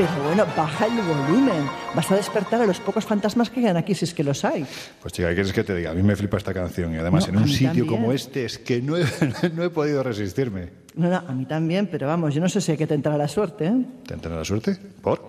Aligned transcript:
Pero 0.00 0.22
bueno, 0.24 0.46
baja 0.56 0.86
el 0.86 0.94
volumen. 1.02 1.62
Vas 1.94 2.10
a 2.10 2.16
despertar 2.16 2.62
a 2.62 2.66
los 2.66 2.80
pocos 2.80 3.04
fantasmas 3.04 3.50
que 3.50 3.60
quedan 3.60 3.76
aquí, 3.76 3.94
si 3.94 4.06
es 4.06 4.14
que 4.14 4.24
los 4.24 4.46
hay. 4.46 4.64
Pues 5.02 5.12
chica, 5.12 5.28
¿qué 5.28 5.34
quieres 5.34 5.52
que 5.52 5.62
te 5.62 5.74
diga? 5.74 5.90
A 5.90 5.94
mí 5.94 6.02
me 6.02 6.16
flipa 6.16 6.38
esta 6.38 6.54
canción 6.54 6.94
y 6.94 6.96
además 6.96 7.28
No, 7.28 7.34
en 7.34 7.42
un 7.42 7.48
sitio 7.48 7.66
también. 7.68 7.86
como 7.86 8.12
este 8.12 8.46
es 8.46 8.58
que 8.58 8.80
no 8.80 8.96
he, 8.96 9.04
no 9.54 9.62
he 9.62 9.68
podido 9.68 10.02
resistirme. 10.02 10.70
No, 10.94 11.10
no, 11.10 11.16
a 11.16 11.32
mí 11.34 11.44
también, 11.44 11.86
pero 11.86 12.06
vamos, 12.06 12.34
yo 12.34 12.40
no 12.40 12.48
sé 12.48 12.62
si 12.62 12.72
hay 12.72 12.78
que 12.78 12.86
tentar 12.86 13.12
a 13.12 13.18
la 13.18 13.28
suerte, 13.28 13.66
¿eh? 13.66 13.84
¿Te 14.06 14.14
entra 14.14 14.34
la 14.34 14.44
suerte? 14.44 14.74
¿Por? 15.02 15.22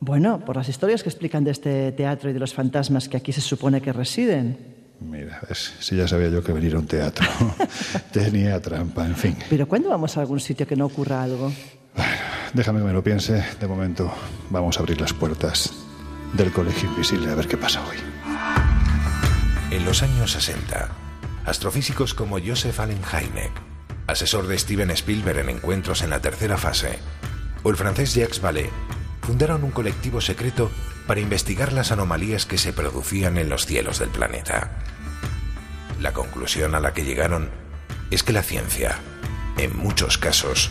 Bueno, 0.00 0.42
por 0.42 0.56
las 0.56 0.68
historias 0.70 1.02
que 1.02 1.10
explican 1.10 1.44
de 1.44 1.50
este 1.50 1.92
teatro 1.92 2.30
y 2.30 2.32
de 2.32 2.38
los 2.38 2.54
fantasmas 2.54 3.08
que 3.10 3.18
aquí 3.18 3.32
se 3.32 3.42
supone 3.42 3.82
que 3.82 3.92
residen. 3.92 4.76
Mira, 5.00 5.40
ves, 5.48 5.74
si 5.80 5.96
ya 5.96 6.08
sabía 6.08 6.28
yo 6.30 6.42
que 6.42 6.52
venir 6.52 6.74
a 6.74 6.78
un 6.78 6.86
teatro. 6.86 7.26
Tenía 8.12 8.58
trampa, 8.62 9.04
en 9.04 9.14
fin. 9.16 9.36
Pero 9.50 9.68
¿cuándo 9.68 9.90
vamos 9.90 10.16
a 10.16 10.20
algún 10.20 10.40
sitio 10.40 10.66
que 10.66 10.76
no 10.76 10.86
ocurra 10.86 11.22
algo? 11.22 11.52
Déjame 12.54 12.80
que 12.80 12.86
me 12.86 12.92
lo 12.92 13.04
piense. 13.04 13.44
De 13.60 13.66
momento, 13.66 14.12
vamos 14.50 14.76
a 14.76 14.80
abrir 14.80 15.00
las 15.00 15.12
puertas 15.12 15.72
del 16.32 16.52
Colegio 16.52 16.88
Invisible 16.88 17.30
a 17.30 17.34
ver 17.34 17.46
qué 17.46 17.56
pasa 17.56 17.82
hoy. 17.86 17.96
En 19.70 19.84
los 19.84 20.02
años 20.02 20.32
60, 20.32 20.88
astrofísicos 21.44 22.14
como 22.14 22.38
Joseph 22.38 22.80
Allen 22.80 23.02
Hynek, 23.02 23.52
asesor 24.06 24.46
de 24.46 24.58
Steven 24.58 24.90
Spielberg 24.90 25.40
en 25.40 25.50
encuentros 25.50 26.02
en 26.02 26.10
la 26.10 26.20
tercera 26.20 26.56
fase, 26.56 26.98
o 27.62 27.70
el 27.70 27.76
francés 27.76 28.14
Jacques 28.14 28.40
Vallée, 28.40 28.70
fundaron 29.20 29.62
un 29.62 29.70
colectivo 29.70 30.22
secreto 30.22 30.70
para 31.06 31.20
investigar 31.20 31.72
las 31.72 31.92
anomalías 31.92 32.46
que 32.46 32.56
se 32.56 32.72
producían 32.72 33.36
en 33.36 33.50
los 33.50 33.66
cielos 33.66 33.98
del 33.98 34.08
planeta. 34.08 34.70
La 36.00 36.12
conclusión 36.12 36.74
a 36.74 36.80
la 36.80 36.94
que 36.94 37.04
llegaron 37.04 37.50
es 38.10 38.22
que 38.22 38.32
la 38.32 38.42
ciencia, 38.42 38.96
en 39.58 39.76
muchos 39.76 40.16
casos, 40.16 40.70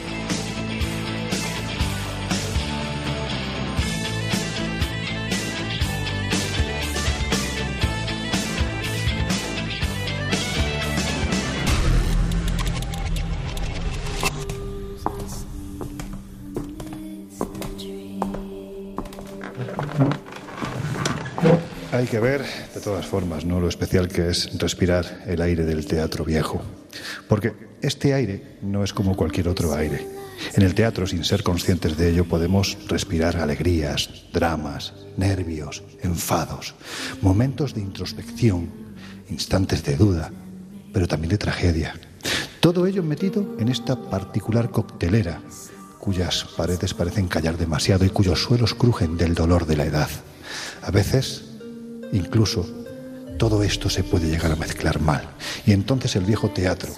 Hay 22.01 22.07
que 22.07 22.19
ver, 22.19 22.43
de 22.73 22.81
todas 22.81 23.05
formas, 23.05 23.45
¿no? 23.45 23.59
lo 23.59 23.67
especial 23.67 24.07
que 24.07 24.27
es 24.29 24.57
respirar 24.57 25.21
el 25.27 25.39
aire 25.39 25.65
del 25.65 25.85
teatro 25.85 26.25
viejo. 26.25 26.59
Porque 27.29 27.53
este 27.79 28.15
aire 28.15 28.57
no 28.63 28.83
es 28.83 28.91
como 28.91 29.15
cualquier 29.15 29.47
otro 29.47 29.75
aire. 29.75 30.07
En 30.55 30.63
el 30.63 30.73
teatro, 30.73 31.05
sin 31.05 31.23
ser 31.23 31.43
conscientes 31.43 31.95
de 31.97 32.09
ello, 32.09 32.25
podemos 32.25 32.75
respirar 32.87 33.37
alegrías, 33.37 34.09
dramas, 34.33 34.95
nervios, 35.15 35.83
enfados, 36.01 36.73
momentos 37.21 37.75
de 37.75 37.81
introspección, 37.81 38.71
instantes 39.29 39.83
de 39.83 39.95
duda, 39.95 40.31
pero 40.91 41.07
también 41.07 41.29
de 41.29 41.37
tragedia. 41.37 41.93
Todo 42.61 42.87
ello 42.87 43.03
metido 43.03 43.57
en 43.59 43.69
esta 43.69 43.95
particular 44.09 44.71
coctelera, 44.71 45.39
cuyas 45.99 46.45
paredes 46.57 46.95
parecen 46.95 47.27
callar 47.27 47.59
demasiado 47.59 48.05
y 48.05 48.09
cuyos 48.09 48.41
suelos 48.41 48.73
crujen 48.73 49.17
del 49.17 49.35
dolor 49.35 49.67
de 49.67 49.77
la 49.77 49.85
edad. 49.85 50.09
A 50.81 50.89
veces 50.89 51.50
Incluso 52.11 52.65
todo 53.37 53.63
esto 53.63 53.89
se 53.89 54.03
puede 54.03 54.29
llegar 54.29 54.51
a 54.51 54.55
mezclar 54.55 54.99
mal. 54.99 55.27
Y 55.65 55.71
entonces 55.71 56.15
el 56.15 56.25
viejo 56.25 56.49
teatro 56.49 56.91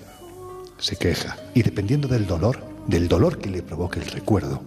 se 0.78 0.98
queja. 0.98 1.38
Y 1.54 1.64
dependiendo 1.64 2.08
del 2.08 2.28
dolor, 2.28 2.66
del 2.88 3.08
dolor 3.08 3.40
que 3.40 3.50
le 3.50 3.64
provoque 3.64 4.00
el 4.00 4.08
recuerdo, 4.08 4.62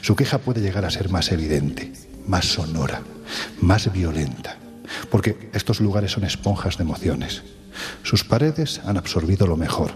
su 0.00 0.16
queja 0.16 0.38
puede 0.38 0.60
llegar 0.60 0.84
a 0.84 0.90
ser 0.90 1.10
más 1.10 1.30
evidente, 1.30 1.92
más 2.26 2.46
sonora, 2.46 3.02
más 3.60 3.92
violenta. 3.92 4.56
Porque 5.10 5.50
estos 5.52 5.80
lugares 5.80 6.12
son 6.12 6.24
esponjas 6.24 6.78
de 6.78 6.84
emociones. 6.84 7.42
Sus 8.02 8.24
paredes 8.24 8.80
han 8.84 8.96
absorbido 8.96 9.46
lo 9.46 9.56
mejor, 9.56 9.92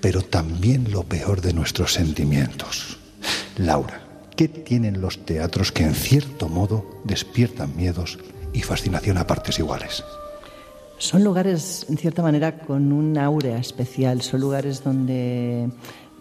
pero 0.00 0.22
también 0.22 0.90
lo 0.90 1.04
peor 1.04 1.40
de 1.40 1.52
nuestros 1.52 1.92
sentimientos. 1.92 2.98
Laura, 3.56 4.02
¿qué 4.36 4.48
tienen 4.48 5.00
los 5.00 5.24
teatros 5.24 5.72
que 5.72 5.84
en 5.84 5.94
cierto 5.94 6.48
modo 6.48 7.00
despiertan 7.04 7.76
miedos 7.76 8.18
y 8.56 8.62
fascinación 8.62 9.18
a 9.18 9.26
partes 9.26 9.58
iguales. 9.58 10.02
Son 10.96 11.22
lugares, 11.22 11.84
en 11.90 11.98
cierta 11.98 12.22
manera, 12.22 12.58
con 12.58 12.90
un 12.90 13.18
aura 13.18 13.58
especial. 13.58 14.22
Son 14.22 14.40
lugares 14.40 14.82
donde, 14.82 15.68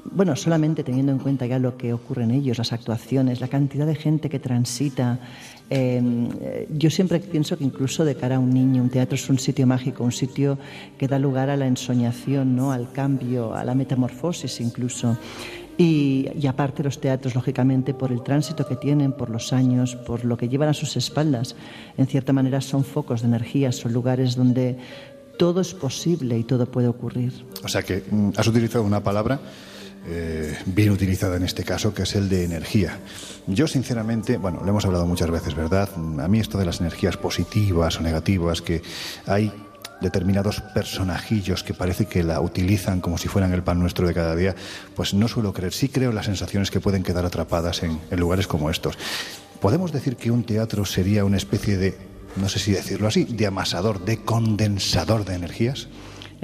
bueno, 0.03 0.35
solamente 0.35 0.84
teniendo 0.84 1.13
en 1.13 1.19
cuenta 1.19 1.46
ya 1.46 1.59
lo 1.59 1.78
que 1.78 1.94
ocurre 1.94 2.23
en 2.23 2.31
ellos, 2.31 2.57
las 2.57 2.73
actuaciones, 2.73 3.40
la 3.40 3.47
cantidad 3.47 3.85
de 3.85 3.96
gente 3.96 4.28
que 4.28 4.40
transita. 4.40 5.18
eh, 5.69 6.68
yo 6.69 6.90
siempre 6.90 7.22
pienso 7.22 7.57
que 7.57 7.63
incluso 7.63 8.03
de 8.03 8.16
cara 8.16 8.35
a 8.35 8.40
un 8.40 8.53
niño, 8.53 8.84
un 8.84 8.90
teatro 8.90 9.16
es 9.16 9.29
un 9.29 9.40
sitio 9.40 9.66
mágico, 9.66 10.03
un 10.03 10.12
sitio 10.12 10.57
que 10.97 11.07
da 11.07 11.17
lugar 11.17 11.50
a 11.50 11.56
la 11.56 11.67
ensoñación, 11.67 12.53
¿no? 12.53 12.73
al 12.73 12.91
cambio, 12.91 13.56
a 13.56 13.63
la 13.63 13.75
metamorfosis 13.75 14.59
incluso. 14.59 15.17
Y, 15.77 16.29
aparte 16.47 16.83
los 16.83 17.01
teatros, 17.01 17.35
lógicamente, 17.35 17.93
por 17.93 18.11
el 18.11 18.23
tránsito 18.23 18.65
que 18.65 18.75
tienen, 18.75 19.11
por 19.11 19.29
los 19.29 19.51
años, 19.51 19.95
por 19.95 20.23
lo 20.23 20.37
que 20.37 20.47
llevan 20.47 20.69
a 20.69 20.73
sus 20.73 20.95
espaldas, 20.95 21.55
en 21.97 22.07
cierta 22.07 22.31
manera 22.31 22.61
son 22.61 22.85
focos 22.85 23.21
de 23.21 23.27
energía, 23.27 23.71
son 23.71 23.91
lugares 23.91 24.35
donde 24.35 24.77
todo 25.37 25.59
es 25.59 25.73
posible 25.73 26.37
y 26.37 26.43
todo 26.43 26.65
puede 26.65 26.87
ocurrir. 26.87 27.33
O 27.63 27.67
sea 27.67 27.83
que 27.83 28.03
mm, 28.09 28.29
has 28.37 28.47
utilizado 28.47 28.85
una 28.85 29.03
palabra 29.03 29.39
eh, 30.07 30.55
bien 30.65 30.91
utilizada 30.91 31.35
en 31.35 31.43
este 31.43 31.63
caso, 31.63 31.93
que 31.93 32.03
es 32.03 32.15
el 32.15 32.29
de 32.29 32.45
energía. 32.45 32.99
Yo, 33.47 33.67
sinceramente, 33.67 34.37
bueno, 34.37 34.61
lo 34.63 34.69
hemos 34.69 34.85
hablado 34.85 35.05
muchas 35.05 35.29
veces, 35.29 35.55
¿verdad? 35.55 35.89
A 36.19 36.27
mí 36.27 36.39
esto 36.39 36.57
de 36.57 36.65
las 36.65 36.79
energías 36.79 37.17
positivas 37.17 37.99
o 37.99 38.03
negativas, 38.03 38.61
que 38.61 38.81
hay 39.25 39.51
determinados 40.01 40.61
personajillos 40.61 41.63
que 41.63 41.73
parece 41.73 42.06
que 42.06 42.23
la 42.23 42.41
utilizan 42.41 43.01
como 43.01 43.17
si 43.17 43.28
fueran 43.28 43.53
el 43.53 43.63
pan 43.63 43.79
nuestro 43.79 44.07
de 44.07 44.13
cada 44.13 44.35
día, 44.35 44.56
pues 44.95 45.13
no 45.13 45.28
suelo 45.28 45.53
creer. 45.53 45.73
Sí 45.73 45.89
creo 45.89 46.09
en 46.09 46.16
las 46.16 46.25
sensaciones 46.25 46.72
que 46.72 46.79
pueden 46.79 47.03
quedar 47.03 47.25
atrapadas 47.25 47.83
en, 47.83 48.00
en 48.11 48.19
lugares 48.19 48.47
como 48.47 48.69
estos. 48.69 48.97
¿Podemos 49.61 49.91
decir 49.91 50.16
que 50.16 50.31
un 50.31 50.44
teatro 50.44 50.85
sería 50.85 51.25
una 51.25 51.38
especie 51.38 51.78
de, 51.78 51.97
no 52.35 52.50
sé 52.50 52.59
si 52.59 52.72
decirlo 52.72 53.07
así, 53.07 53.25
de 53.25 53.47
amasador, 53.47 54.03
de 54.03 54.22
condensador 54.22 55.25
de 55.25 55.35
energías? 55.35 55.88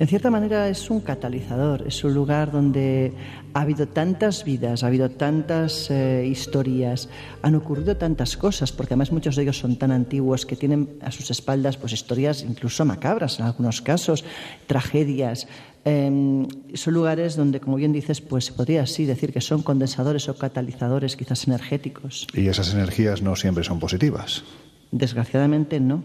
En 0.01 0.07
cierta 0.07 0.31
manera 0.31 0.67
es 0.67 0.89
un 0.89 1.00
catalizador, 1.01 1.85
es 1.85 2.03
un 2.03 2.16
lugar 2.16 2.51
donde 2.51 3.13
ha 3.53 3.62
habido 3.62 3.88
tantas 3.88 4.44
vidas, 4.44 4.84
ha 4.84 4.88
habido 4.88 5.12
tantas 5.12 5.91
eh, 5.91 6.25
historias, 6.28 7.07
han 7.44 7.53
ocurrido 7.53 7.96
tantas 7.96 8.35
cosas, 8.35 8.72
porque 8.72 8.96
además 8.96 9.11
muchos 9.11 9.35
de 9.35 9.43
ellos 9.43 9.59
son 9.59 9.75
tan 9.75 9.91
antiguos 9.91 10.47
que 10.47 10.55
tienen 10.55 10.90
a 11.03 11.11
sus 11.11 11.29
espaldas 11.29 11.78
pues 11.78 11.93
historias 11.93 12.41
incluso 12.41 12.84
macabras 12.84 13.40
en 13.40 13.46
algunos 13.46 13.84
casos, 13.84 14.25
tragedias. 14.66 15.47
Eh, 15.85 16.47
son 16.73 16.93
lugares 16.96 17.35
donde, 17.35 17.59
como 17.59 17.78
bien 17.78 17.93
dices, 17.93 18.22
pues 18.22 18.46
se 18.46 18.53
podría 18.53 18.81
así 18.81 19.05
decir 19.05 19.31
que 19.31 19.40
son 19.40 19.61
condensadores 19.61 20.28
o 20.29 20.35
catalizadores 20.35 21.16
quizás 21.16 21.46
energéticos. 21.46 22.25
Y 22.34 22.47
esas 22.47 22.73
energías 22.73 23.22
no 23.22 23.35
siempre 23.35 23.64
son 23.64 23.79
positivas. 23.79 24.43
Desgraciadamente 24.91 25.79
no. 25.79 26.03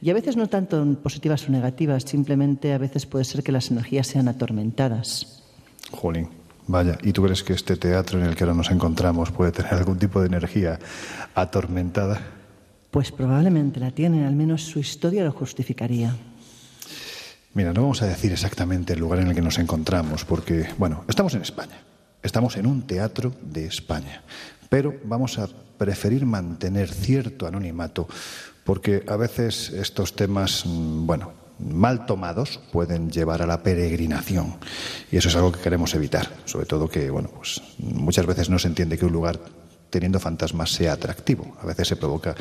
Y 0.00 0.10
a 0.10 0.14
veces 0.14 0.36
no 0.36 0.46
tanto 0.46 0.84
positivas 1.02 1.48
o 1.48 1.52
negativas, 1.52 2.04
simplemente 2.04 2.72
a 2.72 2.78
veces 2.78 3.04
puede 3.04 3.24
ser 3.24 3.42
que 3.42 3.52
las 3.52 3.70
energías 3.70 4.06
sean 4.06 4.28
atormentadas. 4.28 5.42
Jolín, 5.90 6.28
vaya, 6.68 6.98
¿y 7.02 7.12
tú 7.12 7.24
crees 7.24 7.42
que 7.42 7.52
este 7.52 7.76
teatro 7.76 8.20
en 8.20 8.26
el 8.26 8.36
que 8.36 8.44
ahora 8.44 8.54
nos 8.54 8.70
encontramos 8.70 9.32
puede 9.32 9.50
tener 9.50 9.74
algún 9.74 9.98
tipo 9.98 10.20
de 10.20 10.28
energía 10.28 10.78
atormentada? 11.34 12.20
Pues 12.92 13.10
probablemente 13.10 13.80
la 13.80 13.90
tiene, 13.90 14.24
al 14.24 14.34
menos 14.34 14.62
su 14.62 14.78
historia 14.78 15.24
lo 15.24 15.32
justificaría. 15.32 16.14
Mira, 17.54 17.72
no 17.72 17.82
vamos 17.82 18.02
a 18.02 18.06
decir 18.06 18.30
exactamente 18.30 18.92
el 18.92 19.00
lugar 19.00 19.18
en 19.18 19.28
el 19.28 19.34
que 19.34 19.42
nos 19.42 19.58
encontramos, 19.58 20.24
porque, 20.24 20.68
bueno, 20.78 21.04
estamos 21.08 21.34
en 21.34 21.42
España. 21.42 21.76
Estamos 22.22 22.56
en 22.56 22.66
un 22.66 22.82
teatro 22.82 23.34
de 23.42 23.66
España. 23.66 24.22
Pero 24.68 24.94
vamos 25.04 25.38
a 25.38 25.48
preferir 25.78 26.26
mantener 26.26 26.92
cierto 26.92 27.46
anonimato 27.46 28.08
porque 28.64 29.02
a 29.08 29.16
veces 29.16 29.70
estos 29.70 30.14
temas, 30.14 30.64
bueno, 30.66 31.32
mal 31.58 32.04
tomados 32.04 32.60
pueden 32.70 33.10
llevar 33.10 33.40
a 33.40 33.46
la 33.46 33.62
peregrinación 33.62 34.56
y 35.10 35.16
eso 35.16 35.28
es 35.28 35.36
algo 35.36 35.52
que 35.52 35.60
queremos 35.60 35.94
evitar, 35.94 36.28
sobre 36.44 36.66
todo 36.66 36.88
que, 36.88 37.08
bueno, 37.08 37.30
pues 37.34 37.62
muchas 37.78 38.26
veces 38.26 38.50
no 38.50 38.58
se 38.58 38.68
entiende 38.68 38.98
que 38.98 39.06
un 39.06 39.12
lugar 39.12 39.40
teniendo 39.90 40.20
fantasmas 40.20 40.70
sea 40.70 40.92
atractivo. 40.92 41.56
A 41.62 41.66
veces 41.66 41.88
se 41.88 41.96
provoca 41.96 42.34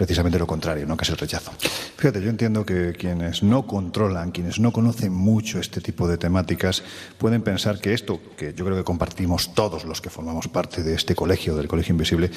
precisamente 0.00 0.38
lo 0.38 0.46
contrario, 0.46 0.86
¿no? 0.86 0.96
que 0.96 1.04
es 1.04 1.10
el 1.10 1.18
rechazo. 1.18 1.52
Fíjate, 1.96 2.22
yo 2.22 2.30
entiendo 2.30 2.64
que 2.64 2.94
quienes 2.98 3.42
no 3.42 3.66
controlan, 3.66 4.30
quienes 4.30 4.58
no 4.58 4.72
conocen 4.72 5.12
mucho 5.12 5.60
este 5.60 5.82
tipo 5.82 6.08
de 6.08 6.16
temáticas, 6.16 6.82
pueden 7.18 7.42
pensar 7.42 7.80
que 7.80 7.92
esto, 7.92 8.18
que 8.34 8.54
yo 8.54 8.64
creo 8.64 8.78
que 8.78 8.84
compartimos 8.84 9.52
todos 9.54 9.84
los 9.84 10.00
que 10.00 10.08
formamos 10.08 10.48
parte 10.48 10.82
de 10.82 10.94
este 10.94 11.14
colegio, 11.14 11.54
del 11.54 11.68
Colegio 11.68 11.92
Invisible, 11.92 12.30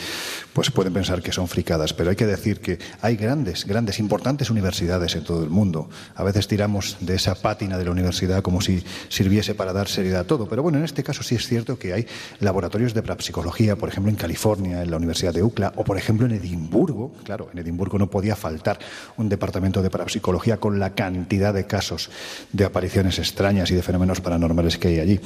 pues 0.52 0.72
pueden 0.72 0.92
pensar 0.92 1.22
que 1.22 1.32
son 1.32 1.48
fricadas. 1.48 1.94
Pero 1.94 2.10
hay 2.10 2.18
que 2.18 2.26
decir 2.26 2.60
que 2.60 2.80
hay 3.02 3.16
grandes, 3.16 3.66
grandes, 3.66 3.98
importantes 4.00 4.50
universidades 4.50 5.16
en 5.16 5.24
todo 5.24 5.42
el 5.42 5.50
mundo. 5.50 5.90
A 6.16 6.24
veces 6.24 6.50
tiramos 6.50 6.98
de 7.00 7.16
esa 7.16 7.36
pátina 7.36 7.78
de 7.78 7.86
la 7.86 7.92
universidad 7.92 8.42
como 8.42 8.60
si 8.60 8.84
sirviese 9.08 9.56
para 9.56 9.72
dar 9.72 9.88
seriedad 9.88 10.22
a 10.22 10.28
todo. 10.28 10.50
Pero 10.50 10.64
bueno, 10.64 10.80
en 10.80 10.84
este 10.84 11.02
caso 11.02 11.24
sí 11.24 11.36
es 11.36 11.48
cierto 11.48 11.80
que 11.80 11.94
hay 11.94 12.08
laboratorios 12.42 12.94
de 12.94 13.02
parapsicología, 13.02 13.78
por 13.78 13.88
ejemplo, 13.88 14.10
en 14.10 14.18
California, 14.18 14.53
en 14.60 14.92
la 14.92 14.98
Universidad 14.98 15.34
de 15.34 15.44
UCLA, 15.44 15.74
o 15.76 15.84
por 15.84 15.98
ejemplo 15.98 16.26
en 16.26 16.34
Edimburgo, 16.34 17.12
claro, 17.24 17.50
en 17.52 17.60
Edimburgo 17.60 17.98
no 17.98 18.10
podía 18.10 18.36
faltar 18.36 18.80
un 19.18 19.30
departamento 19.30 19.82
de 19.82 19.90
parapsicología 19.90 20.58
con 20.58 20.80
la 20.80 20.92
cantidad 20.92 21.54
de 21.54 21.66
casos 21.66 22.10
de 22.52 22.66
apariciones 22.66 23.20
extrañas 23.20 23.72
y 23.72 23.76
de 23.76 23.82
fenómenos 23.82 24.22
paranormales 24.22 24.78
que 24.78 24.90
hay 24.90 25.00
allí. 25.00 25.20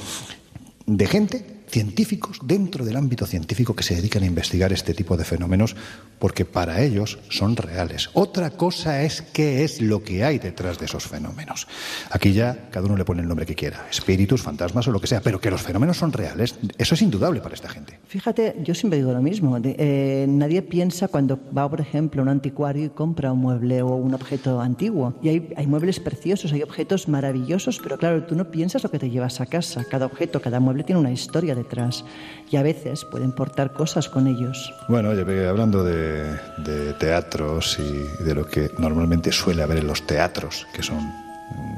De 0.86 1.06
gente 1.06 1.57
científicos 1.68 2.38
dentro 2.42 2.84
del 2.84 2.96
ámbito 2.96 3.26
científico 3.26 3.74
que 3.74 3.82
se 3.82 3.94
dedican 3.94 4.22
a 4.22 4.26
investigar 4.26 4.72
este 4.72 4.94
tipo 4.94 5.16
de 5.16 5.24
fenómenos 5.24 5.76
porque 6.18 6.44
para 6.44 6.82
ellos 6.82 7.18
son 7.28 7.56
reales. 7.56 8.10
Otra 8.14 8.50
cosa 8.50 9.02
es 9.02 9.22
qué 9.22 9.64
es 9.64 9.80
lo 9.80 10.02
que 10.02 10.24
hay 10.24 10.38
detrás 10.38 10.78
de 10.78 10.86
esos 10.86 11.04
fenómenos. 11.04 11.68
Aquí 12.10 12.32
ya 12.32 12.68
cada 12.70 12.86
uno 12.86 12.96
le 12.96 13.04
pone 13.04 13.22
el 13.22 13.28
nombre 13.28 13.46
que 13.46 13.54
quiera, 13.54 13.86
espíritus, 13.90 14.42
fantasmas 14.42 14.88
o 14.88 14.92
lo 14.92 15.00
que 15.00 15.06
sea, 15.06 15.20
pero 15.20 15.40
que 15.40 15.50
los 15.50 15.62
fenómenos 15.62 15.96
son 15.96 16.12
reales, 16.12 16.56
eso 16.76 16.94
es 16.94 17.02
indudable 17.02 17.40
para 17.40 17.54
esta 17.54 17.68
gente. 17.68 17.98
Fíjate, 18.06 18.56
yo 18.64 18.74
siempre 18.74 18.98
digo 18.98 19.12
lo 19.12 19.22
mismo. 19.22 19.58
Eh, 19.62 20.26
nadie 20.28 20.62
piensa 20.62 21.08
cuando 21.08 21.38
va, 21.56 21.68
por 21.68 21.80
ejemplo, 21.80 22.22
a 22.22 22.24
un 22.24 22.28
anticuario 22.28 22.86
y 22.86 22.88
compra 22.90 23.32
un 23.32 23.40
mueble 23.40 23.82
o 23.82 23.94
un 23.94 24.14
objeto 24.14 24.60
antiguo. 24.60 25.14
Y 25.22 25.28
hay, 25.28 25.52
hay 25.56 25.66
muebles 25.66 26.00
preciosos, 26.00 26.52
hay 26.52 26.62
objetos 26.62 27.08
maravillosos, 27.08 27.78
pero 27.82 27.98
claro, 27.98 28.24
tú 28.24 28.34
no 28.34 28.50
piensas 28.50 28.82
lo 28.82 28.90
que 28.90 28.98
te 28.98 29.10
llevas 29.10 29.40
a 29.40 29.46
casa. 29.46 29.84
Cada 29.84 30.06
objeto, 30.06 30.40
cada 30.40 30.60
mueble 30.60 30.84
tiene 30.84 31.00
una 31.00 31.12
historia 31.12 31.54
detrás 31.58 32.04
y 32.50 32.56
a 32.56 32.62
veces 32.62 33.04
pueden 33.04 33.32
portar 33.32 33.72
cosas 33.72 34.08
con 34.08 34.26
ellos. 34.26 34.72
Bueno, 34.88 35.10
oye, 35.10 35.46
hablando 35.46 35.84
de, 35.84 36.38
de 36.58 36.94
teatros 36.94 37.78
y 37.78 38.24
de 38.24 38.34
lo 38.34 38.46
que 38.46 38.70
normalmente 38.78 39.32
suele 39.32 39.62
haber 39.62 39.78
en 39.78 39.86
los 39.86 40.06
teatros, 40.06 40.66
que 40.72 40.82
son 40.82 40.98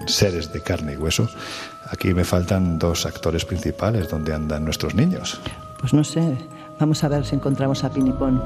seres 0.06 0.52
de 0.52 0.60
carne 0.60 0.94
y 0.94 0.96
hueso, 0.96 1.28
aquí 1.90 2.14
me 2.14 2.24
faltan 2.24 2.78
dos 2.78 3.06
actores 3.06 3.44
principales 3.44 4.08
donde 4.08 4.34
andan 4.34 4.64
nuestros 4.64 4.94
niños. 4.94 5.40
Pues 5.78 5.94
no 5.94 6.04
sé, 6.04 6.36
vamos 6.78 7.02
a 7.04 7.08
ver 7.08 7.24
si 7.24 7.34
encontramos 7.34 7.84
a 7.84 7.90
Pinipón. 7.90 8.42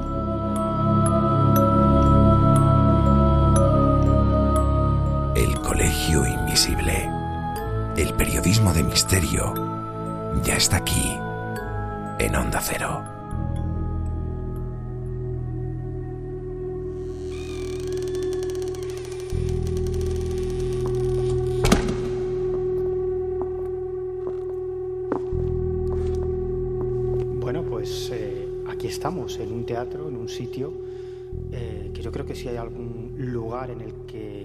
El 5.35 5.59
Colegio 5.61 6.25
Invisible. 6.25 7.09
El 7.97 8.13
periodismo 8.13 8.73
de 8.73 8.83
misterio 8.83 9.74
ya 10.43 10.55
está 10.57 10.77
aquí 10.77 11.17
en 12.19 12.35
Onda 12.35 12.59
Cero. 12.61 13.03
Bueno, 27.39 27.63
pues 27.63 28.09
eh, 28.11 28.47
aquí 28.67 28.87
estamos, 28.87 29.39
en 29.39 29.51
un 29.51 29.65
teatro, 29.65 30.09
en 30.09 30.15
un 30.15 30.29
sitio 30.29 30.73
eh, 31.51 31.91
que 31.93 32.01
yo 32.01 32.11
creo 32.11 32.25
que 32.25 32.35
si 32.35 32.47
hay 32.47 32.57
algún 32.57 33.13
lugar 33.17 33.69
en 33.69 33.81
el 33.81 33.93
que 34.07 34.44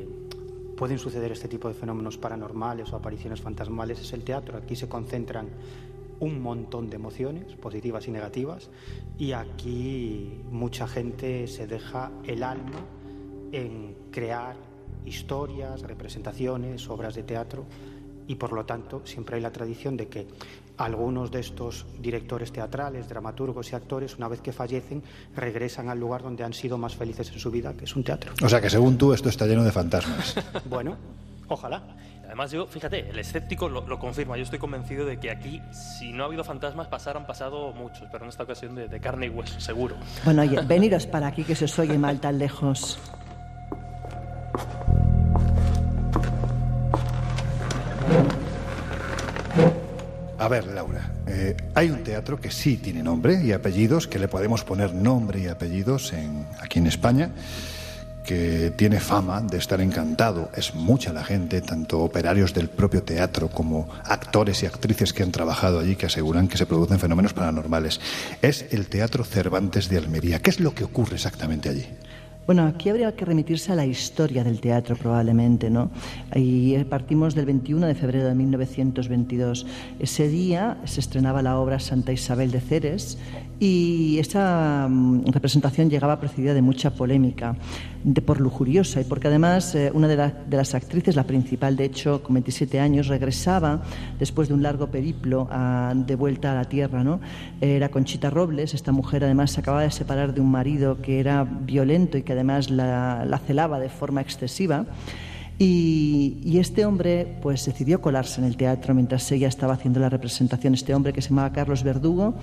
pueden 0.80 0.98
suceder 0.98 1.30
este 1.30 1.46
tipo 1.46 1.68
de 1.68 1.74
fenómenos 1.74 2.16
paranormales 2.16 2.90
o 2.90 2.96
apariciones 2.96 3.42
fantasmales 3.42 4.00
es 4.00 4.14
el 4.14 4.24
teatro. 4.24 4.56
Aquí 4.56 4.76
se 4.76 4.88
concentran 4.88 5.50
un 6.20 6.40
montón 6.40 6.88
de 6.88 6.96
emociones, 6.96 7.54
positivas 7.56 8.08
y 8.08 8.10
negativas, 8.10 8.70
y 9.18 9.32
aquí 9.32 10.40
mucha 10.50 10.88
gente 10.88 11.46
se 11.48 11.66
deja 11.66 12.10
el 12.24 12.42
alma 12.42 12.86
en 13.52 13.94
crear 14.10 14.56
historias, 15.04 15.82
representaciones, 15.82 16.88
obras 16.88 17.14
de 17.14 17.24
teatro, 17.24 17.66
y 18.26 18.36
por 18.36 18.54
lo 18.54 18.64
tanto 18.64 19.02
siempre 19.04 19.36
hay 19.36 19.42
la 19.42 19.52
tradición 19.52 19.98
de 19.98 20.08
que 20.08 20.28
algunos 20.80 21.30
de 21.30 21.40
estos 21.40 21.86
directores 21.98 22.52
teatrales, 22.52 23.08
dramaturgos 23.08 23.70
y 23.70 23.76
actores, 23.76 24.16
una 24.16 24.28
vez 24.28 24.40
que 24.40 24.52
fallecen, 24.52 25.02
regresan 25.36 25.88
al 25.90 26.00
lugar 26.00 26.22
donde 26.22 26.42
han 26.42 26.54
sido 26.54 26.78
más 26.78 26.96
felices 26.96 27.30
en 27.30 27.38
su 27.38 27.50
vida, 27.50 27.74
que 27.74 27.84
es 27.84 27.94
un 27.94 28.02
teatro. 28.02 28.32
O 28.42 28.48
sea 28.48 28.60
que 28.60 28.70
según 28.70 28.96
tú 28.96 29.12
esto 29.12 29.28
está 29.28 29.46
lleno 29.46 29.62
de 29.62 29.72
fantasmas. 29.72 30.34
bueno, 30.68 30.96
ojalá. 31.48 31.82
Además, 32.24 32.52
yo, 32.52 32.66
fíjate, 32.66 33.10
el 33.10 33.18
escéptico 33.18 33.68
lo, 33.68 33.98
confirma. 33.98 34.36
Yo 34.36 34.44
estoy 34.44 34.60
convencido 34.60 35.04
de 35.04 35.18
que 35.18 35.30
aquí, 35.30 35.60
si 35.72 36.12
no 36.12 36.22
ha 36.22 36.26
habido 36.26 36.44
fantasmas, 36.44 36.86
pasaron 36.86 37.26
pasado 37.26 37.72
muchos, 37.72 38.08
pero 38.10 38.24
en 38.24 38.28
esta 38.30 38.44
ocasión 38.44 38.76
de, 38.76 39.00
carne 39.00 39.26
y 39.26 39.30
hueso, 39.30 39.60
seguro. 39.60 39.96
Bueno, 40.24 40.42
oye, 40.42 40.60
veniros 40.62 41.06
para 41.06 41.26
aquí 41.26 41.42
que 41.42 41.56
se 41.56 41.64
os 41.64 41.78
oye 41.78 41.98
mal 41.98 42.20
tan 42.20 42.38
lejos. 42.38 43.00
A 50.40 50.48
ver, 50.48 50.69
Laura, 50.69 51.12
eh, 51.26 51.54
hay 51.75 51.90
un 51.90 52.02
teatro 52.02 52.40
que 52.40 52.50
sí 52.50 52.78
tiene 52.78 53.02
nombre 53.02 53.44
y 53.44 53.52
apellidos, 53.52 54.06
que 54.06 54.19
le 54.19 54.26
podemos 54.26 54.64
poner 54.64 54.94
nombre 54.94 55.38
y 55.38 55.48
apellidos 55.48 56.14
en, 56.14 56.46
aquí 56.62 56.78
en 56.78 56.87
España 56.87 57.31
que 58.25 58.72
tiene 58.75 59.00
fama 59.00 59.42
de 59.42 59.58
estar 59.58 59.82
encantado. 59.82 60.50
Es 60.56 60.75
mucha 60.75 61.12
la 61.12 61.25
gente, 61.25 61.60
tanto 61.60 62.00
operarios 62.00 62.54
del 62.54 62.70
propio 62.70 63.02
teatro 63.02 63.48
como 63.50 63.87
actores 64.02 64.62
y 64.62 64.66
actrices 64.66 65.12
que 65.12 65.22
han 65.22 65.31
trabajado 65.31 65.78
allí, 65.78 65.94
que 65.94 66.06
aseguran 66.06 66.48
que 66.48 66.56
se 66.56 66.64
producen 66.64 66.98
fenómenos 66.98 67.34
paranormales. 67.34 68.00
Es 68.40 68.64
el 68.70 68.87
Teatro 68.87 69.25
Cervantes 69.25 69.90
de 69.90 69.98
Almería. 69.98 70.40
¿Qué 70.40 70.48
es 70.48 70.60
lo 70.60 70.75
que 70.75 70.84
ocurre 70.84 71.16
exactamente 71.16 71.69
allí? 71.69 71.87
Bueno, 72.47 72.66
aquí 72.66 72.88
habría 72.88 73.14
que 73.14 73.25
remitirse 73.25 73.70
a 73.70 73.76
la 73.76 73.87
historia 73.87 74.42
del 74.42 74.61
teatro 74.61 74.97
probablemente, 74.97 75.70
¿no? 75.70 75.90
Y 76.35 76.76
partimos 76.85 77.35
del 77.35 77.47
21 77.47 77.87
de 77.87 77.94
febrero 77.94 78.26
de 78.26 78.35
1922. 78.35 79.66
Ese 80.00 80.28
día 80.28 80.78
se 80.85 81.00
estrenaba 81.00 81.42
la 81.42 81.59
obra 81.59 81.78
Santa 81.78 82.12
Isabel 82.12 82.50
de 82.50 82.61
Ceres 82.61 83.18
y 83.61 84.18
esa 84.18 84.88
mm, 84.88 85.26
representación 85.26 85.90
llegaba 85.90 86.18
precedida 86.18 86.54
de 86.54 86.62
mucha 86.62 86.94
polémica, 86.94 87.56
de 88.04 88.23
por 88.23 88.40
lujuriosa 88.40 89.00
y 89.00 89.04
porque 89.04 89.28
además 89.28 89.75
eh, 89.75 89.90
una 89.92 90.09
de, 90.09 90.57
las 90.57 90.75
actrices, 90.75 91.16
la 91.16 91.25
principal 91.25 91.76
de 91.76 91.85
hecho, 91.85 92.23
con 92.23 92.35
27 92.35 92.80
años, 92.80 93.09
regresaba 93.09 93.83
después 94.19 94.49
de 94.49 94.54
un 94.54 94.62
largo 94.62 94.88
periplo 94.88 95.49
de 95.95 96.14
vuelta 96.14 96.52
a 96.52 96.54
la 96.54 96.64
tierra. 96.64 97.04
¿no? 97.04 97.21
Era 97.61 97.88
Conchita 97.90 98.30
Robles, 98.30 98.75
esta 98.75 98.92
mujer 98.92 99.25
además 99.25 99.52
se 99.52 99.61
acababa 99.61 99.83
de 99.83 99.90
separar 99.90 100.35
de 100.35 100.40
un 100.40 100.50
marido 100.50 101.00
que 101.00 101.21
era 101.21 101.45
violento 101.45 102.19
y 102.19 102.23
que 102.23 102.33
además 102.33 102.71
la, 102.71 103.25
la 103.25 103.38
celaba 103.38 103.78
de 103.78 103.88
forma 103.88 104.21
excesiva. 104.21 104.87
Y, 105.62 106.59
este 106.59 106.87
hombre 106.87 107.37
pues 107.42 107.66
decidió 107.66 108.00
colarse 108.00 108.40
en 108.40 108.47
el 108.47 108.57
teatro 108.57 108.95
mientras 108.95 109.30
ella 109.30 109.47
estaba 109.47 109.75
haciendo 109.75 110.00
la 110.00 110.09
representación. 110.09 110.73
Este 110.73 110.95
hombre 110.95 111.12
que 111.12 111.21
se 111.21 111.28
llamaba 111.28 111.52
Carlos 111.52 111.83
Verdugo 111.83 112.35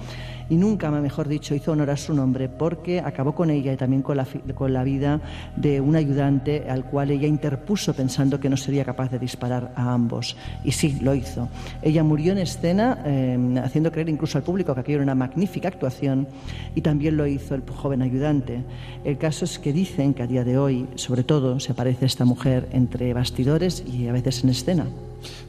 y 0.50 0.56
nunca, 0.56 0.90
mejor 0.92 1.28
dicho, 1.28 1.56
hizo 1.56 1.72
honor 1.72 1.90
a 1.90 1.98
su 1.98 2.14
nombre 2.14 2.50
porque 2.50 3.00
acabó 3.00 3.34
con 3.34 3.50
ella 3.50 3.74
y 3.74 3.78
también 3.78 4.02
con 4.02 4.18
la, 4.18 4.28
con 4.56 4.74
la 4.74 4.84
vida 4.84 5.20
de 5.56 5.82
un 5.82 5.96
ayudante 5.96 6.66
al 6.70 6.86
cual 6.86 7.12
ella 7.12 7.28
interpuso 7.28 7.94
pensando 7.94 8.40
que 8.40 8.50
no 8.50 8.58
sería 8.58 8.86
capaz 8.86 9.12
de 9.12 9.20
disparar 9.20 9.72
a 9.76 9.94
ambos. 9.94 10.36
Y 10.64 10.72
sí, 10.72 10.98
lo 11.02 11.14
hizo. 11.14 11.50
Ella 11.82 12.04
murió 12.04 12.32
en 12.32 12.40
escena 12.40 13.00
em, 13.06 13.58
haciendo 13.58 13.92
creer 13.92 14.10
incluso 14.10 14.38
al 14.38 14.44
público 14.44 14.74
que 14.74 14.82
aquello 14.82 14.98
era 14.98 15.04
una 15.04 15.16
magnífica 15.16 15.68
actuación 15.68 16.28
y 16.76 16.82
también 16.82 17.18
lo 17.18 17.28
hizo 17.28 17.56
el 17.56 17.64
joven 17.70 18.02
ayudante. 18.02 18.64
El 19.04 19.18
caso 19.18 19.46
es 19.46 19.60
que 19.60 19.74
dicen 19.74 20.14
que 20.14 20.24
a 20.24 20.28
día 20.28 20.44
de 20.44 20.58
hoy, 20.58 20.88
sobre 20.96 21.24
todo, 21.24 21.60
se 21.60 21.72
aparece 21.72 22.06
esta 22.06 22.26
mujer 22.26 22.68
entre 22.72 23.14
bastidores 23.14 23.84
y 23.86 24.08
a 24.08 24.12
veces 24.12 24.44
en 24.44 24.50
escena. 24.50 24.86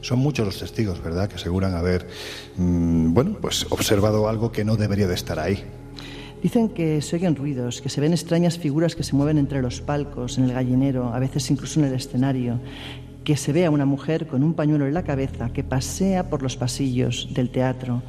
Son 0.01 0.19
muchos 0.19 0.45
los 0.45 0.59
testigos, 0.59 1.01
¿verdad?, 1.03 1.29
que 1.29 1.35
aseguran 1.35 1.75
haber, 1.75 2.07
mm, 2.57 3.13
bueno, 3.13 3.37
pues 3.41 3.65
observado 3.69 4.27
algo 4.27 4.51
que 4.51 4.63
no 4.63 4.75
debería 4.75 5.07
de 5.07 5.15
estar 5.15 5.39
ahí. 5.39 5.63
Dicen 6.41 6.69
que 6.69 7.01
se 7.01 7.17
oyen 7.17 7.35
ruidos, 7.35 7.81
que 7.81 7.89
se 7.89 7.99
ven 7.99 8.13
extrañas 8.13 8.57
figuras 8.57 8.95
que 8.95 9.03
se 9.03 9.13
mueven 9.13 9.37
entre 9.37 9.61
los 9.61 9.81
palcos, 9.81 10.37
en 10.37 10.45
el 10.45 10.53
gallinero, 10.53 11.13
a 11.13 11.19
veces 11.19 11.51
incluso 11.51 11.81
en 11.81 11.87
el 11.87 11.93
escenario, 11.93 12.59
que 13.29 13.37
se 13.37 13.53
ve 13.53 13.67
a 13.67 13.69
una 13.69 13.85
mujer 13.85 14.25
con 14.25 14.41
un 14.41 14.55
pañuelo 14.55 14.87
en 14.87 14.95
la 14.95 15.03
cabeza 15.03 15.53
que 15.53 15.63
pasea 15.63 16.31
por 16.31 16.41
los 16.41 16.57
pasillos 16.57 17.29
del 17.31 17.51
teatro. 17.51 18.01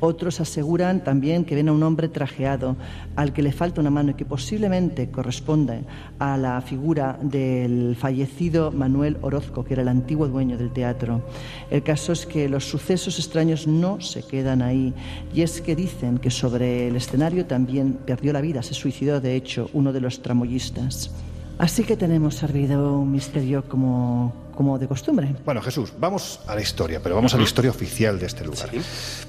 Otros 0.00 0.38
aseguran 0.38 1.02
también 1.02 1.46
que 1.46 1.54
ven 1.54 1.70
a 1.70 1.72
un 1.72 1.82
hombre 1.82 2.08
trajeado 2.08 2.76
al 3.16 3.32
que 3.32 3.40
le 3.40 3.52
falta 3.52 3.80
una 3.80 3.88
mano 3.88 4.10
y 4.10 4.14
que 4.16 4.26
posiblemente 4.26 5.10
corresponde 5.10 5.84
a 6.18 6.36
la 6.36 6.60
figura 6.60 7.18
del 7.22 7.96
fallecido 7.98 8.70
Manuel 8.70 9.16
Orozco, 9.22 9.64
que 9.64 9.72
era 9.72 9.82
el 9.82 9.88
antiguo 9.88 10.28
dueño 10.28 10.58
del 10.58 10.70
teatro. 10.74 11.22
El 11.70 11.82
caso 11.82 12.12
es 12.12 12.26
que 12.26 12.46
los 12.46 12.68
sucesos 12.68 13.18
extraños 13.18 13.66
no 13.66 14.02
se 14.02 14.24
quedan 14.24 14.60
ahí 14.60 14.92
y 15.32 15.40
es 15.40 15.62
que 15.62 15.74
dicen 15.74 16.18
que 16.18 16.30
sobre 16.30 16.88
el 16.88 16.96
escenario 16.96 17.46
también 17.46 17.94
perdió 17.94 18.34
la 18.34 18.42
vida, 18.42 18.62
se 18.62 18.74
suicidó 18.74 19.22
de 19.22 19.36
hecho 19.36 19.70
uno 19.72 19.94
de 19.94 20.02
los 20.02 20.20
tramoyistas. 20.20 21.10
Así 21.58 21.84
que 21.84 21.96
tenemos 21.96 22.34
servido 22.34 22.98
un 22.98 23.10
misterio 23.10 23.64
como, 23.66 24.50
como 24.54 24.78
de 24.78 24.86
costumbre. 24.86 25.34
Bueno, 25.44 25.62
Jesús, 25.62 25.92
vamos 25.98 26.40
a 26.46 26.54
la 26.54 26.60
historia, 26.60 27.00
pero 27.02 27.14
vamos 27.14 27.32
a 27.34 27.38
la 27.38 27.44
historia 27.44 27.70
oficial 27.70 28.18
de 28.18 28.26
este 28.26 28.44
lugar. 28.44 28.70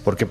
Porque 0.04 0.28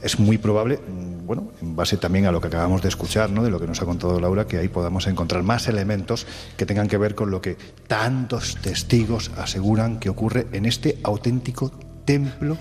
es 0.00 0.18
muy 0.18 0.38
probable, 0.38 0.78
mm, 0.78 1.26
bueno, 1.26 1.50
en 1.60 1.74
base 1.74 1.96
también 1.96 2.26
a 2.26 2.32
lo 2.32 2.40
que 2.40 2.46
acabamos 2.46 2.82
de 2.82 2.88
escuchar, 2.88 3.30
¿no? 3.30 3.42
de 3.42 3.50
lo 3.50 3.58
que 3.58 3.66
nos 3.66 3.82
ha 3.82 3.84
contado 3.84 4.20
Laura, 4.20 4.46
que 4.46 4.58
ahí 4.58 4.68
podamos 4.68 5.06
encontrar 5.06 5.42
más 5.42 5.66
elementos 5.66 6.26
que 6.56 6.66
tengan 6.66 6.88
que 6.88 6.96
ver 6.96 7.14
con 7.14 7.30
lo 7.30 7.40
que 7.40 7.56
tantos 7.86 8.56
testigos 8.56 9.30
aseguran 9.36 9.98
que 9.98 10.08
ocurre 10.08 10.46
en 10.52 10.66
este 10.66 10.98
auténtico 11.02 11.72
templo 12.04 12.56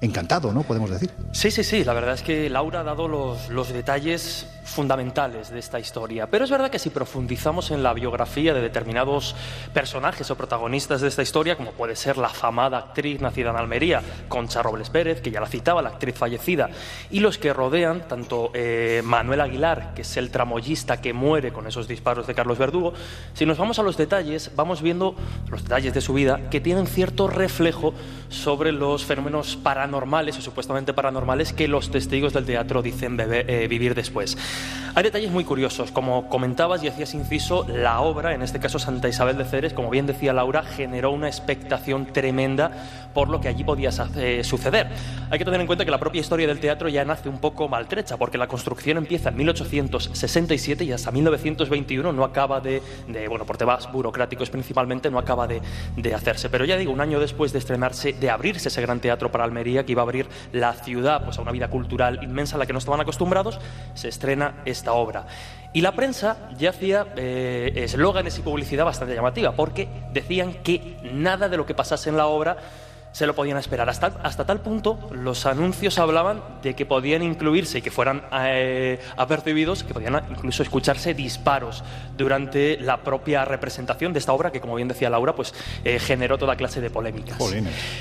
encantado, 0.00 0.52
¿no? 0.52 0.62
Podemos 0.62 0.90
decir. 0.90 1.10
Sí, 1.32 1.50
sí, 1.50 1.62
sí. 1.62 1.84
La 1.84 1.92
verdad 1.92 2.14
es 2.14 2.22
que 2.22 2.48
Laura 2.48 2.80
ha 2.80 2.84
dado 2.84 3.08
los, 3.08 3.50
los 3.50 3.72
detalles 3.72 4.46
fundamentales 4.70 5.50
de 5.50 5.58
esta 5.58 5.78
historia. 5.78 6.28
Pero 6.28 6.44
es 6.44 6.50
verdad 6.50 6.70
que 6.70 6.78
si 6.78 6.90
profundizamos 6.90 7.70
en 7.70 7.82
la 7.82 7.92
biografía 7.92 8.54
de 8.54 8.60
determinados 8.60 9.34
personajes 9.74 10.30
o 10.30 10.36
protagonistas 10.36 11.00
de 11.00 11.08
esta 11.08 11.22
historia, 11.22 11.56
como 11.56 11.72
puede 11.72 11.96
ser 11.96 12.16
la 12.16 12.28
famada 12.28 12.78
actriz 12.78 13.20
nacida 13.20 13.50
en 13.50 13.56
Almería, 13.56 14.02
Concha 14.28 14.62
Robles 14.62 14.90
Pérez, 14.90 15.20
que 15.20 15.30
ya 15.30 15.40
la 15.40 15.46
citaba, 15.48 15.82
la 15.82 15.90
actriz 15.90 16.16
fallecida, 16.16 16.70
y 17.10 17.20
los 17.20 17.38
que 17.38 17.52
rodean, 17.52 18.06
tanto 18.08 18.50
eh, 18.54 19.02
Manuel 19.04 19.40
Aguilar, 19.40 19.92
que 19.94 20.02
es 20.02 20.16
el 20.16 20.30
tramoyista 20.30 21.00
que 21.00 21.12
muere 21.12 21.52
con 21.52 21.66
esos 21.66 21.88
disparos 21.88 22.26
de 22.26 22.34
Carlos 22.34 22.58
Verdugo, 22.58 22.92
si 23.34 23.46
nos 23.46 23.58
vamos 23.58 23.78
a 23.78 23.82
los 23.82 23.96
detalles, 23.96 24.52
vamos 24.54 24.82
viendo 24.82 25.16
los 25.48 25.64
detalles 25.64 25.92
de 25.94 26.00
su 26.00 26.14
vida 26.14 26.48
que 26.50 26.60
tienen 26.60 26.86
cierto 26.86 27.26
reflejo 27.28 27.92
sobre 28.28 28.72
los 28.72 29.04
fenómenos 29.04 29.56
paranormales 29.56 30.38
o 30.38 30.40
supuestamente 30.40 30.94
paranormales 30.94 31.52
que 31.52 31.66
los 31.66 31.90
testigos 31.90 32.32
del 32.32 32.46
teatro 32.46 32.82
dicen 32.82 33.18
eh, 33.20 33.66
vivir 33.68 33.94
después. 33.94 34.36
Hay 34.94 35.04
detalles 35.04 35.30
muy 35.30 35.44
curiosos. 35.44 35.92
Como 35.92 36.28
comentabas 36.28 36.82
y 36.82 36.88
hacías 36.88 37.14
inciso, 37.14 37.64
la 37.68 38.00
obra, 38.00 38.34
en 38.34 38.42
este 38.42 38.58
caso 38.58 38.80
Santa 38.80 39.08
Isabel 39.08 39.38
de 39.38 39.44
Ceres, 39.44 39.72
como 39.72 39.88
bien 39.88 40.06
decía 40.06 40.32
Laura, 40.32 40.64
generó 40.64 41.12
una 41.12 41.28
expectación 41.28 42.06
tremenda 42.06 42.72
por 43.14 43.28
lo 43.28 43.40
que 43.40 43.46
allí 43.46 43.62
podía 43.62 43.90
eh, 44.16 44.42
suceder. 44.42 44.88
Hay 45.30 45.38
que 45.38 45.44
tener 45.44 45.60
en 45.60 45.68
cuenta 45.68 45.84
que 45.84 45.92
la 45.92 45.98
propia 45.98 46.20
historia 46.20 46.46
del 46.48 46.58
teatro 46.58 46.88
ya 46.88 47.04
nace 47.04 47.28
un 47.28 47.38
poco 47.38 47.68
maltrecha, 47.68 48.16
porque 48.16 48.36
la 48.36 48.48
construcción 48.48 48.98
empieza 48.98 49.28
en 49.28 49.36
1867 49.36 50.84
y 50.84 50.92
hasta 50.92 51.12
1921 51.12 52.12
no 52.12 52.24
acaba 52.24 52.60
de, 52.60 52.82
bueno, 53.28 53.46
por 53.46 53.56
temas 53.56 53.90
burocráticos 53.92 54.50
principalmente, 54.50 55.08
no 55.08 55.18
acaba 55.18 55.46
de, 55.46 55.62
de 55.96 56.14
hacerse. 56.14 56.50
Pero 56.50 56.64
ya 56.64 56.76
digo, 56.76 56.92
un 56.92 57.00
año 57.00 57.20
después 57.20 57.52
de 57.52 57.60
estrenarse, 57.60 58.12
de 58.12 58.28
abrirse 58.28 58.68
ese 58.68 58.82
gran 58.82 58.98
teatro 58.98 59.30
para 59.30 59.44
Almería, 59.44 59.86
que 59.86 59.92
iba 59.92 60.02
a 60.02 60.04
abrir 60.04 60.26
la 60.52 60.72
ciudad 60.72 61.24
pues, 61.24 61.38
a 61.38 61.42
una 61.42 61.52
vida 61.52 61.68
cultural 61.68 62.18
inmensa 62.22 62.56
a 62.56 62.58
la 62.58 62.66
que 62.66 62.72
no 62.72 62.80
estaban 62.80 63.00
acostumbrados, 63.00 63.60
se 63.94 64.08
estrena 64.08 64.49
esta 64.64 64.92
obra. 64.92 65.26
Y 65.72 65.82
la 65.82 65.92
prensa 65.92 66.36
ya 66.58 66.70
hacía 66.70 67.06
eh, 67.16 67.72
eslóganes 67.76 68.38
y 68.38 68.42
publicidad 68.42 68.84
bastante 68.84 69.14
llamativa, 69.14 69.52
porque 69.52 69.88
decían 70.12 70.54
que 70.64 70.96
nada 71.12 71.48
de 71.48 71.56
lo 71.56 71.64
que 71.64 71.74
pasase 71.74 72.10
en 72.10 72.16
la 72.16 72.26
obra 72.26 72.56
se 73.12 73.26
lo 73.26 73.34
podían 73.34 73.58
esperar. 73.58 73.88
Hasta, 73.88 74.06
hasta 74.22 74.46
tal 74.46 74.60
punto, 74.60 74.98
los 75.12 75.46
anuncios 75.46 75.98
hablaban 75.98 76.42
de 76.62 76.74
que 76.74 76.86
podían 76.86 77.22
incluirse 77.22 77.78
y 77.78 77.82
que 77.82 77.90
fueran 77.90 78.22
eh, 78.32 79.00
apercibidos, 79.16 79.82
que 79.84 79.94
podían 79.94 80.22
incluso 80.30 80.62
escucharse 80.62 81.14
disparos 81.14 81.82
durante 82.16 82.78
la 82.78 82.98
propia 82.98 83.44
representación 83.44 84.12
de 84.12 84.18
esta 84.18 84.32
obra, 84.32 84.52
que 84.52 84.60
como 84.60 84.76
bien 84.76 84.88
decía 84.88 85.10
Laura, 85.10 85.34
pues 85.34 85.54
eh, 85.84 85.98
generó 85.98 86.38
toda 86.38 86.56
clase 86.56 86.80
de 86.80 86.90
polémicas. 86.90 87.38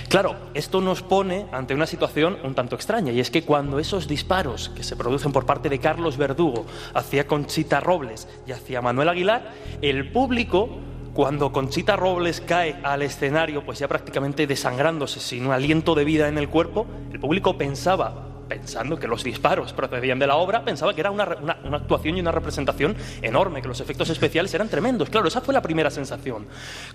Claro, 0.08 0.36
esto 0.54 0.82
nos 0.82 1.02
pone 1.02 1.48
ante 1.52 1.74
una 1.74 1.86
situación 1.86 2.38
un 2.44 2.56
tanto 2.56 2.76
extraña, 2.76 3.12
y 3.12 3.20
es 3.20 3.32
que 3.32 3.44
cuando 3.44 3.80
esos 3.80 4.08
disparos 4.08 4.70
que 4.70 4.84
se 4.84 4.96
producen 4.96 5.32
por 5.32 5.46
parte 5.46 5.70
de 5.70 5.80
Carlos 5.80 6.18
Verdugo 6.18 6.66
hacia 6.94 7.28
Conchita 7.28 7.80
Robles 7.80 8.28
y 8.46 8.52
hacia 8.52 8.82
Manuel 8.82 9.10
Aguilar, 9.10 9.52
el 9.82 10.12
público 10.12 10.80
cuando 11.14 11.52
Conchita 11.52 11.96
Robles 11.96 12.42
cae 12.42 12.80
al 12.84 13.02
escenario, 13.02 13.66
pues 13.66 13.80
ya 13.80 13.88
prácticamente 13.88 14.48
desangrándose, 14.48 15.20
sin 15.20 15.46
un 15.46 15.52
aliento 15.52 15.96
de 15.96 16.06
vida 16.06 16.28
en 16.28 16.38
el 16.38 16.50
cuerpo, 16.50 16.86
el 17.12 17.20
público 17.20 17.58
pensaba 17.58 18.29
pensando 18.50 18.98
que 18.98 19.08
los 19.08 19.24
disparos 19.24 19.72
procedían 19.74 20.18
de 20.18 20.28
la 20.28 20.36
obra, 20.36 20.66
pensaba 20.66 20.94
que 20.94 21.02
era 21.02 21.12
una, 21.12 21.24
actuación 21.24 22.18
y 22.18 22.20
una 22.20 22.32
representación 22.32 22.98
enorme, 23.22 23.62
que 23.62 23.68
los 23.68 23.80
efectos 23.80 24.10
especiales 24.10 24.54
eran 24.54 24.68
tremendos. 24.68 25.10
Claro, 25.10 25.28
esa 25.28 25.40
fue 25.40 25.54
la 25.54 25.62
primera 25.62 25.92
sensación. 25.92 26.48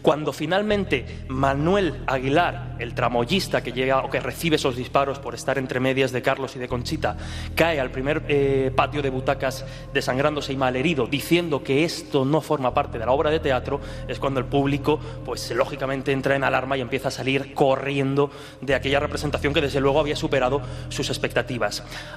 Cuando 0.03 0.33
finalmente 0.33 1.25
Manuel 1.29 2.03
Aguilar, 2.07 2.77
el 2.81 2.95
tramoyista 2.95 3.63
que 3.63 3.73
llega 3.73 4.03
o 4.03 4.11
que 4.11 4.21
recibe 4.21 4.57
esos 4.57 4.77
disparos 4.77 5.21
por 5.21 5.35
estar 5.35 5.57
entre 5.57 5.79
medias 5.79 6.11
de 6.11 6.23
Carlos 6.23 6.57
y 6.57 6.59
de 6.59 6.69
Conchita, 6.69 7.17
cae 7.55 7.79
al 7.79 7.93
primer 7.93 8.25
eh, 8.29 8.73
patio 8.75 9.01
de 9.01 9.11
butacas 9.11 9.65
desangrándose 9.93 10.53
y 10.53 10.57
malherido, 10.57 11.07
diciendo 11.07 11.63
que 11.63 11.85
esto 11.85 12.25
no 12.25 12.41
forma 12.41 12.75
parte 12.75 12.99
de 12.99 13.07
la 13.07 13.13
obra 13.13 13.31
de 13.31 13.39
teatro, 13.39 13.81
es 14.09 14.19
cuando 14.19 14.41
el 14.41 14.47
público, 14.47 14.99
pues 15.25 15.49
lógicamente 15.53 16.11
entra 16.11 16.35
en 16.35 16.43
alarma 16.43 16.77
y 16.77 16.81
empieza 16.81 17.09
a 17.09 17.13
salir 17.13 17.55
corriendo 17.55 18.31
de 18.61 18.75
aquella 18.75 18.99
representación 18.99 19.55
que 19.55 19.61
desde 19.61 19.81
luego 19.81 20.01
había 20.01 20.17
superado 20.17 20.61
sus 20.89 21.09
expectativas 21.11 21.44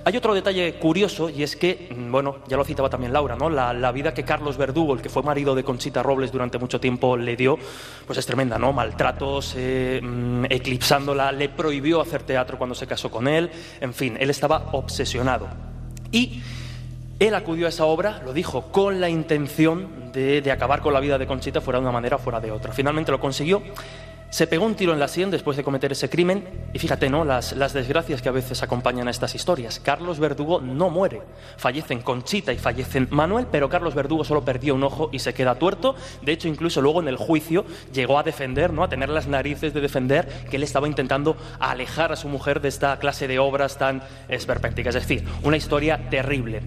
hay 0.04 0.18
otro 0.18 0.34
detalle 0.34 0.76
curioso 0.76 1.30
y 1.30 1.44
es 1.44 1.56
que, 1.56 1.90
mm, 1.96 2.12
bueno, 2.12 2.38
ya 2.48 2.58
lo 2.58 2.64
citaba 2.64 2.90
también 2.90 3.14
Laura, 3.14 3.36
¿no? 3.36 3.50
La, 3.50 3.92
vida 3.92 4.14
que 4.14 4.24
Carlos 4.24 4.58
Verdugo, 4.58 4.94
el 4.94 5.02
que 5.02 5.10
fue 5.10 5.24
marido 5.24 5.56
de 5.56 5.64
Conchita 5.64 6.04
Robles 6.04 6.32
durante 6.32 6.58
mucho 6.58 6.80
tiempo, 6.80 7.18
le 7.18 7.36
dio, 7.36 7.58
pues 8.06 8.20
es 8.20 8.26
tremenda, 8.26 8.58
¿no? 8.58 8.74
Maltratos, 8.74 9.54
eh, 9.58 10.00
mm, 10.04 10.46
eclipsándola, 10.50 11.32
le 11.32 11.50
prohibió 11.50 12.02
hacer 12.02 12.24
teatro 12.24 12.58
cuando 12.58 12.76
se 12.76 12.88
casó 12.88 13.10
con 13.10 13.28
él, 13.28 13.50
en 13.82 13.94
fin, 13.94 14.18
él 14.20 14.30
estaba 14.30 14.70
obsesionado. 14.74 15.48
Y 16.12 16.42
él 17.20 17.34
acudió 17.34 17.66
a 17.66 17.70
esa 17.70 17.86
obra, 17.86 18.22
lo 18.24 18.34
dijo, 18.34 18.72
con 18.72 19.02
la 19.02 19.10
intención 19.10 20.12
de, 20.12 20.42
de, 20.42 20.52
acabar 20.52 20.82
con 20.82 20.94
la 20.94 21.00
vida 21.00 21.18
de 21.18 21.26
Conchita 21.26 21.62
fuera 21.62 21.80
de 21.80 21.84
una 21.84 21.92
manera 21.92 22.18
o 22.18 22.20
fuera 22.20 22.40
de 22.40 22.52
otra. 22.52 22.72
Finalmente 22.74 23.12
lo 23.12 23.20
consiguió 23.20 23.64
se 24.30 24.48
pegó 24.48 24.66
un 24.66 24.76
tiro 24.76 24.94
en 24.94 25.00
la 25.00 25.08
sien 25.08 25.32
después 25.32 25.56
de 25.58 25.64
cometer 25.64 25.92
ese 25.92 26.10
crimen 26.10 26.44
y 26.74 26.80
fíjate, 26.80 27.10
¿no? 27.10 27.24
Las, 27.24 27.54
las, 27.54 27.74
desgracias 27.74 28.22
que 28.22 28.30
a 28.30 28.34
veces 28.34 28.62
acompañan 28.62 29.08
a 29.08 29.12
estas 29.12 29.36
historias. 29.36 29.80
Carlos 29.80 30.20
Verdugo 30.20 30.60
no 30.60 30.90
muere. 30.90 31.22
Fallecen 31.58 32.02
Conchita 32.02 32.52
y 32.52 32.58
fallecen 32.58 33.08
Manuel, 33.12 33.48
pero 33.52 33.70
Carlos 33.70 33.96
Verdugo 33.96 34.24
solo 34.24 34.44
perdió 34.44 34.76
un 34.76 34.84
ojo 34.84 35.10
y 35.12 35.20
se 35.20 35.34
queda 35.34 35.56
tuerto. 35.56 35.96
De 36.22 36.32
hecho, 36.32 36.48
incluso 36.48 36.82
luego 36.82 37.02
en 37.02 37.08
el 37.08 37.18
juicio 37.18 37.66
llegó 37.94 38.20
a 38.20 38.24
defender, 38.24 38.74
¿no? 38.74 38.84
A 38.84 38.90
tener 38.90 39.10
las 39.10 39.28
narices 39.28 39.74
de 39.74 39.82
defender 39.82 40.28
que 40.50 40.58
él 40.58 40.64
estaba 40.64 40.88
intentando 40.88 41.38
alejar 41.60 42.12
a 42.12 42.16
su 42.16 42.28
mujer 42.28 42.62
de 42.62 42.70
esta 42.70 42.98
clase 43.00 43.28
de 43.28 43.40
obras 43.40 43.78
tan 43.78 44.02
esperpénticas. 44.28 44.96
Es 44.96 45.08
decir, 45.08 45.28
una 45.44 45.58
historia 45.58 46.10
terrible. 46.10 46.62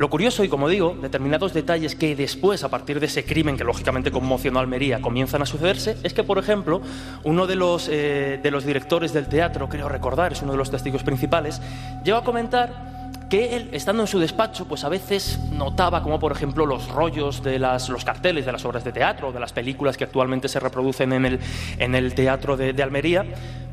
Lo 0.00 0.08
curioso, 0.08 0.42
y 0.42 0.48
como 0.48 0.70
digo, 0.70 0.96
determinados 0.98 1.52
detalles 1.52 1.94
que 1.94 2.16
después, 2.16 2.64
a 2.64 2.70
partir 2.70 3.00
de 3.00 3.04
ese 3.04 3.22
crimen 3.22 3.58
que 3.58 3.64
lógicamente 3.64 4.10
conmocionó 4.10 4.58
a 4.58 4.62
Almería, 4.62 5.02
comienzan 5.02 5.42
a 5.42 5.44
sucederse, 5.44 5.98
es 6.02 6.14
que, 6.14 6.24
por 6.24 6.38
ejemplo, 6.38 6.80
uno 7.22 7.46
de 7.46 7.54
los, 7.54 7.86
eh, 7.90 8.40
de 8.42 8.50
los 8.50 8.64
directores 8.64 9.12
del 9.12 9.28
teatro, 9.28 9.68
creo 9.68 9.90
recordar, 9.90 10.32
es 10.32 10.40
uno 10.40 10.52
de 10.52 10.56
los 10.56 10.70
testigos 10.70 11.02
principales, 11.02 11.60
llegó 12.02 12.16
a 12.16 12.24
comentar 12.24 12.99
que 13.30 13.54
él, 13.54 13.68
estando 13.70 14.02
en 14.02 14.08
su 14.08 14.18
despacho, 14.18 14.66
pues 14.66 14.82
a 14.82 14.88
veces 14.88 15.38
notaba 15.52 16.02
como, 16.02 16.18
por 16.18 16.32
ejemplo, 16.32 16.66
los 16.66 16.88
rollos 16.88 17.44
de 17.44 17.60
las, 17.60 17.88
los 17.88 18.04
carteles 18.04 18.44
de 18.44 18.50
las 18.50 18.64
obras 18.64 18.82
de 18.82 18.90
teatro, 18.90 19.30
de 19.30 19.38
las 19.38 19.52
películas 19.52 19.96
que 19.96 20.02
actualmente 20.02 20.48
se 20.48 20.58
reproducen 20.58 21.12
en 21.12 21.24
el, 21.24 21.40
en 21.78 21.94
el 21.94 22.12
teatro 22.12 22.56
de, 22.56 22.72
de 22.72 22.82
Almería, 22.82 23.24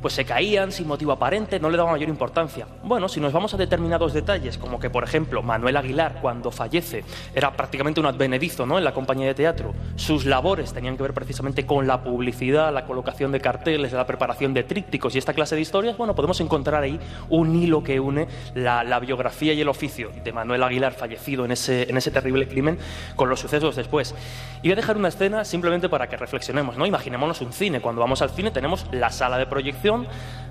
pues 0.02 0.14
se 0.14 0.26
caían 0.26 0.72
sin 0.72 0.88
motivo 0.88 1.12
aparente, 1.12 1.60
no 1.60 1.70
le 1.70 1.78
daba 1.78 1.92
mayor 1.92 2.10
importancia. 2.10 2.68
Bueno, 2.84 3.10
si 3.10 3.20
nos 3.20 3.34
vamos 3.34 3.54
a 3.56 3.58
determinados 3.58 4.14
detalles, 4.14 4.58
como 4.60 4.80
que, 4.80 4.90
por 4.90 5.04
ejemplo, 5.04 5.42
Manuel 5.42 5.76
Aguilar, 5.76 6.20
cuando 6.22 6.52
fallece, 6.52 7.04
era 7.34 7.52
prácticamente 7.52 8.00
un 8.00 8.06
advenedizo 8.06 8.66
¿no? 8.66 8.78
en 8.78 8.84
la 8.84 8.94
compañía 8.94 9.28
de 9.28 9.34
teatro, 9.34 9.74
sus 9.96 10.26
labores 10.26 10.72
tenían 10.72 10.98
que 10.98 11.04
ver 11.04 11.14
precisamente 11.14 11.66
con 11.66 11.88
la 11.88 12.04
publicidad, 12.04 12.72
la 12.72 12.86
colocación 12.86 13.32
de 13.32 13.42
carteles, 13.42 13.92
la 13.92 14.06
preparación 14.06 14.54
de 14.54 14.64
trípticos 14.64 15.16
y 15.16 15.18
esta 15.18 15.34
clase 15.34 15.56
de 15.56 15.62
historias, 15.62 15.98
bueno, 15.98 16.14
podemos 16.14 16.40
encontrar 16.42 16.84
ahí 16.84 17.00
un 17.30 17.56
hilo 17.56 17.84
que 17.84 18.00
une 18.00 18.28
la, 18.54 18.84
la 18.84 19.00
biografía 19.48 19.54
y 19.54 19.62
el 19.62 19.70
oficio 19.70 20.12
de 20.24 20.32
Manuel 20.34 20.64
Aguilar, 20.64 20.94
fallecido 20.94 21.46
en 21.46 21.52
ese, 21.52 21.90
en 21.90 21.98
ese 21.98 22.12
terrible 22.12 22.48
crimen, 22.48 22.78
con 23.16 23.30
los 23.30 23.40
sucesos 23.40 23.76
después. 23.76 24.14
Y 24.62 24.68
voy 24.68 24.74
a 24.74 24.76
dejar 24.76 24.98
una 24.98 25.08
escena 25.08 25.46
simplemente 25.46 25.90
para 25.90 26.08
que 26.08 26.18
reflexionemos. 26.18 26.78
¿no? 26.78 26.86
Imaginémonos 26.86 27.42
un 27.42 27.54
cine. 27.54 27.80
Cuando 27.80 28.02
vamos 28.02 28.22
al 28.22 28.30
cine 28.32 28.52
tenemos 28.52 28.86
la 28.92 29.12
sala 29.12 29.38
de 29.38 29.46
proyección, 29.46 30.08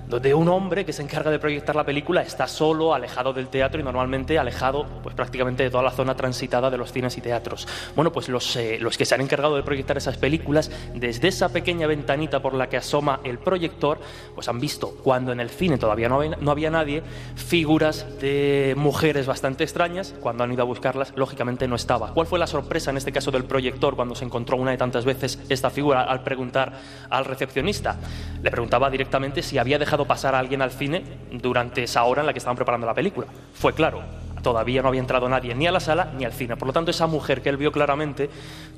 donde 0.07 0.33
un 0.33 0.47
hombre 0.47 0.85
que 0.85 0.93
se 0.93 1.01
encarga 1.01 1.29
de 1.29 1.39
proyectar 1.39 1.75
la 1.75 1.83
película 1.83 2.21
está 2.21 2.47
solo, 2.47 2.93
alejado 2.93 3.33
del 3.33 3.49
teatro 3.49 3.81
y 3.81 3.83
normalmente 3.83 4.39
alejado 4.39 4.85
pues, 5.03 5.13
prácticamente 5.13 5.63
de 5.63 5.69
toda 5.69 5.83
la 5.83 5.91
zona 5.91 6.15
transitada 6.15 6.69
de 6.69 6.77
los 6.77 6.93
cines 6.93 7.17
y 7.17 7.21
teatros. 7.21 7.67
Bueno, 7.95 8.11
pues 8.11 8.29
los, 8.29 8.55
eh, 8.55 8.77
los 8.79 8.97
que 8.97 9.05
se 9.05 9.15
han 9.15 9.21
encargado 9.21 9.57
de 9.57 9.63
proyectar 9.63 9.97
esas 9.97 10.17
películas, 10.17 10.71
desde 10.93 11.27
esa 11.27 11.49
pequeña 11.49 11.87
ventanita 11.87 12.41
por 12.41 12.53
la 12.53 12.69
que 12.69 12.77
asoma 12.77 13.19
el 13.25 13.37
proyector, 13.37 13.99
pues 14.33 14.47
han 14.47 14.59
visto, 14.59 14.95
cuando 15.03 15.33
en 15.33 15.41
el 15.41 15.49
cine 15.49 15.77
todavía 15.77 16.07
no 16.07 16.15
había, 16.15 16.37
no 16.39 16.51
había 16.51 16.69
nadie, 16.69 17.03
figuras 17.35 18.05
de 18.21 18.73
mujeres 18.87 19.27
bastante 19.27 19.65
extrañas. 19.65 20.15
Cuando 20.21 20.45
han 20.45 20.53
ido 20.53 20.61
a 20.61 20.65
buscarlas, 20.65 21.11
lógicamente 21.17 21.67
no 21.67 21.75
estaba. 21.75 22.13
¿Cuál 22.13 22.25
fue 22.25 22.39
la 22.39 22.47
sorpresa 22.47 22.89
en 22.89 22.95
este 22.95 23.11
caso 23.11 23.31
del 23.31 23.43
proyector 23.43 23.97
cuando 23.97 24.15
se 24.15 24.23
encontró 24.23 24.55
una 24.55 24.71
de 24.71 24.77
tantas 24.77 25.03
veces 25.03 25.39
esta 25.49 25.69
figura 25.69 26.03
al 26.03 26.23
preguntar 26.23 26.71
al 27.09 27.25
recepcionista? 27.25 27.97
Le 28.41 28.49
preguntaba 28.49 28.89
directamente 28.89 29.43
si 29.43 29.57
había 29.57 29.77
dejado 29.77 30.05
pasar 30.05 30.35
a 30.35 30.39
alguien 30.39 30.61
al 30.61 30.71
cine 30.71 31.03
durante 31.33 31.83
esa 31.83 32.05
hora 32.05 32.21
en 32.21 32.27
la 32.27 32.31
que 32.33 32.39
estaban 32.39 32.55
preparando 32.55 32.87
la 32.87 32.93
película. 32.93 33.27
Fue 33.53 33.73
claro, 33.73 34.03
todavía 34.47 34.81
no 34.81 34.87
había 34.87 35.01
entrado 35.01 35.27
nadie 35.27 35.53
ni 35.55 35.67
a 35.67 35.73
la 35.73 35.81
sala 35.81 36.13
ni 36.17 36.23
al 36.23 36.31
cine. 36.31 36.55
Por 36.55 36.67
lo 36.69 36.73
tanto, 36.73 36.89
esa 36.89 37.05
mujer 37.05 37.41
que 37.41 37.49
él 37.49 37.57
vio 37.57 37.69
claramente, 37.69 38.29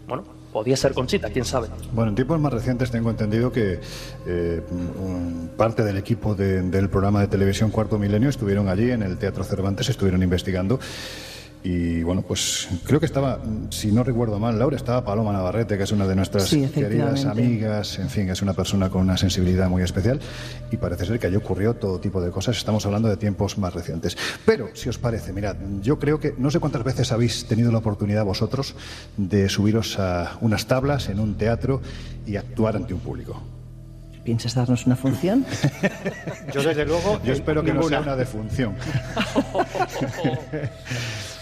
bueno, 0.08 0.24
podía 0.52 0.76
ser 0.76 0.96
Conchita, 0.96 1.30
quién 1.30 1.46
sabe. 1.46 1.68
Bueno, 1.94 2.10
en 2.10 2.16
tiempos 2.16 2.40
más 2.40 2.52
recientes 2.52 2.90
tengo 2.90 3.12
entendido 3.12 3.52
que 3.52 3.80
eh, 4.26 4.62
parte 5.58 5.84
del 5.84 5.98
equipo 5.98 6.34
del 6.34 6.90
programa 6.90 7.22
de 7.22 7.28
televisión 7.28 7.70
Cuarto 7.70 8.00
Milenio 8.00 8.30
estuvieron 8.30 8.68
allí 8.68 8.90
en 8.90 9.04
el 9.04 9.20
Teatro 9.20 9.44
Cervantes, 9.44 9.90
estuvieron 9.90 10.24
investigando 10.24 10.80
y 11.62 12.04
bueno, 12.04 12.22
pues 12.22 12.70
creo 12.86 13.02
que 13.02 13.06
estaba, 13.06 13.40
si 13.70 13.92
no 13.92 14.04
recuerdo 14.04 14.40
mal, 14.40 14.58
Laura, 14.58 14.78
estaba 14.78 15.04
Paloma 15.04 15.34
Navarrete, 15.34 15.78
que 15.78 15.84
es 15.84 15.92
una 15.92 16.08
de 16.08 16.16
nuestras 16.16 16.50
queridas 16.50 17.26
amigas, 17.26 18.00
en 18.00 18.10
fin, 18.10 18.30
es 18.30 18.42
una 18.42 18.54
persona 18.54 18.90
con 18.90 19.02
una 19.02 19.18
sensibilidad 19.18 19.68
muy 19.68 19.84
especial 19.84 20.22
y 20.72 20.78
parece 20.78 21.06
ser 21.06 21.20
que 21.20 21.28
allí 21.28 21.36
ocurrió 21.36 21.74
todo 21.74 22.00
tipo 22.00 22.22
de 22.22 22.32
cosas. 22.32 22.58
Estamos 22.58 22.86
hablando 22.86 23.10
de 23.10 23.18
tiempos 23.18 23.58
más 23.58 23.74
recientes. 23.74 24.18
Pero, 24.46 24.70
si 24.74 24.88
os 24.88 24.98
parece, 24.98 25.34
mirad, 25.34 25.58
yo 25.82 26.00
creo 26.00 26.20
que 26.20 26.34
no 26.38 26.50
sé 26.50 26.60
cuántas 26.60 26.84
veces 26.84 27.12
habéis 27.12 27.46
tenido 27.46 27.72
la 27.74 27.80
oportunidad 27.80 28.24
vosotros 28.24 28.76
de 29.18 29.50
subiros 29.50 30.00
a 30.00 30.38
unas 30.40 30.66
tablas 30.66 31.10
en 31.10 31.20
un 31.20 31.36
teatro 31.36 31.82
y 32.26 32.38
actuar 32.38 32.78
ante 32.78 32.94
un 32.94 33.02
público. 33.02 33.42
¿Piensas 34.24 34.54
darnos 34.54 34.86
una 34.86 34.96
función? 34.96 35.46
Yo 36.54 36.62
desde 36.62 36.86
luego. 36.86 37.20
Yo 37.24 37.34
espero 37.34 37.64
que 37.64 37.74
no 37.74 37.84
sea 37.84 38.02
una 38.02 38.16
defunción. 38.16 38.76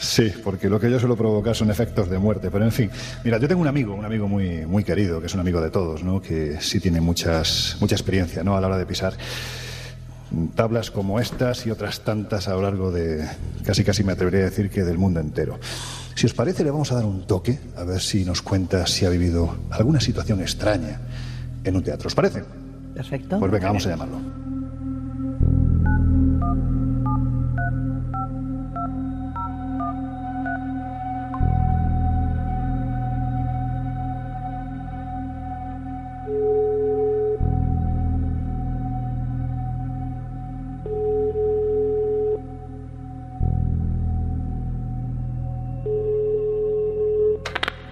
Sí, 0.08 0.32
porque 0.42 0.70
lo 0.70 0.80
que 0.80 0.90
yo 0.90 1.00
suelo 1.00 1.18
provocar 1.18 1.54
son 1.54 1.70
efectos 1.70 2.10
de 2.10 2.18
muerte. 2.18 2.50
Pero 2.50 2.64
en 2.64 2.72
fin, 2.72 2.90
mira, 3.26 3.38
yo 3.40 3.48
tengo 3.48 3.62
un 3.62 3.68
amigo, 3.68 3.94
un 3.94 4.06
amigo 4.06 4.28
muy, 4.30 4.66
muy 4.66 4.86
querido, 4.86 5.20
que 5.20 5.28
es 5.28 5.34
un 5.34 5.42
amigo 5.42 5.60
de 5.60 5.70
todos, 5.70 6.02
¿no? 6.02 6.22
que 6.22 6.62
sí 6.62 6.80
tiene 6.80 7.02
muchas, 7.02 7.76
mucha 7.82 7.96
experiencia 7.96 8.42
¿no? 8.42 8.56
a 8.56 8.62
la 8.62 8.68
hora 8.68 8.78
de 8.78 8.86
pisar 8.86 9.14
tablas 10.56 10.92
como 10.92 11.20
estas 11.20 11.66
y 11.66 11.72
otras 11.72 12.02
tantas 12.02 12.48
a 12.48 12.52
lo 12.54 12.62
largo 12.62 12.92
de, 12.92 13.26
casi 13.64 13.86
casi 13.86 14.04
me 14.04 14.12
atrevería 14.12 14.42
a 14.42 14.50
decir 14.50 14.70
que 14.70 14.84
del 14.84 14.98
mundo 14.98 15.20
entero. 15.20 15.60
Si 16.16 16.26
os 16.26 16.34
parece, 16.34 16.64
le 16.64 16.72
vamos 16.72 16.92
a 16.92 16.96
dar 16.96 17.06
un 17.06 17.28
toque, 17.28 17.60
a 17.76 17.84
ver 17.84 18.02
si 18.02 18.26
nos 18.26 18.42
cuenta 18.42 18.88
si 18.88 19.06
ha 19.06 19.10
vivido 19.10 19.56
alguna 19.70 20.00
situación 20.00 20.42
extraña 20.42 21.00
en 21.64 21.76
un 21.76 21.84
teatro. 21.84 22.08
¿Os 22.08 22.16
parece? 22.16 22.44
Perfecto. 22.94 23.40
Pues 23.40 23.52
venga, 23.52 23.68
vamos 23.68 23.86
a 23.86 23.90
llamarlo. 23.90 24.47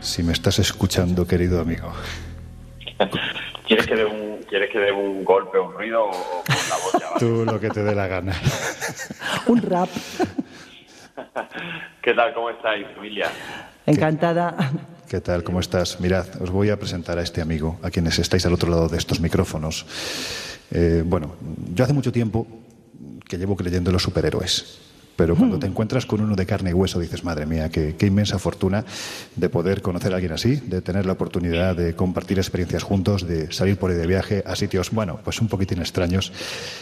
Si 0.06 0.22
me 0.22 0.34
estás 0.34 0.60
escuchando, 0.60 1.26
querido 1.26 1.60
amigo. 1.60 1.92
¿Quieres 3.68 3.88
que 3.88 3.96
dé 3.96 4.06
un, 4.06 4.38
¿quieres 4.48 4.70
que 4.70 4.78
dé 4.78 4.92
un 4.92 5.26
golpe, 5.26 5.58
un 5.58 5.74
ruido 5.74 6.06
o, 6.06 6.12
con 6.12 6.70
la 6.70 6.76
voz 6.76 6.94
ya 7.02 7.20
Tú 7.20 7.44
lo 7.44 7.60
que 7.60 7.70
te 7.72 7.84
dé 7.84 7.96
la 7.96 8.06
gana. 8.06 8.40
un 9.48 9.62
rap. 9.64 9.90
¿Qué 12.04 12.14
tal? 12.14 12.36
¿Cómo 12.36 12.52
estáis, 12.52 12.86
familia? 12.96 13.32
Encantada. 13.88 14.56
¿Qué 15.10 15.22
tal? 15.22 15.44
¿Cómo 15.44 15.60
estás? 15.60 16.00
Mirad, 16.00 16.28
os 16.40 16.52
voy 16.52 16.70
a 16.70 16.78
presentar 16.78 17.18
a 17.18 17.24
este 17.24 17.42
amigo, 17.42 17.79
a 17.82 17.90
quienes 17.90 18.20
estáis 18.20 18.46
al 18.46 18.53
otro 18.53 18.70
lado 18.70 18.88
de 18.88 19.00
estos 19.00 19.20
micrófonos. 19.20 19.88
Eh, 20.70 21.01
bueno, 21.03 21.36
yo 21.74 21.84
hace 21.84 21.94
mucho 21.94 22.12
tiempo 22.12 22.46
que 23.27 23.40
llevo 23.40 23.56
creyendo 23.56 23.90
en 23.90 23.94
los 23.94 24.03
superhéroes. 24.03 24.85
Pero 25.16 25.36
cuando 25.36 25.58
te 25.58 25.68
encuentras 25.68 26.06
con 26.06 26.20
uno 26.20 26.36
de 26.36 26.46
carne 26.46 26.72
y 26.72 26.74
hueso 26.74 27.00
dices, 27.00 27.24
madre 27.24 27.46
mía, 27.46 27.70
qué, 27.70 27.96
inmensa 28.01 28.38
fortuna 28.38 28.84
de 29.36 29.50
poder 29.50 29.82
conocer 29.82 30.12
a 30.12 30.16
alguien 30.16 30.34
así, 30.34 30.58
de 30.58 30.82
tener 30.82 31.06
la 31.06 31.14
oportunidad 31.14 31.75
de 31.75 31.96
compartir 31.96 32.38
experiencias 32.38 32.84
juntos, 32.84 33.25
de 33.25 33.51
salir 33.51 33.78
por 33.78 33.92
ahí 33.92 33.98
de 33.98 34.08
viaje 34.08 34.44
a 34.46 34.56
sitios, 34.56 34.92
bueno, 34.92 35.20
pues 35.24 35.40
un 35.40 35.48
poquitín 35.48 35.80
extraños. 35.80 36.34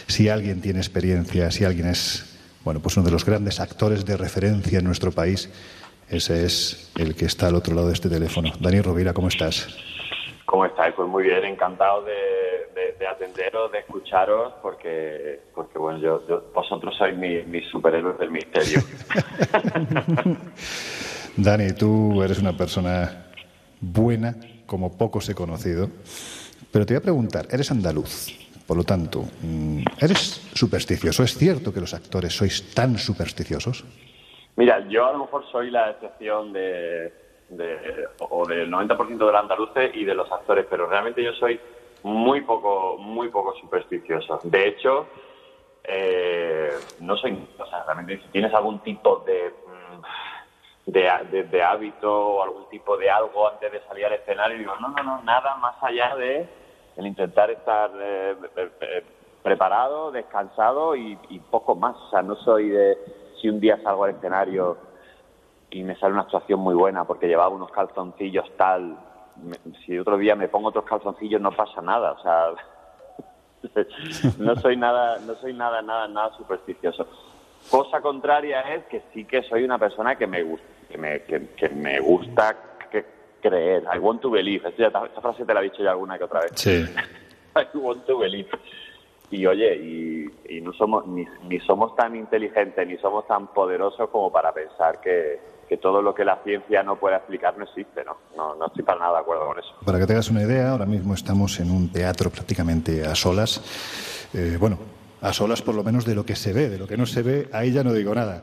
Si 0.08 0.28
alguien 0.28 0.60
tiene 0.60 0.80
experiencia, 0.80 1.50
si 1.52 1.64
alguien 1.64 1.86
es, 1.86 2.24
bueno, 2.64 2.80
pues 2.80 2.96
uno 2.96 3.06
de 3.06 3.12
los 3.12 3.24
grandes 3.24 3.60
actores 3.60 4.04
de 4.04 4.16
referencia 4.16 4.80
en 4.80 4.84
nuestro 4.84 5.12
país, 5.12 5.48
ese 6.08 6.44
es 6.44 6.90
el 6.96 7.14
que 7.14 7.26
está 7.26 7.46
al 7.46 7.54
otro 7.54 7.74
lado 7.74 7.86
de 7.88 7.94
este 7.94 8.08
teléfono. 8.08 8.52
Dani 8.60 8.80
Rovira, 8.80 9.14
¿cómo 9.14 9.28
estás? 9.28 9.68
¿Cómo 10.54 10.66
estáis? 10.66 10.94
Pues 10.94 11.08
muy 11.08 11.24
bien, 11.24 11.44
encantado 11.46 12.04
de, 12.04 12.94
de, 12.96 13.06
atenderos, 13.08 13.72
de 13.72 13.80
escucharos, 13.80 14.52
porque, 14.62 15.40
porque 15.52 15.80
bueno, 15.80 15.98
yo, 15.98 16.44
vosotros 16.54 16.94
sois 16.96 17.16
mis 17.16 17.44
mi 17.48 17.60
superhéroes 17.62 18.16
del 18.20 18.30
misterio. 18.30 18.78
Dani, 21.36 21.72
tú 21.72 22.22
eres 22.22 22.38
una 22.38 22.52
persona 22.56 23.32
buena, 23.80 24.36
como 24.64 24.96
pocos 24.96 25.28
he 25.28 25.34
conocido, 25.34 25.88
pero 26.70 26.86
te 26.86 26.94
voy 26.94 26.98
a 26.98 27.02
preguntar, 27.02 27.48
eres 27.50 27.72
andaluz, 27.72 28.28
por 28.64 28.76
lo 28.76 28.84
tanto, 28.84 29.24
mm, 29.42 29.82
¿eres 30.00 30.40
supersticioso? 30.54 31.24
¿Es 31.24 31.36
cierto 31.36 31.74
que 31.74 31.80
los 31.80 31.94
actores 31.94 32.32
sois 32.32 32.72
tan 32.72 32.96
supersticiosos? 32.96 33.84
Mira, 34.54 34.86
yo 34.88 35.04
a 35.04 35.14
lo 35.14 35.18
mejor 35.18 35.44
soy 35.50 35.72
la 35.72 35.90
excepción 35.90 36.52
de 36.52 37.23
de, 37.48 38.08
o 38.18 38.46
del 38.46 38.70
90% 38.70 39.06
de 39.06 39.16
los 39.16 39.34
andaluces 39.34 39.94
y 39.94 40.04
de 40.04 40.14
los 40.14 40.30
actores, 40.30 40.66
pero 40.68 40.86
realmente 40.86 41.22
yo 41.22 41.32
soy 41.34 41.60
muy 42.02 42.42
poco, 42.42 42.96
muy 42.98 43.28
poco 43.28 43.54
supersticioso. 43.56 44.40
De 44.44 44.68
hecho, 44.68 45.06
eh, 45.84 46.70
no 47.00 47.16
soy, 47.16 47.46
o 47.58 47.66
sea, 47.66 47.84
realmente 47.84 48.20
si 48.22 48.28
tienes 48.28 48.52
algún 48.54 48.80
tipo 48.80 49.22
de, 49.26 49.52
mm, 50.86 50.90
de, 50.90 51.62
hábito 51.62 52.10
o 52.12 52.42
algún 52.42 52.68
tipo 52.68 52.96
de 52.96 53.10
algo 53.10 53.48
antes 53.48 53.72
de 53.72 53.80
salir 53.82 54.06
al 54.06 54.14
escenario, 54.14 54.58
digo, 54.58 54.74
no, 54.80 54.88
no, 54.88 55.02
no, 55.02 55.22
nada 55.22 55.56
más 55.56 55.76
allá 55.82 56.14
de 56.16 56.46
el 56.96 57.06
intentar 57.06 57.50
estar 57.50 57.90
eh, 58.00 58.36
eh, 58.56 59.04
preparado, 59.42 60.10
descansado 60.10 60.94
y, 60.94 61.18
y 61.28 61.38
poco 61.38 61.74
más. 61.74 61.96
O 61.96 62.10
sea, 62.10 62.22
no 62.22 62.36
soy 62.36 62.68
de 62.68 62.98
si 63.40 63.48
un 63.48 63.60
día 63.60 63.78
salgo 63.82 64.04
al 64.04 64.10
escenario 64.10 64.76
y 65.74 65.82
me 65.82 65.96
sale 65.96 66.12
una 66.12 66.22
actuación 66.22 66.60
muy 66.60 66.74
buena 66.74 67.04
porque 67.04 67.26
llevaba 67.26 67.48
unos 67.48 67.72
calzoncillos 67.72 68.44
tal. 68.56 68.96
si 69.84 69.98
otro 69.98 70.16
día 70.16 70.36
me 70.36 70.46
pongo 70.46 70.68
otros 70.68 70.84
calzoncillos 70.84 71.40
no 71.40 71.50
pasa 71.50 71.82
nada, 71.82 72.12
o 72.12 72.22
sea, 72.22 72.50
no 74.38 74.54
soy 74.54 74.76
nada, 74.76 75.18
no 75.26 75.34
soy 75.34 75.52
nada, 75.52 75.82
nada, 75.82 76.06
nada 76.06 76.32
supersticioso. 76.36 77.08
Cosa 77.68 78.00
contraria 78.00 78.60
es 78.72 78.84
que 78.84 79.02
sí 79.12 79.24
que 79.24 79.42
soy 79.42 79.64
una 79.64 79.76
persona 79.76 80.14
que 80.14 80.28
me 80.28 80.44
gusta, 80.44 80.66
que 80.88 80.96
me, 80.96 81.22
que, 81.22 81.68
me 81.70 81.98
gusta 81.98 82.56
creer. 83.42 83.82
I 83.92 83.98
want 83.98 84.20
to 84.22 84.30
believe. 84.30 84.68
Esta, 84.68 85.08
frase 85.20 85.44
te 85.44 85.54
la 85.54 85.60
he 85.60 85.64
dicho 85.64 85.82
ya 85.82 85.90
alguna 85.90 86.16
que 86.18 86.24
otra 86.24 86.40
vez. 86.42 86.52
Sí. 86.54 86.84
I 87.56 87.76
want 87.76 88.06
to 88.06 88.18
believe. 88.18 88.48
Y 89.30 89.44
oye, 89.46 89.74
y, 89.74 90.60
no 90.60 90.72
somos 90.74 91.04
ni, 91.08 91.26
ni 91.48 91.58
somos 91.60 91.96
tan 91.96 92.14
inteligentes 92.14 92.86
ni 92.86 92.96
somos 92.98 93.26
tan 93.26 93.48
poderosos 93.48 94.08
como 94.10 94.30
para 94.30 94.52
pensar 94.52 95.00
que, 95.00 95.40
que 95.66 95.76
todo 95.76 96.02
lo 96.02 96.14
que 96.14 96.24
la 96.24 96.40
ciencia 96.44 96.82
no 96.82 96.96
puede 96.96 97.16
explicar 97.16 97.56
no 97.56 97.64
existe, 97.64 98.04
¿no? 98.04 98.16
No, 98.36 98.66
estoy 98.66 98.84
para 98.84 98.98
nada 98.98 99.12
de 99.14 99.18
acuerdo 99.20 99.46
con 99.46 99.58
eso. 99.58 99.68
Para 99.84 99.98
que 99.98 100.06
te 100.06 100.12
hagas 100.12 100.30
una 100.30 100.42
idea, 100.42 100.70
ahora 100.70 100.86
mismo 100.86 101.14
estamos 101.14 101.58
en 101.60 101.70
un 101.70 101.90
teatro 101.90 102.30
prácticamente 102.30 103.06
a 103.06 103.14
solas. 103.14 103.60
Eh, 104.32 104.56
bueno, 104.58 104.78
a 105.20 105.32
solas 105.32 105.62
por 105.62 105.74
lo 105.74 105.82
menos 105.82 106.04
de 106.04 106.14
lo 106.14 106.26
que 106.26 106.36
se 106.36 106.52
ve, 106.52 106.68
de 106.68 106.78
lo 106.78 106.86
que 106.86 106.96
no 106.96 107.06
se 107.06 107.22
ve, 107.22 107.48
ahí 107.52 107.72
ya 107.72 107.84
no 107.84 107.92
digo 107.92 108.14
nada. 108.14 108.42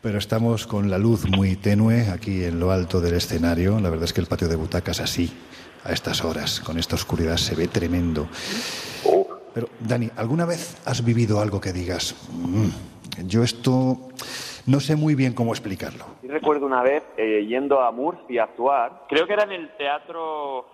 Pero 0.00 0.18
estamos 0.18 0.66
con 0.66 0.90
la 0.90 0.98
luz 0.98 1.28
muy 1.28 1.56
tenue 1.56 2.10
aquí 2.10 2.44
en 2.44 2.60
lo 2.60 2.70
alto 2.70 3.00
del 3.00 3.14
escenario. 3.14 3.80
La 3.80 3.90
verdad 3.90 4.04
es 4.04 4.12
que 4.12 4.20
el 4.20 4.26
patio 4.26 4.48
de 4.48 4.56
butacas 4.56 5.00
así, 5.00 5.32
a 5.84 5.92
estas 5.92 6.24
horas, 6.24 6.60
con 6.60 6.78
esta 6.78 6.94
oscuridad, 6.94 7.36
se 7.36 7.54
ve 7.54 7.68
tremendo. 7.68 8.28
Pero, 9.54 9.68
Dani, 9.80 10.10
¿alguna 10.16 10.44
vez 10.44 10.76
has 10.84 11.04
vivido 11.04 11.40
algo 11.40 11.60
que 11.60 11.72
digas, 11.72 12.14
mm, 12.32 13.26
yo 13.26 13.44
esto 13.44 14.08
no 14.66 14.80
sé 14.80 14.96
muy 14.96 15.14
bien 15.14 15.34
cómo 15.34 15.52
explicarlo. 15.52 16.04
Sí 16.20 16.28
recuerdo 16.28 16.66
una 16.66 16.82
vez 16.82 17.02
eh, 17.16 17.44
yendo 17.46 17.80
a 17.80 17.90
Murcia 17.92 18.42
a 18.42 18.44
actuar, 18.44 19.02
creo 19.08 19.26
que 19.26 19.32
era 19.32 19.44
en 19.44 19.52
el 19.52 19.68
teatro 19.76 20.66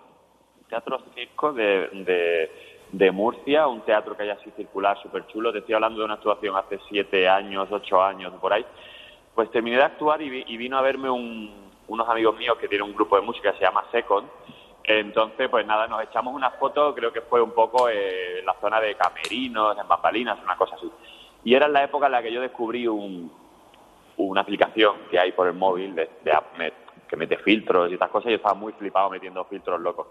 teatro 0.68 1.00
circo 1.14 1.52
de, 1.52 2.48
de 2.92 3.10
Murcia, 3.12 3.66
un 3.66 3.82
teatro 3.82 4.16
que 4.16 4.24
hay 4.24 4.30
así 4.30 4.50
circular 4.56 5.00
súper 5.02 5.26
chulo. 5.26 5.52
Te 5.52 5.58
estoy 5.58 5.74
hablando 5.74 6.00
de 6.00 6.04
una 6.04 6.14
actuación 6.14 6.56
hace 6.56 6.78
siete 6.88 7.28
años, 7.28 7.68
ocho 7.70 8.02
años, 8.02 8.32
por 8.40 8.52
ahí. 8.52 8.64
Pues 9.34 9.50
terminé 9.50 9.76
de 9.76 9.84
actuar 9.84 10.20
y, 10.22 10.56
vino 10.56 10.76
a 10.76 10.82
verme 10.82 11.08
unos 11.10 12.08
amigos 12.08 12.36
míos 12.36 12.56
que 12.60 12.68
tienen 12.68 12.88
un 12.88 12.94
grupo 12.94 13.16
de 13.16 13.22
música 13.22 13.52
que 13.52 13.58
se 13.58 13.64
llama 13.64 13.84
Second. 13.92 14.28
Entonces, 14.82 15.48
pues 15.48 15.66
nada, 15.66 15.86
nos 15.86 16.02
echamos 16.02 16.34
una 16.34 16.50
foto, 16.50 16.94
creo 16.94 17.12
que 17.12 17.20
fue 17.20 17.40
un 17.40 17.52
poco 17.52 17.88
en 17.88 18.44
la 18.44 18.56
zona 18.60 18.80
de 18.80 18.96
Camerinos, 18.96 19.76
en 19.78 19.86
Bambalinas, 19.86 20.38
una 20.42 20.56
cosa 20.56 20.74
así. 20.76 20.90
Y 21.44 21.54
era 21.54 21.66
en 21.66 21.72
la 21.72 21.84
época 21.84 22.06
en 22.06 22.12
la 22.12 22.22
que 22.22 22.32
yo 22.32 22.40
descubrí 22.40 22.86
una 24.16 24.42
aplicación 24.42 24.96
que 25.10 25.18
hay 25.18 25.32
por 25.32 25.46
el 25.46 25.54
móvil 25.54 25.94
de, 25.94 26.08
que 27.08 27.16
mete 27.16 27.38
filtros 27.38 27.90
y 27.90 27.94
estas 27.94 28.10
cosas 28.10 28.28
y 28.28 28.30
yo 28.30 28.36
estaba 28.36 28.54
muy 28.54 28.72
flipado 28.72 29.10
metiendo 29.10 29.44
filtros 29.44 29.80
locos. 29.80 30.06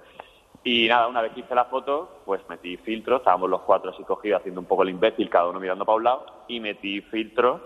Y 0.63 0.87
nada, 0.87 1.07
una 1.07 1.21
vez 1.21 1.31
que 1.31 1.39
hice 1.39 1.55
la 1.55 1.65
foto, 1.65 2.21
pues 2.25 2.41
metí 2.49 2.75
filtros, 2.77 3.21
estábamos 3.21 3.49
los 3.49 3.61
cuatro 3.61 3.91
así 3.91 4.03
cogidos 4.03 4.39
haciendo 4.39 4.59
un 4.59 4.67
poco 4.67 4.83
el 4.83 4.89
imbécil, 4.89 5.29
cada 5.29 5.47
uno 5.47 5.59
mirando 5.59 5.85
para 5.85 5.95
un 5.95 6.03
lado, 6.03 6.25
y 6.47 6.59
metí 6.59 7.01
filtros 7.01 7.61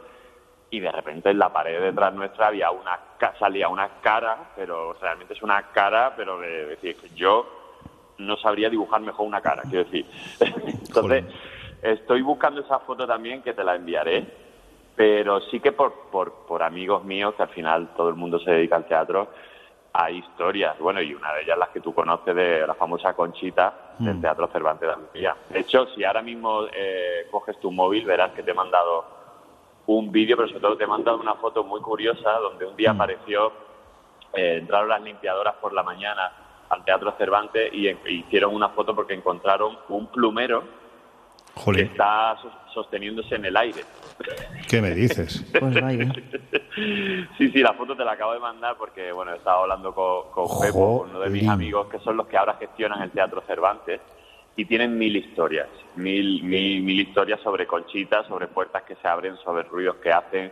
y 0.69 0.80
de 0.80 0.91
repente 0.91 1.30
en 1.30 1.38
la 1.38 1.54
pared 1.54 1.80
detrás 1.80 2.13
nuestra 2.15 2.48
había 2.48 2.72
una 2.72 3.00
salía 3.39 3.69
una 3.69 4.02
cara, 4.02 4.52
pero 4.56 4.93
realmente 4.93 5.34
es 5.34 5.41
una 5.43 5.69
cara, 5.72 6.13
pero 6.15 6.39
de, 6.39 6.65
decir 6.65 6.96
que 6.98 7.10
yo 7.10 7.46
no 8.17 8.38
sabría 8.38 8.69
dibujar 8.69 9.02
mejor 9.02 9.28
una 9.28 9.39
cara, 9.39 9.63
quiero 9.63 9.86
decir. 9.86 10.06
Entonces, 10.39 11.26
estoy 11.82 12.22
buscando 12.22 12.62
esa 12.62 12.80
foto 12.80 13.06
también 13.06 13.41
que 13.41 13.54
te 13.54 13.63
la 13.63 13.76
enviaré, 13.76 14.26
pero 14.95 15.41
sí 15.41 15.60
que 15.60 15.71
por, 15.71 15.93
por, 16.12 16.34
por 16.47 16.63
amigos 16.63 17.03
míos, 17.03 17.34
que 17.36 17.43
al 17.43 17.49
final 17.49 17.89
todo 17.95 18.10
el 18.10 18.15
mundo 18.15 18.39
se 18.39 18.51
dedica 18.51 18.75
al 18.75 18.88
teatro, 18.88 19.29
hay 19.93 20.17
historias, 20.17 20.77
bueno, 20.79 21.01
y 21.01 21.13
una 21.13 21.34
de 21.34 21.43
ellas 21.43 21.58
las 21.58 21.69
que 21.69 21.79
tú 21.79 21.93
conoces 21.93 22.36
de 22.36 22.65
la 22.65 22.73
famosa 22.73 23.13
Conchita 23.13 23.93
del 23.99 24.15
mm. 24.15 24.21
Teatro 24.21 24.47
Cervantes 24.47 24.88
de 24.88 24.93
Almería. 24.93 25.36
De 25.49 25.60
hecho, 25.60 25.86
si 25.93 26.03
ahora 26.03 26.23
mismo 26.23 26.65
eh, 26.73 27.27
coges 27.29 27.60
tu 27.60 27.71
móvil, 27.71 28.03
verás 28.03 28.32
que 28.32 28.41
te 28.41 28.51
he 28.51 28.56
mandado 28.56 29.06
un 29.86 30.12
vídeo, 30.12 30.36
pero 30.36 30.47
sobre 30.47 30.62
todo 30.62 30.77
te 30.77 30.86
he 30.86 30.88
mandado 30.88 31.19
una 31.19 31.36
foto 31.36 31.63
muy 31.63 31.79
curiosa 31.79 32.32
donde 32.39 32.65
un 32.65 32.75
día 32.75 32.91
mm. 32.91 32.95
apareció, 32.95 33.51
eh, 34.34 34.58
entraron 34.62 34.89
las 34.89 35.01
limpiadoras 35.01 35.56
por 35.56 35.73
la 35.73 35.84
mañana 35.84 36.32
al 36.69 36.84
Teatro 36.84 37.13
Cervantes 37.17 37.71
y, 37.71 37.88
hicieron 38.08 38.56
una 38.56 38.69
foto 38.69 38.95
porque 38.95 39.13
encontraron 39.13 39.77
un 39.89 40.08
plumero 40.08 40.63
que 41.74 41.82
está 41.82 42.36
sosteniéndose 42.74 43.36
en 43.36 43.46
el 43.46 43.58
aire. 43.58 43.82
¿Qué 44.70 44.82
me 44.82 44.92
dices? 44.92 45.46
Pues 45.60 45.76
sí, 47.38 47.50
sí, 47.52 47.60
la 47.60 47.74
foto 47.74 47.96
te 47.96 48.04
la 48.04 48.13
acabo 48.13 48.34
de 48.34 48.39
mandar 48.39 48.76
porque, 48.78 49.12
bueno, 49.12 49.34
he 49.34 49.38
estado 49.38 49.62
hablando 49.63 49.94
con, 49.94 50.32
con 50.32 50.60
Pepo, 50.60 51.06
uno 51.10 51.20
de 51.20 51.30
mis 51.30 51.48
amigos 51.48 51.88
que 51.88 52.00
son 52.00 52.18
los 52.18 52.28
que 52.28 52.38
ahora 52.38 52.56
gestionan 52.60 53.02
el 53.02 53.12
Teatro 53.12 53.44
Cervantes 53.46 54.02
y 54.56 54.66
tienen 54.66 54.98
mil 54.98 55.16
historias, 55.16 55.68
mil, 55.96 56.44
mil, 56.44 56.82
mil 56.84 57.00
historias 57.00 57.39
sobre 57.42 57.66
conchitas, 57.66 58.28
sobre 58.28 58.48
puertas 58.48 58.84
que 58.84 58.96
se 58.96 59.08
abren, 59.08 59.36
sobre 59.38 59.63
ruidos 59.63 59.96
que 59.98 60.12
hacen, 60.12 60.52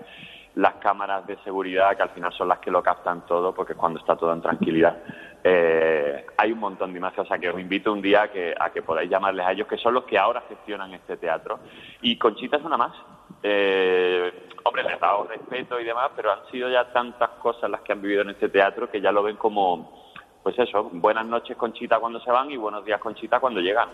las 0.56 0.76
cámaras 0.76 1.26
de 1.28 1.38
seguridad 1.44 1.96
que 1.96 2.04
al 2.04 2.10
final 2.10 2.34
son 2.34 2.50
las 2.50 2.60
que 2.60 2.72
lo 2.72 2.84
captan 2.84 3.26
todo 3.26 3.54
porque 3.54 3.76
cuando 3.76 4.00
está 4.00 4.16
todo 4.16 4.34
en 4.34 4.42
tranquilidad. 4.42 4.98
Eh, 5.44 6.26
hay 6.38 6.52
un 6.52 6.60
montón 6.60 6.92
de 6.92 7.00
imágenes, 7.00 7.26
o 7.26 7.28
sea 7.28 7.40
que 7.40 7.50
os 7.50 7.60
invito 7.60 7.92
un 7.92 8.02
día 8.02 8.24
a 8.24 8.28
que, 8.32 8.54
a 8.58 8.70
que 8.70 8.82
podáis 8.82 9.10
llamarles 9.10 9.46
a 9.46 9.52
ellos, 9.52 9.68
que 9.68 9.78
son 9.78 9.94
los 9.94 10.04
que 10.04 10.18
ahora 10.18 10.44
gestionan 10.48 10.94
este 10.94 11.18
teatro. 11.18 11.60
Y 12.02 12.18
Conchita 12.18 12.58
es 12.58 12.64
una 12.64 12.78
más. 12.78 12.94
Eh, 13.42 14.50
hombre, 14.64 14.84
les 14.84 15.00
dado 15.00 15.24
respeto 15.24 15.80
y 15.80 15.84
demás, 15.84 16.12
pero 16.16 16.32
han 16.32 16.46
sido 16.52 16.70
ya 16.70 16.92
tantas 16.92 17.30
cosas 17.42 17.70
las 17.70 17.82
que 17.82 17.92
han 17.94 18.02
vivido 18.02 18.22
en 18.22 18.30
este 18.30 18.50
teatro 18.50 18.90
que 18.90 19.02
ya 19.02 19.12
lo 19.12 19.24
ven 19.24 19.38
como, 19.38 20.12
pues 20.44 20.58
eso, 20.60 20.90
buenas 20.94 21.26
noches 21.26 21.58
Conchita 21.58 22.00
cuando 22.00 22.20
se 22.20 22.30
van 22.32 22.52
y 22.52 22.58
buenos 22.58 22.86
días 22.86 23.00
Conchita 23.00 23.40
cuando 23.40 23.62
llegan, 23.62 23.90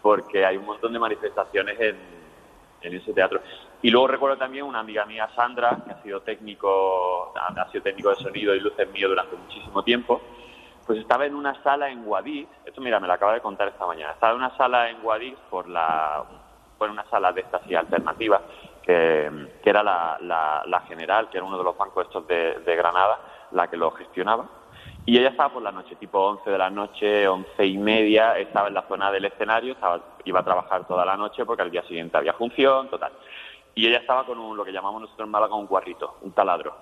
porque 0.00 0.46
hay 0.46 0.56
un 0.56 0.64
montón 0.64 0.92
de 0.92 0.98
manifestaciones 0.98 1.78
en, 1.80 1.96
en 2.80 2.94
ese 2.94 3.12
teatro. 3.12 3.40
Y 3.82 3.90
luego 3.90 4.08
recuerdo 4.08 4.38
también 4.38 4.64
una 4.64 4.80
amiga 4.80 5.04
mía, 5.04 5.28
Sandra, 5.36 5.78
que 5.84 5.92
ha 5.92 6.02
sido 6.02 6.20
técnico, 6.22 7.32
ha 7.36 7.70
sido 7.70 7.82
técnico 7.82 8.10
de 8.10 8.16
sonido 8.16 8.54
y 8.54 8.60
luces 8.60 8.90
mío 8.90 9.08
durante 9.08 9.36
muchísimo 9.36 9.82
tiempo, 9.82 10.20
pues 10.88 11.00
estaba 11.00 11.26
en 11.26 11.34
una 11.34 11.62
sala 11.62 11.90
en 11.90 12.02
Guadix, 12.02 12.48
esto 12.64 12.80
mira, 12.80 12.98
me 12.98 13.06
lo 13.06 13.12
acaba 13.12 13.34
de 13.34 13.42
contar 13.42 13.68
esta 13.68 13.84
mañana, 13.84 14.12
estaba 14.12 14.32
en 14.32 14.38
una 14.38 14.56
sala 14.56 14.88
en 14.88 15.02
Guadix 15.02 15.38
por 15.50 15.68
la, 15.68 16.24
por 16.78 16.88
una 16.88 17.04
sala 17.10 17.30
de 17.30 17.42
estas 17.42 17.60
y 17.66 17.74
alternativas, 17.74 18.40
que, 18.82 19.30
era 19.62 19.82
la, 19.82 20.84
General, 20.88 21.28
que 21.28 21.36
era 21.36 21.46
uno 21.46 21.58
de 21.58 21.64
los 21.64 21.76
bancos 21.76 22.06
estos 22.06 22.26
de, 22.26 22.74
Granada, 22.74 23.18
la 23.50 23.68
que 23.68 23.76
lo 23.76 23.90
gestionaba, 23.90 24.46
y 25.04 25.18
ella 25.18 25.28
estaba 25.28 25.52
por 25.52 25.62
la 25.62 25.72
noche, 25.72 25.94
tipo 25.96 26.20
11 26.20 26.48
de 26.48 26.56
la 26.56 26.70
noche, 26.70 27.28
once 27.28 27.66
y 27.66 27.76
media, 27.76 28.38
estaba 28.38 28.68
en 28.68 28.74
la 28.74 28.88
zona 28.88 29.12
del 29.12 29.26
escenario, 29.26 29.76
iba 30.24 30.40
a 30.40 30.44
trabajar 30.44 30.86
toda 30.86 31.04
la 31.04 31.18
noche 31.18 31.44
porque 31.44 31.60
al 31.60 31.70
día 31.70 31.82
siguiente 31.82 32.16
había 32.16 32.32
función, 32.32 32.88
total. 32.88 33.12
Y 33.78 33.86
ella 33.86 33.98
estaba 33.98 34.26
con 34.26 34.40
un, 34.40 34.56
lo 34.56 34.64
que 34.64 34.72
llamamos 34.72 35.02
nosotros 35.02 35.24
en 35.24 35.30
Málaga 35.30 35.54
un 35.54 35.68
guarrito, 35.68 36.16
un 36.22 36.32
taladro. 36.32 36.78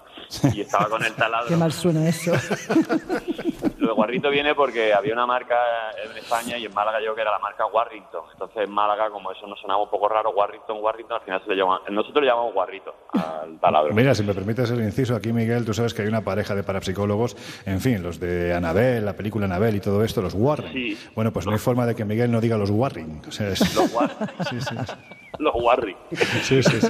Y 0.54 0.62
estaba 0.62 0.88
con 0.88 1.04
el 1.04 1.12
taladro. 1.14 1.46
Qué 1.46 1.56
mal 1.56 1.70
suena 1.70 2.08
eso. 2.08 2.32
lo 3.78 3.88
de 3.88 3.92
guarrito 3.92 4.30
viene 4.30 4.54
porque 4.54 4.94
había 4.94 5.12
una 5.12 5.26
marca 5.26 5.56
en 6.02 6.16
España 6.16 6.56
y 6.56 6.64
en 6.64 6.72
Málaga 6.72 6.98
yo 7.04 7.14
que 7.14 7.20
era 7.20 7.32
la 7.32 7.38
marca 7.38 7.66
Warrington. 7.66 8.22
Entonces 8.32 8.64
en 8.64 8.70
Málaga, 8.70 9.10
como 9.10 9.30
eso 9.30 9.46
nos 9.46 9.60
sonaba 9.60 9.82
un 9.82 9.90
poco 9.90 10.08
raro, 10.08 10.30
Warrington, 10.30 10.78
Warrington, 10.80 11.18
al 11.18 11.22
final 11.22 11.42
se 11.44 11.50
le 11.50 11.56
llama, 11.56 11.82
nosotros 11.90 12.24
le 12.24 12.30
llamamos 12.30 12.54
guarrito 12.54 12.94
al 13.12 13.60
taladro. 13.60 13.92
Mira, 13.92 14.14
si 14.14 14.22
me 14.22 14.32
permites 14.32 14.70
el 14.70 14.80
inciso, 14.80 15.14
aquí 15.14 15.34
Miguel, 15.34 15.66
tú 15.66 15.74
sabes 15.74 15.92
que 15.92 16.00
hay 16.00 16.08
una 16.08 16.24
pareja 16.24 16.54
de 16.54 16.62
parapsicólogos, 16.62 17.36
en 17.66 17.82
fin, 17.82 18.02
los 18.02 18.18
de 18.18 18.54
Anabel, 18.54 19.04
la 19.04 19.12
película 19.12 19.44
Anabel 19.44 19.76
y 19.76 19.80
todo 19.80 20.02
esto, 20.02 20.22
los 20.22 20.32
Warring. 20.32 20.72
Sí, 20.72 20.98
bueno, 21.14 21.30
pues 21.30 21.44
no 21.44 21.52
hay 21.52 21.58
forma 21.58 21.84
de 21.84 21.94
que 21.94 22.06
Miguel 22.06 22.32
no 22.32 22.40
diga 22.40 22.56
los 22.56 22.70
Warring. 22.70 23.20
O 23.28 23.30
sea, 23.30 23.50
Los 23.50 23.92
Warring. 23.92 24.16
sí, 24.48 24.60
sí 24.62 24.74
los 25.40 25.54
Warri. 25.54 25.96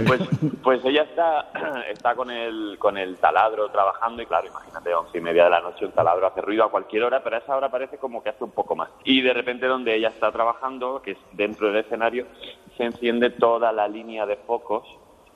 Pues, 0.07 0.21
pues, 0.63 0.85
ella 0.85 1.03
está, 1.03 1.51
está 1.91 2.15
con, 2.15 2.31
el, 2.31 2.77
con 2.79 2.97
el 2.97 3.17
taladro 3.19 3.69
trabajando 3.71 4.23
y 4.23 4.27
claro, 4.27 4.49
imagínate, 4.49 4.95
once 4.95 5.19
y 5.19 5.21
media 5.21 5.45
de 5.45 5.51
la 5.51 5.61
noche 5.61 5.87
un 5.87 5.93
taladro 5.93 6.27
hace 6.27 6.41
ruido 6.41 6.65
a 6.65 6.71
cualquier 6.71 7.05
hora, 7.05 7.23
pero 7.23 7.37
a 7.37 7.39
esa 7.41 7.57
hora 7.57 7.71
parece 7.71 7.99
como 7.99 8.23
que 8.23 8.31
hace 8.31 8.45
un 8.45 8.51
poco 8.51 8.77
más. 8.77 8.91
Y 9.05 9.23
de 9.23 9.33
repente 9.33 9.67
donde 9.67 9.95
ella 9.95 10.09
está 10.09 10.33
trabajando, 10.33 11.03
que 11.03 11.13
es 11.13 11.19
dentro 11.33 11.69
del 11.69 11.77
escenario, 11.77 12.27
se 12.77 12.85
enciende 12.85 13.31
toda 13.31 13.73
la 13.73 13.89
línea 13.89 14.27
de 14.27 14.37
focos, 14.37 14.87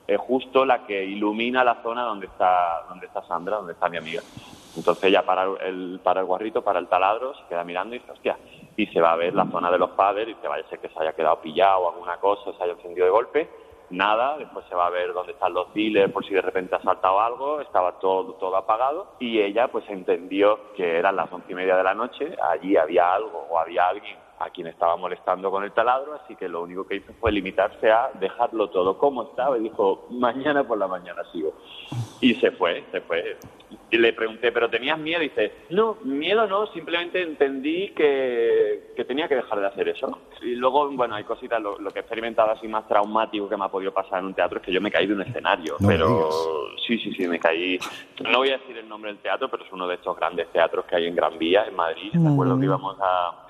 es 0.07 0.19
justo 0.19 0.65
la 0.65 0.85
que 0.85 1.05
ilumina 1.05 1.63
la 1.63 1.81
zona 1.81 2.03
donde 2.03 2.25
está, 2.25 2.83
donde 2.89 3.07
está 3.07 3.23
Sandra, 3.23 3.57
donde 3.57 3.73
está 3.73 3.89
mi 3.89 3.97
amiga. 3.97 4.21
Entonces 4.75 5.03
ella 5.05 5.25
para 5.25 5.43
el, 5.43 5.99
para 6.01 6.21
el 6.21 6.25
guarrito, 6.25 6.61
para 6.61 6.79
el 6.79 6.87
taladro, 6.87 7.35
se 7.35 7.45
queda 7.49 7.63
mirando 7.63 7.95
y 7.95 7.99
dice, 7.99 8.11
hostia, 8.11 8.37
y 8.77 8.87
se 8.87 9.01
va 9.01 9.11
a 9.11 9.15
ver 9.15 9.33
la 9.33 9.45
zona 9.47 9.69
de 9.69 9.77
los 9.77 9.91
padres 9.91 10.29
y 10.29 10.41
se 10.41 10.47
vaya 10.47 10.65
a 10.65 10.69
ser 10.69 10.79
que 10.79 10.89
se 10.89 10.99
haya 10.99 11.13
quedado 11.13 11.41
pillado 11.41 11.79
o 11.79 11.91
alguna 11.91 12.17
cosa, 12.17 12.51
se 12.57 12.63
haya 12.63 12.73
encendido 12.73 13.05
de 13.05 13.11
golpe. 13.11 13.49
Nada, 13.91 14.37
después 14.37 14.65
se 14.69 14.75
va 14.75 14.87
a 14.87 14.89
ver 14.89 15.13
dónde 15.13 15.33
están 15.33 15.53
los 15.53 15.73
dealers 15.73 16.11
por 16.13 16.25
si 16.25 16.33
de 16.33 16.41
repente 16.41 16.75
ha 16.75 16.81
saltado 16.81 17.19
algo, 17.19 17.59
estaba 17.59 17.99
todo, 17.99 18.33
todo 18.35 18.55
apagado 18.55 19.15
y 19.19 19.41
ella 19.41 19.67
pues 19.67 19.87
entendió 19.89 20.73
que 20.75 20.97
eran 20.97 21.17
las 21.17 21.31
once 21.31 21.51
y 21.51 21.55
media 21.55 21.75
de 21.75 21.83
la 21.83 21.93
noche, 21.93 22.35
allí 22.41 22.77
había 22.77 23.13
algo 23.13 23.47
o 23.49 23.59
había 23.59 23.87
alguien 23.89 24.17
a 24.39 24.49
quien 24.49 24.67
estaba 24.67 24.95
molestando 24.95 25.51
con 25.51 25.63
el 25.63 25.71
taladro, 25.71 26.13
así 26.15 26.35
que 26.35 26.47
lo 26.47 26.63
único 26.63 26.87
que 26.87 26.95
hizo 26.95 27.13
fue 27.19 27.31
limitarse 27.31 27.91
a 27.91 28.09
dejarlo 28.19 28.69
todo 28.69 28.97
como 28.97 29.23
estaba 29.23 29.57
y 29.57 29.61
dijo, 29.61 30.07
mañana 30.09 30.63
por 30.63 30.77
la 30.77 30.87
mañana 30.87 31.23
sigo. 31.31 31.53
Y 32.21 32.33
se 32.35 32.51
fue, 32.51 32.83
se 32.91 33.01
fue. 33.01 33.37
Y 33.91 33.97
le 33.97 34.13
pregunté, 34.13 34.53
¿pero 34.53 34.69
tenías 34.69 34.97
miedo? 34.97 35.21
Y 35.21 35.27
dice, 35.27 35.51
no, 35.69 35.97
miedo 36.03 36.47
no, 36.47 36.65
simplemente 36.67 37.21
entendí 37.21 37.89
que, 37.89 38.93
que 38.95 39.03
tenía 39.03 39.27
que 39.27 39.35
dejar 39.35 39.59
de 39.59 39.67
hacer 39.67 39.89
eso. 39.89 40.17
Y 40.41 40.55
luego, 40.55 40.89
bueno, 40.91 41.15
hay 41.15 41.25
cositas, 41.25 41.61
lo, 41.61 41.75
que 41.75 41.99
he 41.99 42.01
experimentado 42.01 42.51
así 42.51 42.69
más 42.69 42.87
traumático 42.87 43.49
que 43.49 43.57
me 43.57 43.65
ha 43.65 43.69
podido 43.69 43.93
pasar 43.93 44.19
en 44.19 44.27
un 44.27 44.33
teatro 44.33 44.59
es 44.59 44.65
que 44.65 44.71
yo 44.71 44.79
me 44.79 44.89
caí 44.89 45.07
de 45.07 45.13
un 45.13 45.21
escenario. 45.21 45.75
pero 45.85 46.29
sí, 46.87 46.97
sí, 46.99 47.11
sí, 47.13 47.27
me 47.27 47.37
caí. 47.37 47.77
No 48.31 48.37
voy 48.37 48.49
a 48.49 48.59
decir 48.59 48.77
el 48.77 48.87
nombre 48.87 49.11
del 49.11 49.21
teatro, 49.21 49.49
pero 49.49 49.65
es 49.65 49.71
uno 49.73 49.85
de 49.85 49.95
estos 49.95 50.15
grandes 50.15 50.47
teatros 50.53 50.85
que 50.85 50.95
hay 50.95 51.07
en 51.07 51.15
Gran 51.15 51.37
Vía, 51.37 51.65
en 51.67 51.75
Madrid. 51.75 52.13
Me 52.13 52.31
acuerdo 52.31 52.57
que 52.57 52.65
íbamos 52.65 52.97
a 53.01 53.47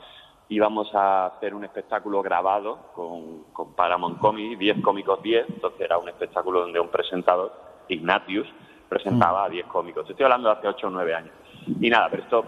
íbamos 0.49 0.93
a 0.93 1.27
hacer 1.27 1.55
un 1.55 1.63
espectáculo 1.63 2.21
grabado 2.21 2.91
con, 2.93 3.43
con 3.53 3.73
Paramount 3.73 4.19
Comics, 4.19 4.59
10 4.59 4.81
cómicos 4.81 5.23
10, 5.23 5.45
entonces 5.47 5.79
era 5.79 5.97
un 5.97 6.09
espectáculo 6.09 6.59
donde 6.59 6.77
un 6.77 6.89
presentador, 6.89 7.53
Ignatius, 7.87 8.47
presentaba 8.91 9.45
a 9.45 9.49
10 9.49 9.67
cómicos. 9.67 10.09
Estoy 10.09 10.25
hablando 10.25 10.49
de 10.49 10.55
hace 10.55 10.67
8 10.67 10.87
o 10.87 10.89
9 10.89 11.15
años. 11.15 11.33
Y 11.79 11.89
nada, 11.89 12.09
pero 12.09 12.23
esto, 12.23 12.45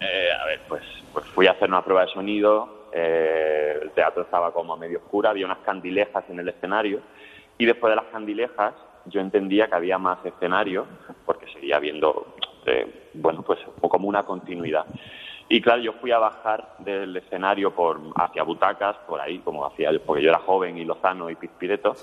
eh, 0.00 0.28
a 0.32 0.44
ver, 0.44 0.62
pues, 0.66 0.82
pues 1.12 1.24
fui 1.26 1.46
a 1.46 1.52
hacer 1.52 1.68
una 1.68 1.84
prueba 1.84 2.04
de 2.04 2.10
sonido, 2.12 2.88
eh, 2.92 3.78
el 3.82 3.92
teatro 3.92 4.22
estaba 4.22 4.52
como 4.52 4.72
a 4.72 4.76
medio 4.76 4.98
oscura, 4.98 5.30
había 5.30 5.46
unas 5.46 5.58
candilejas 5.58 6.24
en 6.30 6.40
el 6.40 6.48
escenario, 6.48 7.00
y 7.58 7.64
después 7.64 7.92
de 7.92 7.94
las 7.94 8.06
candilejas 8.06 8.74
yo 9.04 9.20
entendía 9.20 9.68
que 9.68 9.76
había 9.76 9.98
más 9.98 10.18
escenario, 10.26 10.84
porque 11.24 11.46
seguía 11.52 11.78
viendo, 11.78 12.34
eh, 12.66 13.10
bueno, 13.14 13.42
pues 13.42 13.60
como 13.80 14.08
una 14.08 14.24
continuidad. 14.24 14.84
Y 15.50 15.62
claro, 15.62 15.80
yo 15.80 15.94
fui 15.94 16.12
a 16.12 16.18
bajar 16.18 16.74
del 16.78 17.16
escenario 17.16 17.74
por 17.74 17.98
hacia 18.16 18.42
butacas, 18.42 18.96
por 19.06 19.18
ahí, 19.20 19.38
como 19.38 19.64
hacía 19.64 19.90
porque 20.04 20.22
yo 20.22 20.28
era 20.28 20.40
joven 20.40 20.76
y 20.76 20.84
lozano 20.84 21.30
y 21.30 21.36
pispireto, 21.36 21.96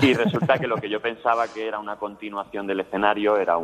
y 0.00 0.14
resulta 0.14 0.58
que 0.58 0.66
lo 0.66 0.76
que 0.76 0.88
yo 0.88 1.00
pensaba 1.00 1.46
que 1.48 1.66
era 1.66 1.78
una 1.78 1.96
continuación 1.96 2.66
del 2.66 2.80
escenario 2.80 3.36
era 3.36 3.58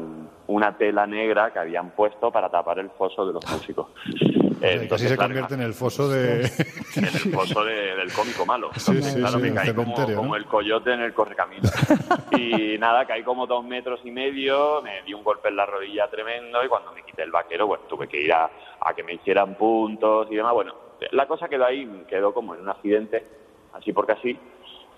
una 0.47 0.77
tela 0.77 1.07
negra 1.07 1.51
que 1.51 1.59
habían 1.59 1.91
puesto 1.91 2.31
para 2.31 2.51
tapar 2.51 2.79
el 2.79 2.91
foso 2.91 3.27
de 3.27 3.33
los 3.33 3.51
músicos. 3.51 3.87
Eh, 4.61 4.87
casi 4.89 5.09
se 5.09 5.17
convierte 5.17 5.55
en 5.55 5.63
el 5.63 5.75
foso 5.75 6.09
de... 6.09 6.41
en 6.97 7.05
el 7.05 7.11
foso 7.11 7.65
del 7.65 8.13
cómico 8.13 8.47
malo. 8.47 8.71
Sí, 8.77 9.03
sí, 9.03 9.17
claro, 9.17 9.39
caí 9.55 9.75
como, 9.75 10.37
el 10.37 10.47
coyote 10.47 10.93
en 10.93 11.01
el 11.01 11.13
correcamino. 11.13 11.69
y 12.39 12.79
nada, 12.79 13.07
caí 13.07 13.23
como 13.23 13.47
dos 13.47 13.65
metros 13.65 14.01
y 14.05 14.11
medio, 14.11 14.83
me 14.83 15.03
di 15.03 15.15
un 15.15 15.23
golpe 15.23 15.49
en 15.49 15.57
la 15.57 15.67
rodilla 15.67 16.09
tremendo 16.09 16.65
y 16.65 16.69
cuando 16.69 16.93
me 16.93 17.03
quité 17.03 17.23
el 17.23 17.31
vaquero, 17.31 17.67
bueno, 17.67 17.85
tuve 17.89 18.09
que 18.09 18.21
ir 18.21 18.33
a, 18.33 18.51
a 18.81 18.95
que 18.95 19.03
me 19.03 19.15
hicieran 19.15 19.55
puntos 19.55 20.29
y 20.31 20.37
demás. 20.37 20.53
Bueno, 20.53 20.75
la 21.13 21.27
cosa 21.27 21.49
quedó 21.49 21.67
ahí, 21.67 22.05
quedó 22.09 22.33
como 22.33 22.55
en 22.55 22.63
un 22.63 22.69
accidente, 22.69 23.25
así 23.73 23.93
porque 23.93 24.13
así. 24.13 24.39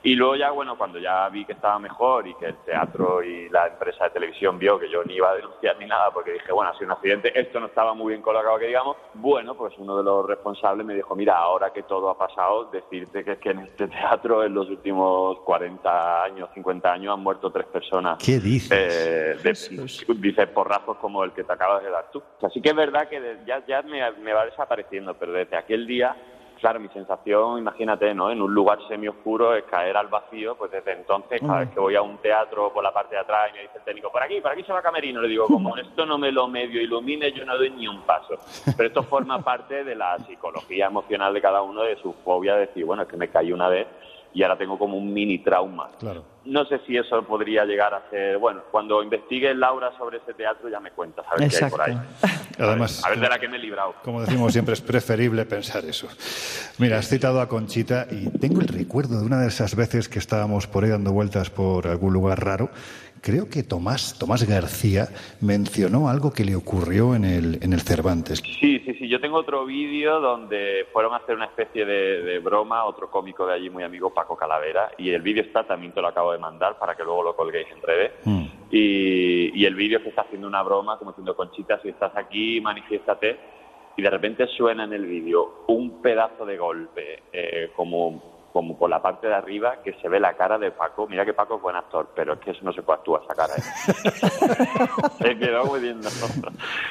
Y 0.03 0.15
luego 0.15 0.37
ya, 0.37 0.51
bueno, 0.53 0.79
cuando 0.79 0.99
ya 1.01 1.29
vi 1.29 1.45
que 1.45 1.53
estaba 1.55 1.79
mejor 1.81 2.27
y 2.29 2.35
que 2.37 2.47
el 2.47 2.57
teatro 2.59 3.21
y 3.23 3.49
la 3.49 3.67
empresa 3.67 4.05
de 4.05 4.11
televisión 4.11 4.57
vio 4.57 4.79
que 4.79 4.89
yo 4.89 5.03
ni 5.05 5.15
iba 5.15 5.31
a 5.31 5.35
denunciar 5.35 5.77
ni 5.79 5.87
nada, 5.87 6.11
porque 6.13 6.33
dije, 6.35 6.53
bueno, 6.53 6.71
ha 6.71 6.75
sido 6.75 6.87
un 6.87 6.93
accidente, 6.93 7.39
esto 7.39 7.59
no 7.59 7.67
estaba 7.67 7.95
muy 7.95 8.11
bien 8.13 8.23
colocado, 8.23 8.59
que 8.59 8.67
digamos, 8.69 8.97
bueno, 9.15 9.57
pues 9.57 9.75
uno 9.77 9.97
de 9.99 10.05
los 10.05 10.25
responsables 10.25 10.87
me 10.87 10.95
dijo, 10.95 11.17
mira, 11.17 11.37
ahora 11.37 11.73
que 11.73 11.83
todo 11.83 12.09
ha 12.11 12.17
pasado, 12.17 12.67
decirte 12.71 13.25
que 13.25 13.33
es 13.33 13.39
que 13.39 13.51
en 13.51 13.59
este 13.59 13.89
teatro 13.89 14.45
en 14.45 14.55
los 14.55 14.69
últimos 14.71 15.41
40 15.41 16.23
años, 16.23 16.49
50 16.55 16.93
años 16.93 17.15
han 17.15 17.21
muerto 17.23 17.51
tres 17.51 17.67
personas. 17.67 18.19
¿Qué 18.25 18.39
dices? 18.39 18.71
Eh, 18.71 19.37
de- 19.43 20.15
dice 20.21 20.47
porrazos 20.47 20.97
como 20.99 21.25
el 21.25 21.33
que 21.33 21.43
te 21.43 21.53
acabas 21.53 21.83
de 21.83 21.91
dar 21.91 22.09
tú. 22.13 22.23
Así 22.43 22.63
que 22.63 22.69
es 22.71 22.77
verdad 22.77 23.09
que 23.09 23.21
de- 23.21 23.45
ya, 23.45 23.65
ya 23.67 23.83
me, 23.83 24.09
me 24.13 24.33
va 24.33 24.45
desapareciendo, 24.45 25.15
pero 25.15 25.33
desde 25.33 25.57
aquel 25.57 25.87
día, 25.89 26.15
claro, 26.59 26.81
mi 26.81 26.88
sensación, 26.88 27.59
imagínate, 27.59 28.14
¿no? 28.14 28.31
En 28.31 28.42
un 28.42 28.53
lugar 28.53 28.79
semioscuro 28.88 29.55
es 29.55 29.64
caer 29.64 29.97
al 29.97 30.09
vacío, 30.09 30.57
pues 30.57 30.71
desde 30.71 30.92
entonces, 30.92 31.40
cada 31.40 31.61
vez 31.61 31.71
que 31.71 31.81
voy 31.81 31.94
a 31.97 32.03
un 32.03 32.18
teatro 32.18 32.73
por 32.73 32.83
la 32.83 32.92
parte 32.92 33.14
de 33.14 33.21
atrás 33.21 33.51
y 33.51 33.55
me 33.55 33.62
dice 33.62 33.79
el 33.79 33.85
técnico, 33.85 34.11
por 34.11 34.23
aquí, 34.23 34.40
por 34.40 34.53
aquí 34.53 34.62
se 34.62 34.73
va 34.73 34.83
Camerino, 34.83 35.21
le 35.21 35.29
digo, 35.29 35.47
como 35.47 35.77
esto 35.77 36.05
no 36.05 36.18
me 36.18 36.31
lo 36.33 36.49
medio 36.49 36.81
ilumine, 36.81 37.33
yo 37.33 37.44
no 37.44 37.57
doy 37.57 37.71
ni 37.71 37.88
un 37.88 38.03
paso. 38.03 38.35
Pero 38.77 38.88
esto 38.88 39.03
forma 39.03 39.42
parte 39.42 39.85
de 39.85 39.94
la 39.94 40.18
psicología 40.18 40.87
emocional 40.87 41.33
de 41.33 41.40
cada 41.40 41.62
uno, 41.62 41.83
de 41.83 41.97
su 41.97 42.12
fobia, 42.25 42.55
de 42.55 42.66
decir, 42.66 42.85
bueno, 42.85 43.03
es 43.03 43.09
que 43.09 43.16
me 43.16 43.29
caí 43.29 43.53
una 43.53 43.68
vez 43.68 43.87
y 44.35 44.43
ahora 44.43 44.59
tengo 44.59 44.79
como 44.79 44.97
un 44.97 45.12
mini 45.12 45.38
trauma. 45.38 45.91
Claro. 45.99 46.25
No 46.45 46.64
sé 46.64 46.81
si 46.87 46.97
eso 46.97 47.23
podría 47.25 47.64
llegar 47.64 47.93
a 47.93 48.09
ser. 48.11 48.38
Bueno, 48.38 48.62
cuando 48.71 49.03
investigue 49.03 49.55
Laura 49.55 49.93
sobre 49.99 50.19
ese 50.19 50.33
teatro 50.35 50.69
ya 50.69 50.81
me 50.81 50.93
cuentas 50.93 51.27
a 51.31 51.37
ver 51.38 51.51
qué 51.51 51.64
hay 51.64 51.71
por 51.71 51.83
ahí. 51.83 51.99
Además, 52.59 53.05
A 53.05 53.11
ver 53.11 53.21
de 53.21 53.29
la 53.29 53.38
que 53.38 53.49
me 53.49 53.57
he 53.57 53.61
librado. 53.61 53.95
Como 54.03 54.21
decimos 54.21 54.53
siempre, 54.53 54.75
es 54.75 54.81
preferible 54.81 55.45
pensar 55.45 55.85
eso. 55.85 56.09
Mira, 56.79 56.99
has 56.99 57.09
citado 57.09 57.41
a 57.41 57.49
Conchita 57.49 58.07
y 58.11 58.31
tengo 58.38 58.61
el 58.61 58.69
recuerdo 58.69 59.21
de 59.21 59.27
una 59.27 59.41
de 59.41 59.49
esas 59.49 59.77
veces 59.77 60.09
que 60.09 60.19
estábamos 60.19 60.67
por 60.67 60.85
ahí 60.85 60.91
dando 60.91 61.12
vueltas 61.12 61.51
por 61.51 61.87
algún 61.87 62.12
lugar 62.12 62.45
raro. 62.45 62.71
Creo 63.22 63.48
que 63.48 63.62
Tomás, 63.62 64.18
Tomás 64.18 64.48
García 64.48 65.09
mencionó 65.40 66.09
algo 66.09 66.33
que 66.33 66.44
le 66.44 66.57
ocurrió 66.57 67.14
en 67.14 67.24
el, 67.24 67.59
en 67.62 67.72
el 67.72 67.81
Cervantes. 67.81 68.42
Sí, 68.61 68.81
sí, 68.85 68.94
sí. 68.94 69.09
Yo 69.09 69.20
tengo 69.20 69.37
otro 69.37 69.64
vídeo 69.64 70.20
donde 70.20 70.87
fueron 70.92 71.14
a 71.14 71.18
hacer 71.18 71.35
una 71.35 71.46
especie 71.46 71.85
de, 71.85 72.22
de 72.22 72.38
broma, 72.38 72.85
otro 72.85 73.11
cómico 73.11 73.46
de 73.46 73.54
allí 73.54 73.70
muy 73.70 73.83
amigo, 73.83 74.12
Paco 74.12 74.37
Calavera, 74.37 74.90
y 74.98 75.11
el 75.11 75.22
vídeo 75.22 75.42
está, 75.42 75.64
también 75.66 75.92
te 75.92 76.00
lo 76.00 76.09
acabo 76.09 76.33
de 76.33 76.38
mandar 76.38 76.78
para 76.78 76.94
que 76.94 77.04
luego 77.04 77.22
lo 77.22 77.37
colguéis 77.37 77.68
en 77.70 77.83
redes. 77.83 78.12
Mm. 78.24 78.44
Y, 78.70 79.61
y 79.61 79.64
el 79.64 79.74
vídeo 79.74 80.02
que 80.02 80.11
está 80.11 80.22
haciendo 80.22 80.46
una 80.46 80.62
broma, 80.62 80.98
como 80.98 81.12
diciendo, 81.12 81.35
Conchita, 81.35 81.81
si 81.83 81.88
estás 81.88 82.16
aquí, 82.16 82.61
manifiéstate. 82.61 83.38
Y 83.96 84.02
de 84.02 84.11
repente 84.11 84.46
suena 84.57 84.85
en 84.85 84.92
el 84.92 85.07
vídeo 85.07 85.64
un 85.66 86.00
pedazo 86.00 86.46
de 86.46 86.57
golpe, 86.57 87.24
eh, 87.33 87.72
como, 87.74 88.38
como 88.53 88.79
por 88.79 88.89
la 88.91 89.01
parte 89.01 89.27
de 89.27 89.35
arriba, 89.35 89.77
que 89.83 89.93
se 90.01 90.09
ve 90.09 90.19
la 90.19 90.35
cara 90.35 90.59
de 90.59 90.71
Paco. 90.71 91.07
Mira 91.07 91.25
que 91.25 91.35
Paco 91.35 91.57
es 91.57 91.63
buen 91.63 91.77
actor, 91.77 92.09
pero 92.15 92.35
es 92.35 92.41
que 92.41 92.51
eso 92.53 92.61
no 92.63 92.73
se 92.73 92.83
puede 92.83 92.99
actuar 92.99 93.23
esa 93.25 93.35
cara. 93.35 93.55
¿eh? 93.57 95.09
se 95.19 95.39
quedó 95.39 95.65
muy 95.67 95.81
bien. 95.81 96.01
¿no? 96.01 96.09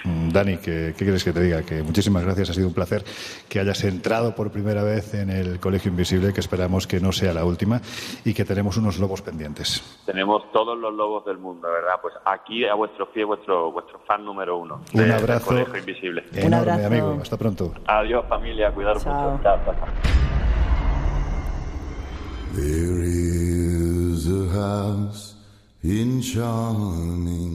Mm, 0.04 0.30
Dani, 0.30 0.58
¿qué, 0.58 0.94
¿qué 0.98 1.06
quieres 1.06 1.24
que 1.24 1.34
te 1.34 1.42
diga? 1.42 1.64
Que 1.64 1.82
muchísimas 1.84 2.24
gracias, 2.24 2.52
ha 2.52 2.54
sido 2.54 2.68
un 2.68 2.74
placer 2.74 3.04
que 3.50 3.60
hayas 3.60 3.84
entrado 3.84 4.36
por 4.36 4.52
primera 4.52 4.84
vez 4.84 5.14
en 5.14 5.30
el 5.30 5.60
Colegio 5.60 5.90
Invisible, 5.90 6.34
que 6.34 6.40
esperamos 6.40 6.88
que 6.88 7.00
no 7.00 7.12
sea 7.12 7.34
la 7.34 7.44
última 7.44 7.82
y 8.24 8.34
que 8.34 8.46
tenemos 8.46 8.78
unos 8.78 9.00
lobos 9.00 9.22
pendientes. 9.22 10.02
Tenemos 10.06 10.52
todos 10.52 10.78
los 10.78 10.94
lobos 10.94 11.26
del 11.26 11.38
mundo, 11.38 11.68
¿verdad? 11.70 11.96
Pues 12.02 12.14
aquí 12.26 12.66
a 12.66 12.76
vuestro 12.76 13.12
pie, 13.12 13.24
vuestro, 13.24 13.72
vuestro 13.72 14.00
fan 14.00 14.24
número 14.24 14.58
uno. 14.58 14.82
Un 14.94 15.12
abrazo. 15.12 15.48
Colegio 15.48 15.78
Invisible. 15.78 16.24
Enorme, 16.34 16.72
abrazo. 16.72 16.88
amigo. 16.88 17.18
Hasta 17.22 17.38
pronto. 17.38 17.74
Adiós, 17.88 18.26
familia. 18.28 18.72
Cuidaros 18.72 19.06
mucho. 19.06 19.40
Chao, 19.44 19.60
chao, 19.66 19.76
chao. 19.76 19.88
There 20.08 20.16
is 20.16 20.16
a 20.16 20.26
house 20.28 22.26
in 22.26 22.47
charming. 22.47 22.47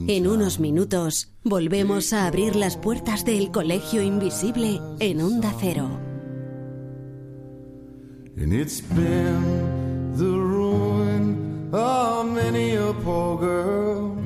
En 0.07 0.27
unos 0.27 0.59
minutos 0.59 1.29
volvemos 1.43 2.13
a 2.13 2.25
abrir 2.27 2.55
las 2.55 2.77
puertas 2.77 3.25
del 3.25 3.51
Colegio 3.51 4.01
Invisible 4.01 4.79
en 4.99 5.21
Onda 5.21 5.53
Cero. 5.59 5.89
And 8.37 8.53
it's 8.53 8.81
been 8.81 10.13
the 10.15 10.25
ruin 10.25 11.69
of 11.73 12.25
many 12.25 12.75
a 12.75 12.93
poor 13.03 13.37
girl. 13.37 14.17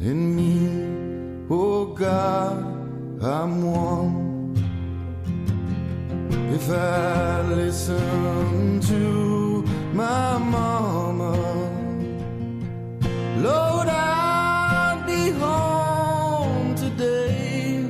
And 0.00 0.36
me, 0.36 1.46
oh 1.50 1.86
God, 1.94 2.64
I'm 3.22 3.62
one. 3.62 4.54
If 6.54 6.70
I 6.70 7.42
listen 7.54 8.80
to 8.80 9.35
my 9.96 10.36
mama, 10.36 11.32
Lord, 13.38 13.88
I'd 13.88 15.02
be 15.06 15.30
home 15.30 16.74
today. 16.74 17.82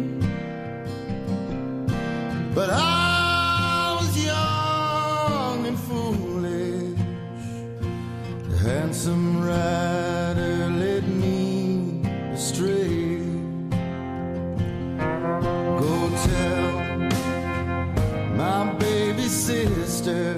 But 2.55 2.71
I 2.71 3.97
was 3.99 4.25
young 4.25 5.67
and 5.67 5.79
foolish. 5.81 6.97
The 8.51 8.57
handsome 8.59 9.45
rider 9.45 10.71
led 10.83 11.09
me 11.09 12.03
astray. 12.33 13.19
Go 15.83 16.11
tell 16.29 16.73
my 18.37 18.73
baby 18.79 19.27
sister 19.27 20.36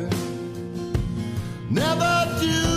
never 1.78 2.26
do 2.40 2.67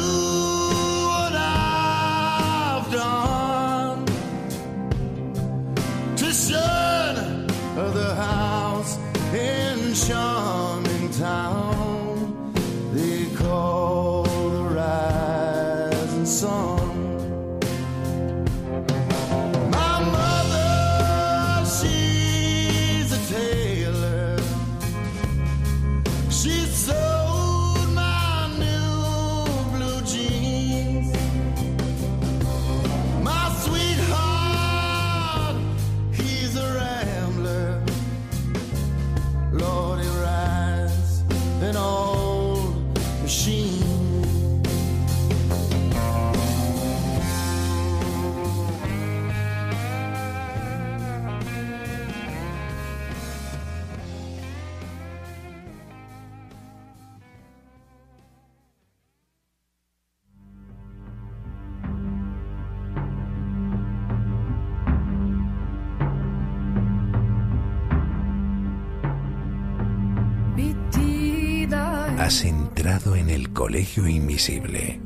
Colegio 73.72 74.06
Invisible 74.06 75.00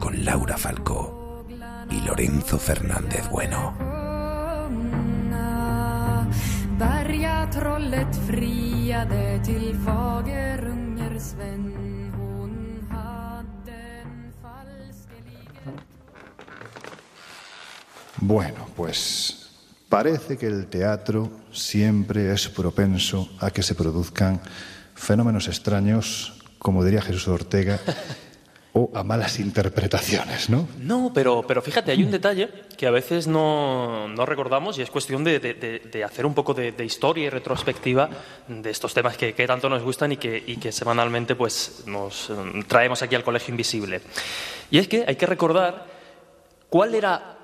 con 0.00 0.24
Laura 0.24 0.58
Falcó 0.58 1.46
y 1.88 2.00
Lorenzo 2.00 2.58
Fernández 2.58 3.28
Bueno. 3.30 3.72
Bueno, 18.18 18.66
pues 18.74 19.52
Parece 19.88 20.36
que 20.36 20.46
el 20.46 20.66
teatro 20.66 21.30
siempre 21.52 22.32
es 22.32 22.48
propenso 22.48 23.30
a 23.38 23.52
que 23.52 23.62
se 23.62 23.76
produzcan 23.76 24.40
fenómenos 24.96 25.46
extraños, 25.46 26.35
como 26.58 26.84
diría 26.84 27.02
Jesús 27.02 27.28
Ortega, 27.28 27.78
o 28.72 28.90
a 28.94 29.02
malas 29.02 29.38
interpretaciones, 29.40 30.50
¿no? 30.50 30.68
No, 30.78 31.10
pero, 31.14 31.42
pero 31.46 31.62
fíjate, 31.62 31.92
hay 31.92 32.02
un 32.04 32.10
detalle 32.10 32.50
que 32.76 32.86
a 32.86 32.90
veces 32.90 33.26
no, 33.26 34.06
no 34.08 34.26
recordamos 34.26 34.78
y 34.78 34.82
es 34.82 34.90
cuestión 34.90 35.24
de, 35.24 35.38
de- 35.40 36.04
hacer 36.04 36.26
un 36.26 36.34
poco 36.34 36.52
de, 36.52 36.74
historia 36.84 37.24
y 37.24 37.30
retrospectiva 37.30 38.10
de 38.48 38.68
estos 38.70 38.92
temas 38.92 39.16
que, 39.16 39.32
que 39.32 39.46
tanto 39.46 39.70
nos 39.70 39.82
gustan 39.82 40.12
y 40.12 40.18
que, 40.18 40.42
y 40.46 40.58
que 40.58 40.72
semanalmente 40.72 41.34
pues, 41.34 41.84
nos 41.86 42.28
eh, 42.28 42.34
traemos 42.68 43.00
aquí 43.02 43.14
al 43.14 43.24
Colegio 43.24 43.52
Invisible. 43.52 44.02
Y 44.70 44.76
es 44.78 44.88
que 44.88 45.06
hay 45.08 45.16
que 45.16 45.24
recordar 45.26 45.86
cuál 46.68 46.94
era 46.94 47.38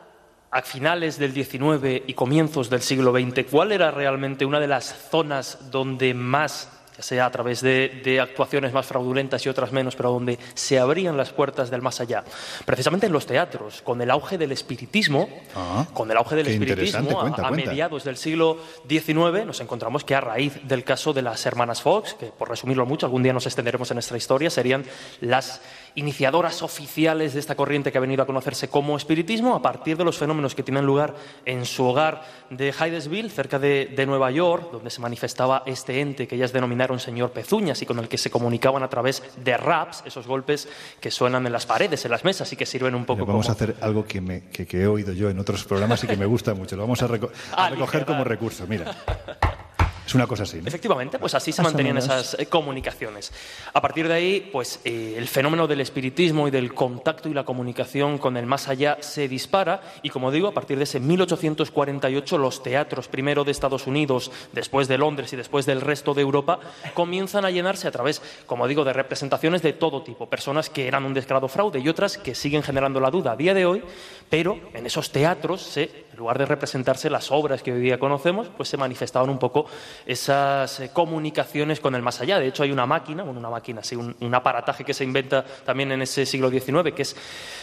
a 0.51 0.61
finales 0.61 1.18
del 1.18 1.33
XIX 1.33 2.03
y 2.07 2.12
comienzos 2.12 2.68
del 2.68 2.83
siglo 2.83 3.11
XX, 3.11 3.46
cuál 3.51 3.72
era 3.72 3.90
realmente 3.90 4.44
una 4.44 4.61
de 4.61 4.68
las 4.68 5.09
zonas 5.11 5.70
donde 5.70 6.12
más, 6.12 6.68
sea 7.03 7.27
a 7.27 7.31
través 7.31 7.61
de, 7.61 8.01
de 8.05 8.21
actuaciones 8.21 8.73
más 8.73 8.87
fraudulentas 8.87 9.45
y 9.45 9.49
otras 9.49 9.73
menos, 9.73 9.97
pero 9.97 10.11
donde 10.11 10.38
se 10.55 10.79
abrían 10.79 11.17
las 11.17 11.31
puertas 11.33 11.71
del 11.71 11.83
más 11.83 12.01
allá. 12.01 12.25
Precisamente 12.65 13.07
en 13.07 13.12
los 13.12 13.27
teatros, 13.27 13.83
con 13.83 14.01
el 14.01 14.11
auge 14.11 14.38
del 14.38 14.53
espiritismo, 14.53 15.29
Ah, 15.55 15.87
con 15.93 16.11
el 16.11 16.17
auge 16.17 16.37
del 16.37 16.47
espiritismo 16.49 17.11
a- 17.19 17.23
Cuenta, 17.23 17.43
a, 17.43 17.49
cuenta. 17.49 17.67
mediados 17.71 18.05
del 18.05 18.17
siglo 18.17 18.59
XIX, 18.88 19.45
nos 19.47 19.61
encontramos 19.61 20.05
que 20.05 20.15
a 20.15 20.21
raíz 20.21 20.61
del 20.67 20.85
caso 20.85 21.12
de 21.12 21.23
las 21.23 21.45
hermanas 21.47 21.83
Fox, 21.83 22.15
que 22.15 22.27
por 22.27 22.49
resumirlo 22.49 22.87
mucho, 22.87 23.07
algún 23.07 23.23
día 23.23 23.33
nos 23.33 23.47
extenderemos 23.47 23.91
en 23.91 23.97
nuestra 23.97 24.17
historia, 24.17 24.51
serían 24.51 24.85
las 25.21 25.61
iniciadoras 25.95 26.63
oficiales 26.63 27.35
de 27.35 27.41
esta 27.41 27.55
corriente 27.55 27.93
que 27.93 27.99
ha 27.99 28.01
venido 28.01 28.23
a 28.23 28.27
conocerse 28.27 28.69
como 28.69 28.97
espiritismo, 28.97 29.55
a 29.55 29.63
partir 29.63 29.97
de 29.97 30.05
los 30.05 30.17
fenómenos 30.19 30.55
que 30.55 30.63
tienen 30.63 30.87
lugar 30.87 31.15
en 31.45 31.65
su 31.67 31.85
hogar 31.85 32.23
de 32.51 32.69
Hydesville, 32.73 33.29
cerca 33.31 33.59
de, 33.59 33.93
de 33.95 34.07
Nueva 34.07 34.31
York, 34.31 34.71
donde 34.73 34.91
se 34.91 35.01
manifestaba 35.01 35.63
este 35.67 36.01
ente 36.01 36.27
que 36.27 36.37
ellas 36.37 36.53
denominaron 36.53 36.99
señor 36.99 37.33
Pezuñas 37.33 37.81
y 37.83 37.87
con 37.87 37.99
el 37.99 38.09
que 38.09 38.19
se 38.19 38.31
comunicaban 38.31 38.83
a 38.83 38.89
través 38.89 39.23
de 39.37 39.57
raps, 39.57 40.03
esos 40.07 40.27
golpes 40.27 40.69
que 41.01 41.11
suenan 41.11 41.47
en 41.47 41.53
las 41.53 41.67
paredes, 41.67 42.05
en 42.05 42.11
las 42.11 42.25
mesas 42.25 42.53
y 42.53 42.57
que 42.57 42.67
sirven 42.67 42.95
un 42.95 43.05
poco 43.05 43.27
vamos 43.27 43.47
como... 43.47 43.53
a 43.53 43.55
hacer 43.57 43.77
algo 43.81 44.05
que, 44.05 44.21
me- 44.21 44.45
que- 44.49 44.67
que 44.67 44.83
he 44.83 44.87
oído 44.87 45.13
yo 45.13 45.29
en 45.31 45.39
otros 45.39 45.65
programas 45.65 46.03
y 46.05 46.07
que 46.07 46.17
me 46.17 46.27
gusta 46.27 46.55
mucho. 46.55 46.77
Lo 46.77 46.83
vamos 46.83 47.03
a, 47.03 47.09
reco- 47.09 47.31
a 47.53 47.67
Ah, 47.67 47.71
recoger 47.71 48.05
como 48.07 48.25
recurso. 48.25 48.67
Mira, 48.67 48.95
es 50.12 50.14
una 50.14 50.27
cosa 50.27 50.42
así. 50.42 50.59
¿no? 50.59 50.68
Efectivamente, 50.68 51.18
pues 51.18 51.35
así 51.35 51.53
se 51.53 51.62
mantenían 51.62 51.96
esas 51.96 52.37
eh, 52.38 52.46
comunicaciones. 52.46 53.33
A 53.72 53.81
partir 53.81 54.09
de 54.09 54.14
ahí, 54.14 54.51
pues 54.53 54.81
eh, 54.85 55.14
el 55.16 55.27
fenómeno 55.27 55.66
del 55.66 55.81
espiritismo 55.81 56.46
y 56.48 56.51
del 56.51 56.75
contacto 56.75 57.31
y 57.31 57.35
la 57.35 57.44
comunicación 57.44 58.18
con 58.18 58.37
el 58.37 58.44
más 58.44 58.68
allá 58.68 58.98
se 59.01 59.27
dispara 59.27 59.81
y, 60.03 60.11
como 60.11 60.31
digo, 60.31 60.48
a 60.48 60.53
partir 60.53 60.77
de 60.77 60.85
ese 60.85 61.01
1848 61.01 62.38
los 62.38 62.62
teatros, 62.62 63.09
primero 63.09 63.44
de 63.44 63.53
Estados 63.53 63.87
Unidos, 63.87 64.31
después 64.53 64.87
de 64.87 64.98
Londres 64.98 65.33
y 65.33 65.37
después 65.37 65.64
del 65.64 65.81
resto 65.81 66.12
de 66.12 66.20
Europa, 66.20 66.61
comienzan 66.92 67.46
a 67.46 67.51
llenarse 67.51 67.88
a 67.88 67.90
través, 67.90 68.20
como 68.46 68.68
digo, 68.68 68.85
de 68.85 68.92
representaciones 68.92 69.62
de 69.62 69.72
todo 69.72 70.03
tipo, 70.03 70.29
personas 70.29 70.68
que 70.68 70.87
eran 70.87 71.05
un 71.05 71.14
descarado 71.14 71.48
fraude 71.48 71.81
y 71.81 71.88
otras 71.88 72.18
que 72.18 72.35
siguen 72.35 72.62
generando 72.62 73.01
la 73.01 73.11
duda 73.11 73.33
a 73.33 73.37
día 73.37 73.55
de 73.55 73.64
hoy, 73.64 73.83
pero 74.29 74.59
en 74.75 74.85
esos 74.85 75.11
teatros 75.11 75.62
se 75.62 76.05
en 76.12 76.18
lugar 76.18 76.38
de 76.38 76.44
representarse 76.44 77.09
las 77.09 77.33
obras 77.33 77.62
que 77.62 77.72
hoy 77.72 77.81
día 77.81 77.98
conocemos, 77.98 78.48
pues 78.55 78.68
se 78.68 78.77
manifestaban 78.77 79.31
un 79.31 79.38
poco 79.38 79.66
esas 80.05 80.81
eh, 80.81 80.90
comunicaciones 80.92 81.81
con 81.81 81.94
el 81.94 82.03
más 82.03 82.20
allá. 82.20 82.38
De 82.38 82.48
hecho, 82.48 82.62
hay 82.62 82.70
una 82.70 82.85
máquina, 82.85 83.22
bueno, 83.22 83.40
una 83.40 83.48
máquina, 83.48 83.83
sí, 83.83 83.96
un, 83.96 84.14
un 84.20 84.35
aparataje 84.35 84.85
que 84.85 84.92
se 84.92 85.05
inventa 85.05 85.44
también 85.64 85.90
en 85.90 86.03
ese 86.03 86.27
siglo 86.27 86.51
XIX, 86.51 86.92
que 86.94 87.03
es 87.03 87.16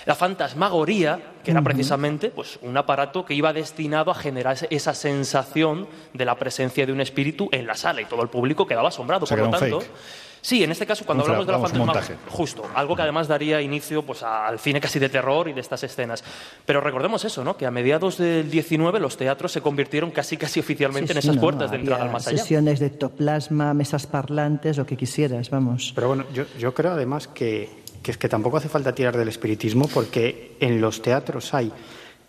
la 0.05 0.15
fantasmagoría, 0.15 1.19
que 1.43 1.51
era 1.51 1.61
precisamente 1.61 2.31
pues, 2.31 2.57
un 2.63 2.75
aparato 2.75 3.23
que 3.23 3.35
iba 3.35 3.53
destinado 3.53 4.09
a 4.09 4.15
generar 4.15 4.57
esa 4.69 4.93
sensación 4.93 5.87
de 6.13 6.25
la 6.25 6.35
presencia 6.35 6.85
de 6.85 6.91
un 6.91 7.01
espíritu 7.01 7.49
en 7.51 7.67
la 7.67 7.75
sala 7.75 8.01
y 8.01 8.05
todo 8.05 8.23
el 8.23 8.29
público 8.29 8.65
quedaba 8.65 8.89
asombrado. 8.89 9.25
O 9.25 9.27
sea, 9.27 9.37
Por 9.37 9.45
lo 9.45 9.51
tanto, 9.51 9.81
fake. 9.81 9.91
Sí, 10.41 10.63
en 10.63 10.71
este 10.71 10.85
caso, 10.85 11.05
cuando 11.05 11.23
Un 11.23 11.29
hablamos 11.31 11.45
de 11.47 11.51
la 11.51 11.57
vamos, 11.57 11.73
montaje. 11.73 12.15
justo, 12.29 12.63
algo 12.73 12.95
que 12.95 13.01
además 13.01 13.27
daría 13.27 13.61
inicio 13.61 14.03
pues, 14.03 14.23
al 14.23 14.57
cine 14.59 14.79
casi 14.79 14.99
de 14.99 15.09
terror 15.09 15.47
y 15.49 15.53
de 15.53 15.61
estas 15.61 15.83
escenas. 15.83 16.23
Pero 16.65 16.81
recordemos 16.81 17.25
eso, 17.25 17.43
¿no? 17.43 17.57
que 17.57 17.65
a 17.65 17.71
mediados 17.71 18.17
del 18.17 18.49
19 18.49 18.99
los 18.99 19.17
teatros 19.17 19.51
se 19.51 19.61
convirtieron 19.61 20.11
casi 20.11 20.37
casi 20.37 20.59
oficialmente 20.59 21.11
en 21.13 21.21
Sí, 21.21 21.27
esas 21.27 21.33
sí, 21.33 21.35
no, 21.37 21.41
puertas 21.41 21.71
de 21.71 21.77
entrada 21.77 22.03
al 22.03 22.11
más 22.11 22.27
allá. 22.27 22.37
Sesiones 22.37 22.79
de 22.79 22.85
ectoplasma, 22.87 23.73
mesas 23.73 24.07
parlantes, 24.07 24.77
lo 24.77 24.85
que 24.85 24.95
quisieras, 24.95 25.49
vamos. 25.49 25.91
Pero 25.93 26.07
bueno, 26.07 26.25
yo, 26.33 26.45
yo 26.57 26.73
creo 26.73 26.91
además 26.93 27.27
que, 27.27 27.69
que 28.01 28.11
es 28.11 28.17
que 28.17 28.29
tampoco 28.29 28.57
hace 28.57 28.69
falta 28.69 28.93
tirar 28.95 29.17
del 29.17 29.27
espiritismo 29.27 29.87
porque 29.93 30.55
en 30.59 30.79
los 30.79 31.01
teatros 31.01 31.53
hay 31.53 31.71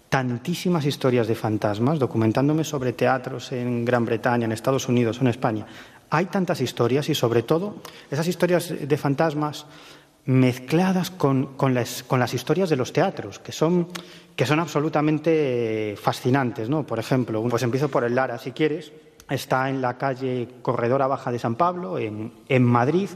tantísimas 0.09 0.85
historias 0.87 1.29
de 1.29 1.37
fantasmas, 1.37 1.99
documentándome 2.01 2.65
sobre 2.65 2.93
teatros 2.93 3.53
en 3.53 3.85
Gran 3.85 4.05
Bretaña, 4.05 4.45
en 4.45 4.53
Estados 4.53 4.89
Unidos 4.89 5.19
o 5.19 5.21
en 5.21 5.29
España. 5.29 5.67
Hay 6.11 6.27
tantas 6.27 6.61
historias 6.61 7.09
y 7.09 7.15
sobre 7.15 7.43
todo 7.43 7.77
esas 8.11 8.27
historias 8.27 8.75
de 8.81 8.97
fantasmas 8.97 9.67
mezcladas 10.25 11.11
con, 11.11 11.55
con 11.57 11.73
las, 11.73 12.03
con 12.03 12.21
las 12.21 12.35
historias 12.35 12.69
de 12.69 12.77
los 12.77 12.93
teatros, 12.93 13.39
que 13.39 13.53
son, 13.53 13.89
que 14.37 14.45
son 14.45 14.61
absolutamente 14.61 15.97
fascinantes. 16.01 16.69
¿no? 16.69 16.85
Por 16.85 16.99
ejemplo, 16.99 17.43
pues 17.49 17.63
empiezo 17.63 17.89
por 17.89 18.05
el 18.05 18.15
Lara, 18.15 18.39
si 18.39 18.53
quieres. 18.53 18.93
Está 19.29 19.71
en 19.71 19.81
la 19.81 19.97
calle 19.97 20.49
Corredora 20.61 21.07
Baja 21.07 21.31
de 21.31 21.39
San 21.39 21.55
Pablo, 21.55 21.99
en, 21.99 22.33
en 22.49 22.65
Madrid, 22.65 23.09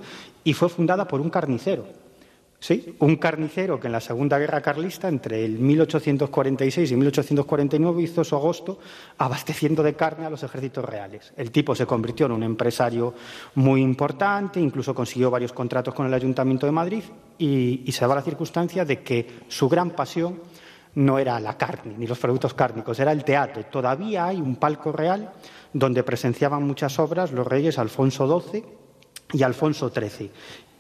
y 0.44 0.52
fue 0.52 0.68
fundada 0.68 1.08
por 1.08 1.20
un 1.20 1.30
carnicero. 1.30 2.03
Sí, 2.64 2.96
un 3.00 3.16
carnicero 3.16 3.78
que 3.78 3.88
en 3.88 3.92
la 3.92 4.00
Segunda 4.00 4.38
Guerra 4.38 4.62
Carlista, 4.62 5.06
entre 5.06 5.44
el 5.44 5.58
1846 5.58 6.92
y 6.92 6.96
1849, 6.96 8.00
hizo 8.00 8.24
su 8.24 8.34
agosto 8.34 8.78
abasteciendo 9.18 9.82
de 9.82 9.92
carne 9.92 10.24
a 10.24 10.30
los 10.30 10.42
ejércitos 10.44 10.82
reales. 10.82 11.34
El 11.36 11.50
tipo 11.50 11.74
se 11.74 11.84
convirtió 11.84 12.24
en 12.24 12.32
un 12.32 12.42
empresario 12.42 13.12
muy 13.56 13.82
importante, 13.82 14.60
incluso 14.60 14.94
consiguió 14.94 15.30
varios 15.30 15.52
contratos 15.52 15.92
con 15.92 16.06
el 16.06 16.14
Ayuntamiento 16.14 16.64
de 16.64 16.72
Madrid 16.72 17.02
y, 17.36 17.84
se 17.92 18.00
daba 18.00 18.14
la 18.14 18.22
circunstancia 18.22 18.86
de 18.86 19.02
que 19.02 19.40
su 19.46 19.68
gran 19.68 19.90
pasión 19.90 20.40
no 20.94 21.18
era 21.18 21.38
la 21.40 21.58
carne 21.58 21.96
ni 21.98 22.06
los 22.06 22.18
productos 22.18 22.54
cárnicos, 22.54 22.98
era 22.98 23.12
el 23.12 23.24
teatro. 23.24 23.62
Todavía 23.66 24.24
hay 24.24 24.40
un 24.40 24.56
palco 24.56 24.90
real 24.90 25.34
donde 25.74 26.02
presenciaban 26.02 26.62
muchas 26.62 26.98
obras 26.98 27.30
los 27.30 27.46
reyes 27.46 27.78
Alfonso 27.78 28.40
XII 28.40 28.64
y 29.34 29.42
Alfonso 29.42 29.90
XIII. 29.90 30.30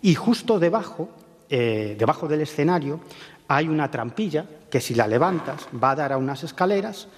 Y 0.00 0.14
justo 0.14 0.58
debajo, 0.58 1.10
eh, 1.50 1.96
debajo 1.98 2.26
del 2.28 2.40
escenario, 2.42 3.00
hay 3.48 3.68
una 3.68 3.90
trampilla 3.90 4.46
que 4.70 4.80
si 4.80 4.94
la 4.94 5.06
levantas 5.06 5.68
va 5.82 5.90
a 5.92 5.96
dar 5.96 6.12
a 6.12 6.16
unas 6.18 6.42
escaleras 6.44 7.08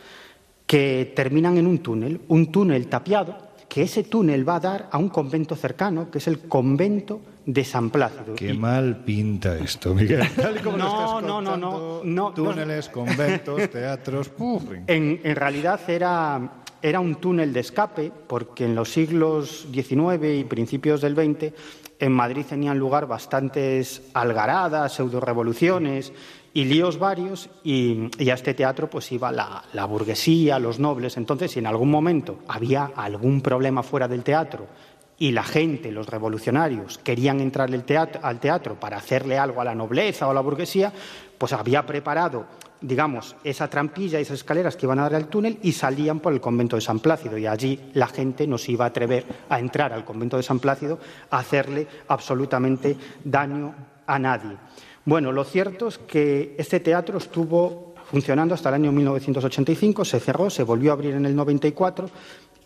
que 0.67 1.13
terminan 1.15 1.57
en 1.59 1.67
un 1.67 1.79
túnel, 1.79 2.21
un 2.29 2.51
túnel 2.51 2.89
tapiado, 2.89 3.37
que 3.69 3.83
ese 3.83 4.05
túnel 4.05 4.49
va 4.49 4.57
a 4.57 4.61
dar 4.61 4.89
a 4.91 4.99
un 4.99 5.09
convento 5.09 5.55
cercano, 5.55 6.11
que 6.11 6.19
es 6.19 6.27
el 6.27 6.41
convento 6.41 7.21
de 7.45 7.65
San 7.65 7.91
Plácido. 7.91 8.35
Qué 8.35 8.53
Y- 8.55 8.59
mal 8.59 9.05
pinta 9.05 9.57
esto, 9.57 9.95
Miguel. 9.95 10.29
Tal 10.37 10.57
y 10.57 10.61
como 10.61 10.77
lo 10.79 10.85
No, 10.85 10.89
estás 11.05 11.23
no, 11.23 11.41
no, 11.41 11.57
no, 11.57 11.57
no, 11.57 12.01
no. 12.05 12.33
Túneles, 12.33 12.89
conventos, 12.89 13.71
teatros. 13.71 14.31
En, 14.89 15.21
en 15.23 15.37
realidad 15.37 15.79
era, 15.89 16.41
era 16.87 17.01
un 17.01 17.17
túnel 17.17 17.53
de 17.53 17.59
escape, 17.59 18.13
porque 18.29 18.65
en 18.65 18.77
los 18.77 18.93
siglos 18.93 19.67
XIX 19.73 20.39
y 20.39 20.45
principios 20.45 21.01
del 21.01 21.17
XX 21.17 21.53
en 21.99 22.13
Madrid 22.13 22.45
tenían 22.49 22.79
lugar 22.79 23.09
bastantes 23.09 24.03
algaradas, 24.15 24.93
pseudo-revoluciones 24.95 26.13
y 26.55 26.65
líos 26.67 27.01
varios, 27.01 27.51
y, 27.65 28.09
a 28.31 28.35
este 28.35 28.55
teatro 28.55 28.89
pues 28.89 29.11
iba 29.11 29.33
la, 29.33 29.85
burguesía, 29.87 30.61
los 30.61 30.79
nobles. 30.79 31.17
Entonces, 31.17 31.51
si 31.51 31.59
en 31.59 31.67
algún 31.67 31.91
momento 31.91 32.39
había 32.47 32.93
algún 32.95 33.41
problema 33.41 33.83
fuera 33.83 34.07
del 34.07 34.23
teatro 34.23 34.69
y 35.19 35.33
la 35.33 35.43
gente, 35.43 35.91
los 35.91 36.07
revolucionarios, 36.07 36.99
querían 36.99 37.41
entrar 37.41 37.69
al 38.23 38.39
teatro 38.39 38.79
para 38.79 38.99
hacerle 38.99 39.39
algo 39.39 39.61
a 39.61 39.65
la 39.65 39.75
nobleza 39.75 40.29
o 40.29 40.31
a 40.31 40.35
la 40.35 40.41
burguesía, 40.41 40.93
pues 41.37 41.53
había 41.53 41.85
preparado, 41.85 42.47
digamos, 42.81 43.37
esa 43.45 43.69
trampilla, 43.69 44.19
esas 44.19 44.39
escaleras 44.39 44.77
que 44.77 44.87
iban 44.87 44.99
a 44.99 45.03
dar 45.03 45.15
al 45.15 45.29
túnel 45.29 45.59
y 45.63 45.73
salían 45.73 46.21
por 46.21 46.33
el 46.33 46.41
convento 46.41 46.77
de 46.77 46.83
San 46.83 47.01
Plácido. 47.01 47.39
Y 47.39 47.47
allí 47.47 47.81
la 47.95 48.07
gente 48.07 48.47
no 48.47 48.59
se 48.59 48.73
iba 48.73 48.85
a 48.85 48.89
atrever 48.89 49.25
a 49.49 49.59
entrar 49.59 49.93
al 49.93 50.05
convento 50.05 50.37
de 50.37 50.43
San 50.43 50.59
Plácido 50.59 50.99
a 51.31 51.39
hacerle 51.39 51.87
absolutamente 52.09 52.97
daño 53.25 53.75
a 54.07 54.19
nadie. 54.19 54.57
Bueno, 55.05 55.33
lo 55.33 55.45
cierto 55.45 55.89
es 55.89 55.99
que 55.99 56.55
este 56.59 56.81
teatro 56.81 57.19
estuvo 57.19 57.95
funcionando 58.11 58.55
hasta 58.55 58.69
el 58.69 58.77
año 58.77 58.93
1985, 58.93 60.05
se 60.05 60.21
cerró, 60.21 60.51
se 60.51 60.63
volvió 60.63 60.91
a 60.91 60.95
abrir 60.95 61.15
en 61.15 61.27
el 61.27 61.35
94 61.35 62.09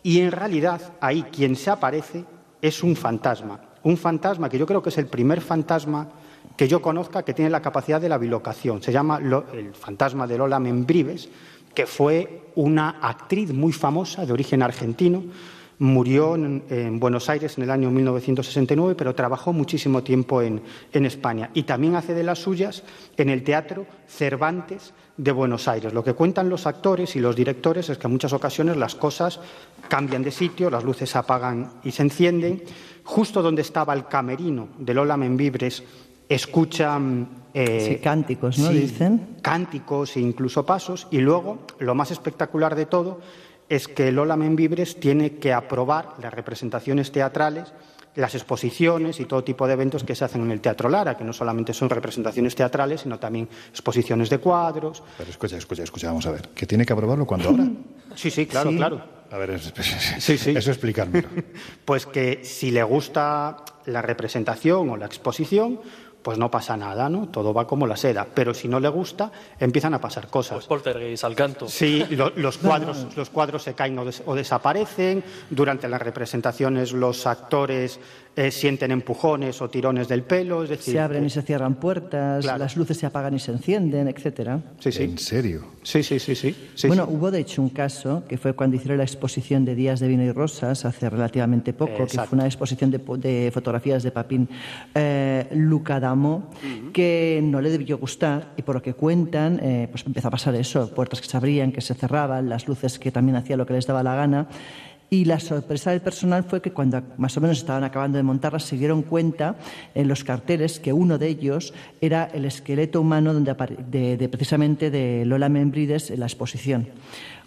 y 0.03 0.21
en 0.21 0.33
realidad 0.33 0.81
ahí 1.01 1.23
quien 1.25 1.57
se 1.57 1.71
aparece 1.71 2.25
es 2.61 2.83
un 2.83 2.97
fantasma. 2.97 3.61
Un 3.83 3.97
fantasma 3.97 4.49
que 4.49 4.59
yo 4.59 4.67
creo 4.67 4.83
que 4.83 4.91
es 4.91 4.99
el 4.99 5.07
primer 5.07 5.41
fantasma 5.41 6.09
que 6.57 6.69
yo 6.69 6.83
conozca 6.83 7.23
que 7.23 7.35
tiene 7.35 7.51
la 7.51 7.63
capacidad 7.63 8.01
de 8.01 8.09
la 8.09 8.19
bilocación. 8.19 8.83
Se 8.83 8.93
llama 8.93 9.19
el 9.53 9.75
fantasma 9.75 10.27
de 10.27 10.39
Lola 10.39 10.61
Membrives, 10.61 11.29
que 11.75 11.87
fue 11.87 12.43
una 12.57 12.99
actriz 13.01 13.53
muy 13.53 13.73
famosa 13.73 14.27
de 14.27 14.33
origen 14.33 14.63
argentino. 14.63 15.23
Murió 15.79 16.35
en, 16.35 16.63
en 16.69 17.01
Buenos 17.01 17.31
Aires 17.31 17.57
en 17.57 17.65
el 17.65 17.71
año 17.71 17.91
1969, 17.91 18.95
pero 18.97 19.15
trabajó 19.15 19.55
muchísimo 19.55 20.03
tiempo 20.03 20.43
en, 20.43 20.61
en 20.93 21.07
España. 21.07 21.51
Y 21.55 21.63
también 21.63 21.95
hace 21.95 22.13
de 22.13 22.23
las 22.23 22.39
suyas 22.39 22.83
en 23.17 23.31
el 23.31 23.43
Teatro 23.43 23.87
Cervantes 24.07 24.93
de 25.17 25.33
Buenos 25.33 25.69
Aires. 25.69 25.93
Lo 25.93 26.05
que 26.05 26.15
cuentan 26.15 26.49
los 26.49 26.67
actores 26.67 27.15
y 27.17 27.21
los 27.21 27.37
directores 27.37 27.89
es 27.89 27.99
que 27.99 28.07
en 28.07 28.13
muchas 28.13 28.33
ocasiones 28.33 28.77
las 28.77 28.95
cosas 28.95 29.41
cambian 29.89 30.23
de 30.23 30.31
sitio, 30.31 30.71
las 30.71 30.85
luces 30.85 31.11
se 31.11 31.19
apagan 31.19 31.71
y 31.83 31.93
se 31.93 32.03
encienden. 32.03 32.63
Justo 33.05 33.43
donde 33.43 33.63
estaba 33.63 33.93
el 33.93 34.07
camerino 34.07 34.69
de 34.79 34.95
Lola 34.95 35.17
Membibres, 35.17 35.83
escuchan 36.35 37.29
eh, 37.53 37.87
Sí, 37.97 38.03
cánticos, 38.03 38.59
¿no? 38.59 38.69
sí, 38.71 38.79
Dicen. 38.79 39.37
Cánticos 39.43 40.17
e 40.17 40.21
incluso 40.21 40.65
pasos. 40.65 41.09
Y 41.11 41.19
luego, 41.19 41.67
lo 41.81 41.95
más 41.95 42.11
espectacular 42.11 42.75
de 42.75 42.87
todo 42.87 43.21
es 43.69 43.89
que 43.89 44.11
Lola 44.13 44.37
Membibres 44.37 44.99
tiene 44.99 45.33
que 45.37 45.53
aprobar 45.53 46.15
las 46.23 46.33
representaciones 46.33 47.11
teatrales, 47.13 47.73
las 48.17 48.35
exposiciones 48.35 49.21
y 49.21 49.25
todo 49.27 49.45
tipo 49.45 49.67
de 49.67 49.73
eventos 49.75 50.03
que 50.05 50.15
se 50.17 50.25
hacen 50.25 50.43
en 50.43 50.51
el 50.51 50.61
Teatro 50.61 50.89
Lara, 50.89 51.17
que 51.17 51.23
no 51.25 51.33
solamente 51.33 51.73
son 51.73 51.89
representaciones 51.91 52.55
teatrales, 52.57 53.03
sino 53.03 53.19
también 53.19 53.49
exposiciones 53.71 54.31
de 54.31 54.39
cuadros. 54.39 55.03
Pero 55.19 55.31
escucha, 55.31 55.57
escucha, 55.57 55.83
escucha, 55.85 56.09
vamos 56.09 56.27
a 56.27 56.33
ver. 56.33 56.49
¿Que 56.55 56.67
tiene 56.67 56.85
que 56.85 56.93
aprobarlo 56.93 57.27
cuando 57.27 57.49
ahora? 57.51 57.67
Sí, 58.17 58.29
sí, 58.31 58.47
claro, 58.47 58.71
Sí. 58.71 58.77
claro. 58.77 59.01
A 59.31 59.39
ver, 59.39 59.51
es- 59.51 59.73
es- 59.77 60.25
Sí, 60.25 60.37
sí. 60.37 60.51
eso 60.57 60.71
explicármelo. 60.73 61.29
Pues 61.85 62.07
que 62.07 62.41
si 62.45 62.73
le 62.73 62.83
gusta 62.83 63.59
la 63.87 64.03
representación 64.03 64.91
o 64.91 64.97
la 64.97 65.07
exposición, 65.07 65.79
pues 66.23 66.37
no 66.39 66.51
pasa 66.51 66.77
nada, 66.77 67.09
¿no? 67.09 67.29
Todo 67.29 67.55
va 67.55 67.67
como 67.67 67.87
la 67.87 67.97
seda. 67.97 68.27
Pero 68.35 68.53
si 68.53 68.69
no 68.69 68.79
le 68.79 68.89
gusta, 68.89 69.31
empiezan 69.59 69.95
a 69.95 70.01
pasar 70.01 70.29
cosas. 70.29 70.57
Pues 70.57 70.67
poltergeist 70.67 71.25
al 71.25 71.35
canto. 71.35 71.69
Sí, 71.69 72.05
lo- 72.11 72.31
los, 72.37 72.59
cuadros, 72.59 73.07
los 73.17 73.31
cuadros 73.31 73.63
se 73.63 73.75
caen 73.75 73.99
o, 73.99 74.05
des- 74.05 74.23
o 74.27 74.35
desaparecen. 74.35 75.25
Durante 75.49 75.89
las 75.89 76.03
representaciones 76.03 76.93
los 76.93 77.27
actores 77.27 77.99
eh, 78.41 78.51
sienten 78.51 78.91
empujones 78.91 79.61
o 79.61 79.69
tirones 79.69 80.09
del 80.09 80.23
pelo. 80.23 80.63
Es 80.63 80.71
decir, 80.71 80.95
Se 80.95 81.01
abren 81.01 81.27
y 81.27 81.31
se 81.31 81.43
cierran 81.43 81.75
puertas, 81.75 82.43
Claro. 82.43 82.59
las 82.59 82.75
luces 82.75 82.97
se 82.97 83.05
apagan 83.05 83.35
y 83.35 83.39
se 83.39 83.53
encienden, 83.53 84.09
etcétera. 84.09 84.61
Sí, 84.79 84.91
sí. 84.93 85.03
¿En 85.03 85.19
serio? 85.19 85.65
Sí, 85.83 86.03
sí, 86.03 86.19
sí, 86.19 86.35
sí. 86.35 86.55
sí, 86.75 86.89
bueno, 86.89 87.07
sí. 87.07 87.15
hubo 87.15 87.31
de 87.31 87.41
hecho 87.41 87.61
un 87.61 87.69
caso 87.69 88.23
que 88.29 88.39
fue 88.39 88.55
cuando 88.55 88.77
hicieron 88.77 88.97
la 88.99 89.05
exposición 89.05 89.65
de 89.65 89.75
Días 89.75 90.01
de 90.01 90.09
Vino 90.09 90.23
y 90.23 90.33
Rosas 90.33 90.87
hace 90.87 91.11
relativamente 91.11 91.75
poco, 91.75 92.07
que 92.07 92.19
fue 92.19 92.29
una 92.33 92.47
exposición 92.47 92.91
de, 92.91 93.51
fotografías 93.53 94.03
de 94.03 94.11
Papín 94.11 94.49
eh, 94.95 95.47
Luca 95.53 96.01
D'Amo, 96.01 96.51
que 96.93 97.41
no 97.43 97.61
le 97.61 97.71
debió 97.71 97.99
gustar 97.99 98.53
y 98.57 98.63
por 98.63 98.77
lo 98.77 98.83
que 98.83 98.95
cuentan, 98.95 99.61
eh, 99.63 99.89
pues 99.91 100.05
empezó 100.07 100.29
a 100.29 100.31
pasar 100.31 100.55
eso, 100.55 100.91
puertas 100.95 101.21
que 101.21 101.29
se 101.29 101.37
abrían, 101.37 101.73
que 101.73 101.81
se 101.81 101.95
cerraban, 101.95 102.49
las 102.49 102.69
luces 102.69 102.99
que 102.99 103.11
también 103.11 103.37
hacían 103.37 103.59
lo 103.59 103.67
que 103.67 103.75
les 103.75 103.87
daba 103.87 104.03
la 104.03 104.15
gana. 104.15 104.49
Y 105.13 105.25
la 105.25 105.41
sorpresa 105.41 105.91
del 105.91 106.01
personal 106.01 106.45
fue 106.45 106.63
que 106.63 106.73
cuando 106.73 107.03
más 107.17 107.37
o 107.37 107.41
menos 107.41 107.59
estaban 107.59 107.83
acabando 107.83 108.17
de 108.17 108.23
montarlas, 108.23 108.63
se 108.63 108.77
dieron 108.77 109.03
cuenta 109.03 109.57
en 109.93 110.07
los 110.07 110.23
carteles 110.23 110.79
que 110.79 110.93
uno 110.93 111.19
de 111.19 111.27
ellos 111.27 111.75
era 112.01 112.31
el 112.33 112.45
esqueleto 112.45 113.01
humano 113.01 113.35
donde 113.35 113.57
de, 113.91 114.17
de 114.17 114.29
precisamente 114.29 114.89
de 114.89 115.25
Lola 115.25 115.49
Membrides 115.49 116.13
en 116.13 116.21
la 116.21 116.27
exposición. 116.27 116.87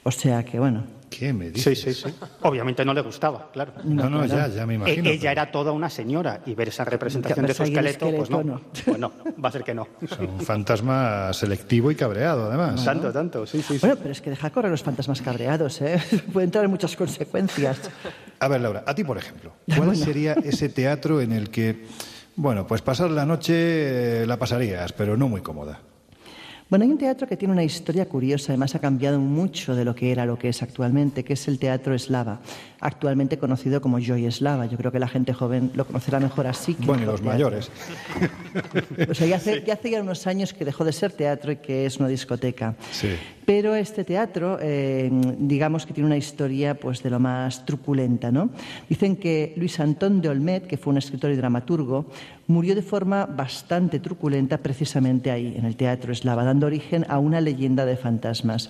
O 0.04 0.12
sea 0.12 0.44
que, 0.44 0.60
bueno, 0.60 0.84
¿Qué 1.18 1.34
me 1.34 1.46
Sí, 1.48 1.52
dices? 1.72 1.80
sí, 1.80 1.94
sí. 1.94 2.14
Obviamente 2.42 2.84
no 2.84 2.94
le 2.94 3.02
gustaba, 3.02 3.50
claro. 3.52 3.74
No, 3.84 4.10
no, 4.10 4.26
ya, 4.26 4.48
ya 4.48 4.66
me 4.66 4.74
E- 4.74 4.78
imagino. 4.78 5.10
ella 5.10 5.32
era 5.32 5.52
toda 5.52 5.72
una 5.72 5.90
señora 5.90 6.42
y 6.46 6.56
ver 6.56 6.70
esa 6.70 6.84
representación 6.86 7.46
de 7.46 7.54
su 7.54 7.64
esqueleto, 7.64 8.10
pues 8.16 8.30
no. 8.30 8.40
esqueleto, 8.40 8.62
Pues 8.86 9.00
no, 9.00 9.12
va 9.44 9.50
a 9.50 9.52
ser 9.52 9.64
que 9.64 9.74
no. 9.74 9.88
pero 10.10 10.30
Un 10.32 10.42
fantasma 10.42 11.32
selectivo 11.34 11.92
y 11.92 11.96
cabreado, 11.96 12.48
además. 12.48 12.84
Tanto, 12.84 13.12
tanto, 13.12 13.46
sí, 13.46 13.62
sí. 13.62 13.74
sí. 13.74 13.80
bueno, 13.82 13.96
pero 13.98 14.12
es 14.12 14.22
que 14.22 14.30
deja 14.32 14.50
correr 14.50 14.72
los 14.72 14.84
fantasmas 14.84 15.22
cabreados, 15.22 15.82
¿eh? 15.82 16.02
Pueden 16.34 16.52
traer 16.52 16.68
muchas 16.70 16.96
consecuencias. 16.96 17.80
A 18.40 18.48
ver, 18.48 18.62
Laura, 18.62 18.84
a 18.86 18.96
ti, 18.96 19.04
por 19.04 19.18
ejemplo, 19.18 19.54
¿cuál 19.78 19.96
sería 19.96 20.34
ese 20.34 20.70
teatro 20.70 21.22
en 21.22 21.32
el 21.32 21.50
que, 21.50 21.86
bueno, 22.36 22.66
pues 22.68 22.82
pasar 22.82 23.10
la 23.12 23.26
noche 23.26 24.24
eh, 24.24 24.26
la 24.26 24.38
pasarías, 24.38 24.92
pero 24.94 25.16
no 25.18 25.28
muy 25.30 25.42
cómoda? 25.42 25.80
Bueno, 26.70 26.86
hay 26.86 26.92
un 26.92 26.98
teatro 26.98 27.28
que 27.28 27.38
tiene 27.38 27.54
una 27.54 27.64
historia 27.64 28.08
curiosa, 28.08 28.52
además 28.52 28.74
ha 28.74 28.80
cambiado 28.80 29.20
mucho 29.20 29.76
de 29.76 29.86
lo 29.86 29.94
que 29.94 30.12
era 30.12 30.26
lo 30.26 30.40
que 30.40 30.50
es 30.50 30.64
actualmente, 30.64 31.24
que 31.24 31.34
es 31.34 31.48
el 31.48 31.60
Teatro 31.60 31.94
Eslava, 31.94 32.40
actualmente 32.80 33.38
conocido 33.38 33.80
como 33.82 34.00
Joy 34.00 34.26
Eslava. 34.26 34.66
Yo 34.66 34.78
creo 34.78 34.92
que 34.92 35.00
la 35.00 35.08
gente 35.08 35.34
joven 35.34 35.72
lo 35.76 35.86
conocerá 35.86 36.20
mejor 36.20 36.48
así. 36.48 36.74
Que 36.74 36.86
Bueno, 36.86 37.04
y 37.04 37.06
los 37.06 37.22
teatro. 37.22 37.32
mayores. 37.32 37.70
O 39.10 39.14
sea, 39.14 39.28
ya 39.28 39.38
hace, 39.38 39.64
ya 39.66 39.74
hace 39.74 39.90
ya 39.90 40.02
unos 40.02 40.28
años 40.28 40.54
que 40.54 40.66
dejó 40.66 40.86
de 40.86 40.94
ser 40.94 41.12
teatro 41.12 41.52
y 41.52 41.58
que 41.58 41.86
es 41.86 41.98
una 41.98 42.08
discoteca. 42.08 42.76
Sí. 42.92 43.10
Pero 43.46 43.76
este 43.76 44.04
teatro, 44.04 44.58
eh, 44.62 45.10
digamos 45.40 45.86
que 45.86 45.94
tiene 45.94 46.08
una 46.08 46.18
historia 46.18 46.76
pues, 46.76 47.04
de 47.04 47.10
lo 47.10 47.20
más 47.20 47.66
truculenta. 47.66 48.32
¿no? 48.32 48.52
Dicen 48.88 49.16
que 49.18 49.54
Luis 49.58 49.80
Antón 49.80 50.22
de 50.22 50.30
Olmet, 50.30 50.68
que 50.68 50.78
fue 50.78 50.92
un 50.92 50.98
escritor 50.98 51.32
y 51.32 51.36
dramaturgo, 51.36 52.06
murió 52.48 52.76
de 52.76 52.82
forma 52.82 53.26
bastante 53.26 54.00
truculenta 54.00 54.58
precisamente 54.58 55.32
ahí, 55.32 55.56
en 55.58 55.66
el 55.66 55.76
Teatro 55.78 56.12
Eslava, 56.12 56.44
dando 56.44 56.68
origen 56.68 57.06
a 57.08 57.20
una 57.20 57.40
leyenda 57.40 57.86
de 57.86 57.96
fantasmas. 57.96 58.70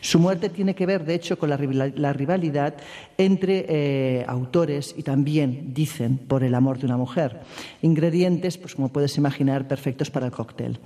Su 0.00 0.18
muerte 0.18 0.48
tiene 0.48 0.74
que 0.74 0.86
ver, 0.86 1.04
de 1.04 1.14
hecho, 1.14 1.38
con 1.38 1.50
la, 1.50 1.56
rival- 1.56 1.94
la 1.96 2.12
rivalidad 2.12 2.74
entre 3.16 3.66
eh, 3.68 4.24
autores 4.28 4.94
y 4.96 5.02
también, 5.02 5.74
dicen, 5.74 6.18
por 6.18 6.44
el 6.44 6.54
amor 6.54 6.78
de 6.78 6.86
una 6.86 6.96
mujer. 6.96 7.40
Ingredientes, 7.82 8.56
pues 8.58 8.74
como 8.74 8.88
puedes 8.90 9.16
imaginar, 9.18 9.66
perfectos 9.66 10.10
para 10.10 10.26
el 10.26 10.32
cóctel. 10.32 10.78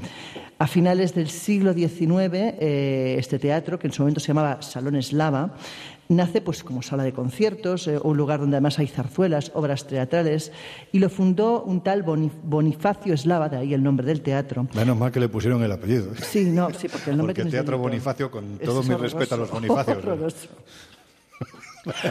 A 0.58 0.66
finales 0.66 1.14
del 1.14 1.28
siglo 1.28 1.74
XIX, 1.74 2.08
eh, 2.32 3.16
este 3.18 3.38
teatro, 3.38 3.78
que 3.78 3.88
en 3.88 3.92
su 3.92 4.02
momento 4.02 4.20
se 4.20 4.28
llamaba 4.28 4.62
Salón 4.62 4.96
Eslava, 4.96 5.54
nace 6.08 6.40
pues 6.42 6.62
como 6.62 6.82
sala 6.82 7.02
de 7.04 7.12
conciertos, 7.12 7.86
eh, 7.88 7.98
un 8.02 8.16
lugar 8.16 8.40
donde 8.40 8.56
además 8.56 8.78
hay 8.78 8.86
zarzuelas, 8.88 9.50
obras 9.54 9.86
teatrales, 9.86 10.52
y 10.92 10.98
lo 10.98 11.08
fundó 11.08 11.62
un 11.62 11.82
tal 11.82 12.04
Boni- 12.04 12.30
Bonifacio 12.42 13.14
Eslava, 13.14 13.48
de 13.48 13.56
ahí 13.56 13.72
el 13.74 13.82
nombre 13.82 14.06
del 14.06 14.20
teatro. 14.20 14.66
Menos 14.74 14.96
mal 14.96 15.10
que 15.10 15.20
le 15.20 15.28
pusieron 15.28 15.62
el 15.62 15.72
apellido. 15.72 16.14
Sí, 16.16 16.44
no, 16.44 16.68
sí, 16.70 16.88
porque 16.88 17.10
el 17.10 17.16
nombre 17.16 17.32
Porque 17.34 17.42
tiene 17.42 17.50
Teatro. 17.50 17.78
Bonifacio, 17.78 18.30
con 18.30 18.58
todo 18.58 18.80
es 18.80 18.88
mi 18.88 18.94
horroroso, 18.94 19.18
respeto 19.18 19.34
a 19.34 19.38
los 19.38 19.50
Bonifacios. 19.50 20.04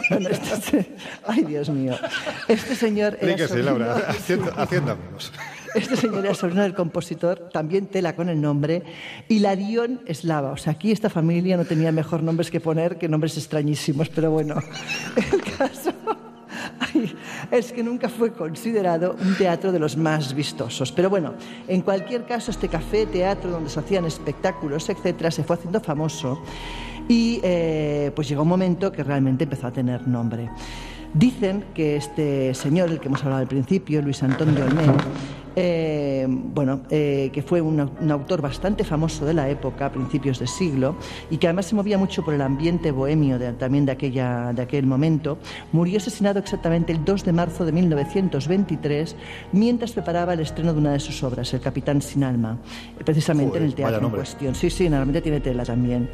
Bueno, 0.10 0.28
este- 0.28 0.96
ay, 1.26 1.44
Dios 1.46 1.70
mío. 1.70 1.96
Este 2.50 2.76
señor 2.76 3.18
era 3.22 3.38
Laura, 3.64 3.94
amigos. 4.92 5.32
Este 5.76 5.96
señor 5.96 6.26
era 6.26 6.34
sobrino 6.34 6.64
del 6.64 6.74
compositor, 6.74 7.50
también 7.52 7.88
tela 7.88 8.16
con 8.16 8.30
el 8.30 8.42
nombre, 8.42 8.84
Hilarión 9.30 10.02
Eslava. 10.06 10.52
O 10.52 10.58
sea, 10.58 10.74
aquí 10.74 10.92
esta 10.92 11.10
familia 11.10 11.58
no 11.58 11.66
tenía 11.66 11.92
mejor 11.92 12.24
nombres 12.24 12.52
que 12.52 12.60
poner 12.60 12.98
que 12.98 13.08
nombres 13.08 13.38
extrañísimos, 13.38 14.10
pero 14.10 14.32
bueno, 14.32 14.56
el 15.32 15.42
caso 15.58 15.94
es 17.52 17.72
que 17.72 17.84
nunca 17.84 18.10
fue 18.10 18.32
considerado 18.32 19.16
un 19.22 19.36
teatro 19.36 19.72
de 19.72 19.80
los 19.80 19.98
más 19.98 20.34
vistosos. 20.34 20.92
Pero 20.92 21.10
bueno, 21.10 21.34
en 21.68 21.82
cualquier 21.82 22.26
caso, 22.26 22.52
este 22.52 22.68
café, 22.68 23.06
teatro 23.06 23.52
donde 23.52 23.70
se 23.70 23.80
hacían 23.80 24.06
espectáculos, 24.06 24.90
etcétera, 24.90 25.32
se 25.32 25.44
fue 25.44 25.56
haciendo 25.56 25.80
famoso 25.80 26.42
y 27.08 27.40
eh, 27.44 28.12
pues 28.16 28.30
llegó 28.30 28.44
un 28.44 28.50
momento 28.50 28.92
que 28.92 29.04
realmente 29.04 29.44
empezó 29.44 29.68
a 29.68 29.72
tener 29.72 30.08
nombre. 30.08 30.50
Dicen 31.14 31.66
que 31.74 31.98
este 31.98 32.54
señor, 32.54 32.90
el 32.90 33.00
que 33.02 33.10
hemos 33.10 33.22
hablado 33.24 33.42
al 33.42 33.48
principio, 33.48 34.02
Luis 34.02 34.24
Antón 34.24 34.56
de 34.56 34.64
Olmedo, 34.64 34.96
eh, 35.56 36.26
bueno, 36.30 36.82
eh, 36.90 37.30
que 37.34 37.42
fue 37.42 37.62
un, 37.62 37.80
un 38.00 38.12
autor 38.12 38.42
bastante 38.42 38.84
famoso 38.84 39.26
de 39.26 39.34
la 39.34 39.50
época, 39.50 39.88
a 39.88 39.92
principios 39.92 40.40
de 40.40 40.48
siglo, 40.48 40.96
y 41.30 41.38
que 41.38 41.48
además 41.48 41.66
se 41.66 41.76
movía 41.76 41.98
mucho 41.98 42.24
por 42.24 42.34
el 42.34 42.42
ambiente 42.42 42.92
bohemio 42.92 43.38
de- 43.40 43.54
también 43.54 43.86
de, 43.86 43.92
aquella, 43.92 44.54
de 44.54 44.62
aquel 44.62 44.86
momento, 44.86 45.38
murió 45.72 45.98
asesinado 45.98 46.40
exactamente 46.40 46.92
el 46.94 47.04
2 47.04 47.26
de 47.26 47.34
marzo 47.34 47.66
de 47.66 47.72
1923 47.72 49.16
mientras 49.52 49.92
preparaba 49.92 50.34
el 50.34 50.40
estreno 50.40 50.74
de 50.74 50.80
una 50.80 50.94
de 50.94 51.00
sus 51.00 51.24
obras, 51.24 51.54
El 51.54 51.60
Capitán 51.62 52.02
sin 52.02 52.24
Alma, 52.24 52.58
precisamente 53.06 53.50
Joder, 53.50 53.62
en 53.64 53.68
el 53.70 53.76
teatro 53.76 54.06
en 54.08 54.10
cuestión. 54.14 54.56
Sí, 54.56 54.70
sí, 54.70 54.84
normalmente 54.90 55.22
tiene 55.22 55.40
tela 55.42 55.64
también. 55.66 56.10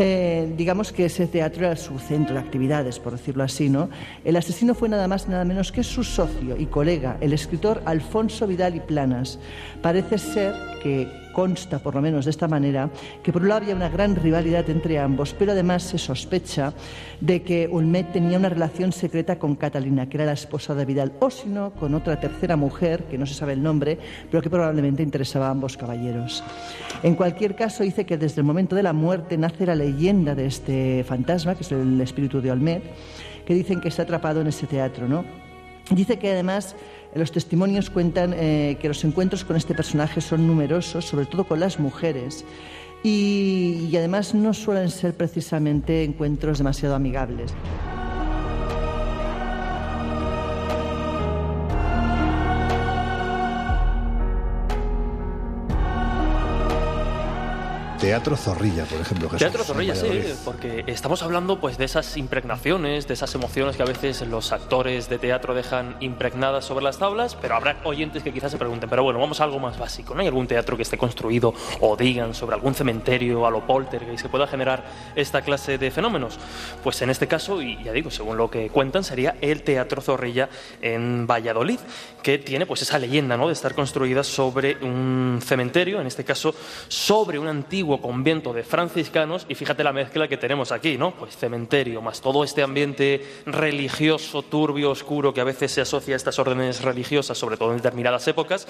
Eh, 0.00 0.54
digamos 0.56 0.92
que 0.92 1.06
ese 1.06 1.26
teatro 1.26 1.66
era 1.66 1.74
su 1.74 1.98
centro 1.98 2.34
de 2.34 2.40
actividades, 2.40 3.00
por 3.00 3.12
decirlo 3.14 3.42
así, 3.42 3.68
¿no? 3.68 3.90
El 4.24 4.36
asesino 4.36 4.76
fue 4.76 4.88
nada 4.88 5.08
más 5.08 5.26
nada 5.28 5.44
menos 5.44 5.72
que 5.72 5.82
su 5.82 6.04
socio 6.04 6.56
y 6.56 6.66
colega, 6.66 7.16
el 7.20 7.32
escritor 7.32 7.82
Alfonso 7.84 8.46
Vidal 8.46 8.76
y 8.76 8.80
Planas. 8.80 9.40
Parece 9.82 10.18
ser 10.18 10.54
que 10.82 11.28
consta, 11.38 11.78
por 11.78 11.94
lo 11.94 12.02
menos 12.02 12.24
de 12.24 12.32
esta 12.32 12.48
manera, 12.48 12.90
que 13.22 13.32
por 13.32 13.42
un 13.42 13.48
lado 13.48 13.60
había 13.62 13.76
una 13.76 13.88
gran 13.88 14.16
rivalidad 14.16 14.68
entre 14.68 14.98
ambos, 14.98 15.36
pero 15.38 15.52
además 15.52 15.84
se 15.84 15.96
sospecha 15.96 16.72
de 17.20 17.42
que 17.42 17.68
Ulmet 17.70 18.12
tenía 18.12 18.38
una 18.38 18.48
relación 18.48 18.90
secreta 18.90 19.38
con 19.38 19.54
Catalina, 19.54 20.08
que 20.08 20.16
era 20.16 20.26
la 20.26 20.32
esposa 20.32 20.74
de 20.74 20.84
Vidal, 20.84 21.12
o 21.20 21.30
si 21.30 21.48
no, 21.48 21.70
con 21.70 21.94
otra 21.94 22.18
tercera 22.18 22.56
mujer, 22.56 23.04
que 23.04 23.18
no 23.18 23.24
se 23.24 23.34
sabe 23.34 23.52
el 23.52 23.62
nombre, 23.62 23.98
pero 24.28 24.42
que 24.42 24.50
probablemente 24.50 25.04
interesaba 25.04 25.46
a 25.46 25.50
ambos 25.50 25.76
caballeros. 25.76 26.42
En 27.04 27.14
cualquier 27.14 27.54
caso, 27.54 27.84
dice 27.84 28.04
que 28.04 28.18
desde 28.18 28.40
el 28.40 28.44
momento 28.44 28.74
de 28.74 28.82
la 28.82 28.92
muerte 28.92 29.38
nace 29.38 29.64
la 29.64 29.76
leyenda 29.76 30.34
de 30.34 30.46
este 30.46 31.04
fantasma, 31.04 31.54
que 31.54 31.62
es 31.62 31.70
el 31.70 32.00
espíritu 32.00 32.40
de 32.40 32.50
Olmet, 32.50 32.82
que 33.46 33.54
dicen 33.54 33.80
que 33.80 33.88
está 33.88 34.02
atrapado 34.02 34.40
en 34.40 34.48
ese 34.48 34.66
teatro, 34.66 35.06
¿no? 35.06 35.24
Dice 35.90 36.18
que 36.18 36.32
además 36.32 36.76
los 37.14 37.32
testimonios 37.32 37.90
cuentan 37.90 38.34
eh, 38.34 38.76
que 38.80 38.88
los 38.88 39.02
encuentros 39.04 39.44
con 39.44 39.56
este 39.56 39.74
personaje 39.74 40.20
son 40.20 40.46
numerosos, 40.46 41.04
sobre 41.04 41.26
todo 41.26 41.44
con 41.44 41.60
las 41.60 41.78
mujeres, 41.78 42.44
y, 43.02 43.88
y 43.90 43.96
además 43.96 44.34
no 44.34 44.52
suelen 44.54 44.90
ser 44.90 45.14
precisamente 45.14 46.04
encuentros 46.04 46.58
demasiado 46.58 46.94
amigables. 46.94 47.54
Teatro 58.00 58.36
Zorrilla, 58.36 58.84
por 58.84 59.00
ejemplo. 59.00 59.28
Jesús, 59.28 59.38
Teatro 59.38 59.64
Zorrilla, 59.64 59.94
sí, 59.94 60.22
porque 60.44 60.84
estamos 60.86 61.22
hablando 61.22 61.60
pues 61.60 61.78
de 61.78 61.84
esas 61.84 62.16
impregnaciones, 62.16 63.08
de 63.08 63.14
esas 63.14 63.34
emociones 63.34 63.76
que 63.76 63.82
a 63.82 63.86
veces 63.86 64.22
los 64.22 64.52
actores 64.52 65.08
de 65.08 65.18
teatro 65.18 65.52
dejan 65.52 65.96
impregnadas 65.98 66.64
sobre 66.64 66.84
las 66.84 66.98
tablas, 66.98 67.34
pero 67.34 67.56
habrá 67.56 67.80
oyentes 67.84 68.22
que 68.22 68.32
quizás 68.32 68.52
se 68.52 68.58
pregunten, 68.58 68.88
pero 68.88 69.02
bueno, 69.02 69.18
vamos 69.18 69.40
a 69.40 69.44
algo 69.44 69.58
más 69.58 69.78
básico, 69.78 70.14
¿no 70.14 70.20
hay 70.20 70.28
algún 70.28 70.46
teatro 70.46 70.76
que 70.76 70.82
esté 70.82 70.96
construido 70.96 71.52
o 71.80 71.96
digan 71.96 72.34
sobre 72.34 72.54
algún 72.54 72.74
cementerio 72.74 73.46
a 73.46 73.50
lo 73.50 73.66
poltergeist 73.66 74.22
que 74.22 74.28
pueda 74.28 74.46
generar 74.46 74.84
esta 75.16 75.42
clase 75.42 75.76
de 75.76 75.90
fenómenos? 75.90 76.38
Pues 76.84 77.02
en 77.02 77.10
este 77.10 77.26
caso, 77.26 77.60
y 77.60 77.82
ya 77.82 77.92
digo, 77.92 78.10
según 78.10 78.36
lo 78.36 78.48
que 78.48 78.68
cuentan, 78.68 79.02
sería 79.02 79.36
el 79.40 79.62
Teatro 79.62 80.00
Zorrilla 80.00 80.48
en 80.80 81.26
Valladolid, 81.26 81.80
que 82.22 82.38
tiene 82.38 82.64
pues 82.64 82.82
esa 82.82 82.98
leyenda, 82.98 83.36
¿no?, 83.36 83.48
de 83.48 83.54
estar 83.54 83.74
construida 83.74 84.22
sobre 84.22 84.76
un 84.82 85.40
cementerio, 85.42 86.00
en 86.00 86.06
este 86.06 86.24
caso 86.24 86.54
sobre 86.86 87.38
un 87.38 87.48
antiguo 87.48 87.87
convento 87.96 88.52
de 88.52 88.62
franciscanos 88.62 89.46
y 89.48 89.54
fíjate 89.54 89.82
la 89.82 89.94
mezcla 89.94 90.28
que 90.28 90.36
tenemos 90.36 90.70
aquí, 90.70 90.98
¿no? 90.98 91.14
Pues 91.14 91.34
cementerio 91.34 92.02
más 92.02 92.20
todo 92.20 92.44
este 92.44 92.62
ambiente 92.62 93.24
religioso, 93.46 94.42
turbio, 94.42 94.90
oscuro 94.90 95.32
que 95.32 95.40
a 95.40 95.44
veces 95.44 95.72
se 95.72 95.80
asocia 95.80 96.14
a 96.14 96.18
estas 96.18 96.38
órdenes 96.38 96.82
religiosas, 96.82 97.38
sobre 97.38 97.56
todo 97.56 97.70
en 97.70 97.78
determinadas 97.78 98.28
épocas, 98.28 98.68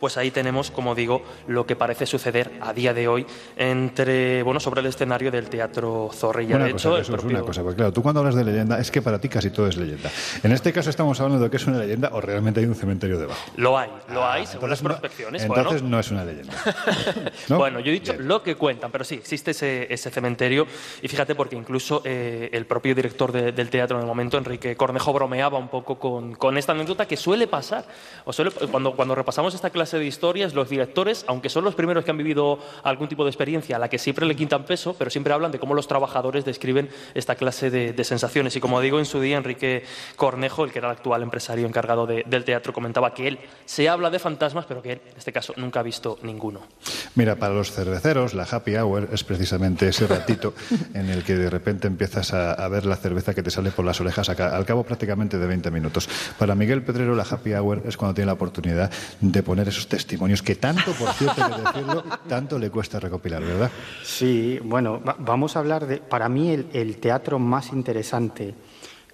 pues 0.00 0.16
ahí 0.16 0.30
tenemos, 0.30 0.70
como 0.70 0.94
digo, 0.94 1.22
lo 1.46 1.66
que 1.66 1.76
parece 1.76 2.06
suceder 2.06 2.50
a 2.60 2.72
día 2.72 2.92
de 2.94 3.08
hoy 3.08 3.26
entre, 3.56 4.42
bueno, 4.42 4.60
sobre 4.60 4.80
el 4.80 4.86
escenario 4.86 5.30
del 5.30 5.48
Teatro 5.48 6.10
Zorrilla. 6.12 6.56
Una 6.56 6.66
de 6.66 6.72
cosa, 6.72 6.88
hecho, 6.90 6.96
Jesús, 6.98 7.14
propio- 7.16 7.36
una 7.38 7.46
cosa, 7.46 7.62
porque 7.62 7.76
claro, 7.76 7.92
tú 7.92 8.02
cuando 8.02 8.20
hablas 8.20 8.34
de 8.34 8.44
leyenda, 8.44 8.78
es 8.78 8.90
que 8.90 9.02
para 9.02 9.20
ti 9.20 9.28
casi 9.28 9.50
todo 9.50 9.66
es 9.68 9.76
leyenda. 9.76 10.10
En 10.42 10.52
este 10.52 10.72
caso 10.72 10.90
estamos 10.90 11.18
hablando 11.20 11.42
de 11.44 11.50
que 11.50 11.56
es 11.56 11.66
una 11.66 11.78
leyenda 11.78 12.10
o 12.12 12.20
realmente 12.20 12.60
hay 12.60 12.66
un 12.66 12.74
cementerio 12.74 13.18
debajo. 13.18 13.40
Lo 13.56 13.78
hay, 13.78 13.90
lo 14.12 14.24
hay, 14.26 14.46
según 14.46 14.70
las 14.70 14.74
Ah, 14.74 14.82
Entonces 14.82 14.82
no- 14.82 14.88
prospecciones. 14.88 15.42
Entonces 15.42 15.82
bueno. 15.82 15.88
no 15.96 16.00
es 16.00 16.10
una 16.10 16.24
leyenda. 16.24 16.54
¿no? 17.48 17.58
Bueno, 17.58 17.80
yo 17.80 17.90
he 17.90 17.94
dicho 17.94 18.12
Bien. 18.12 18.28
lo 18.28 18.42
que 18.42 18.54
cuentan, 18.56 18.90
pero 18.90 19.04
sí, 19.04 19.14
existe 19.14 19.52
ese, 19.52 19.92
ese 19.92 20.10
cementerio. 20.10 20.66
Y 21.02 21.08
fíjate, 21.08 21.34
porque 21.34 21.56
incluso 21.56 22.02
eh, 22.04 22.50
el 22.52 22.66
propio 22.66 22.94
director 22.94 23.32
de- 23.32 23.52
del 23.52 23.70
teatro 23.70 23.96
en 23.96 24.02
el 24.02 24.06
momento, 24.06 24.36
Enrique 24.38 24.76
Cornejo, 24.76 25.12
bromeaba 25.12 25.58
un 25.58 25.68
poco 25.68 25.98
con, 25.98 26.34
con 26.34 26.58
esta 26.58 26.72
anécdota 26.72 27.06
que 27.06 27.16
suele 27.16 27.46
pasar. 27.46 27.84
O 28.24 28.32
suele- 28.32 28.50
cuando, 28.70 28.94
cuando 28.94 29.14
repasamos 29.14 29.54
esta 29.54 29.70
clase 29.70 29.93
de 29.98 30.06
historias, 30.06 30.54
los 30.54 30.68
directores, 30.68 31.24
aunque 31.28 31.48
son 31.48 31.64
los 31.64 31.74
primeros 31.74 32.04
que 32.04 32.10
han 32.10 32.16
vivido 32.18 32.58
algún 32.82 33.08
tipo 33.08 33.24
de 33.24 33.30
experiencia 33.30 33.76
a 33.76 33.78
la 33.78 33.88
que 33.88 33.98
siempre 33.98 34.26
le 34.26 34.36
quitan 34.36 34.64
peso, 34.64 34.94
pero 34.98 35.10
siempre 35.10 35.32
hablan 35.32 35.50
de 35.52 35.58
cómo 35.58 35.74
los 35.74 35.86
trabajadores 35.88 36.44
describen 36.44 36.88
esta 37.14 37.34
clase 37.34 37.70
de, 37.70 37.92
de 37.92 38.04
sensaciones. 38.04 38.54
Y 38.56 38.60
como 38.60 38.80
digo, 38.80 38.98
en 38.98 39.04
su 39.06 39.20
día, 39.20 39.36
Enrique 39.36 39.84
Cornejo, 40.16 40.64
el 40.64 40.72
que 40.72 40.78
era 40.78 40.88
el 40.88 40.96
actual 40.96 41.22
empresario 41.22 41.66
encargado 41.66 42.06
de- 42.06 42.24
del 42.26 42.44
teatro, 42.44 42.72
comentaba 42.72 43.14
que 43.14 43.28
él 43.28 43.38
se 43.64 43.88
habla 43.88 44.10
de 44.10 44.18
fantasmas, 44.18 44.64
pero 44.66 44.82
que 44.82 44.92
él, 44.92 45.00
en 45.10 45.16
este 45.18 45.32
caso, 45.32 45.52
nunca 45.56 45.80
ha 45.80 45.82
visto 45.82 46.18
ninguno. 46.22 46.60
Mira, 47.14 47.36
para 47.36 47.54
los 47.54 47.72
cerveceros, 47.72 48.34
la 48.34 48.44
happy 48.44 48.76
hour 48.76 49.08
es 49.12 49.24
precisamente 49.24 49.88
ese 49.88 50.06
ratito 50.06 50.54
en 50.94 51.08
el 51.10 51.22
que 51.24 51.34
de 51.34 51.50
repente 51.50 51.86
empiezas 51.86 52.32
a, 52.34 52.52
a 52.52 52.68
ver 52.68 52.86
la 52.86 52.96
cerveza 52.96 53.34
que 53.34 53.42
te 53.42 53.50
sale 53.50 53.70
por 53.70 53.84
las 53.84 54.00
orejas 54.00 54.28
al 54.28 54.64
cabo 54.66 54.82
prácticamente 54.84 55.38
de 55.38 55.46
20 55.46 55.70
minutos. 55.70 56.08
Para 56.38 56.54
Miguel 56.54 56.82
Pedrero, 56.82 57.14
la 57.14 57.22
happy 57.22 57.52
hour 57.54 57.82
es 57.86 57.96
cuando 57.96 58.14
tiene 58.14 58.26
la 58.26 58.32
oportunidad 58.34 58.90
de 59.20 59.42
poner 59.42 59.68
esos 59.74 59.88
testimonios 59.88 60.42
que 60.42 60.54
tanto, 60.54 60.92
por 60.92 61.08
cierto, 61.12 61.42
que 61.46 61.62
decirlo, 61.78 62.04
tanto 62.28 62.58
le 62.58 62.70
cuesta 62.70 62.98
recopilar, 63.00 63.42
¿verdad? 63.42 63.70
Sí, 64.02 64.58
bueno, 64.64 65.00
va- 65.06 65.16
vamos 65.18 65.56
a 65.56 65.58
hablar 65.58 65.86
de, 65.86 65.98
para 65.98 66.28
mí, 66.28 66.50
el, 66.50 66.66
el 66.72 66.96
teatro 66.98 67.38
más 67.38 67.72
interesante, 67.72 68.54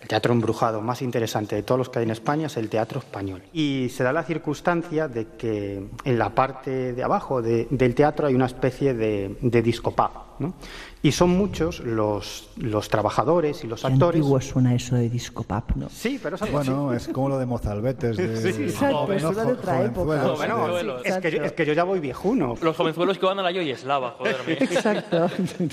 el 0.01 0.09
teatro 0.09 0.33
embrujado 0.33 0.81
más 0.81 1.03
interesante 1.03 1.57
de 1.57 1.63
todos 1.63 1.79
los 1.79 1.89
que 1.91 1.99
hay 1.99 2.05
en 2.05 2.11
España 2.11 2.47
es 2.47 2.57
el 2.57 2.69
teatro 2.69 3.01
español. 3.01 3.43
Y 3.53 3.89
se 3.95 4.03
da 4.03 4.13
la 4.13 4.23
circunstancia 4.23 5.09
de 5.09 5.27
que 5.39 5.83
en 6.05 6.19
la 6.19 6.31
parte 6.35 6.93
de 6.95 7.03
abajo 7.03 7.43
de- 7.43 7.67
del 7.71 7.95
teatro 7.95 8.27
hay 8.27 8.35
una 8.35 8.47
especie 8.47 8.95
de, 8.95 9.37
de 9.41 9.63
disco 9.63 9.95
pub, 9.95 10.11
¿no? 10.39 10.55
Y 11.03 11.13
son 11.13 11.31
muchos 11.31 11.81
los, 11.81 12.51
los 12.59 12.91
trabajadores 12.91 13.65
y 13.65 13.67
los 13.67 13.81
Qué 13.81 13.87
actores. 13.87 14.19
antiguo 14.21 14.39
suena 14.43 14.75
eso 14.75 14.97
de 14.97 15.09
disco 15.09 15.45
pub, 15.45 15.63
¿no? 15.77 15.89
Sí, 15.89 16.21
pero 16.23 16.37
es 16.37 16.43
algo 16.43 16.59
así. 16.59 16.69
Bueno, 16.71 16.93
es 16.93 17.09
como 17.09 17.31
lo 17.31 17.39
de 17.39 17.47
Mozalbetes. 17.47 18.19
De, 18.19 18.53
Sí, 18.53 18.65
exacto, 18.65 19.07
suena 19.19 19.45
de 19.45 19.53
otra 19.53 19.83
época. 19.85 20.05
Bueno, 20.05 20.35
Jovenzuelos. 20.37 21.03
es, 21.07 21.17
que 21.17 21.31
yo, 21.31 21.43
es 21.43 21.53
que 21.53 21.65
yo 21.65 21.73
ya 21.73 21.85
voy 21.85 22.01
viejuno. 22.01 22.55
Los 22.61 22.77
jovenzuelos 22.77 23.17
que 23.19 23.25
van 23.25 23.39
a 23.39 23.43
la 23.43 23.51
Yoyeslava, 23.51 24.11
joder. 24.19 24.37
me- 24.47 24.53
Exacto. 24.53 25.31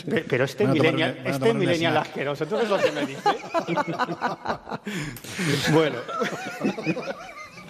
Pe- 0.09 0.23
Pero 0.29 0.45
este 0.45 0.63
Van 0.65 0.71
a 0.71 0.75
tomar 0.77 0.93
millennial, 0.93 1.11
un- 1.11 1.17
van 1.17 1.27
a 1.27 1.29
este 1.31 1.39
tomar 1.39 1.53
un 1.55 1.59
millennial 1.59 1.91
snack. 1.93 2.07
asqueroso, 2.07 2.45
¿tú 2.45 2.55
ves 2.55 2.69
lo 2.69 2.77
que 2.77 2.91
me 2.93 3.05
dice? 3.05 3.21
bueno, 5.73 5.97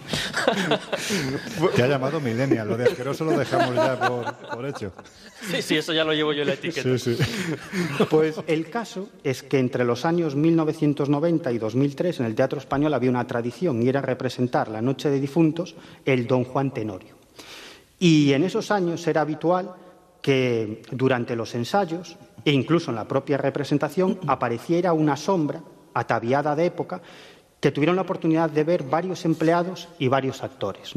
Te 1.76 1.84
ha 1.84 1.88
llamado 1.88 2.20
Millennial, 2.20 2.68
lo 2.68 2.78
de 2.78 2.86
asqueroso 2.86 3.26
lo 3.26 3.38
dejamos 3.38 3.76
ya 3.76 4.00
por, 4.00 4.34
por 4.36 4.66
hecho. 4.66 4.92
Sí, 5.52 5.62
sí, 5.62 5.78
eso 5.78 5.94
ya 5.94 6.04
lo 6.04 6.14
llevo 6.14 6.34
yo 6.34 6.42
en 6.42 6.48
la 6.48 6.54
etiqueta. 6.54 6.98
Sí, 6.98 7.16
sí. 7.16 7.24
pues 8.10 8.36
el 8.48 8.70
caso 8.70 9.10
es 9.24 9.44
que 9.44 9.60
entre 9.60 9.86
los 9.86 10.06
años 10.06 10.36
1990 10.36 11.52
y 11.52 11.58
2003 11.58 12.20
en 12.20 12.26
el 12.26 12.36
Teatro 12.36 12.60
Español 12.60 12.94
había 12.94 13.10
una 13.10 13.28
tradición 13.28 13.82
y 13.82 13.90
era 13.90 14.02
representar 14.02 14.70
la 14.70 14.82
Noche 14.82 15.10
de 15.10 15.20
Difuntos 15.20 15.76
el 16.06 16.28
Don 16.28 16.44
Juan 16.44 16.74
Tenorio. 16.74 17.16
Y 18.00 18.34
en 18.34 18.44
esos 18.44 18.72
años 18.72 19.06
era 19.08 19.22
habitual 19.22 19.74
que 20.22 20.82
durante 20.92 21.36
los 21.36 21.56
ensayos 21.56 22.18
e 22.46 22.52
incluso 22.52 22.92
en 22.92 22.96
la 22.96 23.08
propia 23.08 23.38
representación 23.38 24.20
apareciera 24.28 24.94
una 24.94 25.18
sombra 25.18 25.62
ataviada 25.94 26.56
de 26.56 26.66
época 26.66 27.02
que 27.60 27.72
tuvieron 27.72 27.96
la 27.96 28.04
oportunidad 28.04 28.50
de 28.50 28.64
ver 28.64 28.84
varios 28.84 29.26
empleados 29.26 29.88
y 30.00 30.08
varios 30.08 30.44
actores. 30.44 30.94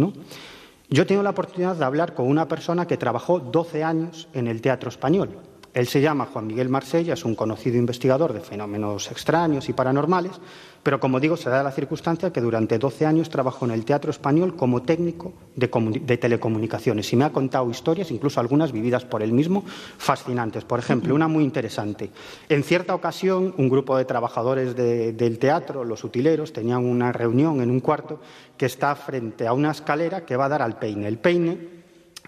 Yo 0.88 1.02
he 1.02 1.06
tenido 1.06 1.22
la 1.22 1.30
oportunidad 1.30 1.76
de 1.76 1.84
hablar 1.84 2.14
con 2.14 2.26
una 2.26 2.48
persona 2.48 2.86
que 2.86 2.96
trabajó 2.96 3.38
12 3.38 3.84
años 3.84 4.28
en 4.32 4.48
el 4.48 4.60
Teatro 4.60 4.88
Español. 4.88 5.38
Él 5.72 5.86
se 5.86 6.00
llama 6.00 6.26
Juan 6.26 6.48
Miguel 6.48 6.68
Marsella, 6.68 7.14
es 7.14 7.24
un 7.24 7.36
conocido 7.36 7.76
investigador 7.76 8.32
de 8.32 8.40
fenómenos 8.40 9.08
extraños 9.10 9.68
y 9.68 9.72
paranormales, 9.72 10.32
pero 10.82 10.98
como 10.98 11.20
digo, 11.20 11.36
se 11.36 11.50
da 11.50 11.62
la 11.62 11.72
circunstancia 11.72 12.32
que 12.32 12.40
durante 12.40 12.78
12 12.78 13.04
años 13.06 13.28
trabajó 13.28 13.64
en 13.66 13.72
el 13.72 13.84
Teatro 13.84 14.10
Español 14.10 14.56
como 14.56 14.82
técnico 14.82 15.32
de, 15.54 15.70
comu- 15.70 16.00
de 16.00 16.16
telecomunicaciones 16.16 17.12
y 17.12 17.16
me 17.16 17.24
ha 17.24 17.30
contado 17.30 17.68
historias, 17.70 18.10
incluso 18.10 18.40
algunas 18.40 18.72
vividas 18.72 19.04
por 19.04 19.22
él 19.22 19.32
mismo, 19.32 19.64
fascinantes. 19.98 20.64
Por 20.64 20.78
ejemplo, 20.78 21.14
una 21.14 21.28
muy 21.28 21.44
interesante. 21.44 22.10
En 22.48 22.62
cierta 22.62 22.94
ocasión, 22.94 23.54
un 23.58 23.68
grupo 23.68 23.96
de 23.96 24.04
trabajadores 24.04 24.74
de- 24.74 25.12
del 25.12 25.38
teatro, 25.38 25.84
los 25.84 26.02
utileros, 26.04 26.52
tenían 26.52 26.84
una 26.86 27.12
reunión 27.12 27.60
en 27.60 27.70
un 27.70 27.80
cuarto 27.80 28.20
que 28.56 28.66
está 28.66 28.94
frente 28.94 29.46
a 29.46 29.52
una 29.52 29.70
escalera 29.72 30.24
que 30.24 30.36
va 30.36 30.46
a 30.46 30.48
dar 30.50 30.62
al 30.62 30.78
peine. 30.78 31.06
El 31.08 31.18
peine 31.18 31.79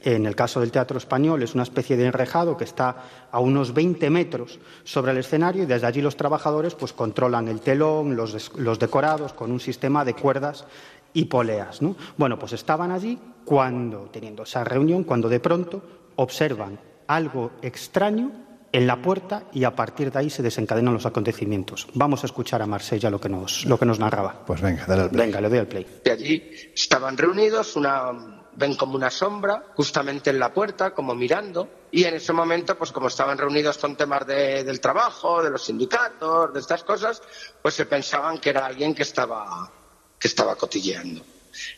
en 0.04 0.26
el 0.26 0.34
caso 0.34 0.60
del 0.60 0.70
teatro 0.70 0.98
español 0.98 1.42
es 1.42 1.54
una 1.54 1.62
especie 1.62 1.96
de 1.96 2.06
enrejado 2.06 2.56
que 2.56 2.64
está 2.64 2.96
a 3.30 3.40
unos 3.40 3.74
20 3.74 4.10
metros 4.10 4.58
sobre 4.84 5.12
el 5.12 5.18
escenario 5.18 5.62
y 5.62 5.66
desde 5.66 5.86
allí 5.86 6.00
los 6.00 6.16
trabajadores 6.16 6.74
pues 6.74 6.92
controlan 6.92 7.48
el 7.48 7.60
telón, 7.60 8.16
los, 8.16 8.52
los 8.56 8.78
decorados 8.78 9.32
con 9.32 9.50
un 9.50 9.60
sistema 9.60 10.04
de 10.04 10.14
cuerdas 10.14 10.64
y 11.12 11.26
poleas. 11.26 11.82
¿no? 11.82 11.96
Bueno, 12.16 12.38
pues 12.38 12.52
estaban 12.52 12.90
allí 12.90 13.18
cuando, 13.44 14.08
teniendo 14.12 14.42
esa 14.44 14.64
reunión, 14.64 15.04
cuando 15.04 15.28
de 15.28 15.40
pronto 15.40 15.82
observan 16.16 16.78
algo 17.06 17.52
extraño 17.62 18.30
en 18.72 18.86
la 18.86 19.02
puerta 19.02 19.44
y 19.52 19.64
a 19.64 19.76
partir 19.76 20.10
de 20.10 20.18
ahí 20.18 20.30
se 20.30 20.42
desencadenan 20.42 20.94
los 20.94 21.04
acontecimientos. 21.04 21.86
Vamos 21.94 22.22
a 22.24 22.26
escuchar 22.26 22.62
a 22.62 22.66
Marsella 22.66 23.10
lo 23.10 23.20
que 23.20 23.28
nos, 23.28 23.66
lo 23.66 23.78
que 23.78 23.84
nos 23.84 23.98
narraba. 23.98 24.44
Pues 24.46 24.60
venga, 24.62 24.86
dale 24.86 25.02
al 25.02 25.10
play. 25.10 25.26
Venga, 25.26 25.40
le 25.40 25.48
doy 25.48 25.58
al 25.58 25.66
play. 25.66 25.86
de 26.02 26.10
allí 26.10 26.42
estaban 26.74 27.18
reunidos, 27.18 27.76
una, 27.76 28.41
ven 28.54 28.74
como 28.76 28.96
una 28.96 29.10
sombra 29.10 29.62
justamente 29.74 30.30
en 30.30 30.38
la 30.38 30.52
puerta, 30.52 30.92
como 30.94 31.14
mirando, 31.14 31.68
y 31.90 32.04
en 32.04 32.14
ese 32.14 32.32
momento, 32.32 32.76
pues 32.76 32.92
como 32.92 33.08
estaban 33.08 33.38
reunidos 33.38 33.78
con 33.78 33.96
temas 33.96 34.26
de- 34.26 34.64
del 34.64 34.80
trabajo, 34.80 35.42
de 35.42 35.50
los 35.50 35.62
sindicatos, 35.64 36.52
de 36.52 36.60
estas 36.60 36.84
cosas, 36.84 37.22
pues 37.62 37.74
se 37.74 37.86
pensaban 37.86 38.38
que 38.38 38.50
era 38.50 38.66
alguien 38.66 38.94
que 38.94 39.02
estaba, 39.02 39.70
que 40.18 40.28
estaba 40.28 40.54
cotilleando. 40.56 41.24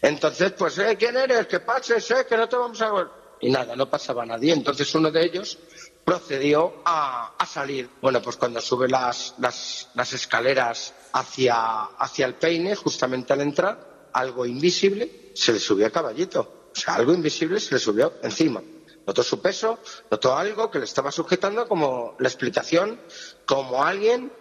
Entonces, 0.03 0.53
pues, 0.53 0.79
eh, 0.79 0.97
¿quién 0.99 1.17
eres? 1.17 1.47
Que 1.47 1.61
pases, 1.61 2.09
eh, 2.13 2.27
que 2.29 2.37
no 2.37 2.49
te 2.49 2.57
vamos 2.57 2.81
a 2.81 2.93
ver. 2.93 3.07
Y 3.41 3.51
nada, 3.51 3.75
no 3.77 3.91
pasaba 3.91 4.25
nadie. 4.25 4.53
Entonces 4.53 4.95
uno 4.95 5.11
de 5.11 5.25
ellos 5.25 5.59
procedió 6.05 6.75
a, 6.85 7.35
a 7.39 7.47
salir. 7.47 7.91
Bueno, 8.01 8.23
pues 8.23 8.37
cuando 8.37 8.61
sube 8.61 8.89
las, 8.89 9.35
las, 9.39 9.89
las 9.95 10.13
escaleras 10.13 10.95
hacia, 11.13 11.83
hacia 11.99 12.27
el 12.27 12.35
peine, 12.35 12.77
justamente 12.77 13.33
al 13.33 13.41
entrar, 13.41 14.09
algo 14.13 14.47
invisible 14.47 15.33
se 15.35 15.53
le 15.53 15.59
subió 15.59 15.87
a 15.87 15.91
caballito. 15.91 16.64
O 16.75 16.77
sea, 16.77 16.95
algo 16.95 17.15
invisible 17.15 17.61
se 17.61 17.75
le 17.75 17.79
subió 17.79 18.15
encima. 18.23 18.61
Notó 19.07 19.23
su 19.23 19.41
peso, 19.41 19.79
notó 20.11 20.37
algo 20.37 20.71
que 20.71 20.79
le 20.79 20.87
estaba 20.87 21.13
sujetando 21.13 21.69
como 21.69 22.17
la 22.19 22.29
explicación, 22.29 23.01
como 23.47 23.85
alguien 23.85 24.33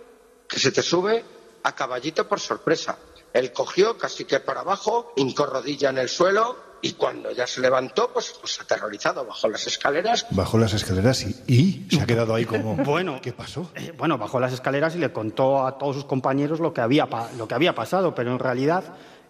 que 0.47 0.59
se 0.59 0.71
te 0.71 0.81
sube 0.81 1.23
a 1.63 1.75
caballito 1.75 2.27
por 2.27 2.39
sorpresa. 2.39 2.97
Él 3.33 3.51
cogió 3.51 3.97
casi 3.97 4.25
que 4.25 4.39
para 4.39 4.61
abajo, 4.61 5.13
hincó 5.15 5.45
rodilla 5.45 5.89
en 5.89 5.97
el 5.97 6.09
suelo 6.09 6.73
y 6.81 6.93
cuando 6.93 7.31
ya 7.31 7.47
se 7.47 7.61
levantó, 7.61 8.11
pues, 8.13 8.35
pues 8.39 8.59
aterrorizado, 8.59 9.25
bajó 9.25 9.47
las 9.47 9.65
escaleras, 9.67 10.25
Bajó 10.31 10.57
las 10.57 10.73
escaleras 10.73 11.23
y, 11.23 11.43
y 11.47 11.95
se 11.95 12.01
ha 12.01 12.05
quedado 12.05 12.35
ahí 12.35 12.45
como... 12.45 12.75
Bueno. 12.83 13.19
¿Qué 13.21 13.31
pasó? 13.31 13.71
Eh, 13.75 13.93
bueno, 13.97 14.17
bajó 14.17 14.39
las 14.39 14.53
escaleras 14.53 14.95
y 14.95 14.99
le 14.99 15.11
contó 15.13 15.65
a 15.65 15.77
todos 15.77 15.95
sus 15.95 16.05
compañeros 16.05 16.59
lo 16.59 16.73
que 16.73 16.81
había, 16.81 17.07
lo 17.37 17.47
que 17.47 17.55
había 17.55 17.73
pasado, 17.73 18.13
pero 18.13 18.33
en 18.33 18.39
realidad 18.39 18.83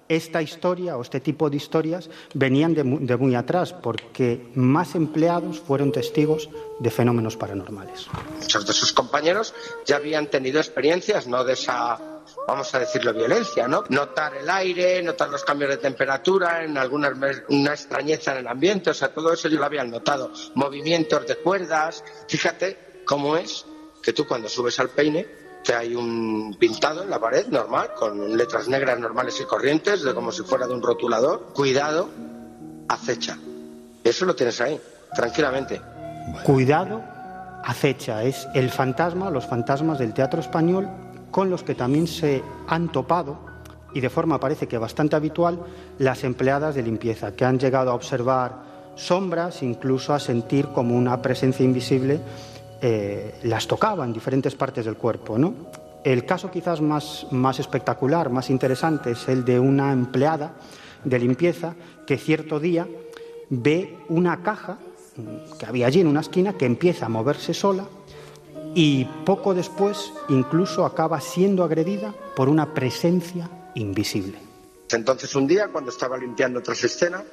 esta 0.09 0.41
historia 0.41 0.97
o 0.97 1.01
este 1.01 1.19
tipo 1.19 1.49
de 1.49 1.57
historias 1.57 2.09
venían 2.33 2.73
de, 2.73 2.83
de, 2.83 3.17
muy 3.17 3.35
atrás, 3.35 3.73
porque 3.73 4.51
más 4.55 4.95
empleados 4.95 5.59
fueron 5.59 5.91
testigos 5.91 6.49
de 6.79 6.91
fenómenos 6.91 7.37
paranormales. 7.37 8.07
Muchos 8.39 8.65
de 8.65 8.73
sus 8.73 8.93
compañeros 8.93 9.53
ya 9.85 9.97
habían 9.97 10.27
tenido 10.27 10.59
experiencias, 10.59 11.27
no 11.27 11.43
de 11.43 11.53
esa, 11.53 11.99
vamos 12.47 12.73
a 12.75 12.79
decirlo, 12.79 13.13
violencia, 13.13 13.67
¿no? 13.67 13.83
Notar 13.89 14.35
el 14.35 14.49
aire, 14.49 15.01
notar 15.01 15.29
los 15.29 15.43
cambios 15.43 15.71
de 15.71 15.77
temperatura, 15.77 16.63
en 16.63 16.77
alguna 16.77 17.13
una 17.49 17.71
extrañeza 17.71 18.33
en 18.33 18.39
el 18.39 18.47
ambiente, 18.47 18.89
o 18.89 18.93
sea, 18.93 19.13
todo 19.13 19.31
eso 19.31 19.47
yo 19.47 19.59
lo 19.59 19.65
habían 19.65 19.89
notado. 19.89 20.31
Movimientos 20.55 21.25
de 21.27 21.37
cuerdas, 21.37 22.03
fíjate 22.27 23.01
cómo 23.05 23.37
es 23.37 23.65
que 24.01 24.13
tú 24.13 24.27
cuando 24.27 24.49
subes 24.49 24.79
al 24.79 24.89
peine 24.89 25.42
que 25.63 25.73
hay 25.73 25.95
un 25.95 26.55
pintado 26.59 27.03
en 27.03 27.09
la 27.09 27.19
pared 27.19 27.47
normal, 27.47 27.91
con 27.97 28.37
letras 28.37 28.67
negras 28.67 28.99
normales 28.99 29.39
y 29.39 29.45
corrientes, 29.45 30.03
de 30.03 30.13
como 30.13 30.31
si 30.31 30.43
fuera 30.43 30.67
de 30.67 30.73
un 30.73 30.81
rotulador. 30.81 31.53
Cuidado, 31.53 32.09
acecha. 32.89 33.37
Eso 34.03 34.25
lo 34.25 34.35
tienes 34.35 34.59
ahí, 34.61 34.79
tranquilamente. 35.15 35.81
Cuidado, 36.43 37.01
acecha. 37.63 38.23
Es 38.23 38.47
el 38.53 38.69
fantasma, 38.69 39.29
los 39.29 39.45
fantasmas 39.45 39.99
del 39.99 40.13
teatro 40.13 40.41
español, 40.41 40.89
con 41.31 41.49
los 41.49 41.63
que 41.63 41.75
también 41.75 42.07
se 42.07 42.43
han 42.67 42.91
topado, 42.91 43.39
y 43.93 44.01
de 44.01 44.09
forma 44.09 44.39
parece 44.39 44.67
que 44.67 44.77
bastante 44.77 45.15
habitual, 45.15 45.59
las 45.97 46.23
empleadas 46.23 46.75
de 46.75 46.83
limpieza, 46.83 47.35
que 47.35 47.45
han 47.45 47.59
llegado 47.59 47.91
a 47.91 47.95
observar 47.95 48.73
sombras, 48.95 49.63
incluso 49.63 50.13
a 50.13 50.19
sentir 50.19 50.67
como 50.67 50.95
una 50.95 51.21
presencia 51.21 51.65
invisible 51.65 52.19
eh, 52.85 53.39
las 53.43 53.65
tocaba 53.65 54.03
en 54.03 54.11
diferentes 54.11 54.55
partes 54.55 54.83
del 54.83 54.97
cuerpo. 54.97 55.37
¿no? 55.37 55.53
El 56.03 56.25
caso 56.25 56.51
quizás 56.51 56.81
más, 56.81 57.25
más 57.31 57.57
espectacular, 57.59 58.29
más 58.29 58.49
interesante, 58.49 59.11
es 59.11 59.29
el 59.29 59.45
de 59.45 59.57
una 59.57 59.93
empleada 59.93 60.51
de 61.05 61.17
limpieza 61.17 61.75
que 62.05 62.17
cierto 62.17 62.59
día 62.59 62.85
ve 63.49 63.97
una 64.09 64.43
caja 64.43 64.79
que 65.57 65.65
había 65.65 65.87
allí 65.87 66.01
en 66.01 66.07
una 66.07 66.19
esquina 66.19 66.57
que 66.57 66.65
empieza 66.65 67.05
a 67.05 67.09
moverse 67.09 67.53
sola 67.53 67.85
y 68.75 69.05
poco 69.25 69.53
después 69.53 70.11
incluso 70.27 70.85
acaba 70.85 71.21
siendo 71.21 71.63
agredida 71.63 72.13
por 72.35 72.49
una 72.49 72.73
presencia 72.73 73.49
invisible. 73.75 74.39
Entonces 74.91 75.33
un 75.35 75.47
día, 75.47 75.69
cuando 75.69 75.89
estaba 75.89 76.17
limpiando 76.17 76.59
otras 76.59 76.83
escenas, 76.83 77.23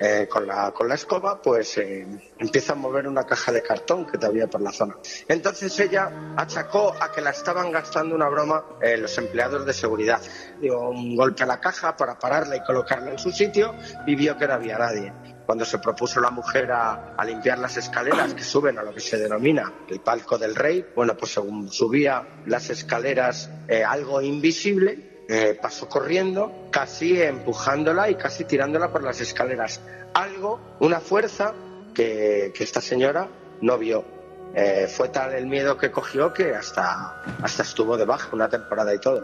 eh, 0.00 0.28
con, 0.30 0.46
la, 0.46 0.72
con 0.72 0.88
la 0.88 0.94
escoba, 0.94 1.42
pues 1.42 1.76
eh, 1.78 2.06
empieza 2.38 2.72
a 2.72 2.76
mover 2.76 3.08
una 3.08 3.24
caja 3.24 3.50
de 3.50 3.62
cartón 3.62 4.06
que 4.06 4.24
había 4.24 4.46
por 4.46 4.60
la 4.60 4.70
zona. 4.70 4.96
Entonces 5.26 5.76
ella 5.80 6.34
achacó 6.36 6.94
a 7.00 7.10
que 7.10 7.20
la 7.20 7.30
estaban 7.30 7.72
gastando 7.72 8.14
una 8.14 8.28
broma 8.28 8.64
eh, 8.80 8.96
los 8.96 9.18
empleados 9.18 9.66
de 9.66 9.72
seguridad. 9.72 10.20
Dio 10.60 10.78
un 10.90 11.16
golpe 11.16 11.42
a 11.42 11.46
la 11.46 11.60
caja 11.60 11.96
para 11.96 12.16
pararla 12.18 12.56
y 12.56 12.62
colocarla 12.62 13.10
en 13.10 13.18
su 13.18 13.32
sitio 13.32 13.74
y 14.06 14.14
vio 14.14 14.36
que 14.36 14.46
no 14.46 14.54
había 14.54 14.78
nadie. 14.78 15.12
Cuando 15.44 15.64
se 15.64 15.78
propuso 15.78 16.20
la 16.20 16.30
mujer 16.30 16.70
a, 16.70 17.14
a 17.16 17.24
limpiar 17.24 17.58
las 17.58 17.76
escaleras 17.76 18.34
que 18.34 18.44
suben 18.44 18.78
a 18.78 18.82
lo 18.82 18.92
que 18.92 19.00
se 19.00 19.16
denomina 19.16 19.72
el 19.88 20.00
palco 20.00 20.36
del 20.36 20.54
rey, 20.54 20.86
bueno, 20.94 21.16
pues 21.16 21.32
según 21.32 21.70
subía 21.70 22.42
las 22.46 22.68
escaleras 22.68 23.50
algo 23.86 24.20
invisible, 24.20 25.07
eh, 25.30 25.58
pasó 25.60 25.88
corriendo, 25.90 26.50
casi 26.70 27.20
empujándola 27.20 28.08
y 28.08 28.14
casi 28.14 28.44
tirándola 28.44 28.90
por 28.90 29.02
las 29.02 29.20
escaleras. 29.20 29.80
Algo, 30.14 30.58
una 30.80 31.00
fuerza 31.00 31.52
que, 31.94 32.50
esta 32.58 32.80
señora 32.80 33.28
no 33.60 33.76
vio. 33.76 34.04
Eh, 34.54 34.88
fue 34.88 35.10
tal 35.10 35.34
el 35.34 35.46
miedo 35.46 35.76
que 35.76 35.90
cogió 35.90 36.32
que 36.32 36.54
hasta, 36.54 37.22
hasta 37.42 37.62
estuvo 37.62 37.98
de 37.98 38.06
baja 38.06 38.30
una 38.32 38.48
temporada 38.48 38.94
y 38.94 38.98
todo. 38.98 39.22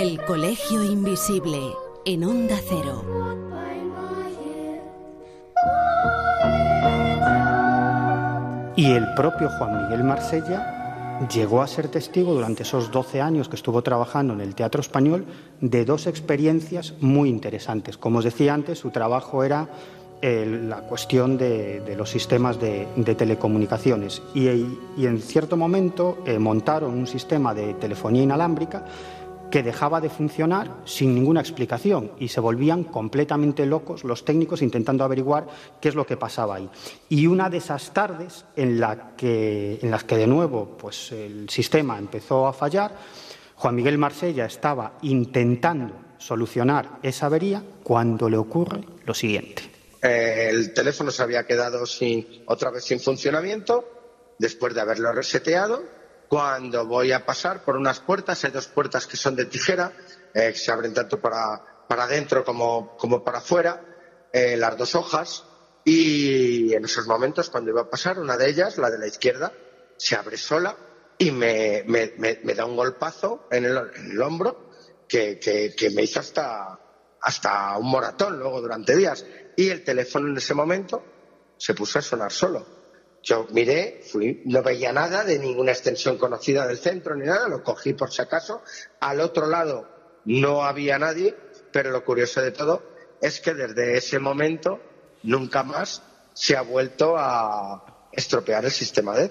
El 0.00 0.24
Colegio 0.24 0.84
Invisible 0.84 1.58
en 2.04 2.22
Onda 2.22 2.56
Cero. 2.68 3.02
Y 8.76 8.92
el 8.92 9.12
propio 9.14 9.48
Juan 9.48 9.82
Miguel 9.82 10.04
Marsella 10.04 11.18
llegó 11.34 11.62
a 11.62 11.66
ser 11.66 11.88
testigo 11.88 12.32
durante 12.32 12.62
esos 12.62 12.92
12 12.92 13.20
años 13.20 13.48
que 13.48 13.56
estuvo 13.56 13.82
trabajando 13.82 14.34
en 14.34 14.40
el 14.40 14.54
teatro 14.54 14.80
español 14.80 15.26
de 15.60 15.84
dos 15.84 16.06
experiencias 16.06 16.94
muy 17.00 17.28
interesantes. 17.28 17.98
Como 17.98 18.20
os 18.20 18.24
decía 18.24 18.54
antes, 18.54 18.78
su 18.78 18.90
trabajo 18.90 19.42
era 19.42 19.68
la 20.22 20.80
cuestión 20.82 21.36
de, 21.38 21.94
los 21.96 22.08
sistemas 22.08 22.60
de, 22.60 22.86
telecomunicaciones 23.16 24.22
y, 24.32 24.48
y, 24.96 25.06
en 25.06 25.20
cierto 25.20 25.56
momento 25.56 26.18
eh, 26.26 26.38
montaron 26.38 26.94
un 26.94 27.06
sistema 27.06 27.54
de 27.54 27.74
telefonía 27.74 28.24
inalámbrica 28.24 28.84
que 29.50 29.62
dejaba 29.62 30.00
de 30.00 30.10
funcionar 30.10 30.70
sin 30.84 31.14
ninguna 31.14 31.40
explicación 31.40 32.12
y 32.18 32.28
se 32.28 32.40
volvían 32.40 32.84
completamente 32.84 33.66
locos 33.66 34.04
los 34.04 34.24
técnicos 34.24 34.62
intentando 34.62 35.04
averiguar 35.04 35.46
qué 35.80 35.88
es 35.88 35.94
lo 35.94 36.06
que 36.06 36.16
pasaba 36.16 36.56
ahí. 36.56 36.68
Y 37.08 37.26
una 37.26 37.48
de 37.48 37.58
esas 37.58 37.92
tardes 37.92 38.44
en, 38.56 38.80
la 38.80 39.16
que, 39.16 39.78
en 39.82 39.90
las 39.90 40.04
que 40.04 40.16
de 40.16 40.26
nuevo 40.26 40.76
pues, 40.78 41.12
el 41.12 41.48
sistema 41.48 41.98
empezó 41.98 42.46
a 42.46 42.52
fallar, 42.52 42.94
Juan 43.56 43.74
Miguel 43.74 43.98
Marsella 43.98 44.44
estaba 44.44 44.98
intentando 45.02 45.94
solucionar 46.18 46.98
esa 47.02 47.26
avería 47.26 47.62
cuando 47.82 48.28
le 48.28 48.36
ocurre 48.36 48.80
lo 49.04 49.14
siguiente. 49.14 49.62
Eh, 50.02 50.48
el 50.50 50.72
teléfono 50.74 51.10
se 51.10 51.22
había 51.22 51.44
quedado 51.44 51.86
sin, 51.86 52.42
otra 52.46 52.70
vez 52.70 52.84
sin 52.84 53.00
funcionamiento 53.00 53.84
después 54.38 54.74
de 54.74 54.80
haberlo 54.80 55.12
reseteado 55.12 55.97
cuando 56.28 56.86
voy 56.86 57.12
a 57.12 57.24
pasar 57.24 57.64
por 57.64 57.76
unas 57.76 58.00
puertas, 58.00 58.44
hay 58.44 58.50
dos 58.50 58.68
puertas 58.68 59.06
que 59.06 59.16
son 59.16 59.34
de 59.34 59.46
tijera, 59.46 59.92
eh, 60.34 60.50
que 60.52 60.58
se 60.58 60.70
abren 60.70 60.92
tanto 60.92 61.20
para, 61.20 61.86
para 61.88 62.04
adentro 62.04 62.44
como, 62.44 62.96
como 62.96 63.24
para 63.24 63.38
afuera, 63.38 63.82
eh, 64.32 64.56
las 64.56 64.76
dos 64.76 64.94
hojas, 64.94 65.44
y 65.84 66.74
en 66.74 66.84
esos 66.84 67.06
momentos, 67.06 67.48
cuando 67.48 67.70
iba 67.70 67.80
a 67.80 67.90
pasar, 67.90 68.18
una 68.18 68.36
de 68.36 68.50
ellas, 68.50 68.76
la 68.76 68.90
de 68.90 68.98
la 68.98 69.06
izquierda, 69.06 69.52
se 69.96 70.16
abre 70.16 70.36
sola 70.36 70.76
y 71.16 71.30
me, 71.30 71.82
me, 71.86 72.54
da 72.54 72.66
un 72.66 72.76
golpazo 72.76 73.48
en 73.50 73.64
el, 73.64 73.76
en 73.94 74.10
el 74.10 74.22
hombro 74.22 74.70
que, 75.08 75.38
que, 75.38 75.74
que, 75.74 75.90
me 75.90 76.02
hizo 76.02 76.20
hasta, 76.20 76.78
hasta 77.22 77.76
un 77.78 77.88
moratón 77.90 78.38
luego 78.38 78.60
durante 78.60 78.94
días. 78.94 79.24
Y 79.56 79.70
el 79.70 79.82
teléfono 79.82 80.28
en 80.28 80.36
ese 80.36 80.52
momento 80.52 81.02
se 81.56 81.74
puso 81.74 81.98
a 81.98 82.02
sonar 82.02 82.32
solo. 82.32 82.77
Yo 83.28 83.46
miré, 83.50 84.00
fui, 84.10 84.40
no 84.46 84.62
veía 84.62 84.90
nada 84.90 85.22
de 85.22 85.38
ninguna 85.38 85.72
extensión 85.72 86.16
conocida 86.16 86.66
del 86.66 86.78
centro 86.78 87.14
ni 87.14 87.26
nada, 87.26 87.46
lo 87.46 87.62
cogí 87.62 87.92
por 87.92 88.10
si 88.10 88.22
acaso. 88.22 88.62
Al 89.00 89.20
otro 89.20 89.46
lado 89.46 89.86
no 90.24 90.62
había 90.62 90.98
nadie, 90.98 91.36
pero 91.70 91.90
lo 91.90 92.06
curioso 92.06 92.40
de 92.40 92.52
todo 92.52 92.82
es 93.20 93.40
que 93.40 93.52
desde 93.52 93.98
ese 93.98 94.18
momento 94.18 94.80
nunca 95.24 95.62
más 95.62 96.02
se 96.32 96.56
ha 96.56 96.62
vuelto 96.62 97.16
a 97.18 98.08
estropear 98.12 98.64
el 98.64 98.70
sistema 98.70 99.14
de. 99.14 99.30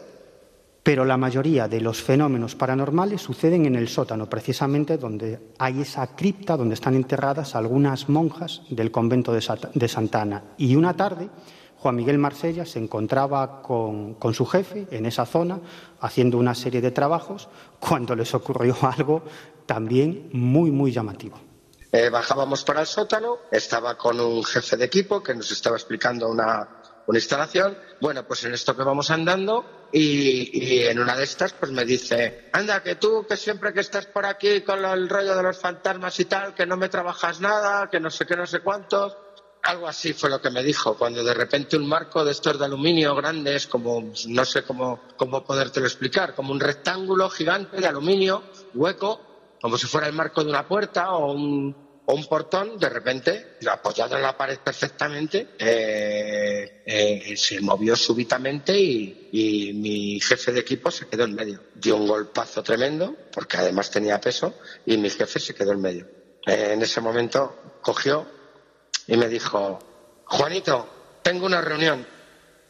Pero 0.84 1.04
la 1.04 1.18
mayoría 1.18 1.68
de 1.68 1.82
los 1.82 2.00
fenómenos 2.04 2.54
paranormales 2.54 3.22
suceden 3.22 3.66
en 3.66 3.76
el 3.76 3.88
sótano, 3.88 4.30
precisamente 4.30 4.98
donde 4.98 5.40
hay 5.58 5.82
esa 5.82 6.16
cripta 6.16 6.56
donde 6.56 6.76
están 6.76 6.94
enterradas 6.94 7.56
algunas 7.56 8.10
monjas 8.10 8.62
del 8.70 8.92
convento 8.92 9.34
de 9.34 9.88
Santana. 9.88 10.54
Y 10.58 10.76
una 10.76 10.96
tarde 10.96 11.30
Juan 11.80 11.96
Miguel 11.96 12.18
Marsella 12.18 12.66
se 12.66 12.80
encontraba 12.80 13.62
con, 13.62 14.16
con, 14.16 14.34
su 14.34 14.46
jefe 14.46 14.88
en 14.92 15.06
esa 15.06 15.26
zona 15.26 15.60
haciendo 16.02 16.38
una 16.38 16.56
serie 16.56 16.82
de 16.82 16.92
trabajos 16.92 17.50
cuando 17.80 18.16
les 18.16 18.34
ocurrió 18.34 18.76
algo 18.82 19.24
también 19.66 20.30
muy, 20.34 20.72
muy 20.72 20.92
llamativo. 20.92 21.40
Eh, 21.92 22.10
bajábamos 22.10 22.64
para 22.64 22.82
el 22.82 22.88
sótano, 22.88 23.38
estaba 23.52 23.98
con 23.98 24.20
un 24.20 24.44
jefe 24.44 24.76
de 24.76 24.86
equipo 24.86 25.24
que 25.24 25.34
nos 25.34 25.52
estaba 25.52 25.78
explicando 25.78 26.28
una, 26.28 26.68
una 27.06 27.18
instalación. 27.18 27.78
Bueno, 28.02 28.28
pues 28.28 28.44
en 28.44 28.54
esto 28.54 28.76
que 28.76 28.84
vamos 28.84 29.10
andando 29.10 29.88
y, 29.92 30.50
y, 30.54 30.84
en 30.84 31.00
una 31.00 31.16
de 31.16 31.24
estas 31.24 31.54
pues 31.54 31.72
me 31.72 31.86
dice, 31.86 32.50
anda, 32.52 32.84
que 32.84 32.96
tú 32.96 33.26
que 33.28 33.38
siempre 33.38 33.72
que 33.72 33.80
estás 33.80 34.06
por 34.08 34.26
aquí 34.26 34.62
con 34.62 34.84
el 34.84 35.08
rollo 35.08 35.36
de 35.36 35.44
los 35.44 35.58
fantasmas 35.58 36.20
y 36.20 36.26
tal, 36.26 36.54
que 36.54 36.66
no 36.66 36.76
me 36.76 36.90
trabajas 36.90 37.40
nada, 37.40 37.90
que 37.90 38.00
no 38.00 38.10
sé 38.10 38.26
qué, 38.26 38.36
no 38.36 38.46
sé 38.46 38.60
cuántos 38.60 39.16
algo 39.64 39.88
así 39.88 40.14
fue 40.14 40.30
lo 40.30 40.42
que 40.42 40.50
me 40.50 40.64
dijo, 40.64 40.98
cuando 40.98 41.24
de 41.24 41.34
repente 41.34 41.78
un 41.78 41.88
marco 41.88 42.24
de 42.24 42.32
estos 42.32 42.58
de 42.58 42.66
aluminio 42.66 43.16
grandes, 43.16 43.68
como 43.68 44.12
no 44.28 44.46
sé 44.46 44.64
cómo, 44.64 45.02
cómo 45.18 45.44
podértelo 45.44 45.86
explicar, 45.86 46.34
como 46.36 46.52
un 46.54 46.60
rectángulo 46.60 47.30
gigante 47.30 47.78
de 47.78 47.88
aluminio, 47.88 48.44
hueco, 48.74 49.22
como 49.62 49.78
si 49.78 49.88
fuera 49.88 50.08
el 50.08 50.14
marco 50.14 50.44
de 50.44 50.50
una 50.50 50.68
puerta 50.68 51.12
o 51.12 51.34
un, 51.34 51.76
un 52.06 52.26
portón, 52.28 52.78
de 52.80 52.88
repente, 52.88 53.58
apoyado 53.70 54.16
en 54.16 54.22
la 54.22 54.38
pared 54.38 54.60
perfectamente, 54.64 55.50
eh, 55.60 56.84
eh, 56.86 57.36
se 57.36 57.60
movió 57.60 57.96
súbitamente 57.98 58.80
y, 58.80 59.30
y 59.34 59.74
mi 59.74 60.20
jefe 60.22 60.54
de 60.54 60.62
equipo 60.62 60.90
se 60.90 61.08
quedó 61.08 61.26
en 61.26 61.36
medio. 61.36 61.62
Dio 61.76 61.98
un 61.98 62.08
golpazo 62.08 62.64
tremendo, 62.64 63.14
porque 63.34 63.58
además 63.58 63.92
tenía 63.92 64.22
peso, 64.22 64.54
y 64.86 64.96
mi 64.98 65.10
jefe 65.10 65.40
se 65.40 65.54
quedó 65.54 65.74
en 65.74 65.82
medio. 65.82 66.08
Eh, 66.46 66.72
en 66.72 66.82
ese 66.82 67.02
momento 67.02 67.58
cogió 67.82 68.37
y 69.08 69.18
me 69.18 69.28
dijo, 69.28 69.80
Juanito, 70.26 70.88
tengo 71.22 71.46
una 71.46 71.62
reunión, 71.62 72.06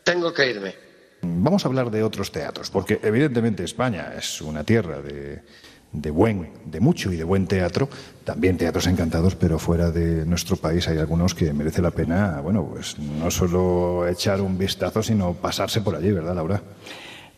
tengo 0.04 0.34
que 0.34 0.50
irme. 0.50 0.76
Vamos 1.22 1.66
a 1.66 1.68
hablar 1.68 1.90
de 1.90 2.04
otros 2.04 2.32
teatros, 2.32 2.70
porque 2.70 3.00
evidentemente 3.04 3.64
España 3.64 4.14
es 4.16 4.42
una 4.42 4.64
tierra 4.64 5.02
de, 5.02 5.42
de 5.92 6.12
buen, 6.12 6.52
de 6.66 6.80
mucho 6.80 7.12
y 7.12 7.18
de 7.18 7.24
buen 7.24 7.48
teatro, 7.48 7.90
también 8.24 8.58
teatros 8.58 8.88
encantados, 8.88 9.36
pero 9.36 9.58
fuera 9.58 9.90
de 9.92 10.26
nuestro 10.26 10.58
país 10.58 10.88
hay 10.88 10.98
algunos 10.98 11.34
que 11.34 11.54
merece 11.54 11.82
la 11.82 11.92
pena, 11.92 12.40
bueno, 12.42 12.66
pues 12.66 13.00
no 13.00 13.32
solo 13.32 14.08
echar 14.08 14.42
un 14.42 14.58
vistazo, 14.58 15.02
sino 15.02 15.34
pasarse 15.34 15.82
por 15.82 15.96
allí, 15.96 16.12
¿verdad, 16.12 16.36
Laura? 16.36 16.62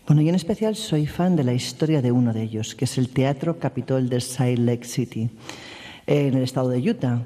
Bueno, 0.08 0.22
y 0.22 0.30
en 0.30 0.36
especial 0.36 0.76
soy 0.76 1.06
fan 1.06 1.36
de 1.36 1.44
la 1.44 1.54
historia 1.54 2.02
de 2.02 2.12
uno 2.12 2.34
de 2.34 2.42
ellos, 2.42 2.74
que 2.76 2.86
es 2.86 2.98
el 2.98 3.10
Teatro 3.10 3.60
Capitol 3.60 4.10
de 4.10 4.20
Salt 4.20 4.60
Lake 4.60 4.86
City, 4.86 5.30
en 6.08 6.34
el 6.34 6.44
estado 6.44 6.70
de 6.70 6.80
Utah. 6.80 7.22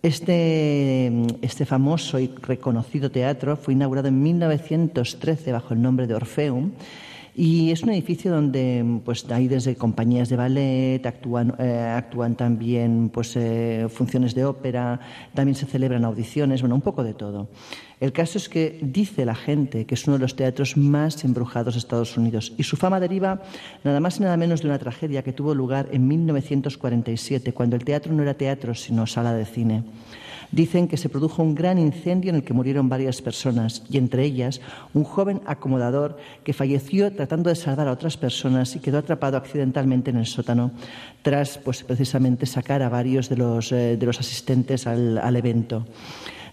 Este, 0.00 1.08
este, 1.42 1.66
famoso 1.66 2.20
y 2.20 2.28
reconocido 2.28 3.10
teatro 3.10 3.56
fue 3.56 3.74
inaugurado 3.74 4.08
en 4.08 4.22
1913 4.22 5.50
bajo 5.50 5.74
el 5.74 5.82
nombre 5.82 6.06
de 6.06 6.14
Orfeum 6.14 6.70
y 7.40 7.70
es 7.70 7.84
un 7.84 7.90
edificio 7.90 8.32
donde 8.32 9.00
pues, 9.04 9.24
hay 9.30 9.46
desde 9.46 9.76
compañías 9.76 10.28
de 10.28 10.34
ballet, 10.34 11.06
actúan, 11.06 11.54
eh, 11.60 11.94
actúan 11.96 12.34
también 12.34 13.10
pues, 13.10 13.36
eh, 13.36 13.86
funciones 13.88 14.34
de 14.34 14.44
ópera, 14.44 14.98
también 15.34 15.54
se 15.54 15.64
celebran 15.64 16.04
audiciones, 16.04 16.62
bueno, 16.62 16.74
un 16.74 16.80
poco 16.80 17.04
de 17.04 17.14
todo. 17.14 17.48
El 18.00 18.12
caso 18.12 18.38
es 18.38 18.48
que 18.48 18.80
dice 18.82 19.24
la 19.24 19.36
gente 19.36 19.86
que 19.86 19.94
es 19.94 20.04
uno 20.08 20.16
de 20.16 20.22
los 20.22 20.34
teatros 20.34 20.76
más 20.76 21.24
embrujados 21.24 21.74
de 21.74 21.78
Estados 21.78 22.16
Unidos 22.16 22.52
y 22.58 22.64
su 22.64 22.76
fama 22.76 22.98
deriva 22.98 23.40
nada 23.84 24.00
más 24.00 24.18
y 24.18 24.24
nada 24.24 24.36
menos 24.36 24.62
de 24.62 24.66
una 24.66 24.78
tragedia 24.80 25.22
que 25.22 25.32
tuvo 25.32 25.54
lugar 25.54 25.88
en 25.92 26.08
1947, 26.08 27.52
cuando 27.52 27.76
el 27.76 27.84
teatro 27.84 28.12
no 28.12 28.24
era 28.24 28.34
teatro 28.34 28.74
sino 28.74 29.06
sala 29.06 29.32
de 29.32 29.44
cine. 29.44 29.84
Dicen 30.50 30.88
que 30.88 30.96
se 30.96 31.08
produjo 31.08 31.42
un 31.42 31.54
gran 31.54 31.78
incendio 31.78 32.30
en 32.30 32.36
el 32.36 32.42
que 32.42 32.54
murieron 32.54 32.88
varias 32.88 33.20
personas 33.20 33.82
y 33.90 33.98
entre 33.98 34.24
ellas 34.24 34.60
un 34.94 35.04
joven 35.04 35.42
acomodador 35.46 36.16
que 36.42 36.52
falleció 36.52 37.12
tratando 37.12 37.50
de 37.50 37.56
salvar 37.56 37.88
a 37.88 37.92
otras 37.92 38.16
personas 38.16 38.74
y 38.74 38.80
quedó 38.80 38.98
atrapado 38.98 39.36
accidentalmente 39.36 40.10
en 40.10 40.16
el 40.16 40.26
sótano 40.26 40.70
tras 41.22 41.58
pues, 41.58 41.82
precisamente 41.82 42.46
sacar 42.46 42.82
a 42.82 42.88
varios 42.88 43.28
de 43.28 43.36
los, 43.36 43.72
eh, 43.72 43.96
de 43.98 44.06
los 44.06 44.20
asistentes 44.20 44.86
al, 44.86 45.18
al 45.18 45.36
evento. 45.36 45.84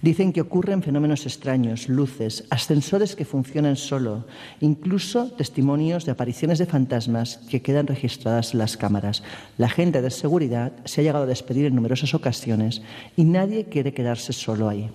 Dicen 0.01 0.33
que 0.33 0.41
ocurren 0.41 0.83
fenómenos 0.83 1.25
extraños, 1.25 1.89
luces, 1.89 2.45
ascensores 2.49 3.15
que 3.15 3.25
funcionan 3.25 3.75
solo, 3.75 4.25
incluso 4.61 5.31
testimonios 5.31 6.05
de 6.05 6.11
apariciones 6.11 6.59
de 6.59 6.65
fantasmas 6.65 7.37
que 7.49 7.61
quedan 7.61 7.87
registradas 7.87 8.53
en 8.53 8.59
las 8.59 8.77
cámaras. 8.77 9.23
La 9.57 9.69
gente 9.69 10.01
de 10.01 10.11
seguridad 10.11 10.71
se 10.85 11.01
ha 11.01 11.03
llegado 11.03 11.23
a 11.23 11.27
despedir 11.27 11.65
en 11.65 11.75
numerosas 11.75 12.13
ocasiones 12.13 12.81
y 13.15 13.23
nadie 13.23 13.65
quiere 13.65 13.93
quedarse 13.93 14.33
solo 14.33 14.69
ahí. 14.69 14.89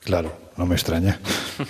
Claro, 0.00 0.32
no 0.56 0.66
me 0.66 0.74
extraña. 0.74 1.18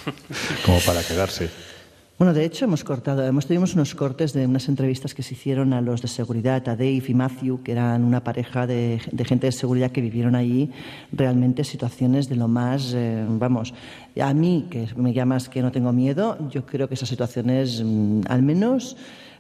Como 0.67 0.79
para 0.81 1.03
quedarse. 1.03 1.74
Bueno, 2.17 2.33
de 2.33 2.45
hecho 2.45 2.65
hemos 2.65 2.85
cortado, 2.85 3.27
hemos 3.27 3.47
tenido 3.47 3.65
unos 3.75 3.97
cortes 3.97 4.33
de 4.33 4.47
unas 4.47 4.69
entrevistas 4.69 5.15
que 5.15 5.25
se 5.25 5.35
hicieron 5.35 5.73
a 5.73 5.81
los 5.81 6.01
de 6.01 6.07
seguridad, 6.07 6.69
a 6.69 6.77
Dave 6.77 7.03
y 7.09 7.13
Matthew, 7.13 7.65
que 7.65 7.73
eran 7.73 8.05
una 8.05 8.23
pareja 8.23 8.69
de, 8.69 9.01
de 9.11 9.25
gente 9.25 9.49
de 9.49 9.53
seguridad 9.53 9.91
que 9.91 10.01
vivieron 10.01 10.37
allí 10.37 10.71
realmente 11.11 11.65
situaciones 11.65 12.29
de 12.29 12.37
lo 12.37 12.47
más, 12.47 12.93
eh, 12.95 13.27
vamos, 13.29 13.75
a 14.21 14.33
mí 14.33 14.69
que 14.71 14.87
me 14.95 15.13
llamas 15.13 15.49
que 15.49 15.61
no 15.61 15.73
tengo 15.73 15.93
miedo, 15.93 16.39
yo 16.51 16.65
creo 16.65 16.87
que 16.87 16.95
esas 16.95 17.09
situaciones, 17.09 17.83
mm, 17.85 18.21
al 18.29 18.43
menos 18.43 18.97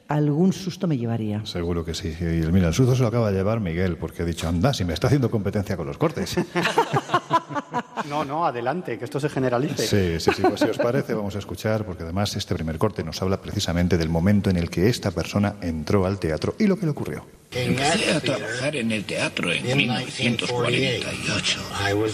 algún 0.08 0.52
susto 0.52 0.86
me 0.86 0.96
llevaría. 0.96 1.44
Seguro 1.46 1.84
que 1.84 1.94
sí. 1.94 2.14
Y 2.20 2.24
mira, 2.52 2.68
el 2.68 2.74
susto 2.74 2.94
se 2.94 3.02
lo 3.02 3.08
acaba 3.08 3.30
de 3.30 3.38
llevar 3.38 3.60
Miguel, 3.60 3.96
porque 3.96 4.22
ha 4.22 4.24
dicho, 4.24 4.48
anda, 4.48 4.74
si 4.74 4.84
me 4.84 4.92
está 4.94 5.06
haciendo 5.06 5.30
competencia 5.30 5.76
con 5.76 5.86
los 5.86 5.98
cortes. 5.98 6.36
No, 8.08 8.24
no, 8.24 8.44
adelante, 8.44 8.98
que 8.98 9.04
esto 9.04 9.18
se 9.18 9.28
generalice. 9.30 9.86
Sí, 9.86 10.20
sí, 10.20 10.30
sí, 10.36 10.42
pues 10.42 10.60
si 10.60 10.66
os 10.66 10.76
parece 10.78 11.14
vamos 11.14 11.36
a 11.36 11.38
escuchar, 11.38 11.86
porque 11.86 12.02
además 12.02 12.36
este 12.36 12.54
primer 12.54 12.76
corte 12.76 13.02
nos 13.02 13.22
habla 13.22 13.40
precisamente 13.40 13.96
del 13.96 14.10
momento 14.10 14.50
en 14.50 14.56
el 14.56 14.68
que 14.68 14.88
esta 14.88 15.10
persona 15.10 15.56
entró 15.62 16.04
al 16.04 16.18
teatro 16.18 16.54
y 16.58 16.66
lo 16.66 16.76
que 16.76 16.84
le 16.84 16.92
ocurrió. 16.92 17.24
Empecé 17.50 18.12
a 18.12 18.20
trabajar 18.20 18.76
en 18.76 18.92
el 18.92 19.04
teatro 19.04 19.50
en 19.52 19.76
1948. 19.76 21.60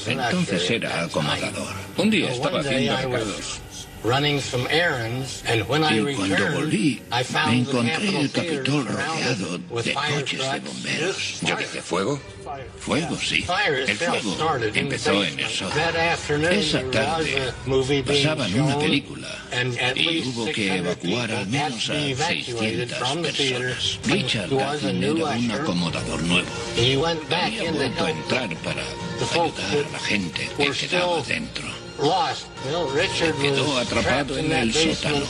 Entonces 0.07 0.71
era 0.71 1.05
acomodador. 1.05 1.75
Un 1.97 2.11
día 2.11 2.31
estaba 2.31 2.61
haciendo 2.61 2.97
recados. 2.97 3.61
Y 4.03 5.61
cuando 6.15 6.51
volví, 6.55 7.03
me 7.47 7.59
encontré 7.59 8.21
el 8.21 8.31
Capitol 8.31 8.87
rodeado 8.87 9.59
de 9.59 9.95
coches 9.95 10.53
de 10.53 10.61
bomberos. 10.61 11.39
¿Yo 11.43 11.57
sé, 11.59 11.83
fuego? 11.83 12.19
Fuego, 12.79 13.17
sí. 13.21 13.45
El 13.87 13.97
fuego 13.97 14.37
empezó 14.75 15.23
en 15.23 15.39
el 15.39 15.49
sótano. 15.49 16.51
Esa 16.51 16.83
tarde 16.91 17.53
pasaban 18.07 18.61
una 18.61 18.79
película 18.79 19.29
y 19.95 20.21
hubo 20.27 20.47
que 20.47 20.77
evacuar 20.77 21.31
al 21.33 21.47
menos 21.47 21.91
a 21.91 21.95
600 21.95 22.99
personas. 22.99 23.99
Richard 24.07 24.49
Gaffin 24.51 25.03
era 25.03 25.25
un 25.27 25.51
acomodador 25.51 26.23
nuevo. 26.23 26.49
Había 27.31 27.71
vuelto 27.73 28.05
a 28.07 28.11
entrar 28.11 28.49
para 28.65 28.83
ayudar 29.31 29.87
a 29.87 29.91
la 29.93 29.99
gente 30.01 30.49
que 30.57 30.71
quedaba 30.71 31.23
dentro. 31.23 31.70
Quedó 33.41 33.79
atrapado 33.79 34.39
en 34.39 34.53
el 34.53 34.73
sótano 34.73 35.23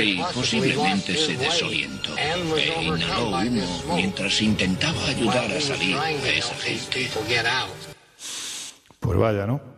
y 0.00 0.22
posiblemente 0.34 1.16
se 1.16 1.36
desorientó 1.36 2.16
e 2.16 2.82
inhaló 2.84 3.28
humo 3.28 3.94
mientras 3.94 4.40
intentaba 4.40 5.04
ayudar 5.06 5.50
a 5.50 5.60
salir 5.60 5.96
a 5.96 6.10
esa 6.10 6.54
gente. 6.54 7.10
Pues 9.00 9.18
vaya, 9.18 9.46
¿no? 9.46 9.71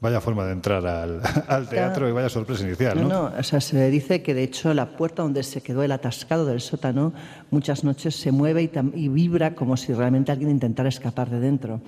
Vaya 0.00 0.20
forma 0.20 0.44
de 0.44 0.52
entrar 0.52 0.86
al, 0.86 1.20
al 1.48 1.68
teatro 1.68 2.08
y 2.08 2.12
vaya 2.12 2.28
sorpresa 2.28 2.64
inicial, 2.64 3.02
¿no? 3.02 3.08
No, 3.08 3.32
o 3.38 3.42
sea, 3.42 3.60
se 3.60 3.90
dice 3.90 4.22
que 4.22 4.34
de 4.34 4.44
hecho 4.44 4.72
la 4.74 4.96
puerta 4.96 5.22
donde 5.22 5.42
se 5.42 5.60
quedó 5.60 5.82
el 5.82 5.92
atascado 5.92 6.46
del 6.46 6.60
sótano 6.60 7.12
muchas 7.50 7.84
noches 7.84 8.14
se 8.16 8.32
mueve 8.32 8.70
y, 8.94 9.08
vibra 9.08 9.54
como 9.54 9.76
si 9.76 9.92
realmente 9.92 10.32
alguien 10.32 10.50
intentara 10.50 10.88
escapar 10.88 11.30
de 11.30 11.40
dentro. 11.40 11.80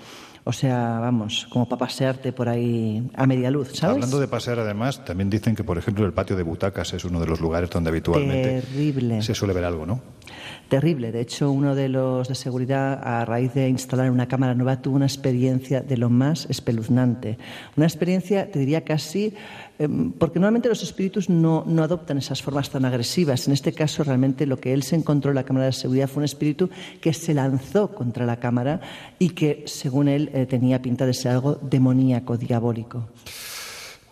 O 0.44 0.52
sea, 0.52 0.98
vamos, 1.00 1.46
como 1.50 1.68
para 1.68 1.80
pasearte 1.80 2.32
por 2.32 2.48
ahí 2.48 3.10
a 3.14 3.26
media 3.26 3.50
luz, 3.50 3.68
¿sabes? 3.74 3.96
Hablando 3.96 4.18
de 4.18 4.26
pasear, 4.26 4.58
además, 4.58 5.04
también 5.04 5.28
dicen 5.28 5.54
que, 5.54 5.62
por 5.62 5.76
ejemplo, 5.76 6.06
el 6.06 6.14
patio 6.14 6.34
de 6.34 6.42
butacas 6.42 6.94
es 6.94 7.04
uno 7.04 7.20
de 7.20 7.26
los 7.26 7.40
lugares 7.40 7.68
donde 7.68 7.90
habitualmente 7.90 8.62
Terrible. 8.62 9.22
se 9.22 9.34
suele 9.34 9.52
ver 9.52 9.64
algo, 9.64 9.84
¿no? 9.84 10.00
Terrible. 10.70 11.10
De 11.10 11.20
hecho, 11.20 11.50
uno 11.50 11.74
de 11.74 11.88
los 11.88 12.28
de 12.28 12.36
seguridad, 12.36 13.00
a 13.02 13.24
raíz 13.24 13.52
de 13.54 13.68
instalar 13.68 14.08
una 14.08 14.28
cámara 14.28 14.54
nueva, 14.54 14.80
tuvo 14.80 14.94
una 14.94 15.06
experiencia 15.06 15.80
de 15.80 15.96
lo 15.96 16.08
más 16.10 16.46
espeluznante. 16.48 17.38
Una 17.76 17.86
experiencia, 17.86 18.48
te 18.52 18.60
diría 18.60 18.84
casi, 18.84 19.34
eh, 19.80 19.88
porque 20.16 20.38
normalmente 20.38 20.68
los 20.68 20.84
espíritus 20.84 21.28
no, 21.28 21.64
no 21.66 21.82
adoptan 21.82 22.18
esas 22.18 22.40
formas 22.40 22.70
tan 22.70 22.84
agresivas. 22.84 23.48
En 23.48 23.52
este 23.52 23.72
caso, 23.72 24.04
realmente 24.04 24.46
lo 24.46 24.60
que 24.60 24.72
él 24.72 24.84
se 24.84 24.94
encontró 24.94 25.32
en 25.32 25.34
la 25.34 25.44
cámara 25.44 25.66
de 25.66 25.72
seguridad 25.72 26.06
fue 26.06 26.20
un 26.20 26.26
espíritu 26.26 26.70
que 27.00 27.12
se 27.14 27.34
lanzó 27.34 27.88
contra 27.88 28.24
la 28.24 28.38
cámara 28.38 28.80
y 29.18 29.30
que, 29.30 29.64
según 29.66 30.06
él, 30.06 30.30
eh, 30.32 30.46
tenía 30.46 30.80
pinta 30.80 31.04
de 31.04 31.14
ser 31.14 31.32
algo 31.32 31.56
demoníaco, 31.56 32.36
diabólico. 32.36 33.08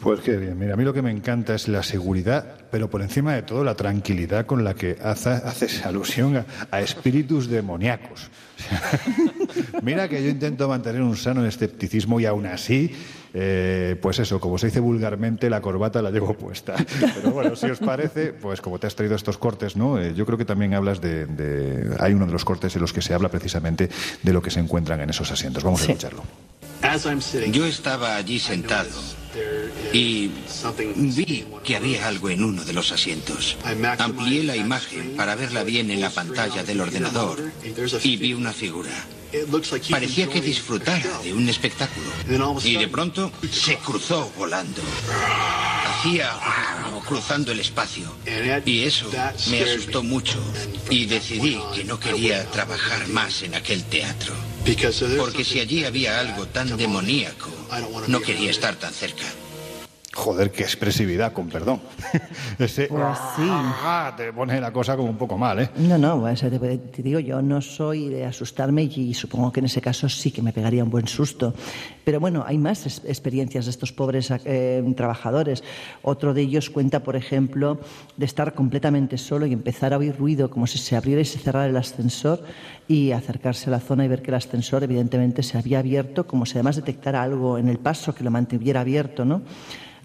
Pues 0.01 0.21
qué 0.21 0.37
bien. 0.37 0.57
Mira, 0.57 0.75
a 0.75 0.77
mí 0.77 0.85
lo 0.85 0.93
que 0.95 1.03
me 1.03 1.11
encanta 1.11 1.55
es 1.57 1.67
la 1.67 1.83
seguridad, 1.83 2.45
pero 2.71 2.89
por 2.89 3.03
encima 3.03 3.35
de 3.35 3.43
todo 3.43 3.65
la 3.65 3.75
tranquilidad 3.75 4.47
con 4.47 4.63
la 4.63 4.75
que 4.75 4.97
hace- 5.03 5.31
haces 5.31 5.85
alusión 5.85 6.37
a, 6.37 6.47
a 6.71 6.81
espíritus 6.81 7.49
demoníacos. 7.49 8.31
Mira 9.83 10.09
que 10.09 10.23
yo 10.23 10.29
intento 10.31 10.69
mantener 10.69 11.03
un 11.03 11.17
sano 11.17 11.45
escepticismo 11.45 12.21
y 12.21 12.27
aún 12.27 12.47
así, 12.47 12.95
eh, 13.35 13.97
pues 14.01 14.21
eso, 14.21 14.39
como 14.41 14.57
se 14.57 14.67
dice 14.69 14.79
vulgarmente, 14.81 15.51
la 15.51 15.61
corbata 15.61 16.01
la 16.01 16.11
llevo 16.13 16.33
puesta. 16.35 16.75
Pero 17.17 17.33
bueno, 17.33 17.57
si 17.57 17.67
os 17.67 17.79
parece, 17.81 18.33
pues 18.33 18.61
como 18.61 18.79
te 18.79 18.87
has 18.87 18.95
traído 18.95 19.17
estos 19.17 19.37
cortes, 19.37 19.77
¿no? 19.77 19.99
Eh, 20.01 20.15
yo 20.15 20.25
creo 20.27 20.39
que 20.39 20.45
también 20.45 20.75
hablas 20.75 21.01
de, 21.01 21.27
de- 21.27 21.97
Hay 21.99 22.15
uno 22.15 22.27
de 22.27 22.33
los 22.33 22.45
cortes 22.45 22.75
en 22.77 22.83
los 22.83 22.93
que 22.93 23.03
se 23.03 23.15
habla 23.15 23.29
precisamente 23.31 23.89
de 24.23 24.33
lo 24.33 24.41
que 24.43 24.51
se 24.51 24.61
encuentran 24.61 25.01
en 25.01 25.11
esos 25.11 25.31
asientos. 25.33 25.65
Vamos 25.65 25.81
a 25.81 25.85
escucharlo. 25.87 26.23
Yo 27.51 27.67
estaba 27.67 28.17
allí 28.17 28.39
sentado 28.39 28.91
y 29.93 30.31
vi 30.97 31.45
que 31.65 31.77
había 31.77 32.09
algo 32.09 32.31
en 32.31 32.43
uno 32.43 32.65
de 32.65 32.73
los 32.73 32.93
asientos. 32.93 33.57
Amplié 33.99 34.45
la 34.45 34.57
imagen 34.57 35.15
para 35.17 35.35
verla 35.35 35.65
bien 35.65 35.91
en 35.91 36.01
la 36.01 36.11
pantalla 36.11 36.63
del 36.63 36.81
ordenador 36.81 37.53
y 38.03 38.17
vi 38.17 38.35
una 38.35 38.53
figura. 38.53 38.91
Parecía 39.91 40.29
que 40.29 40.41
disfrutara 40.41 41.19
de 41.23 41.33
un 41.33 41.49
espectáculo. 41.49 42.07
Y 42.65 42.77
de 42.77 42.89
pronto 42.89 43.33
se 43.51 43.77
cruzó 43.77 44.31
volando 44.37 44.81
parecía 45.99 46.33
cruzando 47.07 47.53
el 47.53 47.61
espacio. 47.61 48.13
Y 48.65 48.85
eso 48.85 49.11
me 49.51 49.63
asustó 49.63 50.03
mucho 50.03 50.39
y 50.91 51.07
decidí 51.07 51.59
que 51.75 51.85
no 51.85 51.99
quería 51.99 52.45
trabajar 52.51 53.09
más 53.09 53.43
en 53.43 53.55
aquel 53.55 53.85
teatro. 53.85 54.35
Porque 55.19 55.45
si 55.45 55.61
allí 55.61 55.85
había 55.85 56.21
algo 56.21 56.47
tan 56.47 56.77
demoníaco, 56.77 57.51
no 58.07 58.21
quería 58.21 58.51
estar 58.51 58.77
tan 58.77 58.93
cerca. 58.93 59.25
Joder, 60.15 60.51
qué 60.51 60.63
expresividad, 60.63 61.33
con 61.35 61.49
perdón. 61.49 61.81
Ese 62.59 62.87
Pues 62.89 63.19
sí. 63.37 63.43
ah, 63.47 64.15
te 64.17 64.33
pone 64.33 64.59
la 64.59 64.73
cosa 64.73 64.97
como 64.97 65.11
un 65.11 65.19
poco 65.19 65.37
mal, 65.37 65.61
¿eh? 65.61 65.71
No, 65.77 65.99
no, 65.99 66.17
o 66.23 66.35
sea, 66.37 66.49
te, 66.51 66.59
te 66.59 67.03
digo, 67.03 67.21
yo 67.21 67.43
no 67.43 67.61
soy 67.61 68.09
de 68.09 68.25
asustarme 68.25 68.85
y 68.85 69.13
supongo 69.13 69.53
que 69.53 69.61
en 69.61 69.67
ese 69.67 69.83
caso 69.83 70.09
sí 70.09 70.31
que 70.31 70.41
me 70.41 70.53
pegaría 70.53 70.83
un 70.83 70.91
buen 70.91 71.07
susto. 71.07 71.53
Pero 72.05 72.21
bueno, 72.21 72.43
hay 72.47 72.57
más 72.57 72.87
es- 72.87 73.03
experiencias 73.05 73.67
de 73.67 73.71
estos 73.71 73.93
pobres 73.93 74.33
eh, 74.47 74.83
trabajadores. 74.97 75.63
Otro 76.03 76.33
de 76.33 76.41
ellos 76.41 76.71
cuenta, 76.71 77.01
por 77.01 77.15
ejemplo, 77.15 77.79
de 78.17 78.25
estar 78.25 78.55
completamente 78.55 79.19
solo 79.19 79.45
y 79.45 79.53
empezar 79.53 79.93
a 79.93 79.99
oír 79.99 80.17
ruido 80.17 80.49
como 80.51 80.67
si 80.67 80.79
se 80.79 80.97
abriera 80.97 81.21
y 81.21 81.27
se 81.27 81.39
cerrara 81.39 81.67
el 81.67 81.77
ascensor 81.77 82.43
y 82.89 83.13
acercarse 83.13 83.69
a 83.69 83.73
la 83.73 83.81
zona 83.81 84.07
y 84.07 84.09
ver 84.09 84.23
que 84.23 84.31
el 84.31 84.37
ascensor 84.37 84.83
evidentemente 84.83 85.43
se 85.43 85.59
había 85.59 85.81
abierto, 85.81 86.27
como 86.27 86.47
si 86.47 86.55
además 86.55 86.77
detectara 86.77 87.23
algo 87.23 87.59
en 87.59 87.69
el 87.69 87.79
paso 87.79 88.15
que 88.15 88.25
lo 88.25 88.31
mantuviera 88.31 88.81
abierto, 88.81 89.27
¿no? 89.27 89.43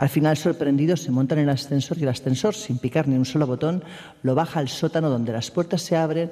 Al 0.04 0.10
final, 0.10 0.36
sorprendidos, 0.36 1.00
se 1.00 1.12
montan 1.12 1.38
en 1.38 1.46
el 1.46 1.52
ascensor 1.52 1.98
y 1.98 2.04
el 2.04 2.10
ascensor, 2.10 2.54
sin 2.56 2.78
picar 2.78 3.08
ni 3.08 3.16
un 3.16 3.24
solo 3.24 3.48
botón, 3.48 3.82
lo 4.22 4.36
baja 4.36 4.60
al 4.60 4.68
sótano 4.68 5.10
donde 5.10 5.32
las 5.32 5.50
puertas 5.50 5.82
se 5.82 5.96
abren 5.96 6.30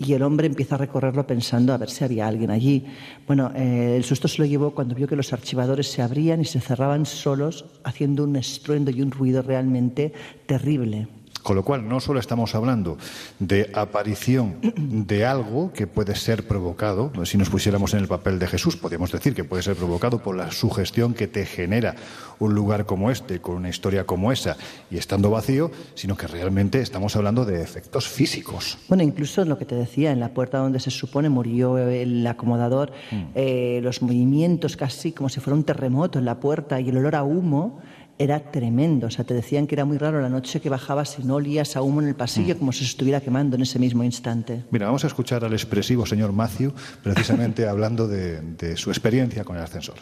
y 0.00 0.14
el 0.14 0.22
hombre 0.24 0.48
empieza 0.48 0.74
a 0.74 0.78
recorrerlo 0.78 1.24
pensando 1.24 1.72
a 1.72 1.78
ver 1.78 1.90
si 1.90 2.02
había 2.02 2.26
alguien 2.26 2.50
allí. 2.50 2.84
Bueno, 3.24 3.52
eh, 3.54 3.94
el 3.96 4.02
susto 4.02 4.26
se 4.26 4.42
lo 4.42 4.46
llevó 4.46 4.74
cuando 4.74 4.96
vio 4.96 5.06
que 5.06 5.14
los 5.14 5.32
archivadores 5.32 5.86
se 5.92 6.02
abrían 6.02 6.40
y 6.40 6.44
se 6.44 6.60
cerraban 6.60 7.06
solos, 7.06 7.66
haciendo 7.84 8.24
un 8.24 8.34
estruendo 8.34 8.90
y 8.90 9.00
un 9.00 9.12
ruido 9.12 9.42
realmente 9.42 10.12
terrible. 10.46 11.06
Con 11.44 11.56
lo 11.56 11.62
cual, 11.62 11.86
no 11.86 12.00
solo 12.00 12.20
estamos 12.20 12.54
hablando 12.54 12.96
de 13.38 13.70
aparición 13.74 14.56
de 14.62 15.26
algo 15.26 15.74
que 15.74 15.86
puede 15.86 16.16
ser 16.16 16.46
provocado, 16.46 17.12
si 17.26 17.36
nos 17.36 17.50
pusiéramos 17.50 17.92
en 17.92 18.00
el 18.00 18.08
papel 18.08 18.38
de 18.38 18.46
Jesús, 18.46 18.78
podríamos 18.78 19.12
decir 19.12 19.34
que 19.34 19.44
puede 19.44 19.62
ser 19.62 19.76
provocado 19.76 20.20
por 20.20 20.36
la 20.36 20.50
sugestión 20.52 21.12
que 21.12 21.28
te 21.28 21.44
genera 21.44 21.96
un 22.38 22.54
lugar 22.54 22.86
como 22.86 23.10
este, 23.10 23.40
con 23.40 23.56
una 23.56 23.68
historia 23.68 24.06
como 24.06 24.32
esa, 24.32 24.56
y 24.90 24.96
estando 24.96 25.28
vacío, 25.28 25.70
sino 25.94 26.16
que 26.16 26.26
realmente 26.26 26.80
estamos 26.80 27.14
hablando 27.14 27.44
de 27.44 27.60
efectos 27.60 28.08
físicos. 28.08 28.78
Bueno, 28.88 29.02
incluso 29.02 29.44
lo 29.44 29.58
que 29.58 29.66
te 29.66 29.74
decía, 29.74 30.12
en 30.12 30.20
la 30.20 30.30
puerta 30.30 30.56
donde 30.56 30.80
se 30.80 30.90
supone 30.90 31.28
murió 31.28 31.76
el 31.76 32.26
acomodador, 32.26 32.90
eh, 33.34 33.80
los 33.82 34.00
movimientos 34.00 34.78
casi 34.78 35.12
como 35.12 35.28
si 35.28 35.40
fuera 35.40 35.56
un 35.56 35.64
terremoto 35.64 36.18
en 36.18 36.24
la 36.24 36.40
puerta 36.40 36.80
y 36.80 36.88
el 36.88 36.96
olor 36.96 37.16
a 37.16 37.22
humo 37.22 37.82
era 38.18 38.50
tremendo. 38.50 39.06
O 39.06 39.10
sea, 39.10 39.24
te 39.24 39.34
decían 39.34 39.66
que 39.66 39.74
era 39.74 39.84
muy 39.84 39.98
raro 39.98 40.20
la 40.20 40.28
noche 40.28 40.60
que 40.60 40.68
bajabas 40.68 41.18
y 41.18 41.24
no 41.24 41.36
olías 41.36 41.76
a 41.76 41.82
humo 41.82 42.00
en 42.00 42.08
el 42.08 42.14
pasillo 42.14 42.58
como 42.58 42.72
si 42.72 42.80
se 42.80 42.90
estuviera 42.90 43.20
quemando 43.20 43.56
en 43.56 43.62
ese 43.62 43.78
mismo 43.78 44.04
instante. 44.04 44.64
Mira, 44.70 44.86
vamos 44.86 45.04
a 45.04 45.08
escuchar 45.08 45.44
al 45.44 45.52
expresivo 45.52 46.06
señor 46.06 46.32
Matthew, 46.32 46.72
precisamente 47.02 47.66
hablando 47.68 48.08
de, 48.08 48.40
de 48.40 48.76
su 48.76 48.90
experiencia 48.90 49.44
con 49.44 49.56
el 49.56 49.62
ascensor. 49.62 49.96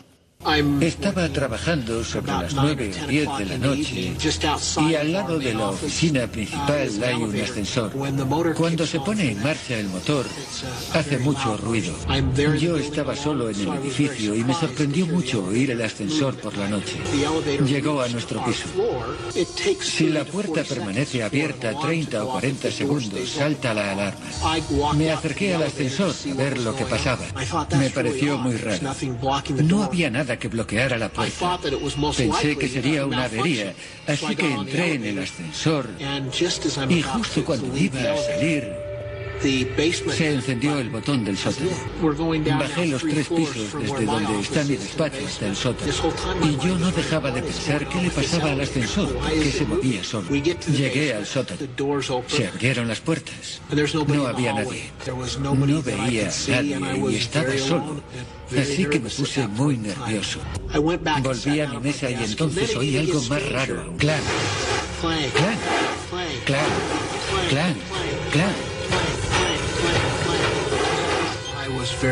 Estaba 0.80 1.28
trabajando 1.28 2.02
sobre 2.02 2.32
las 2.32 2.54
nueve 2.54 2.92
o 3.02 3.06
diez 3.06 3.28
de 3.38 3.46
la 3.46 3.58
noche 3.58 4.12
y 4.88 4.94
al 4.96 5.12
lado 5.12 5.38
de 5.38 5.54
la 5.54 5.68
oficina 5.68 6.26
principal 6.26 6.88
hay 7.04 7.14
un 7.14 7.40
ascensor. 7.40 7.92
Cuando 8.56 8.84
se 8.84 8.98
pone 8.98 9.30
en 9.30 9.42
marcha 9.42 9.78
el 9.78 9.88
motor, 9.88 10.26
hace 10.94 11.18
mucho 11.18 11.56
ruido. 11.58 11.94
Yo 12.58 12.76
estaba 12.76 13.14
solo 13.14 13.50
en 13.50 13.60
el 13.60 13.68
edificio 13.74 14.34
y 14.34 14.42
me 14.42 14.52
sorprendió 14.54 15.06
mucho 15.06 15.44
oír 15.44 15.70
el 15.70 15.82
ascensor 15.82 16.34
por 16.34 16.56
la 16.56 16.68
noche. 16.68 16.98
Llegó 17.64 18.00
a 18.02 18.08
nuestro 18.08 18.44
piso. 18.44 18.64
Si 19.80 20.10
la 20.10 20.24
puerta 20.24 20.64
permanece 20.64 21.22
abierta 21.22 21.72
30 21.78 22.24
o 22.24 22.32
40 22.32 22.70
segundos, 22.72 23.30
salta 23.30 23.72
la 23.74 23.92
alarma. 23.92 24.20
Me 24.96 25.12
acerqué 25.12 25.54
al 25.54 25.62
ascensor 25.62 26.12
a 26.30 26.34
ver 26.34 26.58
lo 26.58 26.74
que 26.74 26.84
pasaba. 26.84 27.24
Me 27.78 27.90
pareció 27.90 28.38
muy 28.38 28.56
raro. 28.56 28.92
No 29.62 29.84
había 29.84 30.10
nada 30.10 30.31
que 30.38 30.48
bloqueara 30.48 30.98
la 30.98 31.08
puerta. 31.08 31.58
Pensé 32.16 32.56
que 32.56 32.68
sería 32.68 33.06
una 33.06 33.24
avería, 33.24 33.74
así 34.06 34.34
que 34.36 34.52
entré 34.52 34.94
en 34.94 35.04
el 35.04 35.18
ascensor. 35.18 35.88
Y 36.88 37.02
justo 37.02 37.44
cuando 37.44 37.76
iba 37.76 38.12
a 38.12 38.16
salir, 38.16 38.81
se 39.42 40.32
encendió 40.34 40.78
el 40.78 40.90
botón 40.90 41.24
del 41.24 41.36
sótano. 41.36 41.70
Bajé 42.58 42.86
los 42.86 43.02
tres 43.02 43.28
pisos 43.28 43.72
desde 43.80 44.04
donde 44.04 44.40
está 44.40 44.64
mi 44.64 44.76
despacho 44.76 45.26
hasta 45.26 45.46
el 45.46 45.56
sótano. 45.56 45.92
Y 46.42 46.56
yo 46.64 46.78
no 46.78 46.90
dejaba 46.92 47.30
de 47.32 47.42
pensar 47.42 47.88
qué 47.88 48.02
le 48.02 48.10
pasaba 48.10 48.52
al 48.52 48.60
ascensor, 48.60 49.18
que 49.28 49.50
se 49.50 49.66
movía 49.66 50.04
solo. 50.04 50.28
Llegué 50.30 51.14
al 51.14 51.26
sótano. 51.26 51.60
Se 52.28 52.46
abrieron 52.46 52.88
las 52.88 53.00
puertas. 53.00 53.60
No 54.06 54.26
había 54.26 54.52
nadie. 54.52 54.90
No 55.40 55.82
veía 55.82 56.28
a 56.28 56.62
nadie 56.62 57.10
y 57.10 57.16
estaba 57.16 57.58
solo. 57.58 58.00
Así 58.56 58.84
que 58.86 59.00
me 59.00 59.10
puse 59.10 59.46
muy 59.48 59.76
nervioso. 59.76 60.38
Volví 61.22 61.60
a 61.60 61.68
mi 61.68 61.78
mesa 61.78 62.10
y 62.10 62.14
entonces 62.14 62.76
oí 62.76 62.96
algo 62.96 63.20
más 63.22 63.48
raro 63.50 63.80
aún. 63.82 63.96
Clan. 63.96 64.20
Clan. 65.00 65.58
Clan. 66.44 66.64
Clan. 67.48 67.76
Clan. 68.32 68.71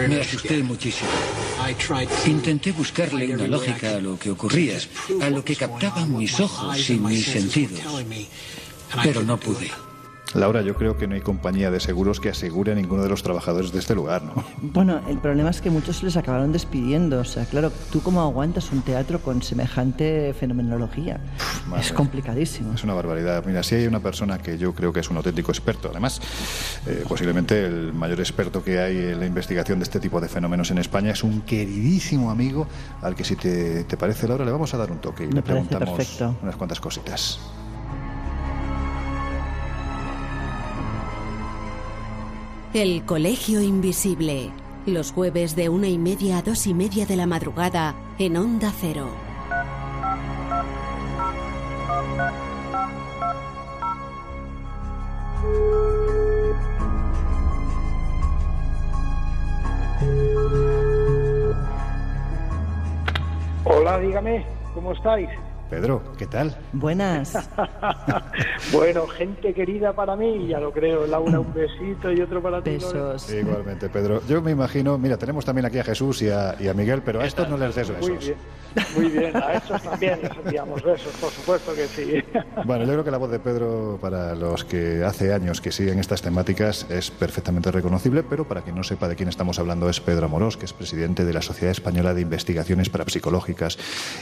Me 0.08 0.20
asusté 0.20 0.62
muchísimo. 0.62 1.10
Intenté 2.26 2.72
buscarle 2.72 3.34
una 3.34 3.46
lógica 3.46 3.96
a 3.96 4.00
lo 4.00 4.18
que 4.18 4.30
ocurría, 4.30 4.78
a 5.22 5.30
lo 5.30 5.44
que 5.44 5.54
captaban 5.54 6.16
mis 6.16 6.40
ojos 6.40 6.90
y 6.90 6.98
mis 6.98 7.26
sentidos, 7.26 7.80
pero 9.02 9.22
no 9.22 9.38
pude. 9.38 9.70
Laura, 10.34 10.62
yo 10.62 10.76
creo 10.76 10.96
que 10.96 11.08
no 11.08 11.16
hay 11.16 11.22
compañía 11.22 11.72
de 11.72 11.80
seguros 11.80 12.20
que 12.20 12.28
asegure 12.28 12.70
a 12.70 12.74
ninguno 12.76 13.02
de 13.02 13.08
los 13.08 13.22
trabajadores 13.22 13.72
de 13.72 13.80
este 13.80 13.94
lugar, 13.96 14.22
¿no? 14.22 14.44
Bueno, 14.62 15.00
el 15.08 15.18
problema 15.18 15.50
es 15.50 15.60
que 15.60 15.70
muchos 15.70 16.02
les 16.04 16.16
acabaron 16.16 16.52
despidiendo. 16.52 17.18
O 17.20 17.24
sea, 17.24 17.44
claro, 17.46 17.72
¿tú 17.90 18.00
cómo 18.00 18.20
aguantas 18.20 18.70
un 18.70 18.82
teatro 18.82 19.20
con 19.20 19.42
semejante 19.42 20.32
fenomenología? 20.38 21.18
Madre 21.68 21.82
es 21.84 21.92
complicadísimo. 21.92 22.74
Es 22.74 22.84
una 22.84 22.94
barbaridad. 22.94 23.44
Mira, 23.44 23.62
si 23.64 23.74
hay 23.74 23.86
una 23.88 24.00
persona 24.00 24.38
que 24.38 24.56
yo 24.56 24.72
creo 24.72 24.92
que 24.92 25.00
es 25.00 25.10
un 25.10 25.16
auténtico 25.16 25.50
experto, 25.50 25.88
además, 25.90 26.20
eh, 26.86 27.04
posiblemente 27.08 27.64
el 27.66 27.92
mayor 27.92 28.20
experto 28.20 28.62
que 28.62 28.78
hay 28.78 28.96
en 28.98 29.18
la 29.20 29.26
investigación 29.26 29.80
de 29.80 29.82
este 29.84 29.98
tipo 29.98 30.20
de 30.20 30.28
fenómenos 30.28 30.70
en 30.70 30.78
España, 30.78 31.10
es 31.10 31.24
un 31.24 31.40
queridísimo 31.42 32.30
amigo 32.30 32.68
al 33.02 33.16
que 33.16 33.24
si 33.24 33.34
te, 33.34 33.82
te 33.84 33.96
parece, 33.96 34.28
Laura, 34.28 34.44
le 34.44 34.52
vamos 34.52 34.72
a 34.74 34.76
dar 34.76 34.92
un 34.92 34.98
toque 34.98 35.24
y 35.24 35.28
Me 35.28 35.34
le 35.34 35.42
preguntamos 35.42 35.90
perfecto. 35.90 36.36
unas 36.42 36.54
cuantas 36.56 36.80
cositas. 36.80 37.40
El 42.72 43.04
Colegio 43.04 43.60
Invisible. 43.60 44.52
Los 44.86 45.10
jueves 45.10 45.56
de 45.56 45.68
una 45.68 45.88
y 45.88 45.98
media 45.98 46.38
a 46.38 46.42
dos 46.42 46.68
y 46.68 46.72
media 46.72 47.04
de 47.04 47.16
la 47.16 47.26
madrugada 47.26 47.96
en 48.16 48.36
Onda 48.36 48.72
Cero. 48.72 49.08
Hola, 63.64 63.98
dígame, 63.98 64.46
¿cómo 64.74 64.92
estáis? 64.92 65.28
Pedro, 65.70 66.02
¿qué 66.18 66.26
tal? 66.26 66.56
Buenas. 66.72 67.32
Bueno, 68.72 69.06
gente 69.06 69.52
querida 69.52 69.92
para 69.92 70.14
mí, 70.16 70.46
ya 70.48 70.60
lo 70.60 70.72
creo. 70.72 71.06
Laura, 71.06 71.40
un 71.40 71.52
besito 71.52 72.12
y 72.12 72.20
otro 72.20 72.40
para 72.42 72.62
ti. 72.62 72.70
Besos. 72.70 73.30
Igualmente, 73.32 73.88
Pedro. 73.88 74.22
Yo 74.28 74.40
me 74.42 74.52
imagino, 74.52 74.96
mira, 74.98 75.16
tenemos 75.16 75.44
también 75.44 75.66
aquí 75.66 75.78
a 75.78 75.84
Jesús 75.84 76.22
y 76.22 76.28
a, 76.30 76.54
y 76.58 76.68
a 76.68 76.74
Miguel, 76.74 77.02
pero 77.02 77.20
a 77.20 77.26
estos 77.26 77.48
no 77.48 77.56
les 77.56 77.74
des 77.74 77.90
Muy 78.00 78.10
besos. 78.12 78.24
bien, 78.24 78.36
muy 78.96 79.08
bien. 79.08 79.36
A 79.36 79.54
estos 79.54 79.82
también 79.82 80.20
les 80.22 80.30
enviamos 80.44 80.82
besos, 80.82 81.12
por 81.20 81.30
supuesto 81.30 81.74
que 81.74 81.86
sí. 81.86 82.22
Bueno, 82.64 82.84
yo 82.84 82.92
creo 82.92 83.04
que 83.04 83.10
la 83.10 83.18
voz 83.18 83.30
de 83.30 83.38
Pedro, 83.40 83.98
para 84.00 84.34
los 84.34 84.64
que 84.64 85.02
hace 85.04 85.32
años 85.32 85.60
que 85.60 85.72
siguen 85.72 85.98
estas 85.98 86.22
temáticas, 86.22 86.86
es 86.90 87.10
perfectamente 87.10 87.70
reconocible, 87.72 88.22
pero 88.22 88.46
para 88.46 88.62
quien 88.62 88.76
no 88.76 88.84
sepa 88.84 89.08
de 89.08 89.16
quién 89.16 89.28
estamos 89.28 89.58
hablando, 89.58 89.88
es 89.88 90.00
Pedro 90.00 90.26
Amorós, 90.26 90.56
que 90.56 90.66
es 90.66 90.72
presidente 90.72 91.24
de 91.24 91.32
la 91.32 91.42
Sociedad 91.42 91.72
Española 91.72 92.14
de 92.14 92.20
Investigaciones 92.20 92.88
Parapsicológicas 92.88 93.78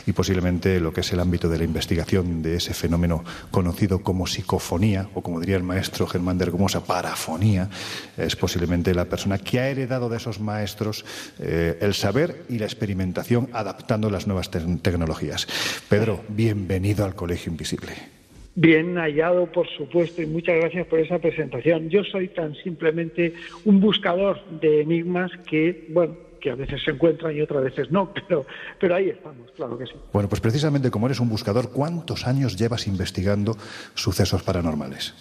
y 0.07 0.12
posiblemente 0.12 0.80
lo 0.80 0.92
que 0.92 1.01
es 1.03 1.12
el 1.12 1.20
ámbito 1.20 1.38
de 1.47 1.59
la 1.59 1.64
investigación 1.64 2.43
de 2.43 2.57
ese 2.57 2.74
fenómeno 2.74 3.22
conocido 3.53 4.03
como 4.03 4.26
psicofonía, 4.26 5.09
o 5.14 5.22
como 5.22 5.39
diría 5.39 5.57
el 5.57 5.62
maestro 5.62 6.07
Germán 6.09 6.39
de 6.39 6.47
Ergomosa, 6.47 6.84
parafonía, 6.84 7.70
es 8.16 8.34
posiblemente 8.34 8.95
la 8.95 9.05
persona 9.05 9.39
que 9.39 9.61
ha 9.61 9.68
heredado 9.68 10.09
de 10.09 10.16
esos 10.16 10.41
maestros 10.41 11.05
eh, 11.39 11.78
el 11.80 11.95
saber 11.95 12.45
y 12.49 12.59
la 12.59 12.64
experimentación 12.64 13.49
adaptando 13.53 14.11
las 14.11 14.26
nuevas 14.26 14.51
te- 14.51 14.59
tecnologías. 14.82 15.47
Pedro, 15.89 16.24
bienvenido 16.28 17.05
al 17.05 17.14
Colegio 17.14 17.53
Invisible. 17.53 17.93
Bien 18.55 18.97
hallado, 18.97 19.47
por 19.53 19.68
supuesto, 19.68 20.20
y 20.20 20.26
muchas 20.26 20.57
gracias 20.57 20.86
por 20.89 20.99
esa 20.99 21.20
presentación. 21.20 21.91
Yo 21.91 22.03
soy 22.03 22.26
tan 22.26 22.57
simplemente 22.57 23.34
un 23.64 23.78
buscador 23.78 24.41
de 24.61 24.80
enigmas 24.80 25.30
que, 25.47 25.86
bueno, 25.91 26.16
que 26.41 26.51
a 26.51 26.55
veces 26.55 26.82
se 26.84 26.91
encuentran 26.91 27.36
y 27.36 27.41
otras 27.41 27.64
veces 27.64 27.91
no, 27.91 28.12
pero, 28.28 28.47
pero 28.78 28.95
ahí 28.95 29.11
estamos, 29.11 29.51
claro 29.53 29.78
que 29.78 29.86
sí. 29.86 29.95
Bueno, 30.12 30.28
pues 30.28 30.41
precisamente 30.41 30.91
como 30.91 31.07
eres 31.07 31.20
un 31.20 31.28
buscador, 31.28 31.70
¿cuántos 31.72 32.26
años 32.26 32.57
llevas 32.57 32.86
investigando 32.86 33.57
sucesos 33.95 34.43
paranormales? 34.43 35.14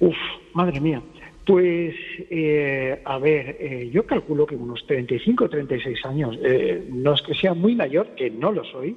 Uf, 0.00 0.16
madre 0.54 0.80
mía. 0.80 1.02
Pues, 1.46 1.94
eh, 2.28 3.00
a 3.04 3.18
ver, 3.18 3.56
eh, 3.60 3.88
yo 3.92 4.04
calculo 4.04 4.46
que 4.46 4.56
unos 4.56 4.84
35 4.86 5.44
o 5.44 5.48
36 5.48 6.04
años. 6.04 6.36
Eh, 6.42 6.88
no 6.90 7.14
es 7.14 7.22
que 7.22 7.34
sea 7.34 7.54
muy 7.54 7.76
mayor, 7.76 8.16
que 8.16 8.30
no 8.30 8.50
lo 8.50 8.64
soy, 8.64 8.96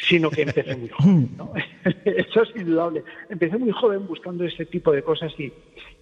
sino 0.00 0.30
que 0.30 0.42
empecé 0.42 0.76
muy 0.76 0.88
joven. 0.88 1.30
¿no? 1.36 1.52
Eso 2.04 2.42
es 2.42 2.56
indudable. 2.56 3.04
Empecé 3.28 3.58
muy 3.58 3.70
joven 3.70 4.06
buscando 4.06 4.44
este 4.44 4.66
tipo 4.66 4.92
de 4.92 5.02
cosas 5.02 5.32
y, 5.38 5.52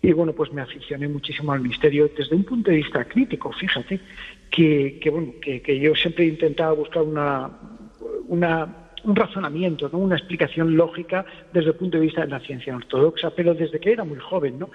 y, 0.02 0.12
bueno, 0.12 0.32
pues 0.32 0.52
me 0.52 0.62
aficioné 0.62 1.08
muchísimo 1.08 1.52
al 1.52 1.60
misterio 1.60 2.10
desde 2.16 2.36
un 2.36 2.44
punto 2.44 2.70
de 2.70 2.78
vista 2.78 3.04
crítico, 3.04 3.52
fíjate, 3.52 4.00
que, 4.50 4.98
que 5.02 5.10
bueno, 5.10 5.34
que, 5.40 5.60
que 5.60 5.78
yo 5.78 5.94
siempre 5.94 6.26
intentaba 6.26 6.72
buscar 6.72 7.02
una, 7.02 7.50
una 8.28 8.84
un 9.04 9.16
razonamiento, 9.16 9.88
¿no? 9.92 9.98
una 9.98 10.16
explicación 10.16 10.76
lógica 10.76 11.24
desde 11.52 11.70
el 11.70 11.76
punto 11.76 11.98
de 11.98 12.04
vista 12.04 12.22
de 12.22 12.28
la 12.28 12.40
ciencia 12.40 12.74
ortodoxa, 12.74 13.30
pero 13.30 13.54
desde 13.54 13.78
que 13.80 13.92
era 13.92 14.04
muy 14.04 14.18
joven, 14.18 14.58
¿no? 14.58 14.70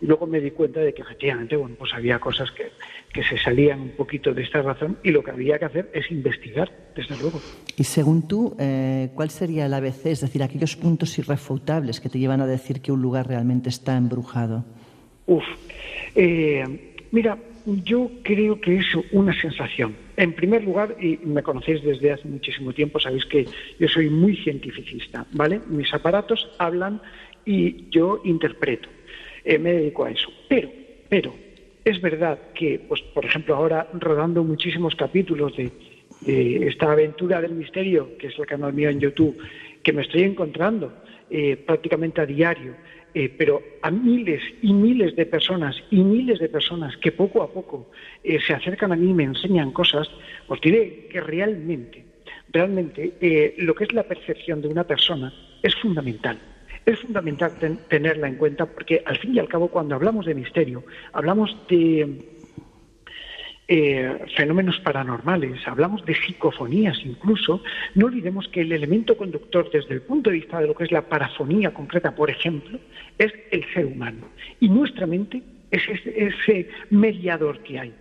Y 0.00 0.06
luego 0.06 0.26
me 0.26 0.40
di 0.40 0.52
cuenta 0.52 0.80
de 0.80 0.94
que 0.94 1.02
efectivamente, 1.02 1.56
bueno, 1.56 1.74
pues 1.78 1.92
había 1.92 2.18
cosas 2.20 2.50
que, 2.52 2.70
que 3.12 3.24
se 3.24 3.36
salían 3.38 3.80
un 3.80 3.90
poquito 3.90 4.32
de 4.32 4.42
esta 4.42 4.62
razón 4.62 4.98
y 5.02 5.10
lo 5.10 5.24
que 5.24 5.30
había 5.30 5.58
que 5.58 5.64
hacer 5.64 5.90
es 5.92 6.10
investigar, 6.10 6.70
desde 6.94 7.16
luego. 7.16 7.40
Y 7.76 7.84
según 7.84 8.28
tú, 8.28 8.54
eh, 8.58 9.10
¿cuál 9.14 9.30
sería 9.30 9.66
el 9.66 9.74
ABC? 9.74 10.06
Es 10.06 10.20
decir, 10.20 10.42
aquellos 10.42 10.76
puntos 10.76 11.18
irrefutables 11.18 12.00
que 12.00 12.08
te 12.08 12.18
llevan 12.18 12.40
a 12.40 12.46
decir 12.46 12.80
que 12.80 12.92
un 12.92 13.02
lugar 13.02 13.26
realmente 13.26 13.68
está 13.68 13.96
embrujado. 13.96 14.64
Uf, 15.26 15.44
eh, 16.14 16.94
mira, 17.10 17.38
yo 17.84 18.10
creo 18.22 18.60
que 18.60 18.76
es 18.76 18.86
una 19.12 19.38
sensación. 19.40 19.94
En 20.16 20.32
primer 20.32 20.64
lugar, 20.64 20.96
y 21.00 21.18
me 21.24 21.42
conocéis 21.42 21.82
desde 21.82 22.12
hace 22.12 22.26
muchísimo 22.28 22.72
tiempo, 22.72 22.98
sabéis 22.98 23.26
que 23.26 23.46
yo 23.78 23.88
soy 23.88 24.08
muy 24.08 24.36
cientificista, 24.36 25.26
¿vale? 25.32 25.60
Mis 25.68 25.92
aparatos 25.92 26.48
hablan 26.58 27.00
y 27.44 27.88
yo 27.90 28.20
interpreto. 28.24 28.88
Eh, 29.48 29.58
me 29.58 29.72
dedico 29.72 30.04
a 30.04 30.10
eso. 30.10 30.30
Pero, 30.46 30.68
pero, 31.08 31.34
es 31.82 31.98
verdad 32.02 32.38
que, 32.54 32.78
pues, 32.86 33.00
por 33.00 33.24
ejemplo, 33.24 33.56
ahora 33.56 33.88
rodando 33.94 34.44
muchísimos 34.44 34.94
capítulos 34.94 35.56
de, 35.56 35.72
esta 36.66 36.92
aventura 36.92 37.40
del 37.40 37.54
misterio, 37.54 38.18
que 38.18 38.26
es 38.26 38.38
el 38.38 38.44
canal 38.44 38.74
mío 38.74 38.90
en 38.90 39.00
YouTube, 39.00 39.38
que 39.82 39.94
me 39.94 40.02
estoy 40.02 40.24
encontrando 40.24 40.92
eh, 41.30 41.56
prácticamente 41.56 42.20
a 42.20 42.26
diario, 42.26 42.74
eh, 43.14 43.32
pero 43.38 43.62
a 43.80 43.90
miles 43.90 44.42
y 44.60 44.74
miles 44.74 45.16
de 45.16 45.24
personas 45.24 45.82
y 45.90 46.02
miles 46.04 46.40
de 46.40 46.50
personas 46.50 46.94
que 46.98 47.12
poco 47.12 47.42
a 47.42 47.50
poco 47.50 47.90
se 48.22 48.52
acercan 48.52 48.92
a 48.92 48.96
mí 48.96 49.08
y 49.08 49.14
me 49.14 49.24
enseñan 49.24 49.72
cosas, 49.72 50.10
os 50.48 50.60
diré 50.60 51.06
que 51.10 51.22
realmente, 51.22 52.04
realmente 52.52 53.54
lo 53.56 53.74
que 53.74 53.84
es 53.84 53.94
la 53.94 54.02
percepción 54.02 54.60
de 54.60 54.68
una 54.68 54.84
persona 54.84 55.32
es 55.62 55.74
fundamental. 55.76 56.38
Es 56.88 57.00
fundamental 57.00 57.52
ten 57.60 57.76
tenerla 57.86 58.28
en 58.28 58.36
cuenta 58.36 58.64
porque 58.64 59.02
al 59.04 59.18
fin 59.18 59.34
y 59.34 59.38
al 59.38 59.46
cabo 59.46 59.68
cuando 59.68 59.94
hablamos 59.94 60.24
de 60.24 60.34
misterio, 60.34 60.84
hablamos 61.12 61.54
de 61.68 62.24
eh, 63.68 64.18
fenómenos 64.34 64.80
paranormales, 64.80 65.60
hablamos 65.68 66.02
de 66.06 66.14
psicofonías 66.14 66.98
incluso, 67.04 67.62
no 67.94 68.06
olvidemos 68.06 68.48
que 68.48 68.62
el 68.62 68.72
elemento 68.72 69.18
conductor 69.18 69.70
desde 69.70 69.92
el 69.92 70.00
punto 70.00 70.30
de 70.30 70.36
vista 70.36 70.60
de 70.60 70.66
lo 70.66 70.74
que 70.74 70.84
es 70.84 70.90
la 70.90 71.02
parafonía 71.02 71.74
concreta, 71.74 72.16
por 72.16 72.30
ejemplo, 72.30 72.78
es 73.18 73.34
el 73.50 73.70
ser 73.74 73.84
humano. 73.84 74.26
Y 74.58 74.70
nuestra 74.70 75.06
mente 75.06 75.42
es 75.70 75.82
ese 76.06 76.70
mediador 76.88 77.58
que 77.64 77.80
hay. 77.80 77.92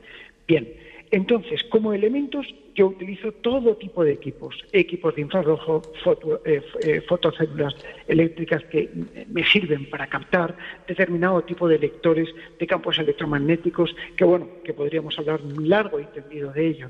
Bien, 0.47 0.65
entonces, 1.11 1.61
como 1.65 1.91
elementos, 1.91 2.47
yo 2.77 2.87
utilizo 2.87 3.31
todo 3.31 3.75
tipo 3.75 4.03
de 4.03 4.13
equipos, 4.13 4.55
equipos 4.71 5.15
de 5.15 5.21
infrarrojo, 5.21 5.81
foto, 6.03 6.41
eh, 6.45 6.61
eh, 6.81 7.01
fotocélulas 7.01 7.75
eléctricas 8.07 8.63
que 8.65 8.87
me 9.29 9.43
sirven 9.43 9.89
para 9.89 10.05
captar 10.05 10.55
determinado 10.87 11.41
tipo 11.41 11.67
de 11.67 11.79
lectores 11.79 12.29
de 12.59 12.67
campos 12.67 12.99
electromagnéticos, 12.99 13.95
que 14.15 14.23
bueno, 14.23 14.47
que 14.63 14.73
podríamos 14.73 15.17
hablar 15.17 15.41
muy 15.41 15.67
largo 15.67 15.99
y 15.99 16.05
tendido 16.05 16.53
de 16.53 16.67
ello. 16.67 16.89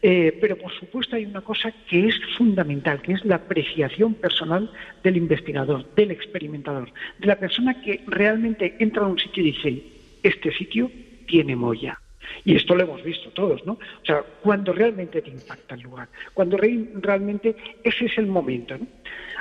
Eh, 0.00 0.38
pero 0.40 0.56
por 0.56 0.72
supuesto 0.72 1.16
hay 1.16 1.24
una 1.26 1.40
cosa 1.40 1.74
que 1.90 2.06
es 2.06 2.14
fundamental, 2.36 3.02
que 3.02 3.14
es 3.14 3.24
la 3.24 3.34
apreciación 3.34 4.14
personal 4.14 4.70
del 5.02 5.16
investigador, 5.16 5.84
del 5.96 6.12
experimentador, 6.12 6.92
de 7.18 7.26
la 7.26 7.36
persona 7.36 7.82
que 7.82 8.04
realmente 8.06 8.76
entra 8.78 9.02
a 9.02 9.08
un 9.08 9.18
sitio 9.18 9.42
y 9.42 9.50
dice, 9.50 9.82
este 10.22 10.52
sitio 10.52 10.88
tiene 11.26 11.56
molla. 11.56 11.98
Y 12.44 12.56
esto 12.56 12.74
lo 12.74 12.82
hemos 12.82 13.02
visto 13.02 13.30
todos, 13.30 13.64
¿no? 13.66 13.72
O 13.72 14.04
sea, 14.04 14.22
cuando 14.42 14.72
realmente 14.72 15.22
te 15.22 15.30
impacta 15.30 15.74
el 15.74 15.82
lugar, 15.82 16.08
cuando 16.34 16.56
re 16.56 16.88
realmente 17.00 17.56
ese 17.82 18.06
es 18.06 18.18
el 18.18 18.26
momento, 18.26 18.76
¿no? 18.78 18.86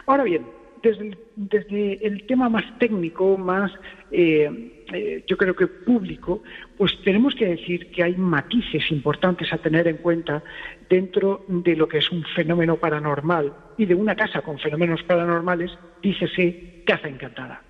Ahora 0.05 0.23
bien, 0.23 0.45
desde 0.81 1.07
el, 1.07 1.17
desde 1.35 2.05
el 2.05 2.25
tema 2.25 2.49
más 2.49 2.65
técnico, 2.79 3.37
más, 3.37 3.71
eh, 4.11 4.71
eh, 4.93 5.23
yo 5.27 5.37
creo 5.37 5.55
que 5.55 5.67
público, 5.67 6.43
pues 6.77 6.99
tenemos 7.03 7.35
que 7.35 7.47
decir 7.47 7.91
que 7.91 8.03
hay 8.03 8.15
matices 8.15 8.91
importantes 8.91 9.51
a 9.51 9.57
tener 9.57 9.87
en 9.87 9.97
cuenta 9.97 10.43
dentro 10.89 11.43
de 11.47 11.75
lo 11.75 11.87
que 11.87 11.97
es 11.97 12.11
un 12.11 12.23
fenómeno 12.35 12.77
paranormal 12.77 13.53
y 13.77 13.85
de 13.85 13.95
una 13.95 14.15
casa 14.15 14.41
con 14.41 14.59
fenómenos 14.59 15.03
paranormales, 15.03 15.77
dícese 16.01 16.83
casa 16.85 17.07
encantada. 17.07 17.61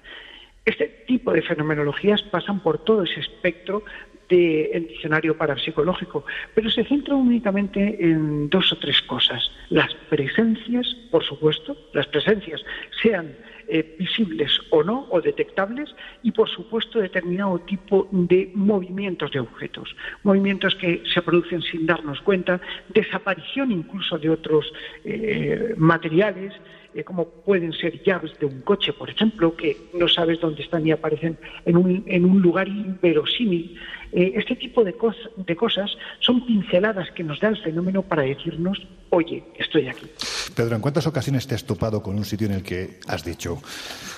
Este 0.66 1.06
tipo 1.08 1.32
de 1.32 1.42
fenomenologías 1.42 2.22
pasan 2.24 2.60
por 2.60 2.84
todo 2.84 3.04
ese 3.04 3.22
espectro 3.22 3.84
del 4.30 4.88
diccionario 4.88 5.38
parapsicológico, 5.38 6.26
pero 6.54 6.70
se 6.70 6.84
centra 6.84 7.16
únicamente 7.16 7.98
en 8.00 8.50
dos 8.50 8.72
o 8.74 8.78
tres 8.78 9.02
cosas. 9.04 9.52
Las 9.70 9.94
presencias, 10.10 10.96
por 11.12 11.24
supuesto, 11.24 11.78
las 11.94 12.08
presencias 12.08 12.62
sean 13.02 13.36
eh, 13.70 13.96
visibles 14.00 14.52
o 14.70 14.82
no, 14.82 15.08
o 15.10 15.20
detectables, 15.20 15.94
y 16.24 16.32
por 16.32 16.48
supuesto 16.48 17.00
determinado 17.00 17.60
tipo 17.60 18.08
de 18.12 18.50
movimientos 18.54 19.30
de 19.32 19.42
objetos, 19.42 19.94
movimientos 20.24 20.74
que 20.76 21.04
se 21.14 21.22
producen 21.22 21.62
sin 21.62 21.86
darnos 21.86 22.22
cuenta, 22.22 22.62
desaparición 22.88 23.74
incluso 23.74 24.18
de 24.18 24.30
otros 24.30 24.72
eh, 25.04 25.74
materiales, 25.76 26.54
eh, 26.94 27.04
como 27.04 27.28
pueden 27.30 27.74
ser 27.74 28.02
llaves 28.04 28.40
de 28.40 28.46
un 28.46 28.62
coche, 28.62 28.94
por 28.94 29.10
ejemplo, 29.10 29.56
que 29.56 29.76
no 29.94 30.08
sabes 30.08 30.40
dónde 30.40 30.64
están 30.64 30.88
y 30.88 30.92
aparecen 30.92 31.38
en 31.66 31.78
un, 31.78 32.04
en 32.08 32.26
un 32.26 32.42
lugar 32.42 32.68
inverosímil. 32.68 33.78
Eh, 34.12 34.34
este 34.36 34.56
tipo 34.56 34.84
de, 34.84 34.94
cos 34.94 35.16
de 35.36 35.56
cosas 35.56 35.92
son 36.20 36.46
pinceladas 36.46 37.12
que 37.12 37.24
nos 37.24 37.40
da 37.40 37.50
el 37.50 37.58
fenómeno 37.58 38.02
para 38.02 38.24
decirnos, 38.24 38.86
oye, 39.10 39.44
estoy 39.58 39.90
aquí. 39.90 40.08
Pedro, 40.56 40.76
¿en 40.76 40.82
cuántas 40.82 41.08
ocasiones 41.08 41.48
te 41.48 41.56
has 41.56 41.66
topado 41.66 42.02
con 42.02 42.16
un 42.18 42.26
sitio 42.26 42.48
en 42.48 42.54
el 42.54 42.64
que 42.64 43.00
has 43.08 43.24
dicho, 43.24 43.62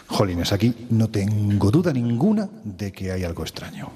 jolines, 0.08 0.54
aquí 0.54 0.74
no 0.90 1.10
tengo 1.10 1.72
duda 1.72 1.92
ninguna 1.92 2.50
de 2.64 2.92
que 2.92 3.12
hay 3.12 3.24
algo 3.24 3.44
extraño? 3.44 3.90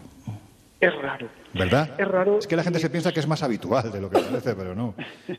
Es 0.80 0.94
raro. 1.02 1.30
¿Verdad? 1.54 1.91
Es 1.98 2.08
raro. 2.08 2.39
Es 2.39 2.48
que 2.48 2.58
la 2.58 2.64
gente 2.64 2.80
se 2.80 2.89
piensa 2.89 3.14
que 3.14 3.22
es 3.22 3.28
más 3.28 3.41
habitual 3.41 3.89
de 3.89 4.02
lo 4.02 4.10
que 4.10 4.20
parece, 4.20 4.56
pero 4.56 4.76
no. 4.76 4.96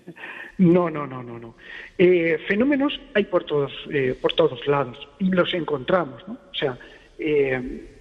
No, 0.57 0.89
no, 0.89 1.05
no, 1.05 1.21
no, 1.21 1.37
no. 1.37 1.57
Eh, 1.99 2.39
fenómenos 2.47 3.01
hay 3.15 3.25
por 3.25 3.43
todos, 3.43 3.73
eh, 3.91 4.17
por 4.21 4.35
todos 4.35 4.65
lados 4.69 4.97
y 5.19 5.25
los 5.31 5.53
encontramos, 5.53 6.23
¿no? 6.29 6.35
O 6.35 6.55
sea, 6.55 6.79
eh, 7.19 7.94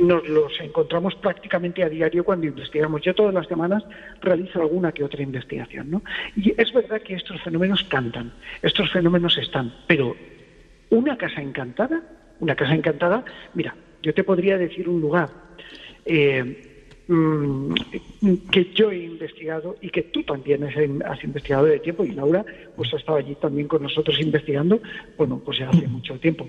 nos 0.00 0.28
los 0.28 0.52
encontramos 0.60 1.14
prácticamente 1.16 1.82
a 1.82 1.88
diario 1.88 2.24
cuando 2.24 2.46
investigamos. 2.46 3.02
Yo 3.02 3.14
todas 3.14 3.34
las 3.34 3.46
semanas 3.46 3.84
realizo 4.20 4.60
alguna 4.60 4.92
que 4.92 5.04
otra 5.04 5.22
investigación, 5.22 5.90
¿no? 5.90 6.02
Y 6.36 6.54
es 6.56 6.72
verdad 6.72 7.02
que 7.02 7.14
estos 7.14 7.40
fenómenos 7.42 7.84
cantan, 7.84 8.32
estos 8.62 8.90
fenómenos 8.92 9.38
están, 9.38 9.72
pero 9.86 10.16
una 10.90 11.16
casa 11.16 11.40
encantada, 11.40 12.02
una 12.40 12.54
casa 12.54 12.74
encantada, 12.74 13.24
mira, 13.54 13.74
yo 14.02 14.12
te 14.12 14.24
podría 14.24 14.58
decir 14.58 14.88
un 14.88 15.00
lugar 15.00 15.30
eh, 16.04 16.74
que 18.50 18.72
yo 18.74 18.90
he 18.90 19.04
investigado 19.04 19.76
y 19.80 19.90
que 19.90 20.04
tú 20.04 20.22
también 20.22 20.64
has 20.64 21.22
investigado 21.22 21.66
de 21.66 21.78
tiempo 21.78 22.02
y 22.04 22.12
Laura 22.12 22.44
pues 22.76 22.92
ha 22.94 22.96
estado 22.96 23.18
allí 23.18 23.34
también 23.34 23.68
con 23.68 23.82
nosotros 23.82 24.18
investigando, 24.20 24.80
bueno, 25.18 25.40
pues 25.44 25.58
ya 25.58 25.68
hace 25.68 25.86
mucho 25.86 26.18
tiempo. 26.18 26.48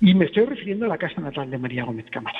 Y 0.00 0.14
me 0.14 0.26
estoy 0.26 0.44
refiriendo 0.44 0.84
a 0.84 0.88
la 0.88 0.98
casa 0.98 1.20
natal 1.22 1.50
de 1.50 1.56
María 1.56 1.84
Gómez 1.84 2.04
Cámara, 2.10 2.38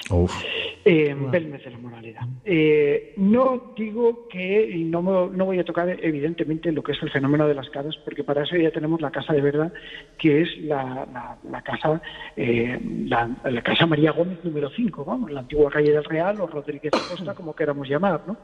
eh, 0.85 1.09
en 1.09 1.31
Belmez 1.31 1.65
de 1.65 1.71
la 1.71 1.79
Moralidad. 1.79 2.23
Eh, 2.45 3.15
no 3.17 3.73
digo 3.77 4.29
que, 4.29 4.71
y 4.71 4.85
no, 4.85 5.01
no 5.01 5.45
voy 5.47 5.59
a 5.59 5.65
tocar 5.65 5.89
evidentemente 5.89 6.71
lo 6.71 6.83
que 6.83 6.93
es 6.93 7.03
el 7.03 7.11
fenómeno 7.11 7.49
de 7.49 7.55
las 7.55 7.71
casas, 7.71 7.97
porque 8.05 8.25
para 8.25 8.43
eso 8.43 8.57
ya 8.57 8.71
tenemos 8.71 9.01
la 9.01 9.11
casa 9.11 9.33
de 9.33 9.41
verdad, 9.41 9.73
que 10.19 10.43
es 10.43 10.59
la, 10.59 11.07
la, 11.13 11.39
la 11.51 11.63
casa 11.63 12.03
eh, 12.37 12.79
la, 13.07 13.31
la, 13.45 13.63
casa 13.63 13.87
María 13.87 14.11
Gómez 14.11 14.39
número 14.45 14.69
5, 14.69 15.05
vamos, 15.05 15.31
la 15.31 15.41
antigua 15.41 15.71
calle 15.71 15.93
del 15.93 16.05
Real 16.05 16.39
o 16.41 16.47
Rodríguez 16.47 16.93
Costa, 16.93 17.35
como 17.35 17.57
queramos 17.57 17.89
llamar, 17.89 18.23
¿no? 18.27 18.37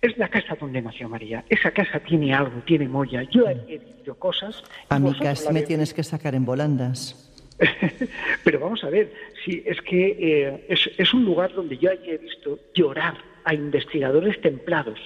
Es 0.00 0.16
la 0.16 0.28
casa 0.28 0.56
donde 0.60 0.80
nació 0.80 1.08
María. 1.08 1.44
Esa 1.48 1.72
casa 1.72 1.98
tiene 1.98 2.32
algo, 2.32 2.60
tiene 2.64 2.86
molla. 2.86 3.22
Yo 3.24 3.48
he 3.48 3.78
visto 3.78 4.14
cosas. 4.16 4.62
A 4.90 4.98
mi 5.00 5.12
casa 5.18 5.50
me 5.50 5.62
tienes 5.62 5.92
que 5.92 6.04
sacar 6.04 6.36
en 6.36 6.44
volandas. 6.44 7.27
Pero 8.44 8.60
vamos 8.60 8.84
a 8.84 8.90
ver, 8.90 9.12
si 9.44 9.62
es 9.66 9.80
que 9.82 10.16
eh, 10.18 10.64
es, 10.68 11.14
un 11.14 11.24
lugar 11.24 11.52
donde 11.52 11.76
yo 11.76 11.90
he 11.90 12.18
visto 12.18 12.58
llorar 12.74 13.14
a 13.44 13.54
investigadores 13.54 14.40
templados, 14.40 14.98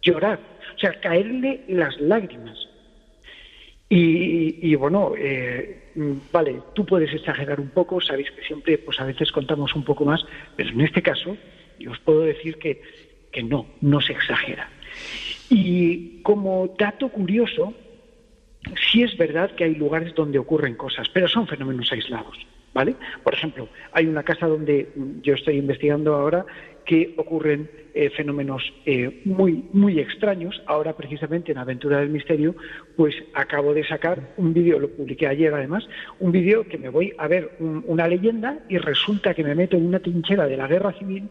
llorar, 0.00 0.38
o 0.74 0.78
sea, 0.78 0.98
caerle 1.00 1.62
las 1.68 2.00
lágrimas. 2.00 2.68
Y, 3.94 4.74
bueno, 4.76 5.12
eh, 5.18 5.90
vale, 6.32 6.62
tú 6.74 6.86
puedes 6.86 7.12
exagerar 7.12 7.60
un 7.60 7.68
poco, 7.68 8.00
sabéis 8.00 8.30
que 8.30 8.42
siempre, 8.42 8.78
pues 8.78 8.98
a 8.98 9.04
veces 9.04 9.30
contamos 9.30 9.74
un 9.74 9.84
poco 9.84 10.06
más, 10.06 10.24
pero 10.56 10.70
en 10.70 10.80
este 10.80 11.02
caso, 11.02 11.36
yo 11.78 11.90
os 11.90 11.98
puedo 11.98 12.22
decir 12.22 12.56
que, 12.56 12.80
que 13.30 13.42
no, 13.42 13.66
no 13.82 14.00
se 14.00 14.14
exagera. 14.14 14.70
Y 15.50 16.22
como 16.22 16.74
dato 16.78 17.10
curioso, 17.10 17.74
sí 18.90 19.02
es 19.02 19.16
verdad 19.16 19.50
que 19.52 19.64
hay 19.64 19.74
lugares 19.74 20.14
donde 20.14 20.38
ocurren 20.38 20.74
cosas, 20.74 21.08
pero 21.08 21.28
son 21.28 21.46
fenómenos 21.46 21.90
aislados. 21.92 22.38
¿Vale? 22.74 22.94
Por 23.22 23.34
ejemplo, 23.34 23.68
hay 23.92 24.06
una 24.06 24.22
casa 24.22 24.46
donde 24.46 24.88
yo 25.20 25.34
estoy 25.34 25.58
investigando 25.58 26.14
ahora 26.14 26.46
que 26.86 27.14
ocurren 27.18 27.70
eh, 27.94 28.10
fenómenos 28.10 28.72
eh, 28.86 29.20
muy, 29.26 29.64
muy 29.72 30.00
extraños. 30.00 30.62
Ahora, 30.66 30.96
precisamente 30.96 31.52
en 31.52 31.58
Aventura 31.58 32.00
del 32.00 32.08
Misterio, 32.08 32.54
pues 32.96 33.14
acabo 33.34 33.74
de 33.74 33.86
sacar 33.86 34.32
un 34.38 34.54
vídeo, 34.54 34.78
lo 34.78 34.88
publiqué 34.88 35.26
ayer 35.26 35.52
además, 35.52 35.86
un 36.18 36.32
vídeo 36.32 36.66
que 36.66 36.78
me 36.78 36.88
voy 36.88 37.12
a 37.18 37.28
ver 37.28 37.56
una 37.60 38.08
leyenda 38.08 38.60
y 38.68 38.78
resulta 38.78 39.34
que 39.34 39.44
me 39.44 39.54
meto 39.54 39.76
en 39.76 39.86
una 39.86 40.00
trinchera 40.00 40.46
de 40.46 40.56
la 40.56 40.66
guerra 40.66 40.92
civil 40.92 41.28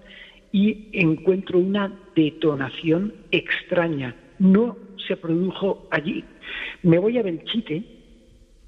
y 0.51 0.89
encuentro 0.93 1.59
una 1.59 1.91
detonación 2.15 3.13
extraña. 3.31 4.15
No 4.37 4.77
se 5.07 5.17
produjo 5.17 5.87
allí. 5.89 6.23
Me 6.83 6.97
voy 6.97 7.17
a 7.17 7.23
Belchite 7.23 7.83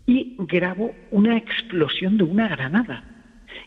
y 0.05 0.35
grabo 0.39 0.93
una 1.11 1.37
explosión 1.37 2.17
de 2.17 2.23
una 2.23 2.47
granada. 2.47 3.03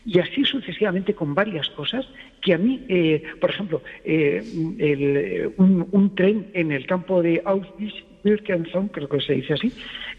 Y 0.05 0.19
así 0.19 0.45
sucesivamente 0.45 1.13
con 1.13 1.33
varias 1.33 1.69
cosas 1.69 2.07
que 2.41 2.53
a 2.53 2.57
mí, 2.57 2.85
eh, 2.87 3.23
por 3.39 3.49
ejemplo, 3.49 3.81
eh, 4.03 4.43
eh, 4.79 5.49
un, 5.57 6.15
tren 6.15 6.49
en 6.53 6.71
el 6.71 6.85
campo 6.85 7.21
de 7.21 7.43
Auschwitz-Birkenau, 7.43 8.89
creo 8.91 9.09
que 9.09 9.21
se 9.21 9.33
dice 9.33 9.53
así, 9.53 9.71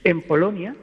en 0.05 0.23
Polonia, 0.23 0.75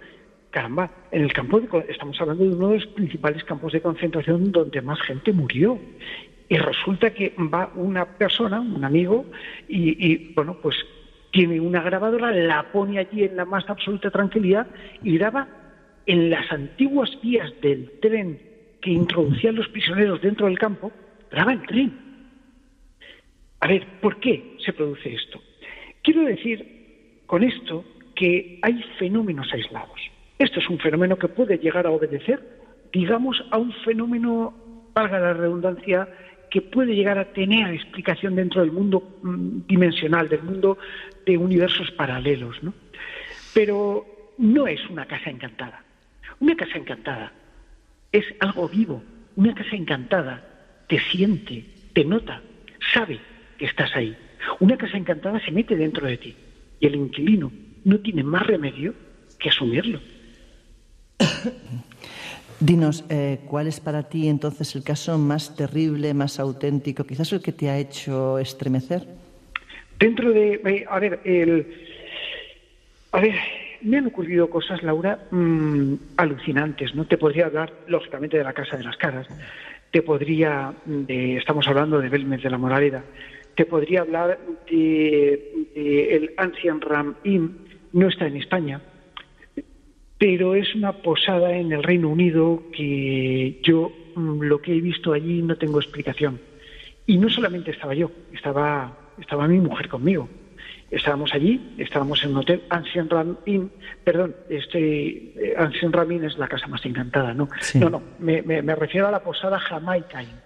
caramba, 0.49 0.91
en 1.11 1.23
el 1.23 1.33
campo 1.33 1.59
de, 1.59 1.67
estamos 1.89 2.19
hablando 2.21 2.43
de 2.43 2.55
uno 2.55 2.69
de 2.69 2.79
los 2.79 2.87
principales 2.87 3.43
campos 3.43 3.73
de 3.73 3.81
concentración 3.81 4.51
donde 4.51 4.81
más 4.81 5.01
gente 5.01 5.33
murió. 5.33 5.79
Y 6.47 6.57
resulta 6.57 7.09
que 7.09 7.33
va 7.37 7.71
una 7.75 8.05
persona, 8.05 8.59
un 8.61 8.83
amigo, 8.83 9.25
y, 9.67 10.13
y 10.13 10.33
bueno, 10.35 10.57
pues 10.61 10.75
tiene 11.35 11.59
una 11.59 11.81
grabadora, 11.81 12.31
la 12.31 12.71
pone 12.71 12.97
allí 12.97 13.25
en 13.25 13.35
la 13.35 13.43
más 13.43 13.69
absoluta 13.69 14.09
tranquilidad 14.09 14.67
y 15.03 15.17
graba 15.17 15.45
en 16.05 16.29
las 16.29 16.49
antiguas 16.49 17.09
vías 17.21 17.51
del 17.61 17.91
tren 17.99 18.39
que 18.81 18.91
introducían 18.91 19.55
los 19.55 19.67
prisioneros 19.67 20.21
dentro 20.21 20.45
del 20.45 20.57
campo, 20.57 20.93
graba 21.29 21.51
el 21.51 21.61
tren. 21.63 21.91
A 23.59 23.67
ver, 23.67 23.85
¿por 23.99 24.21
qué 24.21 24.55
se 24.63 24.71
produce 24.71 25.13
esto? 25.13 25.41
Quiero 26.01 26.21
decir 26.23 27.23
con 27.25 27.43
esto 27.43 27.83
que 28.15 28.59
hay 28.61 28.81
fenómenos 28.97 29.51
aislados. 29.51 29.99
Esto 30.39 30.61
es 30.61 30.69
un 30.69 30.79
fenómeno 30.79 31.17
que 31.17 31.27
puede 31.27 31.57
llegar 31.57 31.85
a 31.85 31.91
obedecer, 31.91 32.39
digamos, 32.93 33.43
a 33.51 33.57
un 33.57 33.73
fenómeno, 33.83 34.53
valga 34.93 35.19
la 35.19 35.33
redundancia, 35.33 36.07
que 36.55 36.61
puede 36.61 36.95
llegar 36.95 37.17
a 37.17 37.33
tener 37.33 37.73
explicación 37.73 38.37
dentro 38.37 38.61
del 38.61 38.71
mundo 38.71 39.19
mm, 39.21 39.67
dimensional, 39.67 40.29
del 40.29 40.41
mundo 40.41 40.77
de 41.25 41.37
universos 41.37 41.91
paralelos. 41.91 42.63
¿no? 42.63 42.73
Pero 43.53 44.05
no 44.37 44.65
es 44.65 44.79
una 44.89 45.05
casa 45.05 45.29
encantada. 45.29 45.83
Una 46.39 46.55
casa 46.55 46.77
encantada 46.77 47.33
es 48.09 48.23
algo 48.39 48.69
vivo. 48.69 49.03
Una 49.35 49.53
casa 49.53 49.75
encantada 49.75 50.47
te 50.87 50.97
siente, 51.11 51.65
te 51.91 52.05
nota, 52.05 52.41
sabe 52.93 53.19
que 53.57 53.65
estás 53.65 53.93
ahí. 53.93 54.15
Una 54.61 54.77
casa 54.77 54.95
encantada 54.95 55.41
se 55.41 55.51
mete 55.51 55.75
dentro 55.75 56.07
de 56.07 56.15
ti 56.15 56.37
y 56.79 56.87
el 56.87 56.95
inquilino 56.95 57.51
no 57.83 57.99
tiene 57.99 58.23
más 58.23 58.47
remedio 58.47 58.93
que 59.39 59.49
asumirlo. 59.49 59.99
Dinos, 62.59 63.03
eh, 63.09 63.39
¿cuál 63.47 63.67
es 63.67 63.81
para 63.81 64.03
ti 64.03 64.29
entonces 64.29 64.75
el 64.75 64.83
caso 64.83 65.17
más 65.17 65.55
terrible, 65.55 66.13
más 66.13 66.39
auténtico, 66.39 67.03
quizás 67.03 67.33
el 67.33 67.41
que 67.41 67.51
te 67.51 67.69
ha 67.69 67.77
hecho 67.77 68.39
estremecer? 68.39 69.05
Dentro 69.99 70.31
de, 70.31 70.61
eh, 70.63 70.85
a 70.89 70.99
ver, 70.99 71.19
el, 71.25 71.67
a 73.11 73.19
ver, 73.19 73.35
me 73.81 73.97
han 73.97 74.07
ocurrido 74.07 74.49
cosas, 74.49 74.81
Laura, 74.83 75.19
mm, 75.31 75.95
alucinantes. 76.15 76.95
No 76.95 77.05
te 77.05 77.17
podría 77.17 77.47
hablar, 77.47 77.73
lógicamente, 77.87 78.37
de 78.37 78.43
la 78.45 78.53
Casa 78.53 78.77
de 78.77 78.83
las 78.83 78.95
Caras. 78.95 79.27
Te 79.91 80.01
podría, 80.01 80.73
de, 80.85 81.37
estamos 81.37 81.67
hablando 81.67 81.99
de 81.99 82.09
Belmez 82.09 82.41
de 82.41 82.49
la 82.49 82.57
Moraleda. 82.57 83.03
Te 83.55 83.65
podría 83.65 84.01
hablar 84.01 84.39
de, 84.69 85.67
de 85.75 86.15
el 86.15 86.33
Ancient 86.37 86.83
Ram 86.83 87.15
Inn. 87.25 87.57
No 87.91 88.07
está 88.07 88.27
en 88.27 88.37
España 88.37 88.81
pero 90.17 90.55
es 90.55 90.73
una 90.75 90.93
posada 90.93 91.55
en 91.55 91.71
el 91.71 91.83
Reino 91.83 92.09
Unido 92.09 92.63
que 92.71 93.59
yo 93.63 93.91
mm, 94.15 94.41
lo 94.41 94.61
que 94.61 94.75
he 94.75 94.81
visto 94.81 95.13
allí 95.13 95.41
no 95.41 95.57
tengo 95.57 95.79
explicación. 95.79 96.39
Y 97.05 97.17
no 97.17 97.29
solamente 97.29 97.71
estaba 97.71 97.93
yo, 97.93 98.11
estaba, 98.33 98.97
estaba 99.19 99.47
mi 99.47 99.59
mujer 99.59 99.89
conmigo. 99.89 100.27
Estábamos 100.89 101.33
allí, 101.33 101.73
estábamos 101.77 102.23
en 102.23 102.31
un 102.31 102.37
hotel, 102.37 102.63
Ancient 102.69 103.11
Ram 103.11 103.37
Inn, 103.45 103.71
perdón, 104.03 104.35
este, 104.49 105.49
eh, 105.49 105.55
Ancient 105.57 105.93
Ram 105.93 106.11
Inn 106.11 106.23
es 106.23 106.37
la 106.37 106.47
casa 106.47 106.67
más 106.67 106.85
encantada, 106.85 107.33
¿no? 107.33 107.49
No, 107.73 107.89
no, 107.89 108.01
me, 108.19 108.41
me, 108.41 108.75
refiero 108.75 109.07
a 109.07 109.11
la 109.11 109.21
posada 109.21 109.59
Jamaica 109.59 110.21
Inn. 110.21 110.39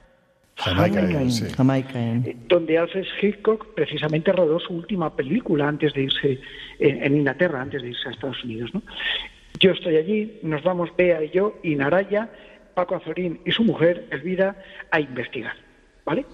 Jamaica, 0.56 1.02
Inn, 1.22 1.32
sí. 1.32 1.46
Jamaica 1.56 2.02
Inn. 2.02 2.24
Eh, 2.26 2.36
donde 2.48 2.78
Alfred 2.78 3.06
Hitchcock 3.22 3.74
precisamente 3.76 4.32
rodó 4.32 4.60
su 4.60 4.74
última 4.74 5.16
película 5.16 5.68
antes 5.68 5.94
de 5.94 6.04
irse 6.04 6.40
en, 6.80 7.04
en 7.04 7.18
Inglaterra, 7.18 7.62
antes 7.62 7.82
de 7.82 7.90
irse 7.90 8.08
a 8.08 8.12
Estados 8.12 8.44
Unidos, 8.44 8.74
¿no? 8.74 8.82
Yo 9.60 9.72
estoy 9.72 9.98
allí, 9.98 10.40
nos 10.42 10.64
vamos 10.64 10.90
Bea 10.96 11.24
y 11.24 11.30
yo 11.32 11.60
y 11.64 11.76
Naraya, 11.76 12.30
Paco 12.74 12.96
Azorín 12.96 13.42
y 13.46 13.52
su 13.52 13.64
mujer, 13.64 14.08
Elvira, 14.12 14.56
a 14.92 15.00
investigar. 15.00 15.54
¿Vale? 16.06 16.26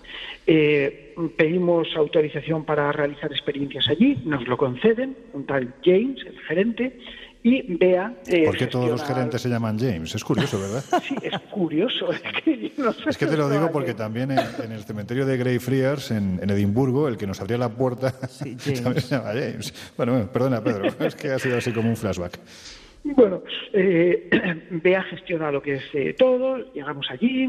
Eh, 0.47 1.13
pedimos 1.35 1.87
autorización 1.97 2.63
para 2.63 2.91
realizar 2.93 3.29
experiencias 3.31 3.89
allí, 3.89 4.21
nos 4.23 4.47
lo 4.47 4.55
conceden, 4.55 5.17
un 5.33 5.45
tal 5.45 5.73
James, 5.83 6.23
el 6.25 6.39
gerente, 6.41 6.97
y 7.45 7.75
Bea. 7.77 8.11
Eh, 8.25 8.45
¿Por 8.45 8.57
qué 8.57 8.65
todos 8.65 8.89
los 8.89 9.03
gerentes 9.03 9.39
se 9.39 9.49
llaman 9.49 9.77
James? 9.77 10.15
Es 10.15 10.23
curioso, 10.23 10.59
¿verdad? 10.59 10.83
Sí, 11.03 11.15
es 11.21 11.39
curioso. 11.51 12.11
Es 12.11 13.17
que, 13.17 13.27
te 13.27 13.37
lo 13.37 13.49
digo 13.49 13.71
porque 13.71 13.93
también 13.93 14.31
en, 14.31 14.71
el 14.71 14.83
cementerio 14.83 15.27
de 15.27 15.37
Greyfriars, 15.37 16.09
en, 16.09 16.39
en, 16.41 16.49
Edimburgo, 16.49 17.07
el 17.07 17.17
que 17.17 17.27
nos 17.27 17.39
abría 17.41 17.59
la 17.59 17.69
puerta 17.69 18.13
también 18.39 18.59
se 18.59 19.15
llama 19.15 19.29
James. 19.33 19.93
Bueno, 19.95 20.27
perdona, 20.31 20.63
Pedro, 20.63 20.87
es 21.05 21.15
que 21.15 21.31
ha 21.31 21.39
sido 21.39 21.57
así 21.57 21.71
como 21.71 21.89
un 21.89 21.97
flashback. 21.97 22.39
Bueno, 23.13 23.43
eh, 23.71 24.23
Bea 24.69 25.03
gestiona 25.03 25.51
lo 25.51 25.61
que 25.61 25.75
es 25.75 25.83
eh, 25.93 26.15
todo, 26.17 26.57
llegamos 26.73 27.05
allí, 27.11 27.47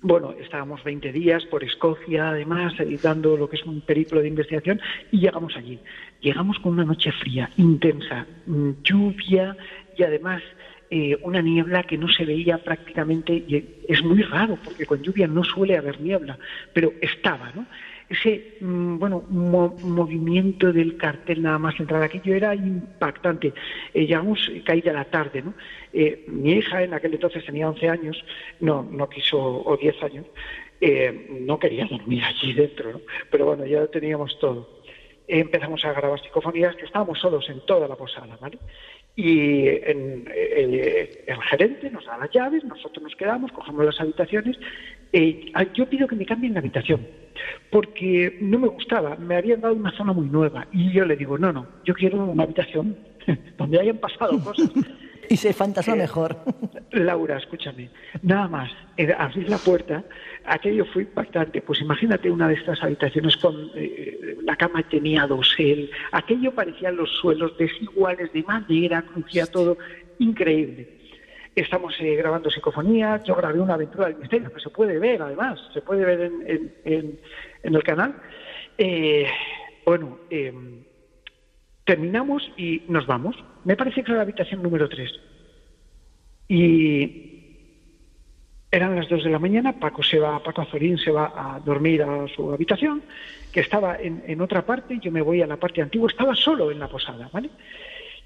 bueno, 0.00 0.32
estábamos 0.38 0.84
20 0.84 1.10
días 1.10 1.44
por 1.46 1.64
Escocia, 1.64 2.28
además, 2.28 2.74
dando 3.02 3.36
lo 3.36 3.48
que 3.48 3.56
es 3.56 3.64
un 3.64 3.80
periplo 3.80 4.20
de 4.20 4.28
investigación, 4.28 4.80
y 5.10 5.18
llegamos 5.18 5.56
allí. 5.56 5.80
Llegamos 6.20 6.60
con 6.60 6.74
una 6.74 6.84
noche 6.84 7.10
fría, 7.10 7.50
intensa, 7.56 8.28
mm, 8.46 8.70
lluvia 8.84 9.56
y 9.96 10.04
además 10.04 10.44
eh, 10.90 11.16
una 11.22 11.42
niebla 11.42 11.82
que 11.82 11.98
no 11.98 12.06
se 12.08 12.24
veía 12.24 12.58
prácticamente, 12.58 13.34
y 13.34 13.64
es 13.88 14.02
muy 14.04 14.22
raro 14.22 14.56
porque 14.62 14.86
con 14.86 15.02
lluvia 15.02 15.26
no 15.26 15.42
suele 15.42 15.76
haber 15.76 16.00
niebla, 16.00 16.38
pero 16.72 16.94
estaba, 17.00 17.50
¿no? 17.52 17.66
Ese 18.08 18.56
mm, 18.60 18.98
bueno 18.98 19.22
movimiento 19.28 20.72
del 20.72 20.96
cartel 20.96 21.42
nada 21.42 21.58
más 21.58 21.78
entrar 21.78 22.02
aquello 22.02 22.34
era 22.34 22.54
impactante. 22.54 23.52
Eh, 23.94 24.06
llegamos 24.06 24.50
caída 24.64 24.92
la 24.92 25.04
tarde 25.04 25.42
no 25.42 25.54
eh, 25.92 26.24
mi 26.28 26.52
hija 26.52 26.82
en 26.82 26.94
aquel 26.94 27.14
entonces 27.14 27.44
tenía 27.44 27.68
11 27.68 27.88
años 27.88 28.24
no 28.60 28.82
no 28.82 29.08
quiso 29.08 29.38
o 29.38 29.76
10 29.76 30.02
años 30.02 30.26
eh, 30.80 31.26
no 31.40 31.58
quería 31.58 31.86
dormir 31.86 32.22
allí 32.24 32.52
dentro 32.54 32.92
¿no? 32.92 33.00
pero 33.30 33.46
bueno 33.46 33.66
ya 33.66 33.86
teníamos 33.86 34.38
todo. 34.38 34.78
Empezamos 35.30 35.84
a 35.84 35.92
grabar 35.92 36.18
psicofonías 36.22 36.74
que 36.76 36.86
estábamos 36.86 37.18
solos 37.18 37.46
en 37.50 37.60
toda 37.66 37.86
la 37.86 37.96
posada 37.96 38.38
vale 38.40 38.58
y 39.18 39.66
el, 39.66 40.24
gerente 41.50 41.90
nos 41.90 42.06
da 42.06 42.16
las 42.18 42.30
llaves, 42.30 42.62
nosotros 42.62 43.02
nos 43.02 43.16
quedamos, 43.16 43.50
cogemos 43.50 43.84
las 43.84 44.00
habitaciones. 44.00 44.56
Eh, 45.12 45.50
yo 45.74 45.86
pido 45.86 46.06
que 46.06 46.14
me 46.14 46.24
cambien 46.24 46.54
la 46.54 46.60
habitación, 46.60 47.04
porque 47.68 48.38
no 48.40 48.60
me 48.60 48.68
gustaba, 48.68 49.16
me 49.16 49.34
habían 49.34 49.60
dado 49.60 49.74
una 49.74 49.90
zona 49.90 50.12
muy 50.12 50.28
nueva. 50.28 50.68
Y 50.72 50.92
yo 50.92 51.04
le 51.04 51.16
digo, 51.16 51.36
no, 51.36 51.52
no, 51.52 51.66
yo 51.84 51.94
quiero 51.94 52.24
una 52.24 52.44
habitación 52.44 52.96
donde 53.58 53.80
hayan 53.80 53.98
pasado 53.98 54.38
cosas. 54.40 54.70
y 55.30 55.36
se 55.36 55.52
fantasma 55.52 55.94
eh, 55.94 55.98
mejor. 55.98 56.36
Laura, 56.92 57.38
escúchame, 57.38 57.90
nada 58.22 58.48
más 58.48 58.70
abrir 59.18 59.48
la 59.48 59.58
puerta, 59.58 60.04
aquello 60.44 60.84
fue 60.86 61.02
impactante. 61.02 61.62
Pues 61.62 61.80
imagínate 61.80 62.30
una 62.30 62.48
de 62.48 62.54
estas 62.54 62.82
habitaciones 62.82 63.36
con 63.36 63.70
eh, 63.74 64.36
la 64.42 64.56
cama 64.56 64.82
tenía 64.82 65.26
dosel, 65.26 65.90
aquello 66.12 66.52
parecían 66.54 66.96
los 66.96 67.10
suelos 67.10 67.56
desiguales 67.58 68.32
de 68.32 68.42
madera, 68.42 69.02
crucía 69.02 69.46
todo, 69.46 69.78
increíble. 70.18 70.98
Estamos 71.54 71.94
eh, 71.98 72.14
grabando 72.14 72.50
psicofonías, 72.50 73.24
yo 73.24 73.34
grabé 73.34 73.60
una 73.60 73.74
aventura 73.74 74.06
del 74.06 74.18
misterio 74.18 74.52
que 74.52 74.60
se 74.60 74.70
puede 74.70 74.98
ver 74.98 75.20
además, 75.22 75.58
se 75.74 75.82
puede 75.82 76.04
ver 76.04 76.32
en, 76.84 77.18
el 77.64 77.82
canal. 77.82 78.14
Eh, 78.76 79.26
bueno, 79.84 80.18
eh, 80.30 80.52
terminamos 81.84 82.48
y 82.56 82.82
nos 82.88 83.06
vamos. 83.06 83.34
Me 83.68 83.76
parece 83.76 84.02
que 84.02 84.12
era 84.12 84.16
la 84.16 84.22
habitación 84.22 84.62
número 84.62 84.88
3. 84.88 85.12
Y 86.48 87.42
eran 88.70 88.96
las 88.96 89.10
2 89.10 89.24
de 89.24 89.28
la 89.28 89.38
mañana, 89.38 89.78
Paco 89.78 90.02
se 90.02 90.18
va, 90.18 90.42
Paco 90.42 90.62
Azorín 90.62 90.96
se 90.96 91.10
va 91.10 91.34
a 91.36 91.60
dormir 91.60 92.02
a 92.02 92.26
su 92.28 92.50
habitación, 92.50 93.02
que 93.52 93.60
estaba 93.60 93.98
en, 93.98 94.22
en 94.26 94.40
otra 94.40 94.64
parte, 94.64 94.98
yo 95.02 95.12
me 95.12 95.20
voy 95.20 95.42
a 95.42 95.46
la 95.46 95.58
parte 95.58 95.82
antigua, 95.82 96.08
estaba 96.08 96.34
solo 96.34 96.70
en 96.70 96.78
la 96.78 96.88
posada, 96.88 97.28
¿vale? 97.30 97.50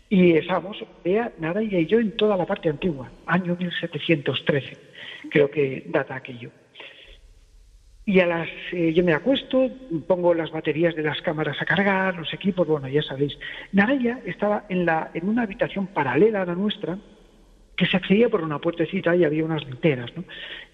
Y 0.08 0.36
estábamos, 0.36 0.76
Bea, 1.02 1.32
Naraya 1.40 1.80
y 1.80 1.86
yo 1.86 1.98
en 1.98 2.16
toda 2.16 2.36
la 2.36 2.46
parte 2.46 2.68
antigua, 2.68 3.10
año 3.26 3.56
1713, 3.56 4.76
creo 5.28 5.50
que 5.50 5.86
data 5.88 6.14
aquello. 6.14 6.52
Y 8.04 8.18
a 8.18 8.26
las, 8.26 8.48
eh, 8.72 8.92
yo 8.92 9.04
me 9.04 9.14
acuesto, 9.14 9.70
pongo 10.08 10.34
las 10.34 10.50
baterías 10.50 10.96
de 10.96 11.04
las 11.04 11.22
cámaras 11.22 11.60
a 11.60 11.64
cargar, 11.64 12.16
los 12.16 12.34
equipos, 12.34 12.66
bueno, 12.66 12.88
ya 12.88 13.02
sabéis. 13.02 13.38
Naraya 13.70 14.20
estaba 14.26 14.64
en, 14.68 14.84
la, 14.84 15.10
en 15.14 15.28
una 15.28 15.42
habitación 15.42 15.86
paralela 15.86 16.42
a 16.42 16.46
la 16.46 16.54
nuestra, 16.54 16.98
que 17.76 17.86
se 17.86 17.96
accedía 17.96 18.28
por 18.28 18.42
una 18.42 18.58
puertecita 18.58 19.14
y 19.14 19.24
había 19.24 19.44
unas 19.44 19.64
literas, 19.64 20.10
¿no? 20.16 20.24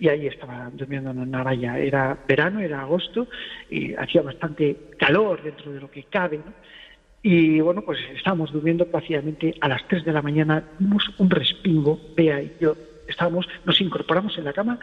Y 0.00 0.09
ahí 0.09 0.26
estaba 0.26 0.70
durmiendo 0.72 1.12
Naraya. 1.12 1.78
Era 1.78 2.18
verano, 2.26 2.60
era 2.60 2.80
agosto, 2.80 3.28
y 3.70 3.94
hacía 3.94 4.22
bastante 4.22 4.76
calor 4.98 5.42
dentro 5.42 5.70
de 5.70 5.80
lo 5.80 5.90
que 5.90 6.05
cabe, 6.05 6.38
¿no? 6.38 6.52
Y 7.22 7.60
bueno, 7.60 7.82
pues 7.82 7.98
estábamos 8.16 8.52
durmiendo 8.52 8.86
plácidamente 8.86 9.55
a 9.60 9.68
las 9.68 9.86
3 9.88 10.05
de 10.05 10.12
la 10.12 10.22
mañana, 10.22 10.64
un 11.18 11.30
respingo, 11.30 12.00
Bea 12.16 12.40
y 12.40 12.56
yo 12.60 12.76
estábamos, 13.09 13.48
nos 13.64 13.80
incorporamos 13.80 14.38
en 14.38 14.44
la 14.44 14.52
cama 14.52 14.78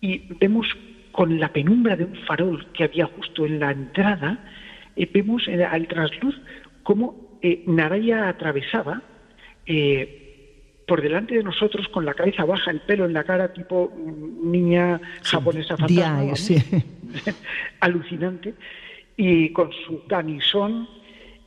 y 0.00 0.26
vemos 0.40 0.66
con 1.12 1.38
la 1.38 1.52
penumbra 1.52 1.94
de 1.94 2.04
un 2.04 2.16
farol 2.26 2.66
que 2.72 2.84
había 2.84 3.06
justo 3.06 3.44
en 3.46 3.60
la 3.60 3.70
entrada, 3.70 4.38
eh, 4.96 5.08
vemos 5.12 5.46
eh, 5.46 5.62
al 5.62 5.86
trasluz 5.86 6.34
cómo 6.82 7.38
eh, 7.42 7.62
Naraya 7.66 8.28
atravesaba 8.28 9.02
por 10.88 11.00
delante 11.00 11.36
de 11.36 11.44
nosotros 11.44 11.86
con 11.88 12.04
la 12.04 12.14
cabeza 12.14 12.44
baja, 12.44 12.70
el 12.70 12.80
pelo 12.80 13.04
en 13.04 13.12
la 13.12 13.22
cara, 13.22 13.52
tipo 13.52 13.92
mm, 13.94 14.50
niña 14.50 15.00
japonesa 15.22 15.76
fantasma, 15.76 16.16
Diay, 16.16 16.26
vamos. 16.26 16.40
sí. 16.40 16.56
alucinante, 17.80 18.54
y 19.16 19.50
con 19.50 19.70
su 19.86 20.04
camisón, 20.06 20.88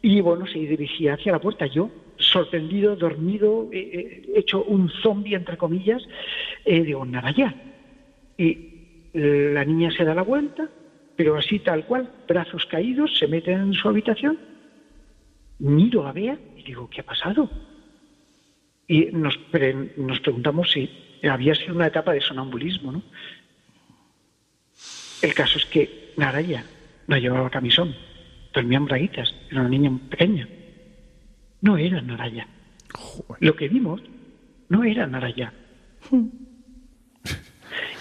y 0.01 0.21
bueno, 0.21 0.47
se 0.47 0.59
dirigía 0.59 1.15
hacia 1.15 1.33
la 1.33 1.39
puerta. 1.39 1.65
Yo, 1.65 1.89
sorprendido, 2.17 2.95
dormido, 2.95 3.67
hecho 3.71 4.63
un 4.63 4.89
zombie, 5.01 5.35
entre 5.35 5.57
comillas, 5.57 6.03
digo, 6.65 7.03
Naraya. 7.05 7.53
Y 8.37 8.74
la 9.15 9.63
niña 9.63 9.91
se 9.91 10.03
da 10.03 10.13
la 10.13 10.23
vuelta, 10.23 10.69
pero 11.15 11.37
así 11.37 11.59
tal 11.59 11.85
cual, 11.85 12.11
brazos 12.27 12.65
caídos, 12.65 13.17
se 13.17 13.27
mete 13.27 13.51
en 13.53 13.73
su 13.73 13.87
habitación, 13.87 14.37
miro 15.59 16.05
a 16.07 16.11
Bea 16.11 16.37
y 16.57 16.63
digo, 16.63 16.89
¿qué 16.89 17.01
ha 17.01 17.05
pasado? 17.05 17.49
Y 18.87 19.05
nos, 19.05 19.37
pre- 19.37 19.93
nos 19.97 20.19
preguntamos 20.19 20.71
si 20.71 20.89
había 21.23 21.55
sido 21.55 21.73
una 21.75 21.87
etapa 21.87 22.13
de 22.13 22.21
sonambulismo, 22.21 22.91
¿no? 22.91 23.03
El 25.21 25.33
caso 25.33 25.57
es 25.57 25.65
que 25.65 26.11
Naraya 26.17 26.65
no 27.07 27.17
llevaba 27.17 27.49
camisón, 27.49 27.95
dormía 28.53 28.77
en 28.77 28.85
braguitas, 28.85 29.33
era 29.49 29.61
una 29.61 29.69
niña 29.69 29.97
pequeña. 30.09 30.47
No 31.61 31.77
era 31.77 32.01
Naraya. 32.01 32.47
Lo 33.39 33.55
que 33.55 33.69
vimos 33.69 34.01
no 34.69 34.83
era 34.83 35.07
Naraya. 35.07 35.53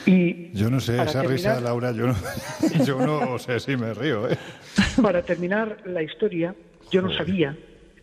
Y 0.06 0.52
Yo 0.52 0.70
no 0.70 0.80
sé, 0.80 1.02
esa 1.02 1.22
risa, 1.22 1.60
Laura, 1.60 1.92
yo 1.92 2.06
no, 2.06 2.14
yo 2.84 2.98
no 2.98 3.38
sé 3.38 3.60
si 3.60 3.76
me 3.76 3.94
río. 3.94 4.28
¿eh? 4.28 4.36
para 5.00 5.22
terminar 5.22 5.78
la 5.86 6.02
historia, 6.02 6.54
yo 6.90 7.02
no 7.02 7.12
sabía, 7.12 7.56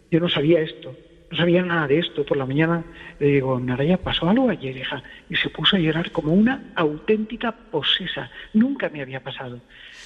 yo 0.09 0.19
no 0.19 0.27
sabía 0.27 0.61
esto, 0.61 0.95
no 1.29 1.37
sabía 1.37 1.61
nada 1.61 1.87
de 1.87 1.99
esto. 1.99 2.25
Por 2.25 2.37
la 2.37 2.45
mañana 2.45 2.83
le 3.19 3.27
digo, 3.27 3.59
Naraya, 3.59 3.97
¿pasó 3.97 4.29
algo 4.29 4.49
ayer, 4.49 4.75
hija? 4.75 5.03
Y 5.29 5.35
se 5.35 5.49
puso 5.49 5.75
a 5.75 5.79
llorar 5.79 6.11
como 6.11 6.33
una 6.33 6.71
auténtica 6.75 7.51
posesa. 7.51 8.29
Nunca 8.53 8.89
me 8.89 9.01
había 9.01 9.21
pasado. 9.21 9.59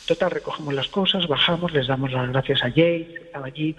Total, 0.07 0.31
recogemos 0.31 0.73
las 0.73 0.87
cosas, 0.89 1.27
bajamos, 1.27 1.73
les 1.73 1.87
damos 1.87 2.11
las 2.11 2.29
gracias 2.29 2.63
a 2.63 2.71
Jay, 2.71 3.05
que 3.05 3.23
estaba 3.23 3.47
allí, 3.47 3.75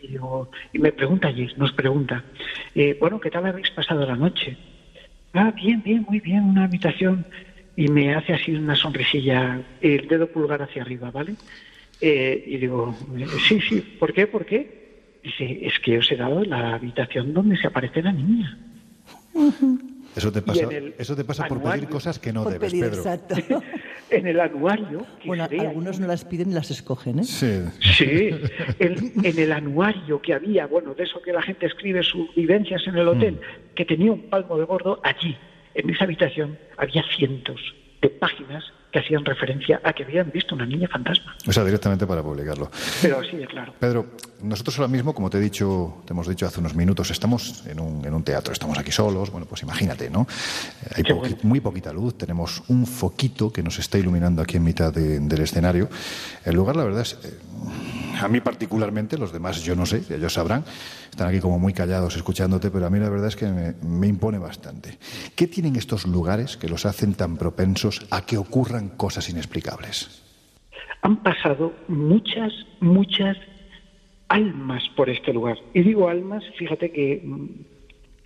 y, 0.00 0.08
digo, 0.08 0.50
y 0.72 0.78
me 0.78 0.92
pregunta 0.92 1.30
Jay, 1.30 1.52
nos 1.56 1.72
pregunta, 1.72 2.24
eh, 2.74 2.96
bueno, 2.98 3.20
¿qué 3.20 3.30
tal 3.30 3.46
habéis 3.46 3.70
pasado 3.70 4.04
la 4.04 4.16
noche? 4.16 4.56
Ah, 5.34 5.52
bien, 5.54 5.82
bien, 5.82 6.04
muy 6.08 6.20
bien, 6.20 6.42
una 6.42 6.64
habitación. 6.64 7.24
Y 7.78 7.86
me 7.86 8.12
hace 8.12 8.32
así 8.34 8.50
una 8.56 8.74
sonrisilla, 8.74 9.62
el 9.80 10.08
dedo 10.08 10.26
pulgar 10.26 10.60
hacia 10.60 10.82
arriba, 10.82 11.12
¿vale? 11.12 11.36
Eh, 12.00 12.42
y 12.44 12.56
digo, 12.56 12.92
eh, 13.16 13.24
sí, 13.46 13.60
sí, 13.60 13.80
¿por 14.00 14.12
qué? 14.12 14.26
¿Por 14.26 14.44
qué? 14.44 15.20
Dice, 15.22 15.60
es 15.64 15.78
que 15.78 15.96
os 15.98 16.10
he 16.10 16.16
dado 16.16 16.42
la 16.42 16.74
habitación 16.74 17.32
donde 17.32 17.56
se 17.56 17.68
aparece 17.68 18.02
la 18.02 18.10
niña. 18.10 18.58
Eso 20.16 20.32
te 20.32 20.42
pasa, 20.42 20.62
el 20.68 20.92
eso 20.98 21.14
te 21.14 21.22
pasa 21.22 21.46
por 21.46 21.62
pedir 21.62 21.88
cosas 21.88 22.18
que 22.18 22.32
no 22.32 22.42
Por 22.42 22.54
debes, 22.54 22.72
pedir, 22.72 22.84
Pedro. 22.86 22.96
exacto. 22.98 23.36
En 24.10 24.26
el 24.26 24.40
anuario, 24.40 25.04
que 25.20 25.28
Bueno, 25.28 25.44
algunos 25.60 26.00
no 26.00 26.06
las 26.06 26.24
piden 26.24 26.50
y 26.50 26.54
las 26.54 26.70
escogen, 26.70 27.18
¿eh? 27.18 27.24
Sí. 27.24 27.60
Sí, 27.78 28.30
el- 28.78 29.12
en 29.22 29.38
el 29.38 29.52
anuario 29.52 30.20
que 30.22 30.32
había, 30.32 30.66
bueno, 30.66 30.94
de 30.94 31.04
eso 31.04 31.20
que 31.20 31.30
la 31.30 31.42
gente 31.42 31.66
escribe 31.66 32.02
sus 32.02 32.34
vivencias 32.34 32.86
en 32.86 32.96
el 32.96 33.06
hotel, 33.06 33.34
Mm. 33.34 33.74
que 33.74 33.84
tenía 33.84 34.10
un 34.10 34.22
palmo 34.30 34.56
de 34.56 34.64
gordo, 34.64 34.98
allí, 35.04 35.36
en 35.78 35.90
esa 35.90 36.04
habitación, 36.04 36.58
había 36.76 37.04
cientos 37.16 37.60
de 38.02 38.10
páginas 38.10 38.64
que 38.92 39.00
hacían 39.00 39.24
referencia 39.24 39.80
a 39.84 39.92
que 39.92 40.04
habían 40.04 40.30
visto 40.32 40.54
una 40.54 40.64
niña 40.64 40.88
fantasma. 40.88 41.34
O 41.46 41.52
sea, 41.52 41.64
directamente 41.64 42.06
para 42.06 42.22
publicarlo. 42.22 42.70
Pero 43.02 43.20
de 43.20 43.46
claro. 43.46 43.74
Pedro, 43.78 44.06
nosotros 44.42 44.78
ahora 44.78 44.88
mismo, 44.88 45.14
como 45.14 45.28
te 45.28 45.36
he 45.38 45.40
dicho, 45.40 45.98
te 46.06 46.12
hemos 46.14 46.26
dicho 46.26 46.46
hace 46.46 46.60
unos 46.60 46.74
minutos, 46.74 47.10
estamos 47.10 47.66
en 47.66 47.80
un, 47.80 48.04
en 48.04 48.14
un 48.14 48.22
teatro, 48.22 48.52
estamos 48.52 48.78
aquí 48.78 48.90
solos, 48.90 49.30
bueno, 49.30 49.46
pues 49.46 49.62
imagínate, 49.62 50.08
¿no? 50.08 50.22
Eh, 50.86 50.90
Hay 50.96 51.02
Qué 51.02 51.12
poqui- 51.14 51.18
bueno. 51.20 51.36
muy 51.42 51.60
poquita 51.60 51.92
luz, 51.92 52.16
tenemos 52.16 52.62
un 52.68 52.86
foquito 52.86 53.52
que 53.52 53.62
nos 53.62 53.78
está 53.78 53.98
iluminando 53.98 54.40
aquí 54.40 54.56
en 54.56 54.64
mitad 54.64 54.92
de- 54.92 55.20
del 55.20 55.40
escenario. 55.42 55.88
El 56.44 56.56
lugar, 56.56 56.76
la 56.76 56.84
verdad, 56.84 57.02
es, 57.02 57.18
eh, 57.24 57.38
a 58.20 58.28
mí 58.28 58.40
particularmente, 58.40 59.18
los 59.18 59.32
demás 59.32 59.62
yo 59.62 59.76
no 59.76 59.84
sé, 59.86 60.02
ellos 60.10 60.32
sabrán, 60.32 60.64
están 61.10 61.28
aquí 61.28 61.40
como 61.40 61.58
muy 61.58 61.72
callados 61.72 62.16
escuchándote, 62.16 62.70
pero 62.70 62.86
a 62.86 62.90
mí 62.90 62.98
la 62.98 63.08
verdad 63.08 63.28
es 63.28 63.36
que 63.36 63.46
me, 63.46 63.74
me 63.82 64.06
impone 64.06 64.38
bastante. 64.38 64.98
¿Qué 65.34 65.46
tienen 65.46 65.76
estos 65.76 66.06
lugares 66.06 66.56
que 66.56 66.68
los 66.68 66.86
hacen 66.86 67.14
tan 67.14 67.36
propensos 67.36 68.06
a 68.10 68.22
que 68.22 68.38
cosas 68.90 69.28
inexplicables? 69.28 70.22
Han 71.02 71.22
pasado 71.22 71.72
muchas, 71.88 72.52
muchas 72.80 73.36
almas 74.28 74.82
por 74.96 75.08
este 75.10 75.32
lugar. 75.32 75.58
Y 75.74 75.80
digo 75.82 76.08
almas, 76.08 76.44
fíjate 76.56 76.90
que 76.92 77.20
mm, 77.24 77.46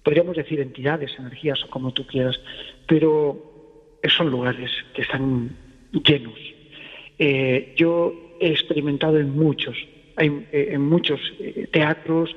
podríamos 0.03 0.37
decir 0.37 0.61
entidades, 0.61 1.13
energías 1.19 1.63
o 1.65 1.71
como 1.71 1.93
tú 1.93 2.07
quieras, 2.07 2.39
pero 2.87 3.51
son 4.17 4.31
lugares 4.31 4.71
que 4.95 5.03
están 5.03 5.57
llenos. 6.05 6.39
Eh, 7.19 7.75
yo 7.77 8.13
he 8.41 8.49
experimentado 8.51 9.19
en 9.19 9.31
muchos, 9.37 9.77
hay- 10.17 10.47
eh, 10.53 10.69
en 10.73 10.83
muchos 10.89 11.21
eh, 11.39 11.69
teatros, 11.73 12.35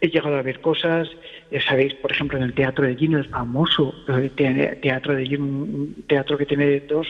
he 0.00 0.08
llegado 0.08 0.36
a 0.36 0.42
ver 0.42 0.60
cosas, 0.60 1.08
eh, 1.50 1.60
sabéis, 1.66 1.94
por 1.94 2.12
ejemplo, 2.12 2.36
en 2.38 2.44
el 2.44 2.52
Teatro 2.54 2.86
de 2.86 2.94
Gin, 2.96 3.14
el 3.14 3.28
famoso 3.28 3.94
eh, 4.08 4.30
te- 4.34 4.76
Teatro 4.82 5.14
de 5.14 5.26
Gin, 5.26 5.40
un 5.42 5.94
teatro 6.06 6.36
que 6.36 6.46
tiene 6.46 6.80
dos, 6.80 7.06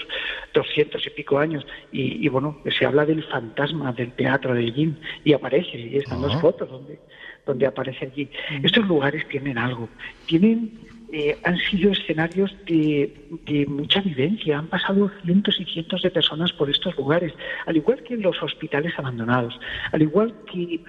doscientos 0.54 1.06
y 1.06 1.10
pico 1.10 1.38
años, 1.38 1.66
y, 1.92 2.24
y, 2.24 2.28
bueno, 2.28 2.58
se 2.78 2.86
habla 2.86 3.04
del 3.04 3.22
fantasma 3.24 3.92
del 3.92 4.12
Teatro 4.12 4.54
de 4.54 4.70
Gin, 4.72 4.98
y 5.24 5.32
aparece, 5.32 5.78
y 5.78 5.96
están 5.96 6.22
las 6.22 6.34
Ah. 6.36 6.40
fotos 6.40 6.68
donde, 6.70 6.98
donde 7.46 7.66
aparece 7.66 8.06
allí. 8.06 8.28
Estos 8.62 8.86
lugares 8.86 9.26
tienen 9.28 9.58
algo, 9.58 9.88
tienen 10.26 10.86
eh, 11.10 11.38
han 11.42 11.56
sido 11.56 11.90
escenarios 11.92 12.54
de, 12.66 13.10
de 13.46 13.64
mucha 13.64 14.02
vivencia, 14.02 14.58
han 14.58 14.66
pasado 14.66 15.10
cientos 15.24 15.58
y 15.58 15.64
cientos 15.64 16.02
de 16.02 16.10
personas 16.10 16.52
por 16.52 16.68
estos 16.68 16.94
lugares, 16.98 17.32
al 17.64 17.78
igual 17.78 18.02
que 18.02 18.12
en 18.12 18.20
los 18.20 18.42
hospitales 18.42 18.92
abandonados, 18.98 19.58
al 19.90 20.02
igual 20.02 20.34
que 20.52 20.80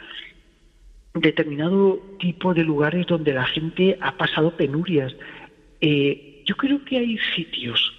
determinado 1.14 1.99
tipo 2.19 2.53
de 2.53 2.64
lugares 2.64 3.07
donde 3.07 3.34
la 3.34 3.45
gente 3.45 3.98
ha 4.02 4.18
pasado 4.18 4.56
penurias. 4.56 5.15
Eh, 5.81 6.44
yo 6.45 6.56
creo 6.56 6.84
que 6.84 6.98
hay 6.98 7.18
sitios 7.36 7.94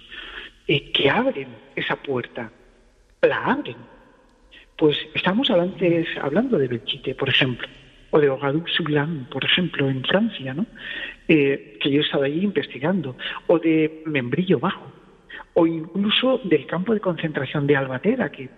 eh, 0.67 0.91
que 0.91 1.09
abren 1.09 1.49
esa 1.75 1.95
puerta, 1.95 2.51
la 3.21 3.45
abren. 3.45 3.77
Pues 4.77 4.97
estamos 5.13 5.49
hablando, 5.49 5.77
hablando 6.21 6.57
de 6.57 6.67
Belchite, 6.67 7.15
por 7.15 7.29
ejemplo, 7.29 7.67
o 8.09 8.19
de 8.19 8.29
Ogadoux-sur-Glane, 8.29 9.27
por 9.31 9.45
ejemplo, 9.45 9.89
en 9.89 10.03
Francia, 10.03 10.53
¿no? 10.53 10.65
Eh, 11.27 11.77
que 11.79 11.91
yo 11.91 12.01
he 12.01 12.03
estado 12.03 12.23
allí 12.23 12.43
investigando, 12.43 13.15
o 13.47 13.59
de 13.59 14.03
Membrillo 14.05 14.59
Bajo, 14.59 14.91
o 15.53 15.67
incluso 15.67 16.41
del 16.43 16.65
campo 16.65 16.93
de 16.93 16.99
concentración 16.99 17.67
de 17.67 17.75
Albatera, 17.75 18.31
que 18.31 18.49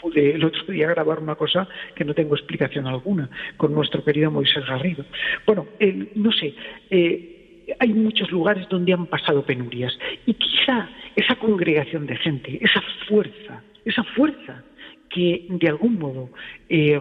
pude 0.00 0.34
el 0.34 0.44
otro 0.44 0.64
día 0.72 0.88
grabar 0.88 1.18
una 1.18 1.34
cosa 1.34 1.68
que 1.94 2.04
no 2.04 2.14
tengo 2.14 2.34
explicación 2.34 2.86
alguna, 2.86 3.28
con 3.56 3.72
nuestro 3.74 4.04
querido 4.04 4.30
Moisés 4.30 4.64
Garrido. 4.66 5.04
Bueno, 5.46 5.66
el- 5.78 6.10
no 6.14 6.32
sé, 6.32 6.54
eh, 6.90 7.32
hay 7.78 7.92
muchos 7.92 8.30
lugares 8.30 8.68
donde 8.68 8.92
han 8.92 9.06
pasado 9.06 9.42
penurias, 9.44 9.98
y 10.26 10.34
quizá 10.34 10.88
esa 11.16 11.34
congregación 11.36 12.06
de 12.06 12.16
gente, 12.16 12.58
esa 12.62 12.82
fuerza, 13.08 13.62
esa 13.84 14.04
fuerza 14.04 14.62
que 15.08 15.46
de 15.48 15.68
algún 15.68 15.98
modo 15.98 16.30
eh, 16.68 17.00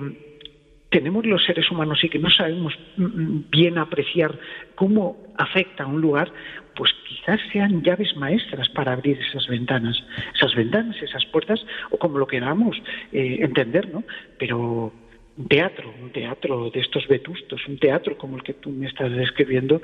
tenemos 0.96 1.26
los 1.26 1.44
seres 1.44 1.70
humanos 1.70 2.02
y 2.06 2.10
que 2.10 2.20
no 2.20 2.30
sabemos 2.30 2.74
mm, 2.96 3.04
mm, 3.04 3.46
bien 3.52 3.78
apreciar 3.78 4.40
cómo 4.76 5.18
afecta 5.38 5.84
a 5.84 5.88
un 5.88 6.00
lugar, 6.00 6.32
pues 6.74 6.90
quizás 7.06 7.42
sean 7.52 7.84
llaves 7.84 8.16
maestras 8.16 8.70
para 8.70 8.94
abrir 8.94 9.20
esas 9.20 9.46
ventanas, 9.50 10.02
esas 10.34 10.56
ventanas, 10.56 10.96
esas 11.04 11.26
puertas, 11.26 11.60
o 11.92 11.98
como 11.98 12.18
lo 12.18 12.28
queramos 12.28 12.78
eh, 13.12 13.40
entender, 13.42 13.94
¿no? 13.94 14.06
Pero 14.40 14.94
un 15.38 15.48
teatro, 15.50 15.94
un 16.02 16.12
teatro 16.12 16.70
de 16.70 16.80
estos 16.80 17.06
vetustos, 17.10 17.68
un 17.68 17.78
teatro 17.78 18.18
como 18.18 18.38
el 18.38 18.44
que 18.44 18.54
tú 18.54 18.70
me 18.70 18.88
estás 18.88 19.12
describiendo, 19.12 19.82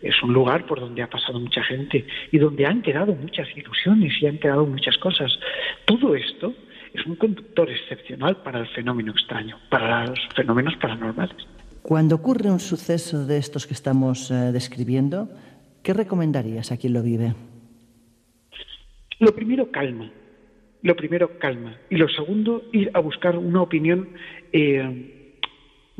es 0.00 0.22
un 0.22 0.32
lugar 0.32 0.64
por 0.64 0.80
donde 0.80 1.02
ha 1.02 1.10
pasado 1.10 1.38
mucha 1.38 1.62
gente 1.62 2.06
y 2.32 2.38
donde 2.38 2.64
han 2.64 2.80
quedado 2.80 3.14
muchas 3.14 3.54
ilusiones 3.54 4.14
y 4.18 4.26
han 4.26 4.38
quedado 4.38 4.64
muchas 4.64 4.96
cosas. 4.96 5.38
Todo 5.84 6.14
esto 6.14 6.54
es 6.94 7.04
un 7.06 7.16
conductor 7.16 7.68
excepcional 7.68 8.36
para 8.42 8.60
el 8.60 8.68
fenómeno 8.68 9.12
extraño, 9.12 9.58
para 9.68 10.06
los 10.06 10.18
fenómenos 10.34 10.76
paranormales. 10.76 11.36
Cuando 11.82 12.14
ocurre 12.14 12.50
un 12.50 12.60
suceso 12.60 13.26
de 13.26 13.36
estos 13.36 13.66
que 13.66 13.74
estamos 13.74 14.30
eh, 14.30 14.52
describiendo, 14.52 15.28
¿qué 15.82 15.92
recomendarías 15.92 16.70
a 16.70 16.76
quien 16.76 16.92
lo 16.92 17.02
vive? 17.02 17.34
Lo 19.18 19.34
primero, 19.34 19.70
calma. 19.70 20.10
Lo 20.82 20.94
primero, 20.94 21.38
calma. 21.38 21.76
Y 21.90 21.96
lo 21.96 22.08
segundo, 22.08 22.62
ir 22.72 22.90
a 22.94 23.00
buscar 23.00 23.36
una 23.36 23.62
opinión, 23.62 24.10
eh, 24.52 25.32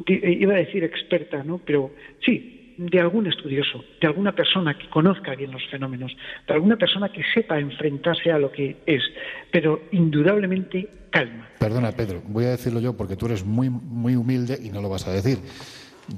iba 0.07 0.55
a 0.55 0.59
decir 0.59 0.85
experta, 0.85 1.43
¿no? 1.43 1.59
Pero 1.59 1.91
sí, 2.25 2.54
de 2.77 3.01
algún 3.01 3.27
estudioso, 3.27 3.85
de 4.01 4.07
alguna 4.07 4.33
persona 4.33 4.77
que 4.77 4.89
conozca 4.89 5.35
bien 5.35 5.53
los 5.53 5.63
fenómenos, 5.71 6.17
de 6.47 6.55
alguna 6.55 6.77
persona 6.77 7.11
que 7.11 7.23
sepa 7.33 7.59
enfrentarse 7.59 8.31
a 8.31 8.39
lo 8.39 8.51
que 8.51 8.77
es, 8.87 9.03
pero 9.51 9.83
indudablemente 9.93 10.89
calma. 11.11 11.49
Perdona, 11.59 11.93
Pedro, 11.93 12.23
voy 12.27 12.45
a 12.45 12.51
decirlo 12.51 12.81
yo 12.81 12.97
porque 12.97 13.17
tú 13.17 13.27
eres 13.27 13.45
muy, 13.45 13.71
muy 13.71 14.17
humilde 14.17 14.59
y 14.63 14.71
no 14.71 14.83
lo 14.83 14.89
vas 14.89 15.07
a 15.07 15.13
decir 15.13 15.39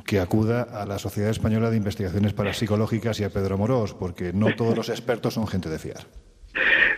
que 0.05 0.19
acuda 0.19 0.63
a 0.63 0.85
la 0.87 0.99
Sociedad 0.99 1.31
Española 1.31 1.71
de 1.71 1.77
Investigaciones 1.77 2.33
Parapsicológicas 2.33 3.21
y 3.21 3.25
a 3.25 3.31
Pedro 3.31 3.57
Morós, 3.57 3.95
porque 3.95 4.33
no 4.33 4.55
todos 4.57 4.77
los 4.77 4.89
expertos 4.89 5.35
son 5.35 5.47
gente 5.47 5.69
de 5.69 5.79
fiar. 5.79 6.01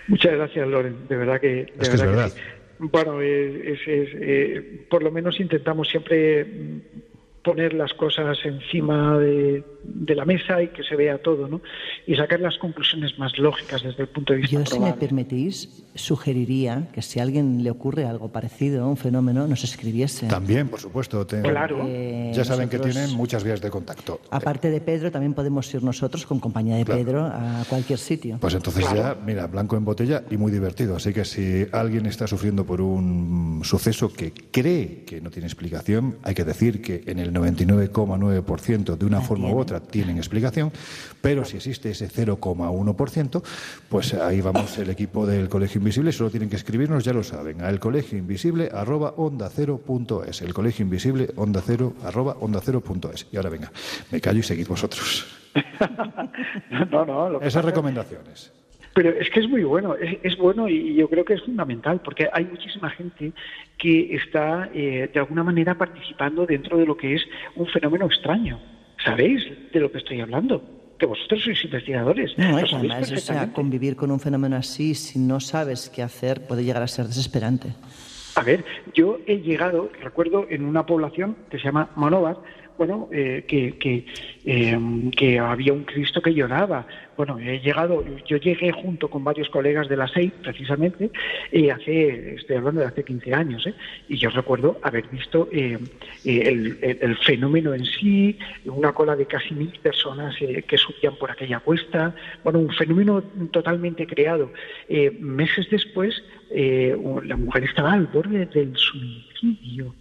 Muchas 0.07 0.33
gracias, 0.33 0.67
Loren. 0.67 1.07
De 1.07 1.17
verdad 1.17 1.41
que. 1.41 1.49
De 1.49 1.73
es 1.81 1.89
que 1.89 1.97
es 1.97 2.03
verdad. 2.03 2.33
Bueno, 2.79 3.21
es, 3.21 3.79
eh, 3.87 4.87
por 4.89 5.03
lo 5.03 5.11
menos 5.11 5.39
intentamos 5.41 5.89
siempre 5.89 6.47
poner 7.49 7.73
las 7.73 7.95
cosas 7.95 8.37
encima 8.45 9.19
de, 9.19 9.65
la 10.09 10.25
mesa 10.25 10.63
y 10.63 10.69
que 10.69 10.83
se 10.83 10.97
vea 10.97 11.19
todo, 11.19 11.49
¿no? 11.49 11.63
Y 12.07 12.15
sacar 12.15 12.41
las 12.41 12.59
conclusiones 12.59 13.19
más 13.19 13.39
lógicas 13.39 13.83
desde 13.83 14.03
el 14.03 14.09
punto 14.09 14.35
de 14.35 14.41
vista 14.41 14.59
Yo, 14.59 14.67
si 14.67 14.79
me 14.79 14.93
permitís, 14.93 15.85
sugeriría 15.95 16.89
que 16.93 17.01
si 17.01 17.21
a 17.21 17.23
alguien 17.23 17.63
le 17.63 17.71
ocurre 17.71 18.05
algo 18.05 18.31
parecido, 18.31 18.87
un 18.87 18.97
fenómeno, 18.97 19.47
nos 19.47 19.65
escribiese. 19.65 20.27
También, 20.27 20.69
por 20.69 20.81
supuesto. 20.81 21.27
Claro. 21.27 21.85
Eh, 21.87 22.33
ya 22.35 22.45
saben 22.45 22.69
que 22.69 22.79
tienen 22.79 23.15
muchas 23.15 23.45
vías 23.45 23.61
de 23.61 23.71
contacto. 23.71 24.21
Aparte 24.31 24.71
de 24.71 24.81
Pedro, 24.81 25.11
también 25.11 25.33
podemos 25.33 25.73
ir 25.73 25.83
nosotros 25.83 26.27
con 26.27 26.41
compañía 26.41 26.77
de 26.77 26.85
Pedro 26.85 27.25
a 27.25 27.65
cualquier 27.69 27.99
sitio. 27.99 28.39
Pues 28.41 28.55
entonces 28.55 28.85
ya, 28.93 29.17
mira, 29.25 29.47
blanco 29.47 29.77
en 29.77 29.85
botella 29.85 30.25
y 30.31 30.37
muy 30.37 30.53
divertido. 30.53 30.97
Así 30.97 31.15
que 31.15 31.25
si 31.25 31.67
alguien 31.73 32.07
está 32.07 32.27
sufriendo 32.27 32.67
por 32.67 32.81
un 32.81 33.63
suceso 33.65 34.13
que 34.13 34.33
cree 34.51 35.05
que 35.05 35.21
no 35.21 35.31
tiene 35.31 35.47
explicación, 35.47 36.19
hay 36.23 36.35
que 36.35 36.45
decir 36.45 36.83
que 36.83 37.03
en 37.07 37.19
el 37.19 37.33
99,9% 37.39 38.97
de 38.97 39.07
una 39.07 39.21
forma 39.21 39.49
u 39.49 39.59
otra 39.59 39.81
tienen 39.81 40.19
explicación, 40.19 40.73
pero 41.21 41.45
si 41.45 41.57
existe 41.57 41.91
ese 41.91 42.09
0,1%, 42.09 43.43
pues 43.89 44.15
ahí 44.15 44.41
vamos 44.41 44.77
el 44.79 44.91
equipo 44.91 45.27
del 45.27 45.49
Colegio 45.49 45.79
Invisible, 45.79 46.13
solo 46.13 46.31
tienen 46.31 46.51
que 46.51 46.57
escribirnos, 46.57 47.05
ya 47.05 47.13
lo 47.13 47.23
saben, 47.23 47.63
a 47.63 47.69
el 47.69 47.81
colegio 47.81 48.19
invisible 48.19 48.71
arroba 48.73 49.15
onda 49.17 49.49
cero 49.49 49.79
punto 49.79 50.25
es, 50.25 50.43
el 50.43 50.53
colegio 50.53 50.85
invisible 50.85 51.31
onda 51.37 51.63
cero 51.65 51.95
arroba 52.05 52.37
onda 52.41 52.61
cero 52.63 52.81
punto 52.81 53.11
es. 53.13 53.27
Y 53.33 53.37
ahora 53.37 53.51
venga, 53.51 53.71
me 54.11 54.21
callo 54.21 54.41
y 54.41 54.43
seguid 54.43 54.67
vosotros. 54.67 55.27
no, 56.91 57.05
no, 57.05 57.41
Esas 57.41 57.65
recomendaciones. 57.65 58.53
Pero 58.95 59.11
es 59.11 59.31
que 59.31 59.41
es 59.41 59.49
muy 59.49 59.63
bueno, 59.63 59.95
es, 59.97 60.37
bueno 60.37 60.69
y 60.69 60.95
yo 60.95 61.09
creo 61.09 61.25
que 61.25 61.35
es 61.35 61.43
fundamental, 61.43 62.01
porque 62.03 62.29
hay 62.33 62.45
muchísima 62.47 62.91
gente 62.91 63.33
que 63.77 64.15
está 64.15 64.71
eh, 64.75 65.09
de 65.13 65.21
alguna 65.21 65.45
manera 65.45 65.77
participando 65.77 66.47
dentro 66.47 66.77
de 66.77 66.87
lo 66.87 66.97
que 66.97 67.15
es 67.15 67.23
un 67.55 67.67
fenómeno 67.67 68.07
extraño. 68.07 68.59
¿Sabéis 69.05 69.47
de 69.73 69.81
lo 69.81 69.93
que 69.93 69.99
estoy 69.99 70.21
hablando? 70.21 70.63
Que 70.99 71.07
vosotros 71.07 71.45
sois 71.45 71.65
investigadores. 71.65 72.37
No, 72.37 72.59
es 72.59 72.73
además, 72.73 73.13
o 73.13 73.17
sea, 73.17 73.53
convivir 73.53 73.95
con 73.95 74.11
un 74.11 74.19
fenómeno 74.19 74.57
así, 74.57 74.95
si 74.95 75.21
no 75.21 75.39
sabes 75.39 75.89
qué 75.91 76.03
hacer, 76.03 76.47
puede 76.49 76.65
llegar 76.65 76.83
a 76.83 76.89
ser 76.89 77.07
desesperante. 77.07 77.75
A 78.35 78.43
ver, 78.43 78.65
yo 78.95 79.19
he 79.27 79.39
llegado, 79.39 79.91
recuerdo, 80.01 80.47
en 80.49 80.65
una 80.65 80.87
población 80.87 81.37
que 81.51 81.59
se 81.59 81.65
llama 81.65 81.91
Monóvar, 81.95 82.39
bueno, 82.79 83.09
eh, 83.11 83.45
que, 83.47 84.07
em, 84.45 85.11
que, 85.11 85.39
había 85.39 85.73
un 85.73 85.83
Cristo 85.83 86.23
que 86.23 86.33
lloraba. 86.33 86.87
Bueno, 87.17 87.37
he 87.41 87.59
llegado, 87.59 88.05
yo 88.25 88.37
llegué 88.37 88.71
junto 88.71 89.11
con 89.11 89.25
varios 89.25 89.51
colegas 89.51 89.89
de 89.89 89.97
la 89.97 90.07
SEI, 90.07 90.29
precisamente, 90.29 91.11
y 91.51 91.69
hace, 91.71 92.37
estoy 92.37 92.57
hablando 92.57 92.81
de 92.81 92.87
hace 92.87 93.03
15 93.03 93.35
años, 93.35 93.67
¿eh? 93.67 93.75
y 94.09 94.17
yo 94.17 94.31
recuerdo 94.31 94.79
haber 94.83 95.09
visto 95.09 95.49
eh, 95.51 95.77
el, 96.25 96.79
el, 96.81 97.17
fenómeno 97.19 97.75
en 97.75 97.85
sí, 97.85 98.39
una 98.67 98.93
cola 98.93 99.17
de 99.17 99.27
casi 99.27 99.53
mil 99.55 99.77
personas 99.83 100.37
eh, 100.41 100.63
que 100.63 100.79
subían 100.79 101.17
por 101.17 101.33
aquella 101.33 101.59
cuesta, 101.59 102.15
bueno, 102.45 102.61
un 102.61 102.71
fenómeno 102.71 103.21
totalmente 103.51 104.07
creado. 104.07 104.53
meses 105.19 105.69
después, 105.69 106.23
la 106.51 107.37
mujer 107.37 107.65
estaba 107.65 107.93
al 107.93 108.07
borde 108.07 108.47
del 108.47 108.77
suicidio. 108.77 109.93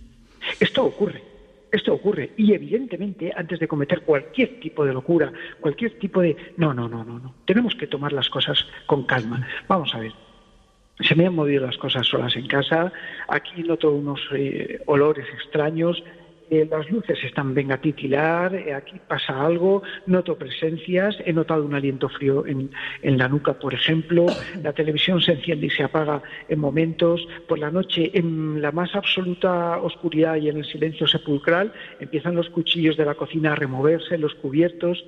Esto 0.60 0.86
ocurre 0.86 1.37
esto 1.72 1.94
ocurre 1.94 2.32
y 2.38 2.54
evidentemente 2.54 3.34
antes 3.36 3.60
de 3.60 3.68
cometer 3.68 4.02
cualquier 4.02 4.60
tipo 4.60 4.86
de 4.86 4.94
locura, 4.94 5.32
cualquier 5.60 6.00
tipo 6.00 6.22
de... 6.22 6.36
No, 6.58 6.74
no, 6.74 6.88
no, 6.88 7.04
no, 7.04 7.20
no. 7.20 7.36
Tenemos 7.46 7.76
que 7.76 7.88
tomar 7.88 8.14
las 8.14 8.30
cosas 8.30 8.66
con 8.86 9.04
calma. 9.04 9.46
Vamos 9.68 9.94
a 9.94 10.00
ver. 10.00 10.14
Se 11.00 11.16
me 11.16 11.28
han 11.28 11.36
movido 11.36 11.66
las 11.66 11.78
cosas 11.78 12.08
solas 12.08 12.36
en 12.36 12.48
casa. 12.48 12.92
Aquí 13.28 13.64
noto 13.64 13.92
unos 13.92 14.22
eh, 14.34 14.82
olores 14.86 15.28
extraños. 15.34 16.04
Eh, 16.50 16.66
las 16.70 16.90
luces 16.90 17.18
están 17.26 17.54
venga 17.54 17.76
a 17.76 17.82
titilar, 17.82 18.56
eh, 18.56 18.74
aquí 18.74 19.00
pasa 19.06 19.46
algo, 19.46 19.84
noto 20.06 20.38
presencias, 20.38 21.18
he 21.26 21.34
notado 21.34 21.66
un 21.66 21.76
aliento 21.76 22.08
frío 22.08 22.46
en, 22.46 22.72
en, 23.02 23.18
la 23.18 23.28
nuca, 23.28 23.60
por 23.60 23.74
ejemplo, 23.74 24.26
la 24.64 24.72
televisión 24.72 25.22
se 25.22 25.34
enciende 25.34 25.68
y 25.68 25.70
se 25.70 25.84
apaga 25.84 26.22
en 26.48 26.60
momentos, 26.60 27.28
por 27.50 27.60
la 27.60 27.70
noche 27.70 28.12
en 28.14 28.62
la 28.62 28.72
más 28.72 28.96
absoluta 28.96 29.78
oscuridad 29.80 30.38
y 30.38 30.48
en 30.48 30.58
el 30.58 30.66
silencio 30.66 31.06
sepulcral 31.06 31.74
empiezan 32.00 32.36
los 32.36 32.50
cuchillos 32.50 32.96
de 32.96 33.04
la 33.04 33.16
cocina 33.16 33.52
a 33.52 33.56
removerse, 33.56 34.18
los 34.18 34.34
cubiertos, 34.36 35.04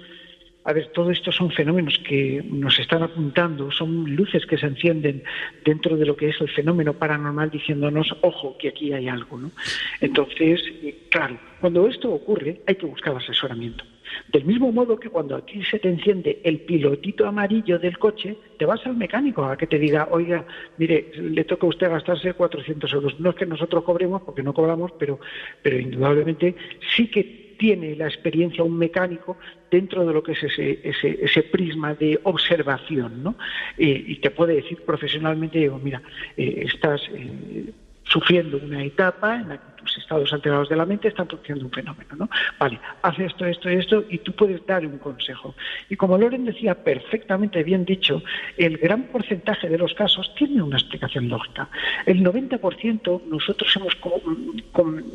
a 0.69 0.73
ver, 0.73 0.91
todo 0.93 1.09
esto 1.09 1.31
son 1.31 1.49
fenómenos 1.49 1.97
que 2.07 2.43
nos 2.47 2.77
están 2.77 3.01
apuntando, 3.01 3.71
son 3.71 4.15
luces 4.15 4.45
que 4.45 4.55
se 4.55 4.67
encienden 4.67 5.23
dentro 5.65 5.97
de 5.97 6.05
lo 6.05 6.15
que 6.15 6.29
es 6.29 6.39
el 6.41 6.49
fenómeno 6.49 6.93
paranormal 6.93 7.49
diciéndonos, 7.49 8.15
ojo, 8.21 8.55
que 8.55 8.69
aquí 8.69 8.93
hay 8.93 9.07
algo, 9.07 9.39
¿no? 9.39 9.51
Entonces, 9.99 10.61
claro, 11.09 11.39
cuando 11.59 11.87
esto 11.87 12.11
ocurre 12.13 12.61
hay 12.67 12.75
que 12.75 12.85
buscar 12.85 13.17
asesoramiento. 13.17 13.83
Del 14.31 14.45
mismo 14.45 14.71
modo 14.71 14.99
que 14.99 15.09
cuando 15.09 15.35
aquí 15.35 15.63
se 15.63 15.79
te 15.79 15.89
enciende 15.89 16.39
el 16.43 16.59
pilotito 16.59 17.25
amarillo 17.25 17.79
del 17.79 17.97
coche, 17.97 18.37
te 18.59 18.65
vas 18.65 18.85
al 18.85 18.95
mecánico 18.95 19.43
a 19.45 19.57
que 19.57 19.65
te 19.65 19.79
diga, 19.79 20.09
oiga, 20.11 20.45
mire, 20.77 21.09
le 21.15 21.45
toca 21.45 21.65
a 21.65 21.69
usted 21.69 21.89
gastarse 21.89 22.33
400 22.33 22.93
euros. 22.93 23.19
No 23.19 23.31
es 23.31 23.35
que 23.35 23.47
nosotros 23.47 23.83
cobremos, 23.83 24.21
porque 24.21 24.43
no 24.43 24.53
cobramos, 24.53 24.91
pero, 24.99 25.19
pero 25.63 25.79
indudablemente 25.79 26.55
sí 26.95 27.07
que 27.07 27.55
tiene 27.59 27.95
la 27.95 28.07
experiencia 28.07 28.63
un 28.63 28.77
mecánico 28.77 29.37
dentro 29.69 30.05
de 30.05 30.13
lo 30.13 30.23
que 30.23 30.33
es 30.33 30.43
ese, 30.43 30.79
ese, 30.83 31.19
ese 31.21 31.43
prisma 31.43 31.93
de 31.93 32.19
observación, 32.23 33.23
¿no? 33.23 33.35
Eh, 33.77 34.03
y 34.07 34.15
te 34.17 34.31
puede 34.31 34.55
decir 34.55 34.81
profesionalmente, 34.83 35.59
digo, 35.59 35.79
mira, 35.79 36.01
eh, 36.37 36.63
estás 36.65 37.01
eh, 37.13 37.71
sufriendo 38.03 38.57
una 38.57 38.83
etapa 38.83 39.35
en 39.35 39.49
la 39.49 39.57
estados 39.97 40.31
alterados 40.33 40.69
de 40.69 40.75
la 40.75 40.85
mente 40.85 41.07
están 41.07 41.27
produciendo 41.27 41.65
un 41.65 41.71
fenómeno, 41.71 42.15
¿no? 42.15 42.29
Vale, 42.59 42.79
haz 43.01 43.19
esto, 43.19 43.45
esto, 43.45 43.69
esto, 43.69 44.03
y 44.09 44.19
tú 44.19 44.33
puedes 44.33 44.65
dar 44.65 44.85
un 44.85 44.97
consejo. 44.97 45.55
Y 45.89 45.95
como 45.95 46.17
Loren 46.17 46.45
decía 46.45 46.75
perfectamente 46.83 47.63
bien 47.63 47.85
dicho, 47.85 48.21
el 48.57 48.77
gran 48.77 49.03
porcentaje 49.03 49.69
de 49.69 49.77
los 49.77 49.93
casos 49.93 50.33
tiene 50.35 50.61
una 50.61 50.77
explicación 50.77 51.29
lógica. 51.29 51.69
El 52.05 52.23
90% 52.23 53.23
nosotros 53.25 53.75
hemos 53.75 53.97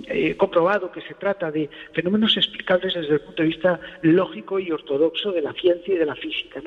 eh, 0.09 0.37
comprobado 0.37 0.91
que 0.91 1.01
se 1.03 1.15
trata 1.15 1.51
de 1.51 1.69
fenómenos 1.93 2.37
explicables 2.37 2.95
desde 2.95 3.15
el 3.15 3.21
punto 3.21 3.43
de 3.43 3.49
vista 3.49 3.81
lógico 4.03 4.59
y 4.59 4.71
ortodoxo 4.71 5.33
de 5.33 5.43
la 5.43 5.53
ciencia 5.53 5.95
y 5.95 5.99
de 5.99 6.07
la 6.07 6.15
física. 6.15 6.61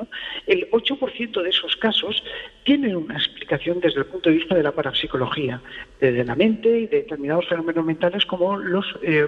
El 0.46 0.70
8% 0.72 1.42
de 1.42 1.50
esos 1.50 1.76
casos 1.78 2.24
tienen 2.68 2.98
una 2.98 3.16
explicación 3.16 3.80
desde 3.80 4.02
el 4.02 4.08
punto 4.08 4.30
de 4.30 4.36
vista 4.36 4.54
de 4.54 4.62
la 4.62 4.74
parapsicología, 4.74 5.62
de 6.02 6.26
la 6.26 6.36
mente 6.36 6.68
y 6.68 6.88
de 6.88 6.98
determinados 6.98 7.48
fenómenos 7.48 7.86
mentales 7.86 8.26
como 8.26 8.58
los 8.58 8.86
eh, 9.02 9.26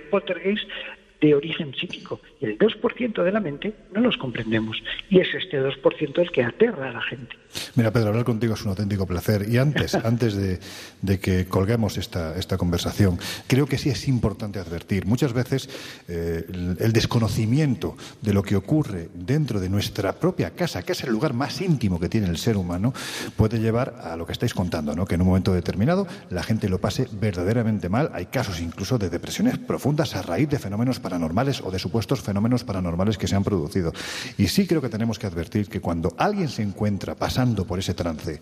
de 1.21 1.35
origen 1.35 1.73
psíquico. 1.75 2.19
Y 2.39 2.45
el 2.45 2.57
2% 2.57 3.23
de 3.23 3.31
la 3.31 3.39
mente 3.39 3.73
no 3.93 4.01
los 4.01 4.17
comprendemos. 4.17 4.81
Y 5.09 5.19
es 5.19 5.27
este 5.33 5.61
2% 5.61 6.19
el 6.19 6.31
que 6.31 6.43
aterra 6.43 6.89
a 6.89 6.93
la 6.93 7.01
gente. 7.01 7.35
Mira, 7.75 7.91
Pedro, 7.91 8.09
hablar 8.09 8.25
contigo 8.25 8.53
es 8.53 8.61
un 8.63 8.69
auténtico 8.69 9.05
placer. 9.05 9.45
Y 9.49 9.57
antes, 9.57 9.95
antes 10.05 10.35
de, 10.35 11.19
que 11.19 11.45
colguemos 11.45 11.97
esta, 11.97 12.37
esta 12.37 12.57
conversación, 12.57 13.17
creo 13.47 13.65
que 13.65 13.77
sí 13.77 13.89
es 13.89 14.07
importante 14.07 14.59
advertir. 14.59 15.05
Muchas 15.05 15.33
veces 15.33 15.69
eh, 16.07 16.45
el, 16.79 16.93
desconocimiento 16.93 17.97
de 18.21 18.33
lo 18.33 18.43
que 18.43 18.55
ocurre 18.55 19.09
dentro 19.13 19.59
de 19.59 19.69
nuestra 19.69 20.13
propia 20.13 20.51
casa, 20.51 20.83
que 20.83 20.93
es 20.93 21.03
el 21.03 21.11
lugar 21.11 21.33
más 21.33 21.61
íntimo 21.61 21.99
que 21.99 22.09
tiene 22.09 22.27
el 22.27 22.37
ser 22.37 22.57
humano, 22.57 22.93
puede 23.35 23.59
llevar 23.59 23.95
a 24.03 24.15
lo 24.15 24.25
que 24.25 24.31
estáis 24.31 24.53
contando, 24.53 24.95
¿no? 24.95 25.05
que 25.05 25.15
en 25.15 25.21
un 25.21 25.27
momento 25.27 25.53
determinado 25.53 26.07
la 26.29 26.43
gente 26.43 26.69
lo 26.69 26.79
pase 26.79 27.07
verdaderamente 27.11 27.89
mal. 27.89 28.09
Hay 28.13 28.27
casos 28.27 28.61
incluso 28.61 28.97
de 28.97 29.09
depresiones 29.09 29.57
profundas 29.57 30.15
a 30.15 30.21
raíz 30.21 30.49
de 30.49 30.59
fenómenos 30.59 30.99
paranormales 31.09 31.61
o 31.61 31.71
de 31.71 31.79
supuestos 31.79 32.21
fenómenos 32.21 32.63
paranormales 32.63 33.17
que 33.17 33.27
se 33.27 33.35
han 33.35 33.43
producido. 33.43 33.91
Y 34.37 34.47
sí 34.47 34.67
creo 34.67 34.81
que 34.81 34.89
tenemos 34.89 35.17
que 35.17 35.25
advertir 35.25 35.67
que 35.67 35.81
cuando 35.81 36.13
alguien 36.17 36.49
se 36.49 36.61
encuentra 36.61 37.15
pasando 37.15 37.65
por 37.65 37.79
ese 37.79 37.95
trance, 37.95 38.39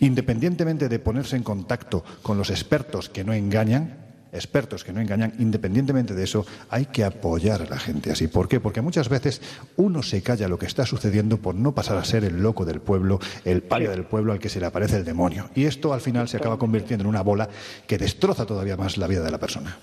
independientemente 0.00 0.90
de 0.90 0.98
ponerse 0.98 1.36
en 1.36 1.42
contacto 1.42 2.04
con 2.22 2.36
los 2.36 2.50
expertos 2.50 3.08
que 3.08 3.24
no 3.24 3.32
engañan, 3.32 4.04
expertos 4.34 4.84
que 4.84 4.92
no 4.92 5.00
engañan, 5.00 5.32
independientemente 5.38 6.12
de 6.12 6.24
eso, 6.24 6.44
hay 6.68 6.86
que 6.86 7.04
apoyar 7.04 7.62
a 7.62 7.66
la 7.66 7.78
gente 7.78 8.10
así. 8.10 8.26
¿Por 8.28 8.48
qué? 8.48 8.60
Porque 8.60 8.82
muchas 8.82 9.08
veces 9.08 9.40
uno 9.76 10.02
se 10.02 10.22
calla 10.22 10.48
lo 10.48 10.58
que 10.58 10.66
está 10.66 10.84
sucediendo 10.84 11.38
por 11.38 11.54
no 11.54 11.72
pasar 11.72 11.96
a 11.96 12.04
ser 12.04 12.24
el 12.24 12.42
loco 12.42 12.64
del 12.64 12.80
pueblo, 12.80 13.20
el 13.44 13.62
paria 13.62 13.90
del 13.90 14.04
pueblo 14.04 14.32
al 14.32 14.40
que 14.40 14.48
se 14.48 14.60
le 14.60 14.66
aparece 14.66 14.96
el 14.96 15.04
demonio. 15.04 15.48
Y 15.54 15.64
esto 15.64 15.94
al 15.94 16.00
final 16.00 16.28
se 16.28 16.36
acaba 16.36 16.58
convirtiendo 16.58 17.04
en 17.04 17.08
una 17.08 17.22
bola 17.22 17.48
que 17.86 17.96
destroza 17.96 18.44
todavía 18.44 18.76
más 18.76 18.98
la 18.98 19.06
vida 19.06 19.22
de 19.22 19.30
la 19.30 19.38
persona. 19.38 19.78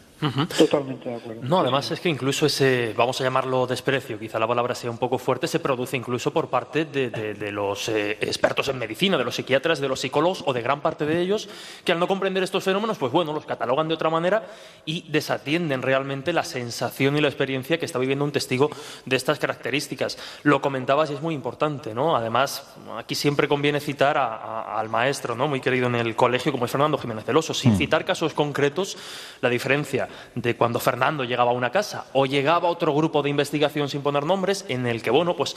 Totalmente 0.58 1.10
de 1.10 1.16
acuerdo. 1.16 1.42
No, 1.44 1.60
además 1.60 1.90
es 1.92 2.00
que 2.00 2.10
incluso 2.10 2.46
ese, 2.46 2.94
vamos 2.96 3.20
a 3.22 3.24
llamarlo 3.24 3.66
desprecio, 3.66 4.20
quizá 4.20 4.38
la 4.38 4.48
palabra 4.48 4.76
sea 4.76 4.92
un 4.92 4.98
poco 4.98 5.18
fuerte, 5.18 5.48
se 5.48 5.60
produce 5.60 5.98
incluso 5.98 6.32
por 6.32 6.50
parte 6.50 6.86
de, 6.86 7.52
los 7.52 7.90
eh, 7.90 8.18
expertos 8.22 8.68
en 8.68 8.78
medicina, 8.78 9.18
de 9.18 9.24
los 9.24 9.36
psiquiatras, 9.36 9.80
de 9.80 9.88
los 9.88 10.00
psicólogos 10.00 10.44
o 10.46 10.54
de 10.54 10.62
gran 10.62 10.82
parte 10.82 11.06
de 11.06 11.20
ellos, 11.22 11.50
que 11.84 11.92
al 11.92 12.00
no 12.00 12.08
comprender 12.08 12.44
estos 12.44 12.64
fenómenos, 12.64 12.98
pues 12.98 13.12
bueno, 13.12 13.34
los 13.34 13.46
catalogan 13.46 13.88
de 13.88 13.96
otra 13.96 14.10
manera 14.10 14.44
y 14.86 15.10
desatienden 15.10 15.82
realmente 15.82 16.34
la 16.34 16.44
sensación 16.44 17.18
y 17.18 17.22
la 17.22 17.28
experiencia 17.28 17.80
que 17.80 17.86
está 17.86 18.00
viviendo 18.00 18.24
un 18.24 18.32
testigo 18.32 18.70
de 19.06 19.16
estas 19.16 19.40
características. 19.40 20.18
Lo 20.44 20.62
comentabas 20.62 21.10
y 21.10 21.16
es 21.16 21.22
muy 21.22 21.34
importante, 21.34 21.94
¿no? 21.94 22.16
Además, 22.16 22.64
aquí 22.98 23.16
siempre 23.16 23.48
conviene 23.48 23.80
citar 23.80 24.18
al 24.18 24.90
maestro, 24.90 25.36
¿no? 25.36 25.48
Muy 25.48 25.62
querido 25.62 25.88
en 25.88 25.96
el 25.96 26.16
colegio, 26.16 26.52
como 26.52 26.66
es 26.66 26.72
Fernando 26.72 26.98
Jiménez 26.98 27.26
Celoso, 27.26 27.54
sin 27.54 27.74
mm. 27.74 27.78
citar 27.78 28.06
casos 28.06 28.34
concretos, 28.34 28.98
la 29.42 29.50
diferencia 29.50 30.08
de 30.36 30.56
cuando 30.56 30.80
Fernando 30.80 31.24
llegaba 31.24 31.52
a 31.52 31.54
una 31.54 31.72
casa 31.72 32.06
o 32.14 32.26
llegaba 32.26 32.70
otro 32.70 32.94
grupo 32.94 33.22
de 33.22 33.30
investigación 33.30 33.90
sin 33.90 34.02
poner 34.02 34.26
nombres 34.26 34.66
en 34.68 34.86
el 34.88 35.02
que, 35.02 35.10
bueno, 35.10 35.36
pues 35.36 35.56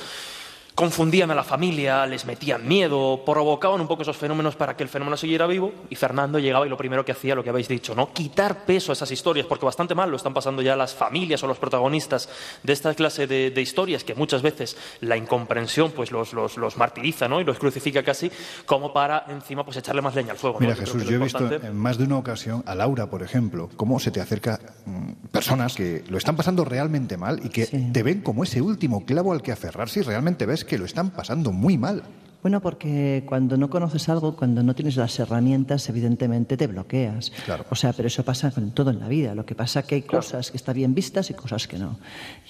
confundían 0.75 1.31
a 1.31 1.35
la 1.35 1.45
familia, 1.45 2.05
les 2.07 2.25
metían 2.25 2.67
miedo, 2.67 3.23
provocaban 3.25 3.81
un 3.81 3.87
poco 3.87 4.03
esos 4.03 4.17
fenómenos 4.17 4.57
para 4.57 4.77
que 4.77 4.83
el 4.83 4.89
fenómeno 4.89 5.17
siguiera 5.17 5.47
vivo 5.47 5.73
y 5.89 5.95
Fernando 5.95 6.39
llegaba 6.41 6.67
y 6.67 6.69
lo 6.69 6.77
primero 6.77 7.05
que 7.05 7.13
hacía, 7.13 7.37
lo 7.37 7.45
que 7.45 7.51
habéis 7.51 7.69
dicho, 7.69 7.95
¿no? 7.95 8.13
Quitar 8.13 8.65
peso 8.65 8.91
a 8.91 8.95
esas 8.95 9.11
historias, 9.13 9.47
porque 9.47 9.65
bastante 9.65 9.95
mal 9.95 10.11
lo 10.11 10.17
están 10.17 10.35
pasando 10.35 10.63
ya 10.63 10.75
las 10.75 10.93
familias 10.93 11.43
o 11.45 11.47
los 11.47 11.59
protagonistas 11.59 12.29
de 12.63 12.73
esta 12.73 12.93
clase 12.95 13.27
de, 13.27 13.65
historias 13.65 14.05
que 14.05 14.15
muchas 14.15 14.43
veces 14.43 14.77
la 15.01 15.17
incomprensión 15.17 15.93
pues 15.93 16.11
los, 16.11 16.35
los, 16.35 16.77
martiriza, 16.77 17.29
¿no? 17.29 17.41
Y 17.41 17.45
los 17.45 17.59
crucifica 17.59 18.03
casi 18.03 18.31
como 18.67 18.93
para 18.93 19.25
encima 19.29 19.65
pues 19.65 19.77
echarle 19.77 20.03
más 20.03 20.15
leña 20.15 20.33
al 20.33 20.39
fuego. 20.39 20.59
Mira 20.61 20.75
Jesús, 20.75 21.05
yo 21.05 21.17
he 21.17 21.19
visto 21.19 21.51
en 21.51 21.77
más 21.77 21.99
de 21.99 22.05
una 22.05 22.19
ocasión 22.19 22.63
a 22.67 22.75
Laura, 22.75 23.09
por 23.09 23.23
ejemplo, 23.23 23.71
cómo 23.77 24.01
se 24.01 24.11
te 24.11 24.21
acerca 24.21 24.61
mm, 24.85 25.29
personas 25.31 25.75
que 25.75 26.05
lo 26.09 26.19
están 26.19 26.37
pasando 26.37 26.65
realmente 26.65 27.17
mal 27.17 27.41
y 27.45 27.49
que 27.49 27.67
te 27.67 28.03
ven 28.03 28.21
como 28.21 28.43
ese 28.43 28.61
último 28.61 29.07
clavo 29.07 29.33
al 29.33 29.41
que 29.41 29.53
aferrarse 29.53 30.01
y 30.01 30.03
realmente 30.03 30.45
ves 30.45 30.64
que 30.67 30.79
lo 30.79 30.85
están 30.85 31.11
pasando 31.11 31.53
muy 31.53 31.79
mal. 31.79 32.03
Bueno, 32.45 32.61
porque 32.61 33.23
cuando 33.25 33.57
no 33.57 33.71
conoces 33.71 34.07
algo, 34.11 34.37
cuando 34.37 34.63
no 34.63 34.75
tienes 34.75 34.97
las 34.97 35.19
herramientas, 35.19 35.89
evidentemente 35.89 36.59
te 36.59 36.67
bloqueas. 36.67 37.33
Claro. 37.47 37.65
O 37.71 37.75
sea, 37.75 37.95
pero 37.95 38.09
eso 38.09 38.23
pasa 38.23 38.51
con 38.51 38.73
todo 38.73 38.91
en 38.91 39.01
la 39.01 39.09
vida. 39.09 39.35
Lo 39.35 39.47
que 39.47 39.55
pasa 39.55 39.81
es 39.81 39.87
que 39.87 39.95
hay 39.95 40.03
cosas 40.03 40.51
que 40.51 40.59
están 40.59 40.75
bien 40.75 40.95
vistas 40.95 41.31
y 41.31 41.33
cosas 41.33 41.67
que 41.67 41.79
no. 41.79 41.99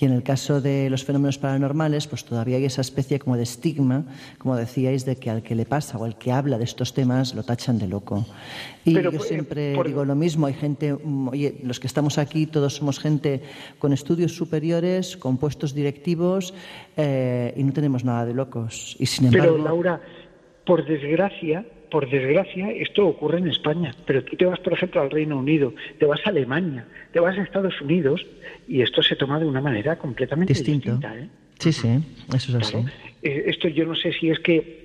Y 0.00 0.06
en 0.06 0.10
el 0.10 0.24
caso 0.24 0.60
de 0.60 0.90
los 0.90 1.04
fenómenos 1.04 1.38
paranormales, 1.38 2.08
pues 2.08 2.24
todavía 2.24 2.56
hay 2.56 2.64
esa 2.64 2.80
especie 2.80 3.20
como 3.20 3.36
de 3.36 3.44
estigma, 3.44 4.02
como 4.38 4.56
decíais, 4.56 5.04
de 5.04 5.14
que 5.14 5.30
al 5.30 5.44
que 5.44 5.54
le 5.54 5.64
pasa 5.64 5.96
o 5.96 6.04
al 6.04 6.18
que 6.18 6.32
habla 6.32 6.58
de 6.58 6.64
estos 6.64 6.92
temas 6.92 7.32
lo 7.36 7.44
tachan 7.44 7.78
de 7.78 7.86
loco. 7.86 8.26
Y 8.84 9.00
yo 9.00 9.20
siempre 9.20 9.80
digo 9.84 10.04
lo 10.04 10.16
mismo. 10.16 10.46
Hay 10.46 10.54
gente, 10.54 10.92
mm, 10.92 11.28
oye, 11.28 11.60
los 11.62 11.78
que 11.78 11.86
estamos 11.86 12.18
aquí, 12.18 12.46
todos 12.46 12.74
somos 12.74 12.98
gente 12.98 13.44
con 13.78 13.92
estudios 13.92 14.34
superiores, 14.34 15.16
con 15.16 15.36
puestos 15.36 15.72
directivos 15.72 16.52
eh, 16.96 17.52
y 17.56 17.62
no 17.64 17.72
tenemos 17.72 18.04
nada 18.04 18.24
de 18.24 18.34
locos. 18.34 18.96
Y 18.98 19.06
sin 19.06 19.26
embargo 19.26 19.98
por 20.64 20.86
desgracia, 20.86 21.64
por 21.90 22.08
desgracia, 22.08 22.70
esto 22.70 23.06
ocurre 23.06 23.38
en 23.38 23.48
España, 23.48 23.94
pero 24.06 24.24
tú 24.24 24.36
te 24.36 24.46
vas, 24.46 24.58
por 24.60 24.72
ejemplo, 24.72 25.00
al 25.00 25.10
Reino 25.10 25.38
Unido, 25.38 25.74
te 25.98 26.06
vas 26.06 26.20
a 26.24 26.30
Alemania, 26.30 26.86
te 27.12 27.20
vas 27.20 27.38
a 27.38 27.42
Estados 27.42 27.80
Unidos 27.80 28.26
y 28.66 28.80
esto 28.80 29.02
se 29.02 29.14
toma 29.14 29.38
de 29.38 29.46
una 29.46 29.60
manera 29.60 29.96
completamente 29.96 30.52
distinta. 30.52 31.14
¿eh? 31.16 31.28
Sí, 31.58 31.72
sí, 31.72 31.88
eso 32.34 32.56
es 32.58 32.66
así. 32.66 32.78
Eh, 33.22 33.44
esto 33.46 33.68
yo 33.68 33.84
no 33.84 33.94
sé 33.94 34.12
si 34.12 34.30
es 34.30 34.38
que 34.40 34.83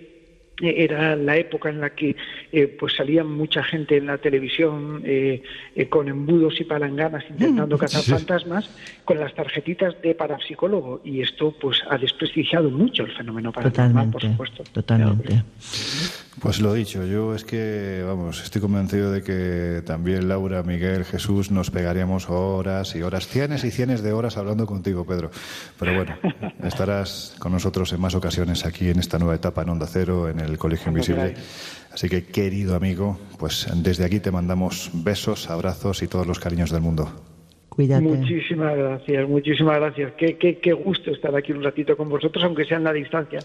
era 0.61 1.15
la 1.15 1.37
época 1.37 1.69
en 1.69 1.81
la 1.81 1.91
que 1.91 2.15
eh, 2.51 2.67
pues 2.67 2.95
salía 2.95 3.23
mucha 3.23 3.63
gente 3.63 3.97
en 3.97 4.07
la 4.07 4.17
televisión 4.17 5.01
eh, 5.05 5.41
eh, 5.75 5.89
con 5.89 6.07
embudos 6.07 6.59
y 6.59 6.63
palanganas 6.63 7.23
intentando 7.29 7.75
mm. 7.75 7.79
cazar 7.79 8.03
fantasmas 8.03 8.69
con 9.05 9.19
las 9.19 9.33
tarjetitas 9.33 10.01
de 10.01 10.15
parapsicólogo. 10.15 11.01
Y 11.03 11.21
esto 11.21 11.53
pues 11.59 11.81
ha 11.89 11.97
desprestigiado 11.97 12.69
mucho 12.69 13.03
el 13.03 13.11
fenómeno 13.15 13.51
paranormal 13.51 14.11
por 14.11 14.21
supuesto. 14.21 14.63
totalmente 14.71 15.43
pues 16.39 16.61
lo 16.61 16.73
dicho, 16.73 17.05
yo 17.05 17.35
es 17.35 17.43
que, 17.43 18.03
vamos, 18.05 18.41
estoy 18.43 18.61
convencido 18.61 19.11
de 19.11 19.21
que 19.21 19.81
también 19.85 20.27
Laura, 20.27 20.63
Miguel, 20.63 21.05
Jesús 21.05 21.51
nos 21.51 21.71
pegaríamos 21.71 22.29
horas 22.29 22.95
y 22.95 23.01
horas, 23.01 23.27
cienes 23.27 23.63
y 23.63 23.71
cienes 23.71 24.01
de 24.01 24.13
horas 24.13 24.37
hablando 24.37 24.65
contigo, 24.65 25.05
Pedro. 25.05 25.31
Pero 25.77 25.95
bueno, 25.95 26.15
estarás 26.63 27.35
con 27.39 27.51
nosotros 27.51 27.91
en 27.93 28.01
más 28.01 28.15
ocasiones 28.15 28.65
aquí 28.65 28.89
en 28.89 28.99
esta 28.99 29.19
nueva 29.19 29.35
etapa 29.35 29.63
en 29.63 29.69
Onda 29.69 29.87
Cero, 29.87 30.29
en 30.29 30.39
el 30.39 30.57
Colegio 30.57 30.89
Invisible. 30.89 31.35
Así 31.91 32.07
que, 32.07 32.25
querido 32.25 32.75
amigo, 32.75 33.19
pues 33.37 33.67
desde 33.75 34.05
aquí 34.05 34.19
te 34.19 34.31
mandamos 34.31 34.91
besos, 34.93 35.49
abrazos 35.49 36.01
y 36.03 36.07
todos 36.07 36.27
los 36.27 36.39
cariños 36.39 36.71
del 36.71 36.81
mundo. 36.81 37.28
Muchísimas 37.87 38.75
gracias, 38.75 39.29
muchísimas 39.29 39.77
gracias. 39.77 40.13
Qué, 40.17 40.37
qué, 40.37 40.57
qué, 40.57 40.73
gusto 40.73 41.11
estar 41.11 41.35
aquí 41.35 41.51
un 41.51 41.63
ratito 41.63 41.95
con 41.95 42.09
vosotros, 42.09 42.43
aunque 42.43 42.65
sea 42.65 42.77
en 42.77 42.83
la 42.83 42.93
distancia. 42.93 43.39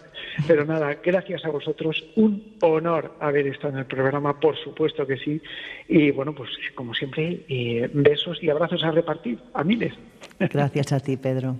Pero 0.46 0.64
nada, 0.64 0.96
gracias 1.02 1.44
a 1.44 1.50
vosotros. 1.50 2.04
Un 2.16 2.56
honor 2.62 3.14
haber 3.20 3.46
estado 3.46 3.74
en 3.74 3.80
el 3.80 3.86
programa, 3.86 4.40
por 4.40 4.56
supuesto 4.56 5.06
que 5.06 5.16
sí. 5.18 5.40
Y 5.88 6.10
bueno, 6.10 6.34
pues 6.34 6.50
como 6.74 6.94
siempre, 6.94 7.44
eh, 7.48 7.88
besos 7.92 8.42
y 8.42 8.50
abrazos 8.50 8.82
a 8.82 8.90
repartir, 8.90 9.38
a 9.52 9.62
miles. 9.62 9.94
Gracias 10.38 10.92
a 10.92 11.00
ti, 11.00 11.16
Pedro. 11.16 11.56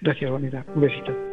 Gracias, 0.00 0.30
bonita. 0.30 0.64
Un 0.74 0.82
besito. 0.82 1.31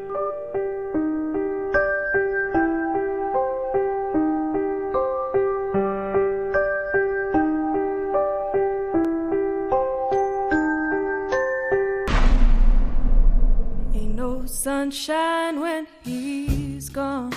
Sunshine 14.90 15.62
when 15.62 15.88
he's 16.04 16.90
gone. 16.90 17.32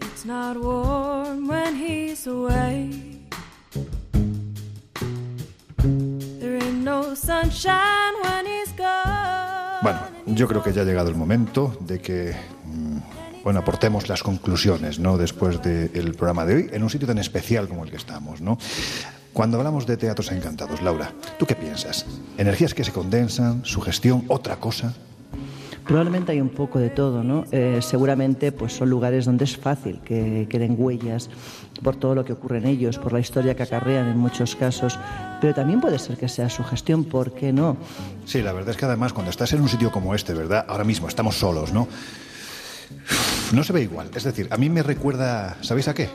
It's 0.00 0.24
not 0.24 0.56
warm 0.56 1.46
when 1.46 1.76
he's 1.76 2.26
away. 2.26 2.90
There 6.40 6.56
ain't 6.56 6.82
no 6.82 7.14
sunshine 7.14 8.14
when 8.24 8.46
he's 8.46 8.72
gone. 8.76 9.80
Bueno, 9.82 10.00
yo 10.26 10.48
creo 10.48 10.60
que 10.60 10.72
ya 10.72 10.82
ha 10.82 10.84
llegado 10.84 11.08
el 11.08 11.14
momento 11.14 11.76
de 11.78 12.00
que 12.00 12.34
mm, 12.64 13.44
bueno, 13.44 13.60
aportemos 13.60 14.08
las 14.08 14.24
conclusiones, 14.24 14.98
¿no? 14.98 15.16
Después 15.18 15.62
del 15.62 16.14
programa 16.14 16.44
de 16.44 16.54
hoy, 16.56 16.70
en 16.72 16.82
un 16.82 16.90
sitio 16.90 17.06
tan 17.06 17.18
especial 17.18 17.68
como 17.68 17.84
el 17.84 17.90
que 17.90 17.96
estamos, 17.96 18.40
¿no? 18.40 18.58
Cuando 19.32 19.58
hablamos 19.58 19.86
de 19.86 19.96
teatros 19.96 20.32
encantados, 20.32 20.82
Laura, 20.82 21.12
¿tú 21.38 21.46
qué 21.46 21.54
piensas? 21.54 22.06
¿Energías 22.38 22.74
que 22.74 22.84
se 22.84 22.92
condensan, 22.92 23.64
sugestión, 23.64 24.24
otra 24.28 24.56
cosa? 24.56 24.94
Probablemente 25.86 26.32
hay 26.32 26.40
un 26.40 26.48
poco 26.48 26.80
de 26.80 26.90
todo, 26.90 27.22
¿no? 27.22 27.44
Eh, 27.52 27.78
seguramente 27.80 28.50
pues 28.50 28.72
son 28.72 28.90
lugares 28.90 29.24
donde 29.24 29.44
es 29.44 29.56
fácil 29.56 30.00
que 30.04 30.48
queden 30.50 30.74
huellas 30.76 31.30
por 31.82 31.94
todo 31.94 32.14
lo 32.16 32.24
que 32.24 32.32
ocurre 32.32 32.58
en 32.58 32.66
ellos, 32.66 32.98
por 32.98 33.12
la 33.12 33.20
historia 33.20 33.54
que 33.54 33.62
acarrean 33.62 34.08
en 34.08 34.18
muchos 34.18 34.56
casos, 34.56 34.98
pero 35.40 35.54
también 35.54 35.80
puede 35.80 35.98
ser 36.00 36.16
que 36.16 36.28
sea 36.28 36.50
sugestión, 36.50 37.04
¿por 37.04 37.32
qué 37.32 37.52
no? 37.52 37.76
Sí, 38.24 38.42
la 38.42 38.52
verdad 38.52 38.70
es 38.70 38.76
que 38.76 38.84
además 38.84 39.12
cuando 39.12 39.30
estás 39.30 39.52
en 39.52 39.60
un 39.60 39.68
sitio 39.68 39.92
como 39.92 40.14
este, 40.14 40.34
¿verdad? 40.34 40.66
Ahora 40.68 40.84
mismo 40.84 41.06
estamos 41.06 41.36
solos, 41.36 41.72
¿no? 41.72 41.86
No 43.52 43.62
se 43.62 43.72
ve 43.72 43.82
igual. 43.82 44.10
Es 44.14 44.24
decir, 44.24 44.48
a 44.50 44.56
mí 44.56 44.68
me 44.68 44.82
recuerda, 44.82 45.56
¿sabéis 45.60 45.86
a 45.86 45.94
qué? 45.94 46.08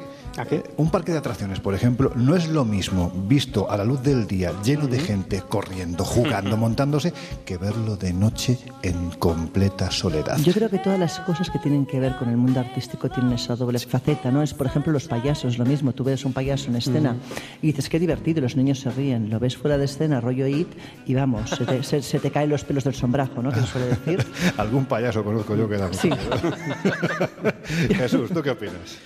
Un 0.77 0.89
parque 0.89 1.11
de 1.11 1.18
atracciones, 1.18 1.60
por 1.60 1.73
ejemplo, 1.76 2.11
no 2.15 2.35
es 2.35 2.48
lo 2.48 2.64
mismo 2.65 3.11
visto 3.27 3.69
a 3.69 3.76
la 3.77 3.84
luz 3.84 4.02
del 4.02 4.27
día, 4.27 4.53
lleno 4.64 4.88
de 4.88 4.99
gente 4.99 5.41
corriendo, 5.48 6.06
jugando, 6.06 6.56
montándose, 6.57 7.14
que 7.45 7.57
verlo 7.57 7.98
de 7.98 8.14
noche 8.14 8.57
en 8.81 9.10
completa 9.11 9.91
soledad. 9.91 10.38
Yo 10.39 10.53
creo 10.53 10.69
que 10.69 10.80
todas 10.80 10.98
las 10.99 11.19
cosas 11.22 11.49
que 11.49 11.60
tienen 11.60 11.85
que 11.85 11.99
ver 11.99 12.15
con 12.15 12.30
el 12.30 12.38
mundo 12.38 12.60
artístico 12.61 13.10
tienen 13.10 13.34
esa 13.34 13.56
doble 13.56 13.77
faceta, 13.80 14.31
¿no? 14.31 14.41
Es, 14.41 14.53
por 14.53 14.68
ejemplo, 14.68 14.91
los 14.93 15.07
payasos, 15.07 15.57
lo 15.57 15.65
mismo. 15.65 15.91
Tú 15.93 16.03
ves 16.03 16.23
un 16.26 16.34
payaso 16.34 16.69
en 16.69 16.77
escena 16.77 17.15
y 17.61 17.68
dices, 17.68 17.89
qué 17.89 17.99
divertido, 17.99 18.39
y 18.39 18.41
los 18.43 18.56
niños 18.56 18.80
se 18.80 18.89
ríen. 18.89 19.30
Lo 19.30 19.39
ves 19.39 19.57
fuera 19.57 19.77
de 19.77 19.85
escena, 19.85 20.22
rollo 20.22 20.48
it, 20.48 20.68
y 21.06 21.14
vamos, 21.14 21.49
se 21.49 21.65
te, 21.65 21.84
se- 21.84 22.02
se 22.02 22.19
te 22.19 22.31
caen 22.31 22.49
los 22.49 22.64
pelos 22.64 22.84
del 22.85 22.95
sombrajo, 22.95 23.41
¿no? 23.43 23.52
Que 23.52 23.60
se 23.61 23.68
suele 23.68 23.88
decir. 23.88 24.26
Algún 24.57 24.85
payaso 24.85 25.23
conozco 25.23 25.56
yo 25.56 25.68
que 25.68 25.77
da 25.77 25.91
Sí. 25.93 26.10
Jesús, 27.95 28.30
¿tú 28.34 28.41
qué 28.41 28.52
opinas? 28.52 28.98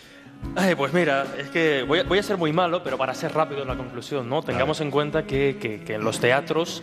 Ay, 0.55 0.75
pues 0.75 0.93
mira, 0.93 1.25
es 1.37 1.49
que 1.49 1.83
voy 1.83 1.99
a, 1.99 2.03
voy 2.03 2.17
a 2.19 2.23
ser 2.23 2.37
muy 2.37 2.53
malo, 2.53 2.81
pero 2.83 2.97
para 2.97 3.13
ser 3.13 3.33
rápido 3.33 3.61
en 3.63 3.67
la 3.67 3.75
conclusión, 3.75 4.29
¿no? 4.29 4.41
Tengamos 4.41 4.79
en 4.81 4.89
cuenta 4.91 5.25
que, 5.25 5.57
que- 5.59 5.81
que 5.83 5.95
en 5.95 6.03
los 6.03 6.19
teatros, 6.19 6.81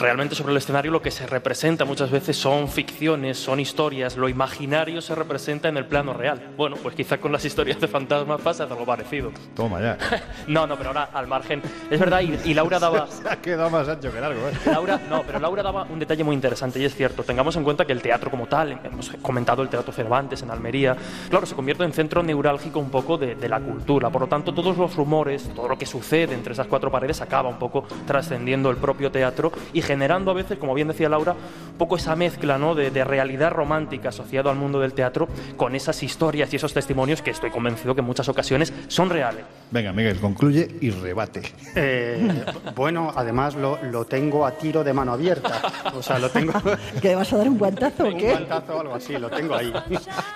realmente 0.00 0.34
sobre 0.34 0.52
el 0.52 0.56
escenario 0.56 0.90
lo 0.90 1.02
que 1.02 1.10
se 1.10 1.26
representa 1.26 1.84
muchas 1.84 2.10
veces 2.10 2.36
son 2.36 2.68
ficciones, 2.68 3.38
son 3.38 3.60
historias, 3.60 4.16
lo 4.16 4.28
imaginario 4.28 5.00
se 5.02 5.14
representa 5.14 5.68
en 5.68 5.76
el 5.76 5.84
plano 5.84 6.14
real. 6.14 6.52
Bueno, 6.56 6.76
pues 6.82 6.94
quizá 6.94 7.18
con 7.18 7.32
las 7.32 7.44
historias 7.44 7.80
de 7.80 7.86
fantasmas 7.86 8.40
pasa 8.40 8.64
algo 8.64 8.84
parecido. 8.86 9.30
Toma 9.54 9.80
ya. 9.80 9.98
No, 10.46 10.66
no, 10.66 10.76
pero 10.76 10.88
ahora 10.90 11.10
al 11.12 11.26
margen. 11.26 11.62
Es 11.90 12.00
verdad, 12.00 12.22
y, 12.22 12.50
y 12.50 12.54
Laura 12.54 12.78
daba... 12.78 13.06
Se 13.10 13.28
ha 13.28 13.36
quedado 13.40 13.70
más 13.70 13.88
ancho 13.88 14.10
que 14.12 14.20
largo, 14.20 14.40
¿eh? 14.48 14.52
Laura, 14.66 15.00
no, 15.08 15.22
pero 15.22 15.38
Laura 15.38 15.62
daba 15.62 15.84
un 15.84 15.98
detalle 15.98 16.24
muy 16.24 16.34
interesante 16.34 16.78
y 16.78 16.84
es 16.84 16.94
cierto. 16.94 17.22
Tengamos 17.22 17.54
en 17.56 17.64
cuenta 17.64 17.84
que 17.84 17.92
el 17.92 18.00
teatro 18.00 18.30
como 18.30 18.46
tal, 18.46 18.80
hemos 18.82 19.10
comentado 19.22 19.62
el 19.62 19.68
Teatro 19.68 19.92
Cervantes 19.92 20.42
en 20.42 20.50
Almería, 20.50 20.96
claro, 21.28 21.46
se 21.46 21.54
convierte 21.54 21.84
en 21.84 21.92
centro 21.92 22.22
neurálgico 22.22 22.78
un 22.80 22.90
poco 22.90 23.18
de, 23.18 23.34
de 23.34 23.48
la 23.48 23.60
cultura. 23.60 24.10
Por 24.10 24.22
lo 24.22 24.28
tanto, 24.28 24.54
todos 24.54 24.76
los 24.76 24.96
rumores, 24.96 25.50
todo 25.54 25.68
lo 25.68 25.76
que 25.76 25.86
sucede 25.86 26.34
entre 26.34 26.54
esas 26.54 26.66
cuatro 26.66 26.90
paredes 26.90 27.20
acaba 27.20 27.48
un 27.48 27.58
poco 27.58 27.84
trascendiendo 28.06 28.70
el 28.70 28.76
propio 28.76 29.10
teatro 29.10 29.52
y 29.72 29.82
generando 29.90 30.30
a 30.30 30.34
veces, 30.34 30.56
como 30.56 30.72
bien 30.72 30.86
decía 30.86 31.08
Laura, 31.08 31.32
un 31.32 31.76
poco 31.76 31.96
esa 31.96 32.14
mezcla 32.14 32.58
¿no? 32.58 32.76
de, 32.76 32.92
de 32.92 33.02
realidad 33.02 33.50
romántica 33.50 34.10
asociado 34.10 34.48
al 34.48 34.56
mundo 34.56 34.78
del 34.78 34.92
teatro 34.92 35.26
con 35.56 35.74
esas 35.74 36.04
historias 36.04 36.52
y 36.52 36.56
esos 36.56 36.72
testimonios 36.72 37.22
que 37.22 37.30
estoy 37.30 37.50
convencido 37.50 37.96
que 37.96 38.00
en 38.00 38.06
muchas 38.06 38.28
ocasiones 38.28 38.72
son 38.86 39.10
reales. 39.10 39.44
Venga, 39.72 39.92
Miguel, 39.92 40.18
concluye 40.18 40.68
y 40.80 40.90
rebate. 40.90 41.42
Eh, 41.76 42.44
bueno, 42.74 43.12
además 43.14 43.54
lo, 43.54 43.78
lo 43.84 44.04
tengo 44.04 44.44
a 44.44 44.50
tiro 44.52 44.82
de 44.82 44.92
mano 44.92 45.12
abierta. 45.12 45.62
O 45.94 46.02
sea, 46.02 46.18
lo 46.18 46.28
tengo. 46.28 46.52
¿Que 47.00 47.08
le 47.08 47.14
vas 47.14 47.32
a 47.32 47.36
dar 47.36 47.48
un 47.48 47.56
guantazo 47.58 48.02
o 48.04 48.08
Un 48.08 48.16
qué? 48.18 48.30
guantazo 48.30 48.76
o 48.76 48.80
algo 48.80 48.94
así, 48.94 49.16
lo 49.16 49.30
tengo 49.30 49.54
ahí. 49.54 49.72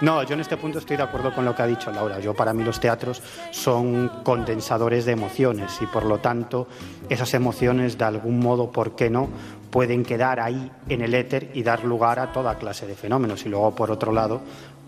No, 0.02 0.22
yo 0.22 0.34
en 0.34 0.40
este 0.40 0.56
punto 0.56 0.78
estoy 0.78 0.96
de 0.96 1.02
acuerdo 1.02 1.34
con 1.34 1.44
lo 1.44 1.54
que 1.54 1.62
ha 1.62 1.66
dicho 1.66 1.90
Laura. 1.90 2.20
Yo 2.20 2.32
para 2.34 2.52
mí 2.52 2.62
los 2.62 2.78
teatros 2.78 3.22
son 3.50 4.08
condensadores 4.22 5.04
de 5.04 5.12
emociones 5.12 5.72
y 5.80 5.86
por 5.86 6.04
lo 6.04 6.18
tanto 6.18 6.68
esas 7.08 7.34
emociones 7.34 7.98
de 7.98 8.04
algún 8.04 8.38
modo, 8.38 8.70
¿por 8.70 8.94
qué 8.94 9.10
no? 9.10 9.28
pueden 9.70 10.04
quedar 10.04 10.38
ahí 10.38 10.70
en 10.88 11.02
el 11.02 11.12
éter 11.14 11.50
y 11.52 11.64
dar 11.64 11.82
lugar 11.82 12.20
a 12.20 12.30
toda 12.32 12.54
clase 12.58 12.86
de 12.86 12.94
fenómenos. 12.94 13.44
Y 13.44 13.48
luego, 13.48 13.74
por 13.74 13.90
otro 13.90 14.12
lado, 14.12 14.40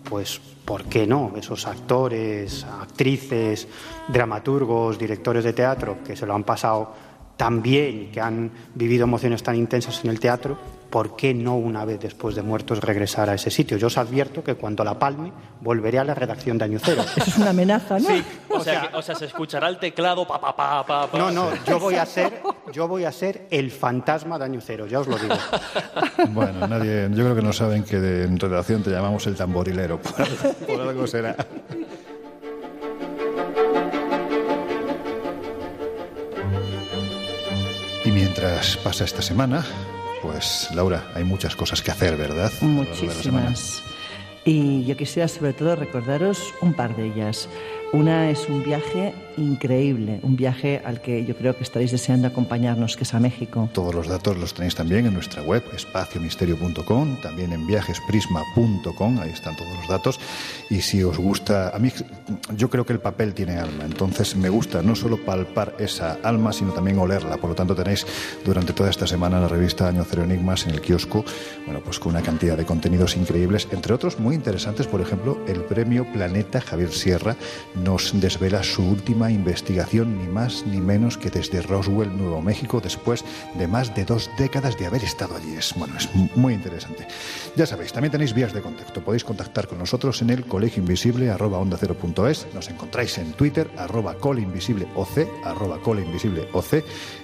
pues, 0.09 0.41
¿por 0.65 0.85
qué 0.85 1.07
no? 1.07 1.33
Esos 1.37 1.67
actores, 1.67 2.65
actrices, 2.65 3.69
dramaturgos, 4.09 4.99
directores 4.99 5.45
de 5.45 5.53
teatro 5.53 5.99
que 6.05 6.17
se 6.17 6.27
lo 6.27 6.35
han 6.35 6.45
pasado 6.45 6.93
y 7.39 8.11
que 8.13 8.21
han 8.21 8.51
vivido 8.75 9.05
emociones 9.05 9.43
tan 9.43 9.57
intensas 9.57 10.03
en 10.05 10.11
el 10.11 10.19
teatro, 10.19 10.57
¿por 10.89 11.17
qué 11.17 11.35
no 11.35 11.57
una 11.57 11.85
vez 11.85 12.01
después 12.01 12.35
de 12.35 12.41
muertos 12.43 12.81
regresar 12.81 13.29
a 13.29 13.35
ese 13.35 13.51
sitio? 13.51 13.77
Yo 13.77 13.89
os 13.89 13.99
advierto 13.99 14.43
que 14.43 14.55
cuando 14.55 14.83
la 14.85 14.99
palme 14.99 15.33
volveré 15.61 15.99
a 15.99 16.05
la 16.05 16.15
redacción 16.15 16.57
de 16.57 16.65
Año 16.65 16.79
Cero. 16.83 17.03
Eso 17.17 17.31
es 17.31 17.37
una 17.37 17.51
amenaza, 17.51 17.99
¿no? 17.99 18.09
O 18.49 18.61
sea, 18.65 18.89
que- 18.89 18.97
o 18.97 19.03
sea, 19.03 19.15
se 19.15 19.27
escuchará 19.27 19.69
el 19.69 19.79
teclado 19.79 20.27
pa 20.27 20.41
pa 20.41 20.57
pa 20.57 20.87
pa. 20.87 21.07
pa. 21.11 21.19
No, 21.19 21.31
no, 21.31 21.51
yo 21.67 21.79
voy 21.79 21.97
a 21.97 22.07
ser, 22.07 22.41
yo 22.73 22.89
voy 22.89 23.05
a 23.05 23.13
ser 23.13 23.47
el 23.51 23.71
fantasma 23.71 24.39
de 24.39 24.45
Año 24.47 24.61
Cero, 24.63 24.87
ya 24.87 25.01
os 25.01 25.07
lo 25.07 25.19
digo. 25.19 25.35
Bueno, 26.31 26.67
nadie, 26.67 27.09
yo 27.11 27.23
creo 27.25 27.35
que 27.37 27.43
no 27.43 27.53
saben 27.53 27.85
que 27.85 28.01
de- 28.01 28.25
en 28.25 28.39
redacción 28.41 28.83
te 28.83 28.89
llamamos 28.91 29.27
el 29.27 29.37
tamborilero. 29.37 30.01
Por, 30.01 30.27
por 30.67 30.81
algo 30.81 31.07
será. 31.07 31.37
Mientras 38.37 38.77
pasa 38.77 39.05
esta 39.05 39.23
semana, 39.23 39.65
pues 40.21 40.69
Laura, 40.75 41.11
hay 41.15 41.25
muchas 41.25 41.57
cosas 41.57 41.81
que 41.81 41.91
hacer, 41.91 42.19
¿verdad? 42.19 42.53
Muchísimas. 42.61 43.83
Y 44.45 44.85
yo 44.85 44.95
quisiera 44.95 45.27
sobre 45.27 45.55
todo 45.55 45.75
recordaros 45.75 46.53
un 46.61 46.75
par 46.75 46.95
de 46.97 47.07
ellas. 47.07 47.49
Una 47.93 48.31
es 48.31 48.49
un 48.49 48.65
viaje 48.65 49.15
increíble, 49.37 50.19
un 50.23 50.37
viaje 50.37 50.83
al 50.85 51.01
que 51.01 51.25
yo 51.25 51.37
creo 51.37 51.57
que 51.57 51.63
estaréis 51.63 51.93
deseando 51.93 52.27
acompañarnos, 52.27 52.97
que 52.97 53.05
es 53.05 53.15
a 53.15 53.21
México. 53.21 53.69
Todos 53.73 53.95
los 53.95 54.09
datos 54.09 54.37
los 54.37 54.55
tenéis 54.55 54.75
también 54.75 55.07
en 55.07 55.15
nuestra 55.15 55.43
web, 55.43 55.63
espaciomisterio.com, 55.75 57.17
también 57.21 57.53
en 57.53 57.67
viajesprisma.com, 57.67 59.21
ahí 59.21 59.31
están 59.31 59.57
todos 59.57 59.75
los 59.77 59.89
datos. 59.89 60.19
Y 60.69 60.81
si 60.81 61.03
os 61.03 61.17
gusta, 61.19 61.71
a 61.75 61.79
mí 61.79 61.91
yo 62.57 62.71
creo 62.71 62.85
que 62.85 62.93
el 62.93 62.99
papel 62.99 63.35
tiene 63.35 63.57
alma, 63.57 63.85
entonces 63.85 64.35
me 64.37 64.49
gusta 64.49 64.83
no 64.83 64.97
solo 64.97 65.25
palpar 65.25 65.75
esa 65.79 66.19
alma, 66.23 66.53
sino 66.53 66.73
también 66.73 66.99
olerla. 66.99 67.37
Por 67.37 67.51
lo 67.51 67.57
tanto, 67.57 67.75
tenéis 67.75 68.07
durante 68.45 68.73
toda 68.73 68.91
esta 68.91 69.07
semana 69.07 69.41
la 69.41 69.49
revista 69.49 69.89
Año 69.89 70.05
Cero 70.09 70.25
Enigmas 70.25 70.67
en 70.67 70.73
el 70.73 70.81
kiosco, 70.81 71.25
bueno, 71.67 71.81
pues 71.85 71.99
con 71.99 72.13
una 72.13 72.23
cantidad 72.23 72.57
de 72.57 72.65
contenidos 72.65 73.17
increíbles, 73.17 73.69
entre 73.71 73.95
otros 73.95 74.19
muy 74.19 74.35
interesantes, 74.35 74.87
por 74.87 75.01
ejemplo, 75.01 75.39
el 75.47 75.61
premio 75.63 76.11
Planeta 76.13 76.61
Javier 76.61 76.93
Sierra 76.93 77.37
nos 77.77 78.19
desvela 78.21 78.63
su 78.63 78.83
última 78.83 79.31
investigación, 79.31 80.19
ni 80.19 80.27
más 80.27 80.65
ni 80.67 80.81
menos 80.81 81.19
que 81.19 81.31
desde 81.31 81.63
Roswell, 81.63 82.17
Nuevo 82.17 82.43
México, 82.43 82.81
después 82.81 83.25
de 83.55 83.69
más 83.69 83.95
de 83.95 84.05
dos 84.05 84.31
décadas 84.39 84.79
de 84.79 84.87
haber 84.87 85.05
estado 85.05 85.37
allí. 85.37 85.55
Es, 85.57 85.75
bueno, 85.77 85.95
es 85.97 86.09
muy 86.35 86.55
interesante. 86.55 87.07
Ya 87.57 87.67
sabéis, 87.67 87.93
también 87.93 88.13
tenéis 88.13 88.35
vías 88.35 88.53
de 88.53 88.63
contacto. 88.63 89.03
Podéis 89.03 89.25
contactar 89.25 89.67
con 89.69 89.79
nosotros 89.79 90.23
en 90.23 90.31
el 90.31 90.45
colegio 90.45 90.81
invisible 90.81 91.31
arroba. 91.31 91.65
Nos 91.67 92.69
encontráis 92.69 93.19
en 93.19 93.33
Twitter 93.33 93.71
arroba 93.77 94.15
colinvisibleoc, 94.15 95.19
arroba 95.45 95.79
colinvisibleoc. 95.81 96.49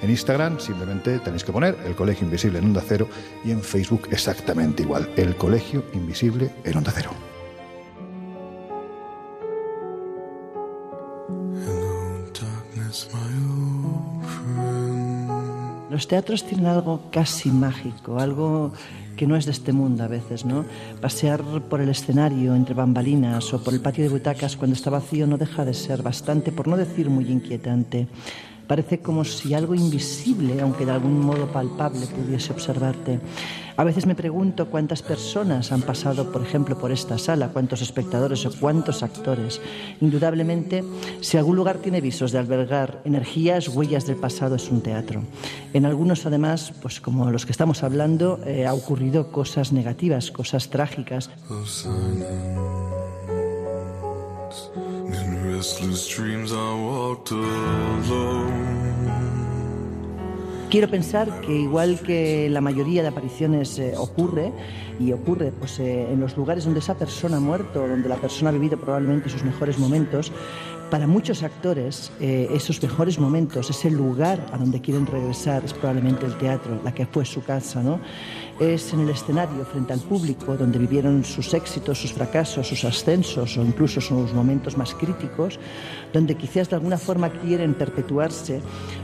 En 0.03 0.11
Instagram 0.11 0.59
simplemente 0.61 1.19
tenéis 1.19 1.45
que 1.45 1.53
poner 1.53 1.77
el 1.85 1.95
colegio 1.95 2.25
invisible 2.27 2.59
en 2.59 2.67
onda 2.67 2.83
cero 2.87 3.09
y 3.45 3.51
en 3.51 3.63
Facebook 3.63 4.09
exactamente 4.11 4.83
igual, 4.83 5.11
el 5.17 5.37
colegio 5.37 5.85
invisible 5.95 6.51
en 6.65 6.77
onda 6.77 6.93
cero. 6.95 7.32
Los 15.93 16.09
teatros 16.09 16.45
tienen 16.45 16.69
algo 16.69 17.03
casi 17.11 17.51
mágico, 17.51 18.19
algo 18.19 18.73
que 19.15 19.27
no 19.27 19.37
es 19.37 19.45
de 19.45 19.51
este 19.51 19.75
mundo 19.75 20.03
a 20.03 20.09
veces, 20.09 20.47
¿no? 20.47 20.65
Pasear 21.03 21.43
por 21.69 21.83
el 21.83 21.91
escenario 21.91 22.55
entre 22.55 22.75
bambalinas 22.75 23.53
o 23.53 23.63
por 23.63 23.75
el 23.75 23.81
patio 23.81 24.03
de 24.03 24.09
butacas 24.09 24.57
cuando 24.57 24.75
está 24.75 24.89
vacío 24.89 25.27
no 25.27 25.37
deja 25.37 25.67
de 25.67 25.75
ser 25.75 26.03
bastante, 26.03 26.51
por 26.51 26.67
no 26.67 26.79
decir 26.79 27.11
muy 27.11 27.31
inquietante. 27.31 28.09
Parece 28.67 29.01
como 29.01 29.23
si 29.23 29.53
algo 29.53 29.75
invisible, 29.75 30.63
aunque 30.63 30.87
de 30.87 30.93
algún 30.93 31.21
modo 31.21 31.53
palpable, 31.53 32.07
pudiese 32.07 32.55
observarte. 32.55 33.21
A 33.77 33.85
veces 33.85 34.07
me 34.07 34.15
pregunto 34.15 34.67
cuántas 34.67 35.03
personas 35.03 35.73
han 35.73 35.83
pasado, 35.83 36.31
por 36.31 36.43
ejemplo, 36.43 36.79
por 36.79 36.93
esta 36.93 37.19
sala, 37.19 37.49
cuántos 37.49 37.81
espectadores 37.81 38.45
o 38.47 38.53
cuántos 38.53 39.03
actores. 39.03 39.61
Indudablemente, 40.01 40.85
si 41.21 41.39
algún 41.39 41.57
lugar 41.57 41.79
tiene 41.79 42.01
visos 42.01 42.33
de 42.33 42.39
albergar 42.39 43.01
energías, 43.05 43.69
huellas 43.69 44.07
del 44.07 44.17
pasado, 44.17 44.57
es 44.57 44.71
un 44.71 44.83
teatro. 44.83 45.23
En 45.73 45.87
algunos, 45.87 46.27
además, 46.27 46.73
pues 46.83 47.01
como 47.01 47.31
los 47.31 47.47
que 47.47 47.53
estamos 47.53 47.83
hablando, 47.83 48.41
eh, 48.45 48.67
ha 48.67 48.75
ocurrido 48.75 49.33
cosas 49.33 49.73
negativas, 49.73 50.31
cosas 50.31 50.69
trágicas. 50.69 51.31
Quiero 60.73 60.89
pensar 60.89 61.43
que 61.43 61.55
igual 61.55 62.01
que 62.01 62.49
la 62.49 62.63
mayoría 62.63 63.03
de 63.03 63.09
apariciones 63.09 63.79
eh, 63.79 63.93
ocurre, 63.95 64.51
y 64.99 65.13
ocurre 65.13 65.53
pues, 65.53 65.79
eh, 65.81 66.11
en 66.11 66.19
los 66.19 66.35
lugares 66.35 66.65
donde 66.65 66.81
esa 66.81 66.95
persona 66.95 67.37
ha 67.37 67.41
muerto, 67.41 67.87
donde 67.87 68.09
la 68.09 68.17
persona 68.17 68.49
ha 68.49 68.53
vivido 68.55 68.79
probablemente 68.79 69.29
sus 69.29 69.45
mejores 69.45 69.79
momentos, 69.79 70.33
para 70.93 71.07
muchos 71.07 71.43
actores 71.43 72.13
eh, 72.21 72.51
esos 72.53 72.83
mejores 72.83 73.19
momentos, 73.19 73.71
ese 73.71 73.91
lugar 73.91 74.39
a 74.53 74.59
donde 74.59 74.83
quieren 74.83 75.07
regresar 75.07 75.65
es 75.65 75.73
probablemente 75.73 76.27
el 76.27 76.37
teatro, 76.37 76.83
la 76.85 76.93
que 76.93 77.07
fue 77.07 77.25
su 77.25 77.43
casa, 77.43 77.83
¿no? 77.83 77.99
Es 78.61 78.93
en 78.93 79.01
el 79.01 79.09
escenario, 79.09 79.65
frente 79.65 79.95
al 79.95 80.01
público, 80.01 80.55
donde 80.55 80.79
vivieron 80.79 81.25
sus 81.25 81.55
éxitos, 81.55 81.99
sus 81.99 82.13
fracasos, 82.13 82.69
sus 82.69 82.85
ascensos 82.85 83.57
o 83.57 83.63
incluso 83.65 84.03
sus 84.03 84.35
momentos 84.35 84.77
más 84.77 84.93
críticos, 84.93 85.59
donde 86.13 86.35
quizás 86.35 86.69
de 86.69 86.77
alguna 86.77 86.99
forma 86.99 87.31
quieren 87.31 87.73
perpetuarse 87.73 88.61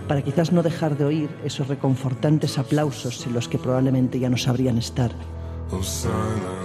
para 0.07 0.21
quizás 0.21 0.53
no 0.53 0.63
dejar 0.63 0.95
de 0.99 1.07
oír 1.07 1.31
esos 1.43 1.69
reconfortantes 1.69 2.59
aplausos 2.59 3.27
en 3.27 3.33
los 3.33 3.49
que 3.49 3.57
probablemente 3.57 4.19
ya 4.19 4.29
no 4.29 4.37
sabrían 4.37 4.77
estar. 4.77 5.11
of 5.71 5.87
silence. 5.87 6.59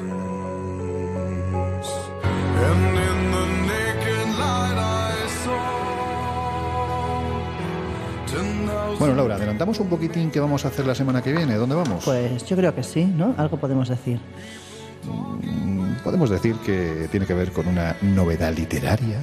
Bueno, 9.04 9.18
Laura, 9.18 9.36
adelantamos 9.36 9.78
un 9.82 9.88
poquitín 9.88 10.32
qué 10.32 10.40
vamos 10.40 10.64
a 10.64 10.70
hacer 10.70 10.88
la 10.88 10.96
semana 10.96 11.22
que 11.22 11.34
viene. 11.34 11.56
¿Dónde 11.56 11.76
vamos? 11.76 12.06
Pues 12.06 12.46
yo 12.46 12.56
creo 12.56 12.74
que 12.74 12.84
sí, 12.84 13.04
¿no? 13.04 13.36
Algo 13.38 13.58
podemos 13.58 13.90
decir. 13.90 14.18
Mm, 15.04 15.96
Podemos 16.06 16.30
decir 16.30 16.56
que 16.66 17.10
tiene 17.12 17.26
que 17.26 17.34
ver 17.34 17.52
con 17.52 17.68
una 17.68 17.98
novedad 18.02 18.54
literaria. 18.56 19.20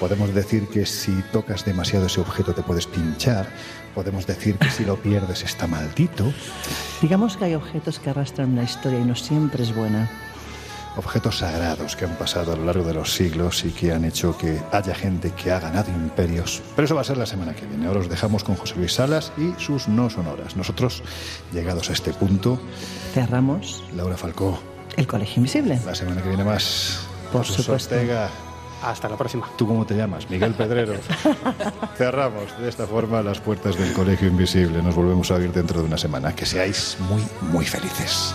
Podemos 0.00 0.32
decir 0.34 0.66
que 0.68 0.86
si 0.86 1.12
tocas 1.30 1.66
demasiado 1.66 2.06
ese 2.06 2.22
objeto 2.22 2.54
te 2.54 2.62
puedes 2.62 2.86
pinchar. 2.86 3.46
Podemos 3.94 4.26
decir 4.26 4.56
que 4.56 4.70
si 4.70 4.86
lo 4.86 4.96
pierdes 4.96 5.42
está 5.42 5.66
maldito. 5.66 6.32
Digamos 7.02 7.36
que 7.36 7.44
hay 7.44 7.54
objetos 7.54 7.98
que 7.98 8.08
arrastran 8.08 8.52
una 8.52 8.62
historia 8.62 8.98
y 8.98 9.04
no 9.04 9.14
siempre 9.14 9.62
es 9.62 9.74
buena. 9.74 10.08
Objetos 10.96 11.38
sagrados 11.38 11.96
que 11.96 12.04
han 12.04 12.16
pasado 12.16 12.52
a 12.52 12.56
lo 12.56 12.64
largo 12.66 12.84
de 12.84 12.92
los 12.92 13.14
siglos 13.14 13.64
y 13.64 13.70
que 13.70 13.92
han 13.92 14.04
hecho 14.04 14.36
que 14.36 14.60
haya 14.72 14.94
gente 14.94 15.30
que 15.30 15.50
ha 15.50 15.58
ganado 15.58 15.90
imperios. 15.90 16.62
Pero 16.76 16.84
eso 16.84 16.94
va 16.94 17.00
a 17.00 17.04
ser 17.04 17.16
la 17.16 17.24
semana 17.26 17.54
que 17.54 17.64
viene. 17.66 17.86
Ahora 17.86 18.00
os 18.00 18.08
dejamos 18.10 18.44
con 18.44 18.56
José 18.56 18.74
Luis 18.76 18.92
Salas 18.92 19.32
y 19.38 19.54
sus 19.60 19.88
no 19.88 20.10
sonoras. 20.10 20.54
Nosotros, 20.56 21.02
llegados 21.52 21.88
a 21.88 21.94
este 21.94 22.12
punto, 22.12 22.60
Cerramos 23.14 23.82
Laura 23.96 24.16
Falcó, 24.16 24.58
el 24.96 25.06
Colegio 25.06 25.36
Invisible. 25.36 25.80
la 25.86 25.94
semana 25.94 26.20
que 26.22 26.28
viene 26.28 26.44
más. 26.44 27.00
Por 27.32 27.42
Jesús 27.46 27.64
supuesto. 27.64 27.94
Ortega. 27.94 28.28
Hasta 28.82 29.08
la 29.08 29.16
próxima. 29.16 29.48
¿Tú 29.56 29.66
cómo 29.66 29.86
te 29.86 29.94
llamas? 29.94 30.28
Miguel 30.28 30.52
Pedrero. 30.54 30.94
Cerramos 31.96 32.58
de 32.58 32.68
esta 32.68 32.86
forma 32.86 33.22
las 33.22 33.38
puertas 33.40 33.78
del 33.78 33.92
Colegio 33.92 34.28
Invisible. 34.28 34.82
Nos 34.82 34.94
volvemos 34.94 35.30
a 35.30 35.34
oír 35.36 35.52
dentro 35.52 35.80
de 35.80 35.86
una 35.86 35.96
semana. 35.96 36.34
Que 36.34 36.44
seáis 36.44 36.96
muy, 37.08 37.22
muy 37.52 37.64
felices. 37.64 38.34